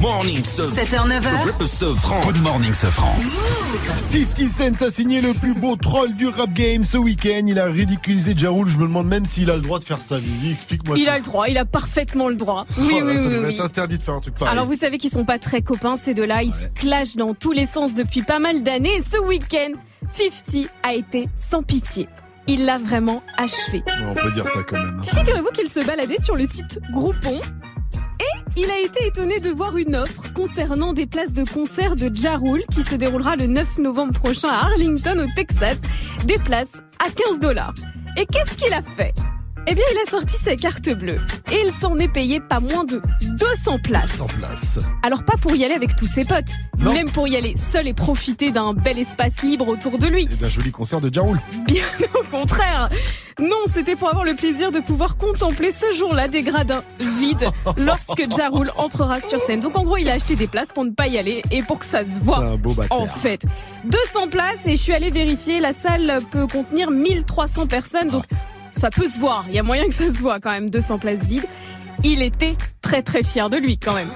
Morning, 0.00 0.40
7h, 0.42 1.08
9h. 1.08 2.24
Good 2.24 2.42
morning, 2.42 2.72
Sofran. 2.72 3.14
50 4.10 4.48
Cent 4.48 4.82
a 4.82 4.90
signé 4.90 5.20
le 5.20 5.34
plus 5.34 5.54
beau 5.54 5.76
troll 5.76 6.14
du 6.14 6.26
rap 6.28 6.52
game 6.52 6.84
ce 6.84 6.96
week-end. 6.96 7.42
Il 7.46 7.58
a 7.58 7.66
ridiculisé 7.66 8.32
Jaroul. 8.36 8.68
Je 8.68 8.78
me 8.78 8.84
demande 8.84 9.08
même 9.08 9.24
s'il 9.26 9.50
a 9.50 9.56
le 9.56 9.62
droit 9.62 9.78
de 9.78 9.84
faire 9.84 10.00
ça. 10.00 10.18
Vivi, 10.18 10.52
explique-moi. 10.52 10.96
Il 10.96 11.04
tout. 11.04 11.10
a 11.10 11.16
le 11.18 11.24
droit, 11.24 11.48
il 11.48 11.58
a 11.58 11.64
parfaitement 11.64 12.28
le 12.28 12.36
droit. 12.36 12.64
Oui, 12.78 12.94
Oh 12.94 13.00
là, 13.00 13.06
oui, 13.06 13.16
ça 13.16 13.22
oui, 13.24 13.28
devrait 13.30 13.48
oui. 13.48 13.54
être 13.54 13.64
interdit 13.64 13.98
de 13.98 14.02
faire 14.02 14.14
un 14.14 14.20
truc 14.20 14.34
pareil. 14.34 14.52
Alors 14.52 14.66
vous 14.66 14.74
savez 14.76 14.98
qu'ils 14.98 15.10
sont 15.10 15.24
pas 15.24 15.38
très 15.38 15.62
copains 15.62 15.96
ces 15.96 16.14
deux-là, 16.14 16.42
ils 16.42 16.52
se 16.52 16.68
clashent 16.74 17.16
dans 17.16 17.34
tous 17.34 17.52
les 17.52 17.66
sens 17.66 17.92
depuis 17.92 18.22
pas 18.22 18.38
mal 18.38 18.62
d'années 18.62 19.00
ce 19.02 19.18
week-end, 19.18 19.72
50 20.12 20.66
a 20.82 20.94
été 20.94 21.28
sans 21.36 21.62
pitié. 21.62 22.08
Il 22.48 22.64
l'a 22.64 22.78
vraiment 22.78 23.22
achevé. 23.36 23.82
On 24.08 24.14
peut 24.14 24.30
dire 24.32 24.48
ça 24.48 24.62
quand 24.62 24.78
même. 24.78 24.96
hein. 24.98 25.02
Figurez-vous 25.02 25.50
qu'il 25.50 25.68
se 25.68 25.84
baladait 25.86 26.18
sur 26.18 26.34
le 26.34 26.46
site 26.46 26.80
Groupon 26.90 27.38
et 28.20 28.60
il 28.60 28.68
a 28.70 28.80
été 28.80 29.06
étonné 29.06 29.38
de 29.38 29.50
voir 29.50 29.76
une 29.76 29.94
offre 29.94 30.32
concernant 30.32 30.92
des 30.92 31.06
places 31.06 31.32
de 31.32 31.44
concert 31.44 31.94
de 31.94 32.10
Ja 32.12 32.36
Rule 32.36 32.64
qui 32.72 32.82
se 32.82 32.96
déroulera 32.96 33.36
le 33.36 33.46
9 33.46 33.78
novembre 33.78 34.18
prochain 34.18 34.48
à 34.48 34.64
Arlington 34.64 35.18
au 35.24 35.32
Texas. 35.36 35.76
Des 36.24 36.38
places 36.38 36.72
à 36.98 37.10
15 37.10 37.38
dollars. 37.38 37.74
Et 38.16 38.26
qu'est-ce 38.26 38.56
qu'il 38.56 38.72
a 38.72 38.82
fait? 38.82 39.14
Eh 39.70 39.74
bien, 39.74 39.84
il 39.92 39.98
a 39.98 40.10
sorti 40.10 40.34
sa 40.42 40.56
carte 40.56 40.88
bleue 40.88 41.20
et 41.52 41.60
il 41.62 41.70
s'en 41.70 41.98
est 41.98 42.08
payé 42.08 42.40
pas 42.40 42.58
moins 42.58 42.84
de 42.84 43.02
200 43.20 43.80
places. 43.80 44.12
200 44.18 44.26
places. 44.38 44.78
Alors 45.02 45.24
pas 45.24 45.36
pour 45.36 45.54
y 45.54 45.62
aller 45.62 45.74
avec 45.74 45.94
tous 45.94 46.06
ses 46.06 46.24
potes, 46.24 46.52
même 46.78 47.10
pour 47.10 47.28
y 47.28 47.36
aller 47.36 47.54
seul 47.58 47.86
et 47.86 47.92
profiter 47.92 48.50
d'un 48.50 48.72
bel 48.72 48.98
espace 48.98 49.42
libre 49.42 49.68
autour 49.68 49.98
de 49.98 50.06
lui. 50.06 50.22
Et 50.22 50.36
d'un 50.36 50.48
joli 50.48 50.72
concert 50.72 51.02
de 51.02 51.12
Jaroul. 51.12 51.38
Bien 51.66 51.84
au 52.18 52.24
contraire. 52.30 52.88
Non, 53.38 53.66
c'était 53.66 53.94
pour 53.94 54.08
avoir 54.08 54.24
le 54.24 54.34
plaisir 54.34 54.70
de 54.70 54.80
pouvoir 54.80 55.18
contempler 55.18 55.70
ce 55.70 55.92
jour-là 55.94 56.28
des 56.28 56.42
gradins 56.42 56.82
vides 56.98 57.50
lorsque 57.76 58.26
Ja 58.34 58.48
Rule 58.48 58.72
entrera 58.78 59.20
sur 59.20 59.38
scène. 59.38 59.60
Donc 59.60 59.76
en 59.76 59.84
gros, 59.84 59.98
il 59.98 60.08
a 60.08 60.14
acheté 60.14 60.34
des 60.34 60.46
places 60.46 60.72
pour 60.72 60.86
ne 60.86 60.92
pas 60.92 61.08
y 61.08 61.18
aller 61.18 61.42
et 61.50 61.62
pour 61.62 61.78
que 61.78 61.86
ça 61.86 62.06
se 62.06 62.20
voit. 62.20 62.38
C'est 62.38 62.52
un 62.54 62.56
beau 62.56 62.72
bâtard. 62.72 63.02
En 63.02 63.06
fait, 63.06 63.42
200 63.84 64.28
places 64.28 64.66
et 64.66 64.70
je 64.70 64.80
suis 64.80 64.94
allée 64.94 65.10
vérifier, 65.10 65.60
la 65.60 65.74
salle 65.74 66.22
peut 66.30 66.46
contenir 66.46 66.90
1300 66.90 67.66
personnes. 67.66 68.08
Donc 68.08 68.24
ça 68.70 68.90
peut 68.90 69.08
se 69.08 69.18
voir, 69.18 69.44
il 69.48 69.54
y 69.54 69.58
a 69.58 69.62
moyen 69.62 69.86
que 69.86 69.94
ça 69.94 70.12
se 70.12 70.18
voit 70.18 70.40
quand 70.40 70.50
même, 70.50 70.70
200 70.70 70.98
places 70.98 71.24
vides. 71.24 71.46
Il 72.04 72.22
était 72.22 72.54
très 72.80 73.02
très 73.02 73.24
fier 73.24 73.50
de 73.50 73.56
lui 73.56 73.76
quand 73.76 73.92
même. 73.94 74.08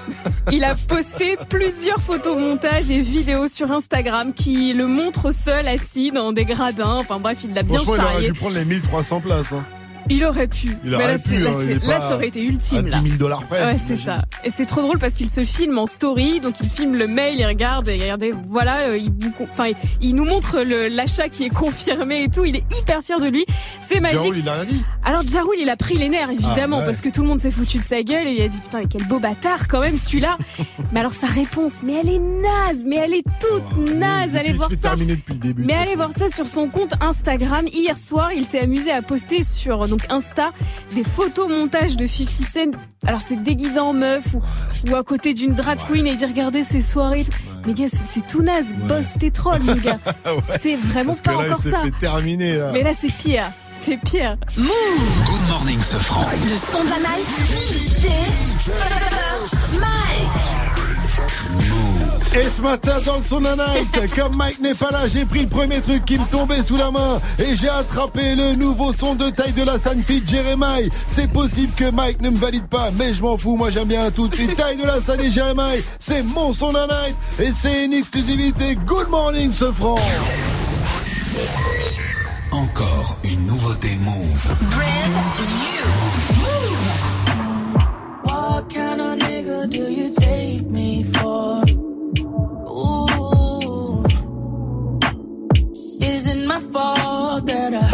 Il 0.53 0.63
a 0.63 0.73
posté 0.75 1.35
plusieurs 1.49 1.99
photos 2.01 2.37
montages 2.39 2.89
et 2.89 3.01
vidéos 3.01 3.47
sur 3.47 3.71
Instagram 3.73 4.33
qui 4.33 4.73
le 4.73 4.87
montrent 4.87 5.33
seul 5.33 5.67
assis 5.67 6.11
dans 6.11 6.31
des 6.31 6.45
gradins. 6.45 6.95
Enfin 6.99 7.19
bref, 7.19 7.39
il 7.43 7.53
l'a 7.53 7.63
bien 7.63 7.77
Franchement, 7.79 7.95
il 7.95 7.99
aurait 8.01 8.11
charrié. 8.13 8.27
dû 8.31 8.33
prendre 8.39 8.55
les 8.55 8.63
1300 8.65 9.19
places. 9.19 9.51
hein. 9.51 9.65
Il 10.09 10.25
aurait 10.25 10.47
pu. 10.47 10.67
Il 10.83 10.89
Mais 10.91 10.95
aurait 10.95 11.07
là, 11.13 11.17
c'est- 11.17 11.35
pu, 11.37 11.41
là, 11.43 11.49
hein, 11.51 11.79
là, 11.87 11.99
ça 11.99 12.15
aurait 12.15 12.27
été 12.27 12.41
ultime. 12.41 12.79
à 12.79 12.89
là. 12.89 12.97
10 12.99 13.03
000 13.09 13.17
dollars 13.17 13.45
près. 13.45 13.63
Ouais, 13.65 13.77
c'est 13.87 13.97
ça. 13.97 14.23
Et 14.43 14.49
c'est 14.49 14.65
trop 14.65 14.81
drôle 14.81 14.99
parce 14.99 15.13
qu'il 15.15 15.29
se 15.29 15.41
filme 15.41 15.77
en 15.77 15.85
story, 15.85 16.39
donc 16.39 16.55
il 16.61 16.69
filme 16.69 16.95
le 16.95 17.07
mail, 17.07 17.35
il 17.39 17.45
regarde, 17.45 17.87
et 17.87 17.97
regardez, 17.97 18.31
voilà, 18.47 18.87
euh, 18.89 18.97
il, 18.97 19.11
enfin, 19.41 19.71
il- 20.01 20.13
nous 20.15 20.25
montre 20.25 20.59
l'achat 20.61 21.29
qui 21.29 21.45
est 21.45 21.49
confirmé 21.49 22.23
et 22.23 22.27
tout. 22.29 22.45
Il 22.45 22.55
est 22.57 22.63
hyper 22.79 23.01
fier 23.01 23.19
de 23.19 23.27
lui. 23.27 23.45
C'est 23.81 23.99
magique. 23.99 24.19
Jaoul, 24.19 24.37
il 24.37 24.49
a 24.49 24.53
rien 24.53 24.65
dit. 24.65 24.83
Alors 25.03 25.21
Jaroul, 25.27 25.55
il 25.59 25.69
a 25.69 25.75
pris 25.77 25.97
les 25.97 26.09
nerfs 26.09 26.29
évidemment 26.29 26.77
Ah, 26.77 26.79
ouais. 26.81 26.85
parce 26.85 27.01
que 27.01 27.09
tout 27.09 27.21
le 27.21 27.27
monde 27.27 27.39
s'est 27.39 27.51
foutu 27.51 27.77
de 27.79 27.83
sa 27.83 28.01
gueule 28.03 28.27
et 28.27 28.31
il 28.31 28.41
a 28.41 28.47
dit 28.47 28.59
putain 28.61 28.79
mais 28.79 28.85
quel 28.89 29.03
beau 29.07 29.19
bâtard 29.19 29.67
quand 29.67 29.81
même 29.81 29.97
celui-là. 29.97 30.37
mais 30.93 30.99
alors 30.99 31.13
sa 31.13 31.27
réponse, 31.27 31.77
mais 31.83 31.93
elle 32.01 32.09
est 32.09 32.19
naze, 32.19 32.85
mais 32.87 32.97
elle 32.97 33.13
est 33.13 33.23
toute 33.39 33.95
naze. 33.95 34.35
Allez 34.35 34.53
voir 34.53 34.69
ça. 34.71 34.95
depuis 34.95 35.33
le 35.33 35.39
début. 35.39 35.63
Mais 35.65 35.73
allez 35.73 35.95
voir 35.95 36.11
ça 36.11 36.29
sur 36.29 36.47
son 36.47 36.67
compte 36.69 36.93
Instagram. 37.01 37.65
Hier 37.73 37.97
soir, 37.97 38.31
il 38.33 38.45
s'est 38.45 38.59
amusé 38.59 38.91
à 38.91 39.01
poster 39.01 39.43
sur 39.43 39.85
donc 39.93 40.09
Insta 40.09 40.51
des 40.95 41.03
photos 41.03 41.47
montages 41.49 41.95
de 41.95 42.07
50 42.07 42.29
Cent. 42.51 42.71
Alors 43.05 43.21
c'est 43.21 43.41
déguisé 43.43 43.79
en 43.79 43.93
meuf 43.93 44.23
ou, 44.33 44.41
ou 44.91 44.95
à 44.95 45.03
côté 45.03 45.35
d'une 45.35 45.53
drag 45.53 45.77
queen 45.87 46.07
et 46.07 46.11
il 46.11 46.15
dit 46.17 46.25
regardez 46.25 46.63
ces 46.63 46.81
soirées. 46.81 47.25
Mais 47.67 47.73
gars, 47.73 47.85
c'est 47.91 48.25
tout 48.25 48.41
naze. 48.41 48.73
Boss 48.73 49.13
tes 49.19 49.29
trolls, 49.29 49.61
mon 49.63 49.75
gars. 49.75 49.99
Ouais. 50.25 50.57
C'est 50.59 50.75
vraiment 50.75 51.07
Parce 51.11 51.21
que 51.21 51.25
pas 51.25 51.43
là, 51.43 51.49
encore 51.51 51.61
ça. 51.61 51.83
fait 51.83 51.91
terminer 51.99 52.55
là. 52.55 52.71
Mais 52.73 52.81
là, 52.81 52.91
c'est 52.99 53.11
pire. 53.11 53.43
C'est 53.71 53.97
pire. 53.97 54.35
Move 54.57 54.69
Good 55.27 55.47
morning, 55.49 55.79
ce 55.79 55.97
franc. 55.97 56.25
Le 56.31 56.57
son 56.57 56.83
de 56.83 56.89
la 56.89 56.97
night. 56.97 57.27
DJ 57.69 58.07
First 58.59 59.79
Mike. 59.79 60.62
Et 62.35 62.41
ce 62.43 62.61
matin 62.63 62.99
dans 63.05 63.17
le 63.17 63.23
son 63.23 63.41
night, 63.41 64.15
comme 64.15 64.35
Mike 64.35 64.59
n'est 64.59 64.73
pas 64.73 64.89
là, 64.89 65.07
j'ai 65.07 65.23
pris 65.23 65.41
le 65.41 65.47
premier 65.47 65.81
truc 65.81 66.03
qui 66.03 66.17
me 66.17 66.25
tombait 66.25 66.63
sous 66.63 66.77
la 66.77 66.89
main 66.89 67.19
et 67.37 67.53
j'ai 67.55 67.69
attrapé 67.69 68.33
le 68.33 68.55
nouveau 68.55 68.91
son 68.91 69.13
de 69.13 69.29
taille 69.29 69.51
de 69.51 69.63
la 69.63 69.77
Sanfit 69.77 70.23
Jeremiah. 70.25 70.89
C'est 71.05 71.31
possible 71.31 71.73
que 71.75 71.91
Mike 71.91 72.21
ne 72.21 72.31
me 72.31 72.37
valide 72.37 72.65
pas, 72.65 72.89
mais 72.97 73.13
je 73.13 73.21
m'en 73.21 73.37
fous, 73.37 73.55
moi 73.55 73.69
j'aime 73.69 73.87
bien 73.87 74.09
tout 74.09 74.27
de 74.27 74.33
suite. 74.35 74.55
Taille 74.55 74.77
de 74.77 74.85
la 74.85 74.99
San 74.99 75.21
et 75.21 75.29
Jeremiah, 75.29 75.81
c'est 75.99 76.23
mon 76.23 76.53
son 76.53 76.71
la 76.71 76.87
night 76.87 77.15
et 77.39 77.51
c'est 77.51 77.85
une 77.85 77.93
exclusivité. 77.93 78.75
Good 78.83 79.09
morning 79.09 79.51
ce 79.51 79.71
franc. 79.71 79.99
Encore 82.51 83.17
une 83.23 83.45
nouveauté 83.45 83.95
Move. 84.01 84.49
What 88.23 88.69
kind 88.69 89.01
of 89.01 89.19
nigga 89.19 89.69
do 89.69 89.77
you 89.77 90.11
take? 90.15 90.72
My 96.53 96.59
fault 96.59 97.45
that 97.47 97.73
I 97.73 97.92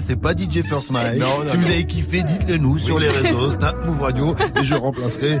c'est 0.00 0.16
pas 0.16 0.32
DJ 0.32 0.62
First 0.62 0.90
Mike. 0.90 1.18
Non, 1.18 1.28
si 1.46 1.56
vous 1.56 1.66
avez 1.66 1.84
kiffé, 1.84 2.22
dites-le 2.22 2.56
nous 2.58 2.78
sur 2.78 2.98
les 2.98 3.08
réseaux, 3.10 3.50
Snap 3.50 3.84
Move 3.84 4.00
Radio, 4.00 4.34
et 4.60 4.64
je 4.64 4.74
remplacerai 4.74 5.40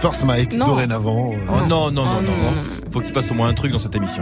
First 0.00 0.24
Mike 0.24 0.52
Non. 0.54 0.66
dorénavant. 0.66 1.30
Oh 1.48 1.66
non, 1.68 1.90
non, 1.90 2.04
non, 2.04 2.16
Oh, 2.18 2.22
non, 2.22 2.36
non, 2.36 2.50
non. 2.52 2.62
Faut 2.92 3.00
qu'il 3.00 3.12
fasse 3.12 3.30
au 3.30 3.34
moins 3.34 3.48
un 3.48 3.54
truc 3.54 3.72
dans 3.72 3.78
cette 3.78 3.94
émission. 3.94 4.20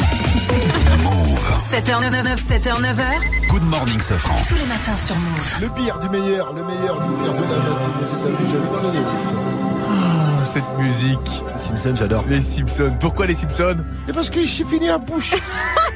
7h99, 1.70 2.36
7h9h. 2.38 3.48
Good 3.50 3.62
morning, 3.64 4.00
ce 4.00 4.14
franc. 4.14 4.36
Tous 4.48 4.54
les 4.56 4.66
matins 4.66 4.96
sur 4.96 5.14
Move. 5.16 5.56
Le 5.60 5.68
pire 5.70 5.98
du 5.98 6.08
meilleur, 6.08 6.52
le 6.52 6.64
meilleur 6.64 7.00
du 7.00 7.22
pire 7.22 7.34
de 7.34 7.42
la 7.42 7.58
matinée. 7.58 9.04
Ah, 9.88 10.44
cette 10.44 10.78
musique. 10.78 11.42
Les 11.54 11.60
Simpsons, 11.62 11.94
j'adore. 11.96 12.24
Les 12.28 12.40
Simpsons. 12.40 12.94
Pourquoi 13.00 13.26
les 13.26 13.34
Simpsons? 13.34 13.76
Et 14.08 14.12
parce 14.12 14.30
que 14.30 14.40
j'ai 14.44 14.64
fini 14.64 14.88
à 14.88 14.98
bouche. 14.98 15.34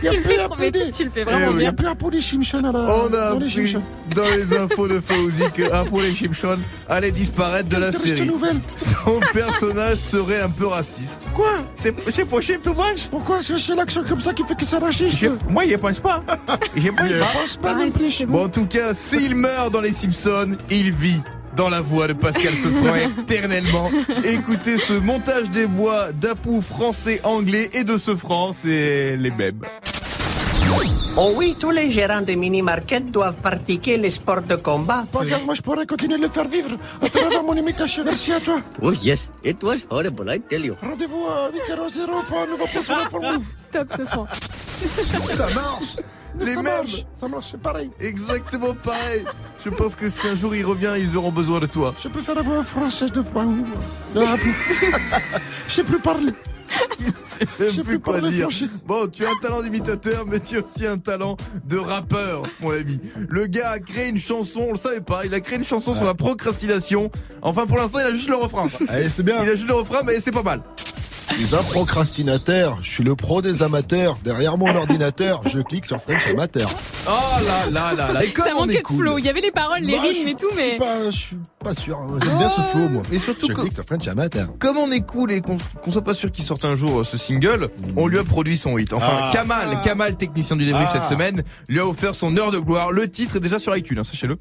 Il 0.05 0.06
y 0.06 0.09
a 0.09 0.10
Tu 0.12 0.16
le 0.18 0.22
plus 0.22 0.35
fais 0.35 0.40
un 0.43 0.48
trop 0.48 0.70
bien, 0.70 0.90
tu 0.94 1.05
le 1.05 1.10
fais 1.10 1.20
Eh 1.20 1.24
vraiment 1.24 1.52
Il 1.59 1.62
y 1.62 1.66
a 1.66 1.72
plus 1.72 1.86
un 1.86 1.94
pour 1.94 2.10
les 2.10 2.20
Simpsons 2.20 2.59
à 2.64 2.72
la 2.72 2.78
On 2.81 3.06
a 3.06 3.32
dans 3.32 3.39
les 3.39 3.47
appris 3.59 3.76
dans 4.14 4.24
les 4.36 4.56
infos 4.56 4.86
de 4.89 5.01
Fauzi 5.01 5.43
que 5.55 5.72
un 5.72 5.85
pour 5.85 6.02
les 6.02 6.14
Simpsons 6.14 6.59
allait 6.89 7.10
disparaître 7.10 7.68
de 7.68 7.76
la 7.78 7.90
série. 7.90 8.26
nouvelle. 8.26 8.60
Son 8.76 9.18
personnage 9.32 9.97
serait 9.98 10.40
un 10.43 10.51
peu 10.51 10.66
raciste. 10.66 11.28
Quoi 11.35 11.51
C'est 11.74 12.24
possible, 12.26 12.60
tout 12.62 12.74
mange 12.74 13.09
Pourquoi 13.10 13.39
c'est 13.43 13.74
l'action 13.74 14.05
comme 14.05 14.20
ça 14.20 14.32
qui 14.35 14.43
fait 14.44 14.55
que 14.55 14.64
ça 14.66 14.78
rachisse. 14.78 15.16
Je- 15.16 15.28
Moi, 15.48 15.64
il 15.64 15.78
pense 15.78 16.01
pas. 16.01 16.20
Pense 16.47 16.59
Je 16.76 16.90
pas. 16.90 17.05
pense 17.32 17.56
pas 17.56 17.74
non 17.74 17.90
plus. 17.90 18.24
Bon, 18.26 18.44
en 18.44 18.48
tout 18.48 18.66
cas, 18.66 18.93
s'il 18.94 19.35
meurt 19.35 19.72
dans 19.72 19.81
les 19.81 19.93
Simpsons, 19.93 20.52
il 20.70 20.93
vit 20.93 21.20
dans 21.56 21.68
la 21.68 21.81
voix 21.81 22.09
de 22.09 22.12
Pascal 22.14 22.55
Sefranc 22.56 22.97
éternellement. 23.20 23.90
Écoutez 24.24 24.76
ce 24.76 24.93
montage 24.94 25.51
des 25.51 25.66
voix 25.66 26.09
d'Apu 26.12 26.60
français, 26.62 27.20
anglais 27.22 27.70
et 27.74 27.85
de 27.85 27.97
Sefranc, 27.97 28.52
c'est 28.52 29.16
les 29.16 29.31
mêmes. 29.31 29.60
Oh 31.16 31.32
oui, 31.36 31.55
tous 31.61 31.70
les 31.70 31.93
gérants 31.93 32.23
de 32.23 32.32
mini-market 32.32 33.12
doivent 33.12 33.36
pratiquer 33.36 33.97
les 33.97 34.11
sports 34.11 34.43
de 34.43 34.57
combat. 34.57 35.05
Regarde, 35.12 35.45
moi 35.45 35.55
je 35.55 35.62
pourrais 35.62 35.86
continuer 35.86 36.16
de 36.16 36.23
le 36.23 36.28
faire 36.28 36.49
vivre 36.49 36.77
à 37.01 37.09
travers 37.09 37.45
mon 37.45 37.55
imitation. 37.55 38.03
Merci 38.05 38.32
à 38.32 38.41
toi. 38.41 38.61
Oh 38.82 38.91
yes, 38.93 39.31
it 39.45 39.62
was 39.62 39.86
horrible, 39.91 40.28
I 40.28 40.41
tell 40.41 40.65
you. 40.65 40.74
Rendez-vous 40.82 41.24
à 41.28 41.51
800 41.53 42.07
pour 42.28 42.39
un 42.39 42.47
nouveau 42.47 42.65
post 42.66 42.82
sur 43.11 43.20
la 43.20 43.32
Move. 43.32 43.45
Stop, 43.61 43.93
Sefranc. 43.93 44.27
Ça 45.36 45.49
marche 45.51 45.97
les 46.41 46.47
ça 46.55 46.62
mêmes. 46.62 46.65
marche, 46.65 47.07
ça 47.15 47.28
marche, 47.28 47.47
c'est 47.53 47.61
pareil. 47.61 47.91
Exactement 48.01 48.74
pareil. 48.74 49.24
Je 49.65 49.70
pense 49.70 49.95
que 49.95 50.09
si 50.09 50.27
un 50.27 50.35
jour 50.35 50.53
il 50.57 50.66
revient, 50.66 50.95
ils 50.99 51.16
auront 51.16 51.31
besoin 51.31 51.61
de 51.61 51.66
toi. 51.66 51.95
Je 52.03 52.09
peux 52.09 52.20
faire 52.20 52.35
la 52.35 52.43
voix 52.43 52.62
française 52.65 53.12
de. 53.12 53.20
Non, 53.20 53.57
je 55.69 55.73
sais 55.73 55.85
plus 55.85 56.01
parler. 56.01 56.32
Je 57.59 57.68
sais 57.68 57.82
plus 57.82 57.98
quoi 57.98 58.20
dire. 58.20 58.48
Bon, 58.86 59.06
tu 59.09 59.24
as 59.26 59.30
un 59.30 59.36
talent 59.40 59.62
d'imitateur, 59.62 60.24
mais 60.26 60.40
tu 60.40 60.56
as 60.56 60.62
aussi 60.62 60.86
un 60.86 60.98
talent 60.98 61.36
de 61.66 61.76
rappeur, 61.76 62.44
mon 62.60 62.70
ami. 62.70 63.01
Le 63.28 63.46
gars 63.46 63.70
a 63.70 63.78
créé 63.78 64.09
une 64.09 64.18
chanson, 64.18 64.66
on 64.68 64.72
le 64.72 64.78
savait 64.78 65.01
pas, 65.01 65.24
il 65.24 65.34
a 65.34 65.40
créé 65.40 65.59
une 65.59 65.64
chanson 65.64 65.94
sur 65.94 66.05
la 66.05 66.14
procrastination. 66.14 67.10
Enfin, 67.42 67.66
pour 67.66 67.76
l'instant, 67.76 67.98
il 68.01 68.06
a 68.06 68.12
juste 68.12 68.28
le 68.28 68.36
refrain. 68.36 68.66
Allez, 68.88 69.10
c'est 69.10 69.22
bien. 69.22 69.42
Il 69.42 69.48
a 69.48 69.55
juste 69.55 69.68
le 69.68 69.74
refrain, 69.74 70.02
mais 70.05 70.20
c'est 70.20 70.32
pas 70.32 70.42
mal. 70.42 70.62
Les 71.38 71.56
procrastinateurs, 71.70 72.78
je 72.82 72.90
suis 72.90 73.02
le 73.05 73.16
pro 73.16 73.42
des 73.42 73.62
amateurs. 73.62 74.16
Derrière 74.24 74.56
mon 74.56 74.74
ordinateur, 74.74 75.42
je 75.48 75.59
clique 75.60 75.84
sur 75.84 76.01
French 76.01 76.26
Amateur. 76.28 76.68
Oh 77.09 77.10
là 77.44 77.70
là 77.70 77.92
là 77.96 78.12
là. 78.12 78.24
Et 78.24 78.28
comme 78.30 78.44
Ça 78.44 78.52
on 78.55 78.60
manquait 78.60 78.78
de 78.78 78.82
cool. 78.82 78.96
flow. 79.05 79.18
Il 79.18 79.24
y 79.24 79.28
avait 79.28 79.40
les 79.40 79.51
paroles, 79.51 79.80
les 79.82 79.96
Bah, 79.96 80.02
et 80.06 80.34
tout, 80.34 80.48
mais. 80.55 80.78
je 81.06 81.10
suis 81.10 81.36
pas 81.62 81.74
sûr. 81.74 81.98
hein. 81.98 82.18
J'aime 82.22 82.38
bien 82.38 82.48
ce 82.48 82.60
flow, 82.60 82.88
moi. 82.88 83.02
Et 83.12 83.18
surtout 83.18 83.46
je 83.48 83.52
que- 83.55 83.60
clique 83.62 83.72
sur 83.72 83.84
French 83.84 84.06
Amateur. 84.06 84.48
Comme 84.59 84.76
on 84.76 84.90
est 84.92 85.01
cool 85.01 85.32
et 85.32 85.40
qu'on 85.40 85.56
qu'on 85.82 85.90
soit 85.90 86.02
pas 86.05 86.14
sûr 86.14 86.30
qu'il 86.30 86.44
sorte 86.44 86.64
un 86.64 86.76
jour 86.76 87.01
euh, 87.01 87.05
ce 87.05 87.16
single, 87.16 87.68
on 87.96 88.06
lui 88.06 88.18
a 88.18 88.24
produit 88.24 88.56
son 88.56 88.76
hit. 88.78 88.92
Enfin, 88.92 89.06
Ah. 89.10 89.30
Kamal, 89.32 89.80
Kamal, 89.82 90.16
technicien 90.16 90.56
du 90.56 90.64
débrief 90.66 90.88
Ah. 90.90 90.98
cette 91.01 91.09
semaine, 91.09 91.42
lui 91.68 91.80
a 91.80 91.86
offert 91.86 92.14
son 92.14 92.36
heure 92.36 92.51
de 92.51 92.59
gloire. 92.59 92.92
Le 92.92 93.09
titre 93.09 93.36
est 93.36 93.40
déjà 93.40 93.59
sur 93.59 93.76
iTunes, 93.76 93.98
hein, 93.98 94.05
sachez-le. 94.05 94.36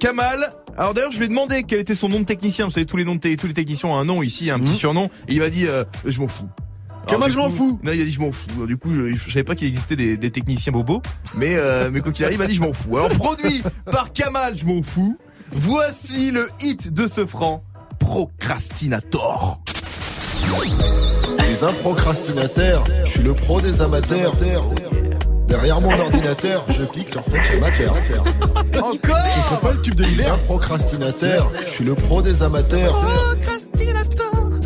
Kamal, 0.00 0.50
alors 0.76 0.92
d'ailleurs, 0.92 1.12
je 1.12 1.18
lui 1.18 1.24
ai 1.24 1.28
demandé 1.28 1.62
quel 1.62 1.80
était 1.80 1.94
son 1.94 2.08
nom 2.10 2.20
de 2.20 2.24
technicien. 2.24 2.66
Vous 2.66 2.70
savez, 2.72 2.84
tous 2.86 2.98
les 2.98 3.04
noms 3.04 3.14
de 3.14 3.34
tous 3.36 3.46
les 3.46 3.54
techniciens 3.54 3.88
ont 3.88 3.96
un 3.96 4.04
nom 4.04 4.22
ici, 4.22 4.50
un 4.50 4.58
petit 4.60 4.74
surnom. 4.74 5.06
Et 5.28 5.34
il 5.34 5.38
m'a 5.40 5.48
dit, 5.48 5.66
euh, 5.66 5.84
je 6.04 6.15
m'en 6.20 6.28
fous. 6.28 6.48
Alors, 6.90 7.06
Kamal, 7.06 7.28
du 7.28 7.34
je 7.34 7.38
m'en 7.38 7.48
fous. 7.50 7.80
Non, 7.82 7.92
il 7.92 8.00
a 8.00 8.04
dit 8.04 8.12
je 8.12 8.20
m'en 8.20 8.32
fous. 8.32 8.50
Alors, 8.56 8.66
Du 8.66 8.76
coup, 8.76 8.90
je, 8.92 9.14
je 9.14 9.30
savais 9.30 9.44
pas 9.44 9.54
qu'il 9.54 9.68
existait 9.68 9.96
des, 9.96 10.16
des 10.16 10.30
techniciens 10.30 10.72
bobos, 10.72 11.02
mais 11.36 11.54
euh, 11.56 11.90
mais 11.92 12.00
quoi 12.00 12.12
qu'il 12.12 12.24
arrive, 12.24 12.36
il 12.36 12.42
m'a 12.42 12.46
dit 12.46 12.54
je 12.54 12.62
m'en 12.62 12.72
fous. 12.72 12.96
Alors 12.96 13.10
produit 13.10 13.62
par 13.90 14.12
Kamal, 14.12 14.56
je 14.56 14.64
m'en 14.64 14.82
fous. 14.82 15.16
Voici 15.52 16.32
le 16.32 16.48
hit 16.60 16.92
de 16.92 17.06
ce 17.06 17.24
franc, 17.24 17.62
Procrastinator. 18.00 19.60
Les 21.38 21.72
procrastinateurs, 21.82 22.84
je 23.04 23.10
suis 23.10 23.22
le 23.22 23.32
pro 23.32 23.60
des 23.60 23.80
amateurs. 23.80 24.34
Derrière 25.48 25.80
mon 25.80 25.98
ordinateur, 25.98 26.64
je 26.70 26.82
clique 26.84 27.08
sur 27.08 27.22
French 27.22 27.50
Amateur. 27.52 27.94
Encore 28.82 29.16
Ce 29.34 29.48
serait 29.48 29.60
pas 29.60 29.72
le 29.72 29.80
tube 29.80 29.94
de 29.94 30.04
l'hiver? 30.04 30.38
Procrastinateur, 30.40 31.50
je 31.64 31.70
suis 31.70 31.84
le 31.84 31.94
pro 31.94 32.20
des 32.20 32.42
amateurs. 32.42 33.00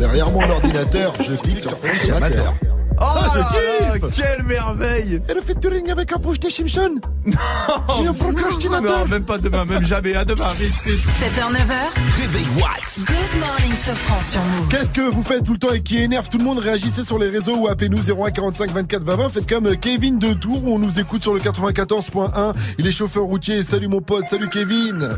Derrière 0.01 0.31
mon 0.31 0.49
ordinateur, 0.49 1.13
je 1.21 1.35
clique 1.35 1.59
sur 1.59 1.77
French 1.77 2.09
Amateur. 2.09 2.55
Oh, 3.01 3.03
Ah, 3.03 3.31
je 3.35 3.99
kiffe 3.99 4.13
quelle 4.21 4.45
merveille 4.45 5.21
Et 5.27 5.33
le 5.33 5.41
featuring 5.41 5.89
avec 5.89 6.11
un 6.13 6.17
bouche 6.17 6.39
des 6.39 6.49
Simpson 6.51 6.95
J'ai 7.25 8.07
un 8.07 8.13
procrastinateur 8.13 8.99
Non, 8.99 9.07
même 9.07 9.23
pas 9.23 9.37
demain, 9.39 9.65
même 9.65 9.83
jamais. 9.85 10.13
À 10.15 10.23
demain, 10.23 10.47
vite, 10.59 10.71
vite. 10.85 10.99
7h, 11.03 11.51
9h. 11.51 12.21
Réveil 12.21 12.45
Watts. 12.57 13.05
Good 13.07 13.39
morning, 13.39 13.75
Sofran 13.77 14.21
sur 14.21 14.39
Move. 14.41 14.67
Qu'est-ce 14.69 14.91
que 14.91 15.01
vous 15.09 15.23
faites 15.23 15.43
tout 15.43 15.53
le 15.53 15.57
temps 15.57 15.73
et 15.73 15.81
qui 15.81 15.97
énerve 15.97 16.29
tout 16.29 16.37
le 16.37 16.43
monde? 16.43 16.59
Réagissez 16.59 17.03
sur 17.03 17.17
les 17.17 17.29
réseaux 17.29 17.57
ou 17.57 17.67
appelez-nous 17.67 18.11
01 18.11 18.29
45 18.31 18.69
24 18.71 19.03
20 19.03 19.15
20. 19.15 19.29
Faites 19.29 19.49
comme 19.49 19.65
euh, 19.67 19.75
Kevin 19.75 20.19
de 20.19 20.33
Tours, 20.33 20.63
on 20.67 20.77
nous 20.77 20.99
écoute 20.99 21.23
sur 21.23 21.33
le 21.33 21.39
94.1. 21.39 22.53
Il 22.77 22.85
est 22.87 22.91
chauffeur 22.91 23.23
routier. 23.23 23.63
Salut 23.63 23.87
mon 23.87 24.01
pote, 24.01 24.27
salut 24.29 24.49
Kevin 24.49 25.09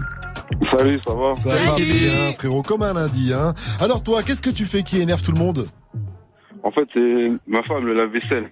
Salut, 0.77 0.99
ça 1.05 1.13
va? 1.15 1.33
Ça 1.33 1.49
va 1.65 1.75
bien 1.75 2.33
frérot, 2.37 2.61
comme 2.61 2.83
un 2.83 2.93
lundi. 2.93 3.33
Hein. 3.33 3.53
Alors 3.81 4.03
toi, 4.03 4.23
qu'est-ce 4.23 4.41
que 4.41 4.49
tu 4.51 4.65
fais 4.65 4.83
qui 4.83 5.01
énerve 5.01 5.21
tout 5.21 5.31
le 5.31 5.39
monde? 5.39 5.67
En 6.63 6.71
fait, 6.71 6.87
c'est 6.93 7.31
ma 7.47 7.61
femme, 7.63 7.85
le 7.85 7.93
lave-vaisselle. 7.93 8.51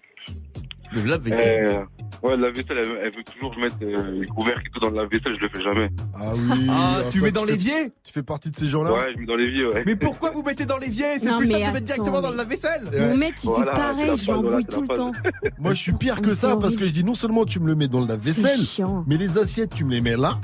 Le 0.94 1.04
lave-vaisselle 1.04 1.68
Euh, 1.72 1.86
Ouais, 2.24 2.36
le 2.38 2.44
lave-vaisselle, 2.44 2.78
elle, 2.78 3.00
elle 3.06 3.12
veut 3.16 3.24
toujours 3.24 3.50
que 3.50 3.56
je 3.56 3.62
mette 3.62 3.82
euh, 3.82 4.12
les 4.20 4.28
couvercles 4.28 4.62
et 4.68 4.70
tout 4.70 4.80
dans 4.80 4.92
le 4.92 4.98
lave-vaisselle, 4.98 5.36
je 5.36 5.42
le 5.42 5.50
fais 5.50 5.64
jamais. 5.64 5.90
Ah 6.14 6.34
oui 6.36 6.68
Ah, 6.70 7.00
tu 7.10 7.18
toi, 7.18 7.26
mets 7.26 7.32
dans 7.32 7.46
l'évier? 7.46 7.74
Tu 8.04 8.14
fais 8.14 8.22
partie 8.22 8.52
de 8.52 8.56
ces 8.56 8.68
gens-là? 8.68 8.92
Ouais, 8.94 9.14
je 9.16 9.20
mets 9.20 9.26
dans 9.26 9.36
l'évier, 9.36 9.66
ouais. 9.66 9.82
Mais 9.88 9.96
pourquoi 9.96 10.30
vous 10.30 10.44
mettez 10.44 10.68
dans 10.68 10.78
l'évier? 10.78 11.18
C'est 11.18 11.36
plus 11.36 11.48
simple 11.48 11.66
de 11.66 11.72
mettre 11.74 11.82
directement 11.82 12.22
dans 12.22 12.30
le 12.30 12.38
lave-vaisselle 12.38 12.84
Mon 13.00 13.18
mec, 13.18 13.34
il 13.44 13.48
Voilà, 13.50 13.74
fait 13.74 13.82
pareil, 13.82 14.08
la 14.10 14.14
je 14.14 14.32
l'embrouille 14.32 14.66
c'est 14.70 14.76
tout 14.76 14.82
le 14.82 14.88
temps. 14.90 15.12
Moi 15.58 15.74
je 15.74 15.80
suis 15.80 15.94
pire 15.94 16.16
Ah, 16.20 16.22
que 16.22 16.36
ça 16.36 16.56
parce 16.58 16.78
que 16.78 16.86
je 16.86 16.92
dis 16.92 17.04
non 17.04 17.16
seulement 17.16 17.44
tu 17.44 17.60
me 17.60 17.66
le 17.66 17.74
mets 17.76 17.88
dans 17.88 18.02
le 18.02 18.08
lave-vaisselle, 18.08 18.86
mais 19.08 19.18
les 19.18 19.40
assiettes 19.40 19.74
tu 19.74 19.84
me 19.84 19.90
les 19.92 20.02
mets 20.02 20.16
là. 20.18 20.40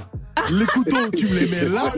Les 0.51 0.65
couteaux, 0.65 1.09
tu 1.15 1.27
me 1.27 1.33
les 1.35 1.47
mets 1.47 1.65
là. 1.65 1.85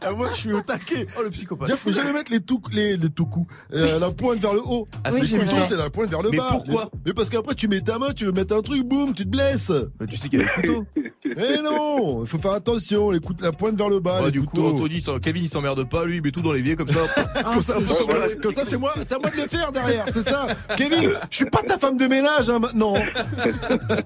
Ah, 0.00 0.12
moi, 0.12 0.30
je 0.32 0.38
suis 0.38 0.52
au 0.52 0.60
taquet. 0.60 1.06
Oh, 1.18 1.22
le 1.22 1.30
psychopathe. 1.30 1.66
Dire, 1.68 1.76
faut 1.76 1.90
jamais 1.90 2.12
mettre 2.12 2.30
les 2.32 2.40
tout, 2.40 2.60
les, 2.72 2.96
les 2.96 3.08
tout 3.10 3.26
coups, 3.26 3.52
euh, 3.74 3.98
la 3.98 4.10
pointe 4.10 4.38
vers 4.40 4.54
le 4.54 4.60
haut. 4.60 4.86
Ah, 5.04 5.10
Oui, 5.12 5.20
c'est 5.28 5.66
c'est 5.68 5.76
la 5.76 5.90
pointe 5.90 6.08
vers 6.10 6.22
le 6.22 6.30
Mais 6.30 6.38
bas. 6.38 6.48
pourquoi 6.50 6.90
Mais 7.04 7.12
parce 7.12 7.28
qu'après, 7.30 7.54
tu 7.54 7.68
mets 7.68 7.80
ta 7.80 7.98
main, 7.98 8.12
tu 8.14 8.24
veux 8.24 8.32
mettre 8.32 8.56
un 8.56 8.62
truc, 8.62 8.84
boum, 8.84 9.12
tu 9.14 9.24
te 9.24 9.28
blesses. 9.28 9.72
Bah, 9.98 10.06
Tu 10.08 10.16
sais 10.16 10.28
qu'il 10.28 10.40
y 10.40 10.42
a 10.42 10.46
les 10.46 10.62
couteaux. 10.62 10.84
Eh 11.24 11.62
non, 11.62 12.22
il 12.22 12.28
faut 12.28 12.38
faire 12.38 12.52
attention, 12.52 13.10
les 13.10 13.18
la 13.42 13.50
pointe 13.52 13.76
vers 13.76 13.88
le 13.88 13.98
bas, 13.98 14.18
Ah, 14.20 14.24
les 14.26 14.30
du 14.30 14.42
coup. 14.44 14.64
Anthony, 14.64 15.04
Kevin, 15.20 15.44
il 15.44 15.48
s'emmerde 15.48 15.88
pas, 15.88 16.04
lui, 16.04 16.16
il 16.16 16.22
met 16.22 16.30
tout 16.30 16.40
dans 16.40 16.52
l'évier 16.52 16.74
comme 16.76 16.88
ça. 16.88 17.00
Oh, 17.00 17.50
Comme 17.52 17.62
ça, 17.62 17.74
c'est 17.74 17.80
faut- 17.82 18.06
voilà, 18.08 18.26
comme 18.40 18.54
ça, 18.54 18.62
c'est 18.64 18.76
moi, 18.78 18.92
c'est 19.02 19.14
à 19.14 19.18
moi 19.18 19.30
de 19.30 19.36
le 19.36 19.42
faire 19.48 19.72
derrière, 19.72 20.04
c'est 20.12 20.22
ça. 20.22 20.46
Kevin, 20.76 21.10
je 21.30 21.36
suis 21.36 21.44
pas 21.46 21.62
ta 21.66 21.76
femme 21.76 21.96
de 21.96 22.06
ménage, 22.06 22.48
hein, 22.48 22.60
maintenant. 22.60 22.94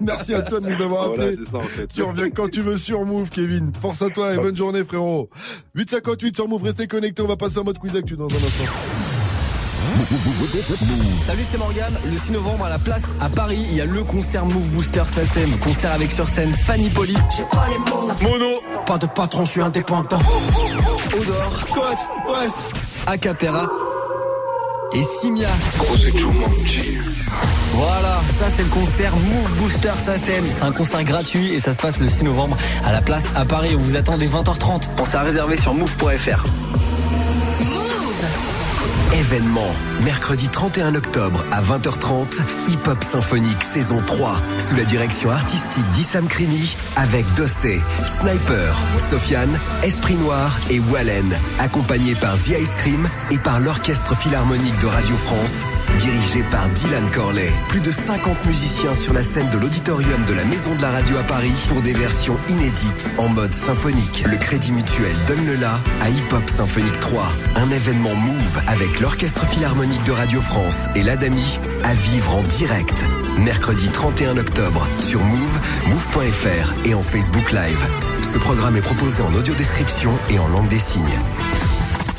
Merci 0.01 0.35
à 0.35 0.43
toi 0.43 0.61
de 0.61 0.69
nous 0.69 0.83
avoir 0.83 1.11
appelé. 1.11 1.37
c'est 1.45 1.51
ça, 1.51 1.57
en 1.57 1.61
fait. 1.61 1.87
Tu 1.89 2.03
reviens 2.03 2.31
quand 2.31 2.49
tu 2.51 2.61
veux 2.63 2.72
sur 2.79 3.05
Move, 3.05 3.29
Kevin. 3.31 3.73
Force 3.81 4.03
à 4.03 4.11
toi 4.11 4.35
et 4.35 4.37
bonne 4.37 4.57
journée, 4.57 4.85
frérot. 4.85 5.29
858 5.75 6.37
sur 6.37 6.49
Move, 6.49 6.63
restez 6.63 6.87
connectés, 6.87 7.23
on 7.23 7.29
va 7.29 7.37
passer 7.37 7.59
en 7.59 7.65
mode 7.65 7.79
quiz 7.79 7.97
actu 7.97 8.17
dans 8.17 8.27
un 8.27 8.35
instant. 8.35 8.73
Salut, 11.25 11.43
c'est 11.45 11.59
Morgane. 11.59 11.95
Le 12.11 12.17
6 12.17 12.33
novembre 12.33 12.65
à 12.65 12.69
la 12.69 12.79
place 12.79 13.15
à 13.21 13.29
Paris, 13.29 13.59
il 13.71 13.77
y 13.77 13.81
a 13.81 13.85
le 13.85 14.03
concert 14.05 14.45
Move 14.47 14.71
Booster 14.71 15.03
SACEM. 15.07 15.51
Concert 15.59 15.93
avec 15.93 16.13
sur 16.13 16.27
scène 16.27 16.55
Fanny 16.55 16.91
Poli. 16.91 17.17
Mono. 18.23 18.61
Pas 18.87 18.99
de 18.99 19.07
patron, 19.07 19.45
je 19.45 19.51
suis 19.51 19.61
indépendant. 19.61 20.21
Odor. 21.15 21.63
Scott. 21.67 21.99
West. 22.29 22.65
Acapera. 23.07 23.69
Et 24.95 25.05
Simia. 25.05 25.49
Voilà, 27.75 28.21
ça 28.29 28.51
c'est 28.51 28.63
le 28.63 28.69
concert 28.69 29.17
Move 29.17 29.53
Booster 29.57 29.93
SACEM. 29.97 30.45
C'est 30.51 30.65
un 30.65 30.73
concert 30.73 31.03
gratuit 31.05 31.53
et 31.53 31.61
ça 31.61 31.73
se 31.73 31.79
passe 31.79 31.99
le 31.99 32.09
6 32.09 32.25
novembre 32.25 32.57
à 32.85 32.93
la 32.93 33.01
place 33.01 33.25
à 33.35 33.45
Paris. 33.45 33.75
On 33.75 33.81
vous 33.81 33.97
attend 33.97 34.19
dès 34.19 34.27
20h30. 34.27 34.95
Pensez 34.97 35.17
à 35.17 35.23
réserver 35.23 35.57
sur 35.57 35.75
move.fr. 35.75 36.45
Événement, 39.15 39.75
mercredi 40.05 40.49
31 40.49 40.95
octobre 40.95 41.45
à 41.53 41.61
20h30, 41.61 42.41
Hip 42.69 42.89
Hop 42.89 43.05
Symphonique 43.05 43.63
saison 43.63 44.03
3, 44.07 44.41
sous 44.59 44.75
la 44.75 44.85
direction 44.85 45.31
artistique 45.31 45.85
d'Issam 45.93 46.27
Krimi, 46.27 46.75
avec 46.97 47.27
Dossé, 47.35 47.83
Sniper, 48.07 48.75
Sofiane, 48.99 49.59
Esprit 49.83 50.15
Noir 50.15 50.59
et 50.71 50.81
Wallen, 50.81 51.31
accompagné 51.59 52.15
par 52.15 52.37
The 52.37 52.55
Ice 52.63 52.75
Cream 52.75 53.07
et 53.31 53.37
par 53.37 53.61
l'Orchestre 53.61 54.17
Philharmonique 54.17 54.79
de 54.81 54.87
Radio 54.87 55.17
France, 55.17 55.61
dirigé 55.99 56.43
par 56.51 56.67
Dylan 56.71 57.11
Corley. 57.11 57.51
Plus 57.69 57.83
de 57.83 57.93
50 57.93 58.47
musiciens 58.47 58.95
sur 58.95 59.13
la 59.13 59.23
scène 59.23 59.51
de 59.51 59.59
l'auditorium 59.59 60.25
de 60.27 60.33
la 60.33 60.45
Maison 60.45 60.75
de 60.75 60.81
la 60.81 60.91
Radio 60.91 61.19
à 61.19 61.23
Paris 61.25 61.53
pour 61.69 61.83
des 61.83 61.93
versions 61.93 62.39
inédites 62.49 63.11
en 63.19 63.29
mode 63.29 63.53
symphonique. 63.53 64.25
Le 64.27 64.39
Crédit 64.39 64.73
Mutuel 64.73 65.15
donne 65.29 65.45
le 65.45 65.57
la 65.57 65.75
à 66.01 66.09
Hip 66.09 66.33
Hop 66.33 66.49
Symphonique 66.49 66.99
3, 67.01 67.31
un 67.57 67.71
événement 67.71 68.15
Move 68.15 68.63
avec 68.69 69.02
l'Orchestre 69.03 69.45
Philharmonique 69.45 70.05
de 70.05 70.13
Radio 70.13 70.41
France 70.41 70.87
et 70.95 71.03
l'Adami 71.03 71.59
à 71.83 71.93
vivre 71.93 72.37
en 72.37 72.43
direct. 72.43 73.05
Mercredi 73.37 73.89
31 73.89 74.37
octobre 74.37 74.87
sur 75.01 75.21
Move, 75.21 75.59
Move.fr 75.89 76.87
et 76.87 76.95
en 76.95 77.03
Facebook 77.03 77.51
Live. 77.51 77.85
Ce 78.23 78.39
programme 78.39 78.77
est 78.77 78.81
proposé 78.81 79.25
en 79.25 79.35
audio 79.35 79.55
description 79.55 80.17
et 80.31 80.39
en 80.39 80.47
langue 80.47 80.69
des 80.69 80.79
signes. 80.79 81.19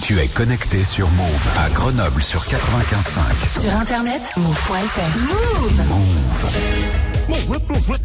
Tu 0.02 0.20
es 0.20 0.28
connecté 0.28 0.84
sur 0.84 1.10
Move 1.12 1.48
à 1.58 1.70
Grenoble 1.70 2.22
sur 2.22 2.42
95.5. 2.42 3.62
Sur 3.62 3.74
internet, 3.78 4.22
move.fr. 4.36 5.20
Move. 5.20 5.88
Move. 5.88 6.44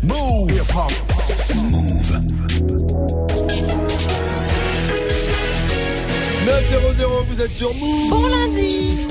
Move. 0.04 0.52
Move. 1.72 1.87
900, 6.48 7.24
vous 7.28 7.42
êtes 7.42 7.54
sur 7.54 7.74
Move. 7.74 8.08
Bon 8.08 8.26
lundi. 8.26 9.06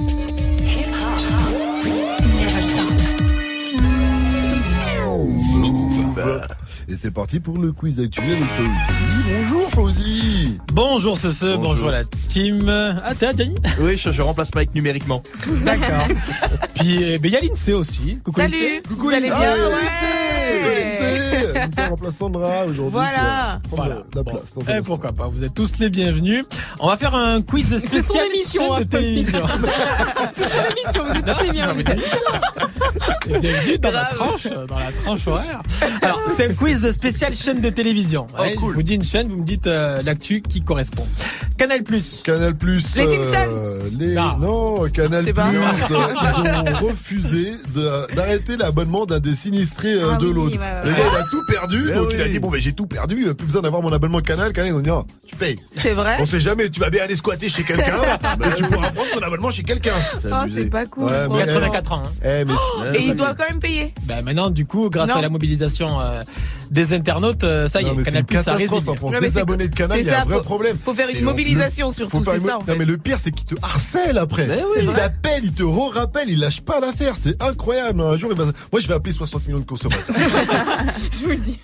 Et 6.89 6.95
c'est 6.95 7.11
parti 7.11 7.41
pour 7.41 7.57
le 7.57 7.73
quiz 7.73 7.99
actuel 7.99 8.25
avec 8.29 8.43
Fauzi. 8.55 9.37
Bonjour 9.41 9.69
Fauzi. 9.71 10.57
Bonjour 10.71 11.17
ce, 11.17 11.33
ce 11.33 11.57
bonjour. 11.57 11.89
la 11.89 12.05
team. 12.05 12.69
Ah 12.69 13.13
t'es 13.13 13.25
là 13.25 13.33
Gianni 13.35 13.55
Oui, 13.81 13.97
je, 13.97 14.09
je 14.09 14.21
remplace 14.21 14.55
Mike 14.55 14.73
numériquement. 14.73 15.21
D'accord. 15.65 16.07
Puis 16.75 17.03
eh 17.03 17.17
ben, 17.19 17.27
il 17.27 17.33
y 17.33 17.35
a 17.35 17.41
l'INSEE 17.41 17.73
aussi. 17.73 18.19
Coucou 18.23 18.39
Salut. 18.39 18.53
l'INSEE. 18.53 18.81
Vous 18.89 19.09
allez 19.09 19.29
bien 19.29 19.35
Ah, 19.37 19.69
Ouais. 19.69 20.75
Lindsay 20.75 21.53
Lindsay 21.53 21.85
remplace 21.87 22.15
Sandra 22.15 22.65
aujourd'hui. 22.65 22.91
Voilà. 22.93 23.59
prendre 23.69 24.05
la 24.15 24.23
place 24.23 24.53
dans 24.55 24.69
un 24.69 24.77
Eh, 24.77 24.81
pourquoi 24.81 25.11
pas, 25.11 25.27
vous 25.27 25.43
êtes 25.43 25.53
tous 25.53 25.79
les 25.79 25.89
bienvenus. 25.89 26.45
On 26.79 26.87
va 26.87 26.95
faire 26.95 27.13
un 27.15 27.41
quiz 27.41 27.65
C'est 27.67 27.81
son 27.81 27.87
spécial 27.87 28.25
émission, 28.27 28.63
chaîne 28.63 28.73
hein. 28.75 28.79
de 28.79 28.83
télévision. 28.85 29.41
C'est 30.37 30.43
son 30.43 30.71
émission, 30.71 31.03
vous 31.03 31.15
êtes 31.19 31.37
tous 31.37 31.43
les 31.43 31.51
bienvenus. 31.51 31.85
Et 33.29 33.39
Bienvenue 33.39 33.77
dans 33.79 33.91
la 33.91 34.05
tranche, 34.05 34.47
dans 34.47 34.79
la 34.79 34.91
tranche 34.93 35.27
horaire. 35.27 35.61
Alors, 36.01 36.21
c'est 36.35 36.49
un 36.49 36.53
quiz 36.53 36.76
spécial 36.77 37.33
chaîne 37.33 37.61
de 37.61 37.69
télévision. 37.69 38.27
Ouais, 38.39 38.55
Je 38.59 38.59
vous 38.65 38.83
dis 38.83 38.95
une 38.95 39.03
chaîne, 39.03 39.27
vous 39.27 39.37
me 39.37 39.43
dites 39.45 39.67
euh, 39.67 40.01
l'actu 40.05 40.41
qui 40.41 40.61
correspond. 40.61 41.05
Canal 41.57 41.83
Plus. 41.83 42.21
Canal 42.23 42.55
Plus. 42.55 42.95
Les 42.97 43.01
euh, 43.03 43.23
Simpsons. 43.23 43.97
les- 43.99 44.13
Non. 44.13 44.37
Non, 44.37 44.83
Canal 44.93 45.23
Plus. 45.25 45.43
euh, 45.91 45.97
ils 46.67 46.73
ont 46.73 46.87
refusé 46.87 47.53
d'arrêter 48.15 48.57
l'abonnement 48.57 49.05
d'un 49.05 49.19
des 49.19 49.35
sinistrés 49.35 49.93
euh, 49.93 50.11
Ah 50.13 50.17
de 50.17 50.27
oui, 50.27 50.33
l'autre. 50.33 50.57
ouais, 50.57 50.63
ouais, 50.63 50.81
Le 50.83 50.89
ouais. 50.91 50.95
gars, 50.97 51.03
il 51.11 51.17
a 51.17 51.23
tout 51.31 51.41
perdu, 51.47 51.85
Eh 51.89 51.93
donc 51.95 52.09
il 52.13 52.21
a 52.21 52.27
dit 52.27 52.39
bon, 52.39 52.49
ben 52.49 52.61
j'ai 52.61 52.73
tout 52.73 52.85
perdu, 52.85 53.15
plus 53.35 53.45
besoin 53.47 53.61
d'avoir 53.61 53.81
mon 53.81 53.91
abonnement 53.91 54.19
Canal. 54.21 54.53
Canal, 54.53 54.71
ils 54.71 54.75
ont 54.75 54.79
dit 54.79 54.89
non, 54.89 55.05
tu 55.27 55.35
payes. 55.35 55.57
C'est 55.75 55.93
vrai 55.93 56.17
On 56.19 56.25
sait 56.25 56.39
jamais, 56.39 56.69
tu 56.69 56.79
vas 56.79 56.89
bien 56.89 57.03
aller 57.03 57.15
squatter 57.15 57.49
chez 57.49 57.63
quelqu'un, 57.63 57.97
et 58.45 58.55
tu 58.55 58.63
pourras 58.65 58.89
prendre 58.91 59.09
ton 59.11 59.19
abonnement 59.21 59.51
chez 59.51 59.63
quelqu'un. 59.63 59.95
C'est 60.21 60.29
Oh, 60.31 60.35
c'est 60.53 60.65
pas 60.65 60.85
cool. 60.85 61.05
Ouais, 61.05 61.27
mais- 61.29 61.45
84 61.45 61.91
ans. 61.93 62.03
hein. 62.05 62.09
Eh, 62.23 62.45
mais 62.45 62.97
Et 62.99 63.03
il 63.07 63.15
doit 63.15 63.33
quand 63.33 63.47
même 63.49 63.59
payer. 63.59 63.93
Ben 64.03 64.21
maintenant, 64.23 64.49
du 64.49 64.65
coup, 64.65 64.89
grâce 64.89 65.07
Non. 65.09 65.15
à 65.15 65.21
la 65.21 65.29
mobilisation 65.29 65.99
euh, 65.99 66.23
des 66.71 66.93
internautes, 66.93 67.43
euh, 67.43 67.67
ça 67.69 67.81
y 67.81 67.85
est, 67.85 67.87
Canal 67.89 67.97
une 67.97 68.03
Plus 68.25 68.37
a 68.37 68.43
catastrophe. 68.43 68.57
résilié. 68.57 68.95
Pour 68.97 69.09
Ouais, 69.09 69.15
se 69.17 69.21
mais 69.21 69.27
c'est- 69.27 69.33
désabonner 69.33 69.67
de 69.67 69.75
Canal, 69.75 69.99
il 69.99 70.05
y 70.05 70.09
a 70.09 70.15
un 70.15 70.19
ça, 70.19 70.25
vrai 70.25 70.35
faut- 70.37 70.41
problème. 70.43 70.77
Faut 70.83 70.93
faire 70.93 71.09
une 71.09 71.23
mobilisation 71.23 71.89
surtout, 71.91 72.23
c'est 72.25 72.39
ça 72.39 72.57
en 72.57 72.59
Non 72.67 72.75
mais 72.77 72.85
le 72.85 72.97
pire 72.97 73.19
c'est 73.19 73.31
qu'il 73.31 73.45
te 73.45 73.55
harcèle 73.61 74.17
après. 74.17 74.47
oui. 74.47 74.55
il 74.77 74.81
C'est 74.81 74.85
vrai. 74.87 74.93
t'appelle, 74.95 75.41
il 75.43 75.53
te 75.53 75.63
re-rappelle, 75.63 76.29
il 76.29 76.39
lâche 76.39 76.61
pas 76.61 76.79
l'affaire, 76.79 77.13
c'est 77.17 77.41
incroyable. 77.43 78.01
Un 78.01 78.17
jour, 78.17 78.29
il 78.31 78.37
va- 78.37 78.45
moi 78.71 78.79
je 78.81 78.87
vais 78.87 78.93
appeler 78.93 79.13
60 79.13 79.45
millions 79.47 79.59
de 79.59 79.65
consommateurs. 79.65 80.15
Je 81.11 81.23
vous 81.23 81.29
le 81.29 81.37
dis. 81.37 81.59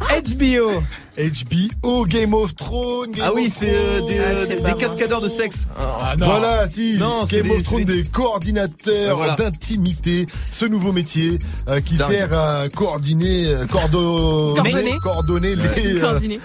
HBO. 0.00 0.82
HBO, 1.16 2.04
Game 2.06 2.34
of 2.34 2.54
Thrones. 2.54 3.12
Game 3.12 3.24
Ah 3.28 3.32
oui, 3.34 3.48
c'est 3.50 3.74
euh, 3.78 4.00
des, 4.06 4.18
Ah, 4.18 4.22
euh, 4.22 4.46
des- 4.46 4.56
des 4.56 4.60
moi. 4.62 4.72
cascadeurs 4.74 5.20
de 5.20 5.28
sexe. 5.28 5.62
Ah, 5.80 6.14
non. 6.18 6.26
Voilà, 6.26 6.68
si. 6.68 6.96
Non, 6.98 7.24
Game 7.24 7.42
des- 7.42 7.50
of 7.50 7.62
Thrones, 7.62 7.84
des 7.84 8.02
coordinateurs 8.04 9.16
Voilà. 9.16 9.34
d'intimité. 9.34 10.26
Ce 10.52 10.64
nouveau 10.66 10.92
métier 10.92 11.38
euh, 11.68 11.80
qui 11.80 11.94
Dingue. 11.94 12.10
sert 12.10 12.38
à 12.38 12.68
coordonner, 12.74 13.46
euh, 13.48 13.65
cordo- 13.66 14.54
Coordonner. 14.54 14.92
coordonner 15.02 15.56
les. 15.56 15.96
euh, 16.02 16.18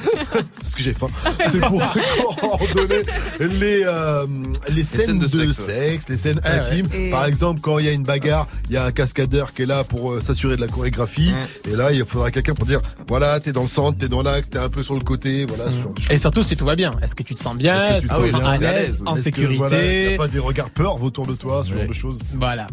parce 0.59 0.75
que 0.75 0.81
j'ai 0.83 0.93
faim. 0.93 1.07
C'est 1.51 1.59
pour 1.59 1.81
coordonner 2.41 3.01
les 3.39 3.83
euh, 3.85 4.25
les 4.69 4.83
scènes, 4.83 5.01
scènes 5.01 5.19
de 5.19 5.27
de, 5.27 5.51
sexe, 5.51 5.67
ouais. 5.67 5.99
les 6.09 6.17
scènes 6.17 6.41
Ah 6.43 6.51
ouais. 6.51 6.59
intimes. 6.59 6.87
Et- 6.93 7.09
Par 7.09 7.25
exemple, 7.25 7.61
quand 7.61 7.79
il 7.79 7.85
y 7.85 7.89
a 7.89 7.91
une 7.91 8.03
bagarre, 8.03 8.47
il 8.69 8.73
y 8.73 8.77
a 8.77 8.85
un 8.85 8.91
cascadeur 8.91 9.53
qui 9.53 9.63
est 9.63 9.65
là 9.65 9.83
pour 9.83 10.11
euh, 10.13 10.21
s'assurer 10.21 10.55
de 10.55 10.61
la 10.61 10.67
chorégraphie. 10.67 11.31
Et 11.71 11.75
là, 11.75 11.91
il 11.91 12.05
faudra 12.05 12.31
quelqu'un 12.31 12.53
pour 12.53 12.65
dire 12.65 12.81
voilà, 13.07 13.39
t'es 13.39 13.51
dans 13.51 13.61
le 13.63 13.67
centre, 13.67 13.97
t'es 13.97 14.07
dans 14.07 14.21
l'axe, 14.21 14.49
t'es 14.49 14.59
un 14.59 14.69
peu 14.69 14.83
sur 14.83 14.93
le 14.95 15.01
côté, 15.01 15.45
voilà. 15.45 15.69
ce 15.71 15.81
genre 15.81 15.93
de 15.93 15.99
choses. 16.01 16.11
Et 16.11 16.17
surtout, 16.17 16.43
si 16.43 16.55
tout 16.55 16.65
va 16.65 16.75
bien. 16.75 16.91
Est-ce 17.01 17.15
que 17.15 17.23
tu 17.23 17.35
te 17.35 17.39
sens 17.41 17.55
bien? 17.55 17.97
Est-ce 17.97 18.07
que 18.07 18.13
tu 18.13 18.23
te 18.25 18.31
sens 18.31 18.43
à 18.43 18.57
l'aise, 18.57 19.01
en 19.01 19.09
voilà, 19.11 19.21
sécurité? 19.23 20.07
n'y 20.09 20.13
a 20.15 20.17
pas 20.17 20.27
des 20.27 20.39
regards 20.39 20.69
peur 20.69 21.01
autour 21.01 21.27
de 21.27 21.33
toi, 21.33 21.63
ce 21.63 21.69
genre 21.71 21.81
Ouais. 21.81 21.87
de 21.87 21.93
choses? 21.93 22.19
Voilà. 22.33 22.67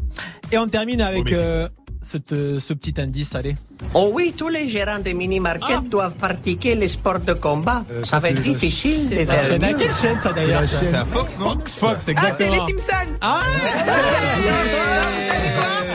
Et 0.53 0.59
on 0.59 0.67
termine 0.67 1.01
avec 1.01 1.33
euh, 1.33 1.69
cette, 2.03 2.31
ce 2.31 2.73
petit 2.75 2.95
indice, 3.01 3.35
allez. 3.35 3.55
Oh 3.95 4.11
oui, 4.13 4.35
tous 4.37 4.49
les 4.49 4.69
gérants 4.69 4.99
de 4.99 5.11
mini-market 5.11 5.89
doivent 5.89 6.15
pratiquer 6.15 6.75
les 6.75 6.89
sports 6.89 7.21
de 7.21 7.33
combat. 7.35 7.85
Euh, 7.91 8.01
ça 8.05 8.11
ça, 8.11 8.19
va 8.21 8.31
être 8.31 8.39
c'est 8.39 8.43
difficile 8.53 9.11
de 9.11 9.17
faire 9.27 9.53
mieux. 9.53 9.77
quelle 9.79 9.95
chaîne 9.95 10.19
ça 10.23 10.31
C'est 10.35 10.35
d'ailleurs? 10.35 10.63
C'est 10.69 10.95
à 10.95 11.05
Fox, 11.05 11.39
non? 11.39 11.51
Fox, 11.51 11.85
Ah, 11.85 11.97
c'est 12.05 12.11
exactement. 12.13 12.51
les 12.67 12.79
Simpsons 12.79 13.15
Ah 13.21 13.41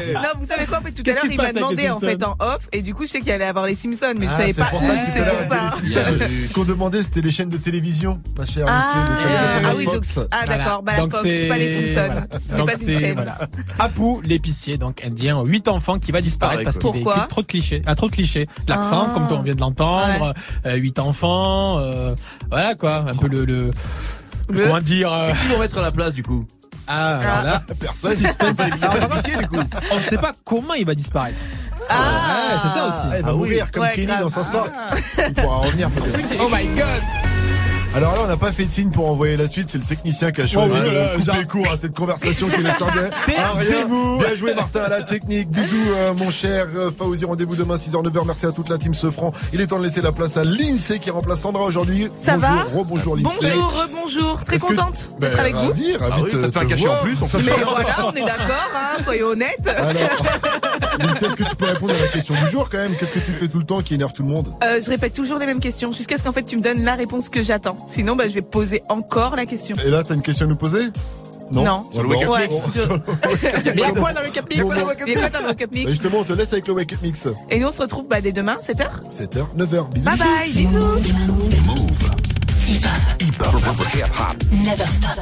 Non, 0.14 0.30
vous 0.40 0.46
savez 0.46 0.66
quoi 0.66 0.78
En 0.80 0.82
fait, 0.82 0.92
tout 0.92 1.04
à 1.10 1.14
l'heure, 1.14 1.24
il 1.30 1.38
m'a 1.38 1.54
demandé 1.54 1.90
en 1.90 2.00
fait 2.00 2.24
en 2.24 2.36
off, 2.40 2.68
et 2.72 2.82
du 2.82 2.94
coup, 2.94 3.04
je 3.04 3.10
sais 3.12 3.22
qu'il 3.22 3.32
allait 3.32 3.46
avoir 3.46 3.66
les 3.68 3.76
Simpsons, 3.76 4.14
mais 4.18 4.26
je 4.26 4.32
Ah, 4.32 4.38
savais 4.38 4.54
c'est 4.54 4.62
pas. 4.62 4.70
pour 4.70 4.82
ça 4.82 4.88
que 4.88 5.06
tout 5.06 5.12
à 5.12 5.14
C'est 5.14 5.26
pour 5.26 6.20
ça. 6.20 6.46
Ce 6.48 6.54
qu'on 6.54 6.64
demandait, 6.66 7.04
c'était 7.04 7.22
les 7.22 7.32
chaînes 7.32 7.50
de 7.50 7.58
télévision, 7.58 8.22
ma 8.38 8.46
chère 8.46 8.66
Ah, 8.70 9.06
ah 9.66 9.74
oui, 9.76 9.86
donc, 9.86 10.04
ah 10.32 10.46
d'accord, 10.46 10.84
bah 10.84 10.96
Fox, 10.98 11.18
c'est 11.24 11.48
pas 11.48 11.58
les 11.58 11.88
Simpsons. 11.88 12.16
C'était 12.42 12.64
pas 12.64 12.74
une 12.76 13.00
chaîne. 13.00 13.14
voilà. 13.16 13.38
Apu, 13.80 14.22
l'épicier, 14.24 14.78
donc 14.78 15.04
indien, 15.06 15.42
8 15.44 15.68
enfants 15.68 16.00
qui 16.00 16.12
va 16.12 16.22
disparaître 16.22 16.64
parce 16.64 16.78
qu'il 16.78 16.92
véhicule 16.92 17.12
trop 17.30 17.42
de 17.42 17.48
clichés. 17.48 17.82
Ah, 17.86 17.96
trop 17.96 18.08
de 18.08 18.14
clichés. 18.16 18.48
L'accent, 18.68 19.08
Ah. 19.10 19.14
comme 19.14 19.38
on 19.40 19.42
vient 19.42 19.56
de 19.56 19.62
l'entendre, 19.62 20.34
8 20.66 21.00
enfants, 21.00 21.80
euh, 21.80 22.16
voilà 22.50 22.76
quoi, 22.76 23.06
un 23.10 23.16
peu 23.16 23.28
Le- 23.28 23.72
comment 24.64 24.80
dire, 24.80 25.12
euh, 25.12 25.32
Qui 25.34 25.48
vont 25.48 25.60
mettre 25.60 25.78
à 25.78 25.82
la 25.82 25.92
place 25.92 26.14
du 26.14 26.22
coup? 26.24 26.46
Ah, 26.88 27.20
alors 27.20 27.44
là, 27.44 27.62
Personne. 27.80 28.16
suspense. 28.16 28.60
Alors, 28.82 29.22
du 29.40 29.48
coup. 29.48 29.64
on 29.92 29.98
ne 30.00 30.04
sait 30.04 30.18
pas 30.18 30.34
comment 30.44 30.74
il 30.74 30.86
va 30.86 30.94
disparaître. 30.96 31.38
Ah. 31.90 31.96
Ouais, 32.54 32.60
c'est 32.64 32.70
ça 32.80 32.88
aussi. 32.88 32.98
Ah, 33.12 33.18
il 33.18 33.24
va 33.24 33.30
Ah 33.30 33.34
oui. 33.34 33.38
mourir 33.40 33.72
comme 33.72 33.84
Ouais, 33.84 33.94
Kenny 33.94 34.08
grave. 34.08 34.22
dans 34.22 34.30
South 34.30 34.52
Park. 34.52 34.70
Il 35.28 35.34
pourra 35.34 35.58
revenir 35.58 35.90
peut-être. 35.90 36.36
Oh 36.40 36.50
my 36.52 36.66
god! 36.76 37.02
Alors 37.96 38.16
là, 38.16 38.22
on 38.24 38.28
n'a 38.28 38.38
pas 38.38 38.52
fait 38.52 38.66
de 38.66 38.72
signe 38.72 38.90
pour 38.90 39.08
envoyer 39.08 39.38
la 39.38 39.48
suite. 39.48 39.68
C'est 39.70 39.78
le 39.78 39.84
technicien 39.84 40.32
qui 40.32 40.42
a 40.42 40.48
choisi 40.48 40.74
Oh, 40.76 40.84
de 40.84 41.20
couper 41.20 41.32
Jean. 41.32 41.44
court 41.48 41.72
à 41.72 41.78
cette 41.78 41.94
conversation 41.94 42.50
qui 42.50 42.64
ne 42.64 42.72
servait 42.72 43.10
à 43.10 43.10
rien. 43.28 43.60
Taisez-vous. 43.60 44.18
Bien 44.18 44.34
joué, 44.36 44.56
Martin, 44.56 44.80
à 44.82 44.90
la 44.90 45.04
technique. 45.04 45.50
Bisous, 45.50 45.76
euh, 45.96 46.14
mon 46.16 46.32
cher 46.32 46.66
euh, 46.76 46.90
Fauzi. 46.98 47.24
Rendez-vous 47.26 47.56
demain, 47.56 47.76
6h, 47.76 48.04
9h. 48.04 48.26
Merci 48.26 48.48
à 48.48 48.52
toute 48.52 48.70
la 48.70 48.80
team 48.80 48.96
Sefran. 48.96 49.32
Il 49.54 49.62
est 49.62 49.68
temps 49.68 49.78
de 49.78 49.84
laisser 49.84 50.02
la 50.02 50.12
place 50.12 50.38
à 50.38 50.44
Lindsay 50.44 50.98
qui 50.98 51.12
remplace 51.12 51.42
Sandra 51.42 51.62
aujourd'hui. 51.66 52.08
Ça 52.20 52.36
bonjour, 52.38 52.56
va 52.56 52.64
rebonjour, 52.80 53.16
Lindsay. 53.16 53.30
Bonjour, 53.54 53.74
rebonjour, 53.84 54.44
très 54.44 54.56
que- 54.58 54.62
contente 54.62 55.10
Ben, 55.20 55.30
d'être 55.30 55.40
avec 55.40 55.54
vous. 55.54 55.68
ravi, 55.68 55.96
ravi 55.96 56.14
Ah 56.16 56.22
oui, 56.24 56.32
de 56.34 56.42
ça 56.42 56.48
te 56.48 56.52
fait 56.60 56.66
un 56.66 56.70
cachet 56.70 56.88
en 56.90 56.96
plus, 57.04 57.16
fait- 57.16 57.38
Mais 57.38 57.52
voilà, 57.64 58.08
on 58.08 58.12
est 58.14 58.26
d'accord, 58.26 58.72
hein, 58.76 59.04
soyons 59.04 59.28
honnêtes. 59.28 59.68
Alors, 59.68 59.92
Lindsay, 61.00 61.28
est-ce 61.28 61.36
que 61.36 61.44
tu 61.44 61.56
peux 61.56 61.66
répondre 61.66 61.94
à 61.94 62.00
la 62.00 62.08
question 62.08 62.34
du 62.44 62.50
jour 62.50 62.70
quand 62.72 62.80
même? 62.80 62.96
Qu'est-ce 62.96 63.14
que 63.14 63.20
tu 63.20 63.34
fais 63.34 63.48
tout 63.48 63.60
le 63.60 63.66
temps 63.66 63.82
qui 63.82 63.94
énerve 63.94 64.14
tout 64.14 64.24
le 64.24 64.30
monde? 64.30 64.50
Euh, 64.64 64.82
je 64.84 64.90
répète 64.90 65.14
toujours 65.14 65.38
les 65.38 65.46
mêmes 65.46 65.60
questions 65.60 65.92
jusqu'à 65.92 66.18
ce 66.18 66.24
qu'en 66.24 66.32
fait 66.32 66.44
tu 66.44 66.58
me 66.58 66.62
donnes 66.62 66.84
la 66.84 66.96
réponse 66.96 67.30
que 67.30 67.44
j'attends. 67.44 67.78
Sinon, 67.88 68.16
bah, 68.16 68.28
je 68.28 68.34
vais 68.34 68.42
poser 68.42 68.82
encore 68.90 69.36
la 69.36 69.46
question. 69.46 69.76
Et 69.86 69.90
là, 69.90 70.04
t'as 70.04 70.16
une 70.16 70.22
question 70.22 70.46
à 70.46 70.50
nous 70.50 70.56
poser? 70.56 70.88
Non. 71.52 71.64
Non. 71.64 71.84
Sur 71.92 72.04
le 72.04 72.10
Wake 72.10 72.24
Up 72.24 72.52
Mix. 72.52 72.88
il 73.66 73.80
y 73.80 73.84
a 73.84 73.92
quoi 73.92 74.14
dans 74.14 74.22
le 74.22 74.30
Cap 74.30 74.50
Mix 74.50 74.62
Bon, 74.62 74.70
bon. 74.70 74.76
Il 75.06 75.14
y 75.14 75.16
a 75.16 75.20
quoi 75.20 75.30
dans 75.30 75.40
le 75.40 75.46
Wake 75.48 75.62
Up 75.62 75.70
Mix? 75.74 75.86
Bah, 75.86 75.92
Justement, 75.92 76.18
on 76.20 76.24
te 76.24 76.34
laisse 76.34 76.54
avec 76.54 76.68
le 76.68 76.74
Wake 76.74 76.94
Up 76.94 77.00
Mix. 77.04 77.28
Et 77.50 77.60
nous 77.60 77.68
on 77.68 77.72
se 77.72 77.82
retrouve 77.82 78.08
bah, 78.08 78.22
dès 78.22 78.32
demain, 78.32 78.56
7h. 78.66 78.88
7h, 79.12 79.56
9h. 79.58 79.90
Bisous. 79.94 80.06
Bye 80.06 80.18
bye, 80.18 80.52
bisous. 80.52 81.00
Never 84.66 84.86
stop. 84.86 85.20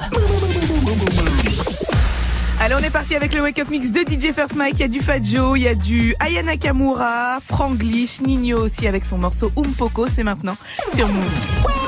Allez, 2.60 2.76
on 2.76 2.84
est 2.84 2.92
parti 2.92 3.16
avec 3.16 3.34
le 3.34 3.42
Wake 3.42 3.58
Up 3.60 3.70
Mix 3.70 3.92
de 3.92 4.02
DJ 4.02 4.32
First 4.34 4.56
Mike. 4.56 4.76
Il 4.76 4.82
y 4.82 4.84
a 4.84 4.88
du 4.88 5.00
Fat 5.02 5.20
Joe, 5.24 5.58
il 5.58 5.64
y 5.64 5.68
a 5.68 5.74
du 5.76 6.16
Aya 6.20 6.44
Nakamura, 6.44 7.40
Franglish, 7.46 8.22
Nino 8.22 8.60
aussi 8.60 8.88
avec 8.88 9.04
son 9.06 9.18
morceau 9.18 9.52
Umpoko. 9.58 10.06
C'est 10.08 10.24
maintenant 10.24 10.56
sur 10.94 11.08
Move. 11.08 11.72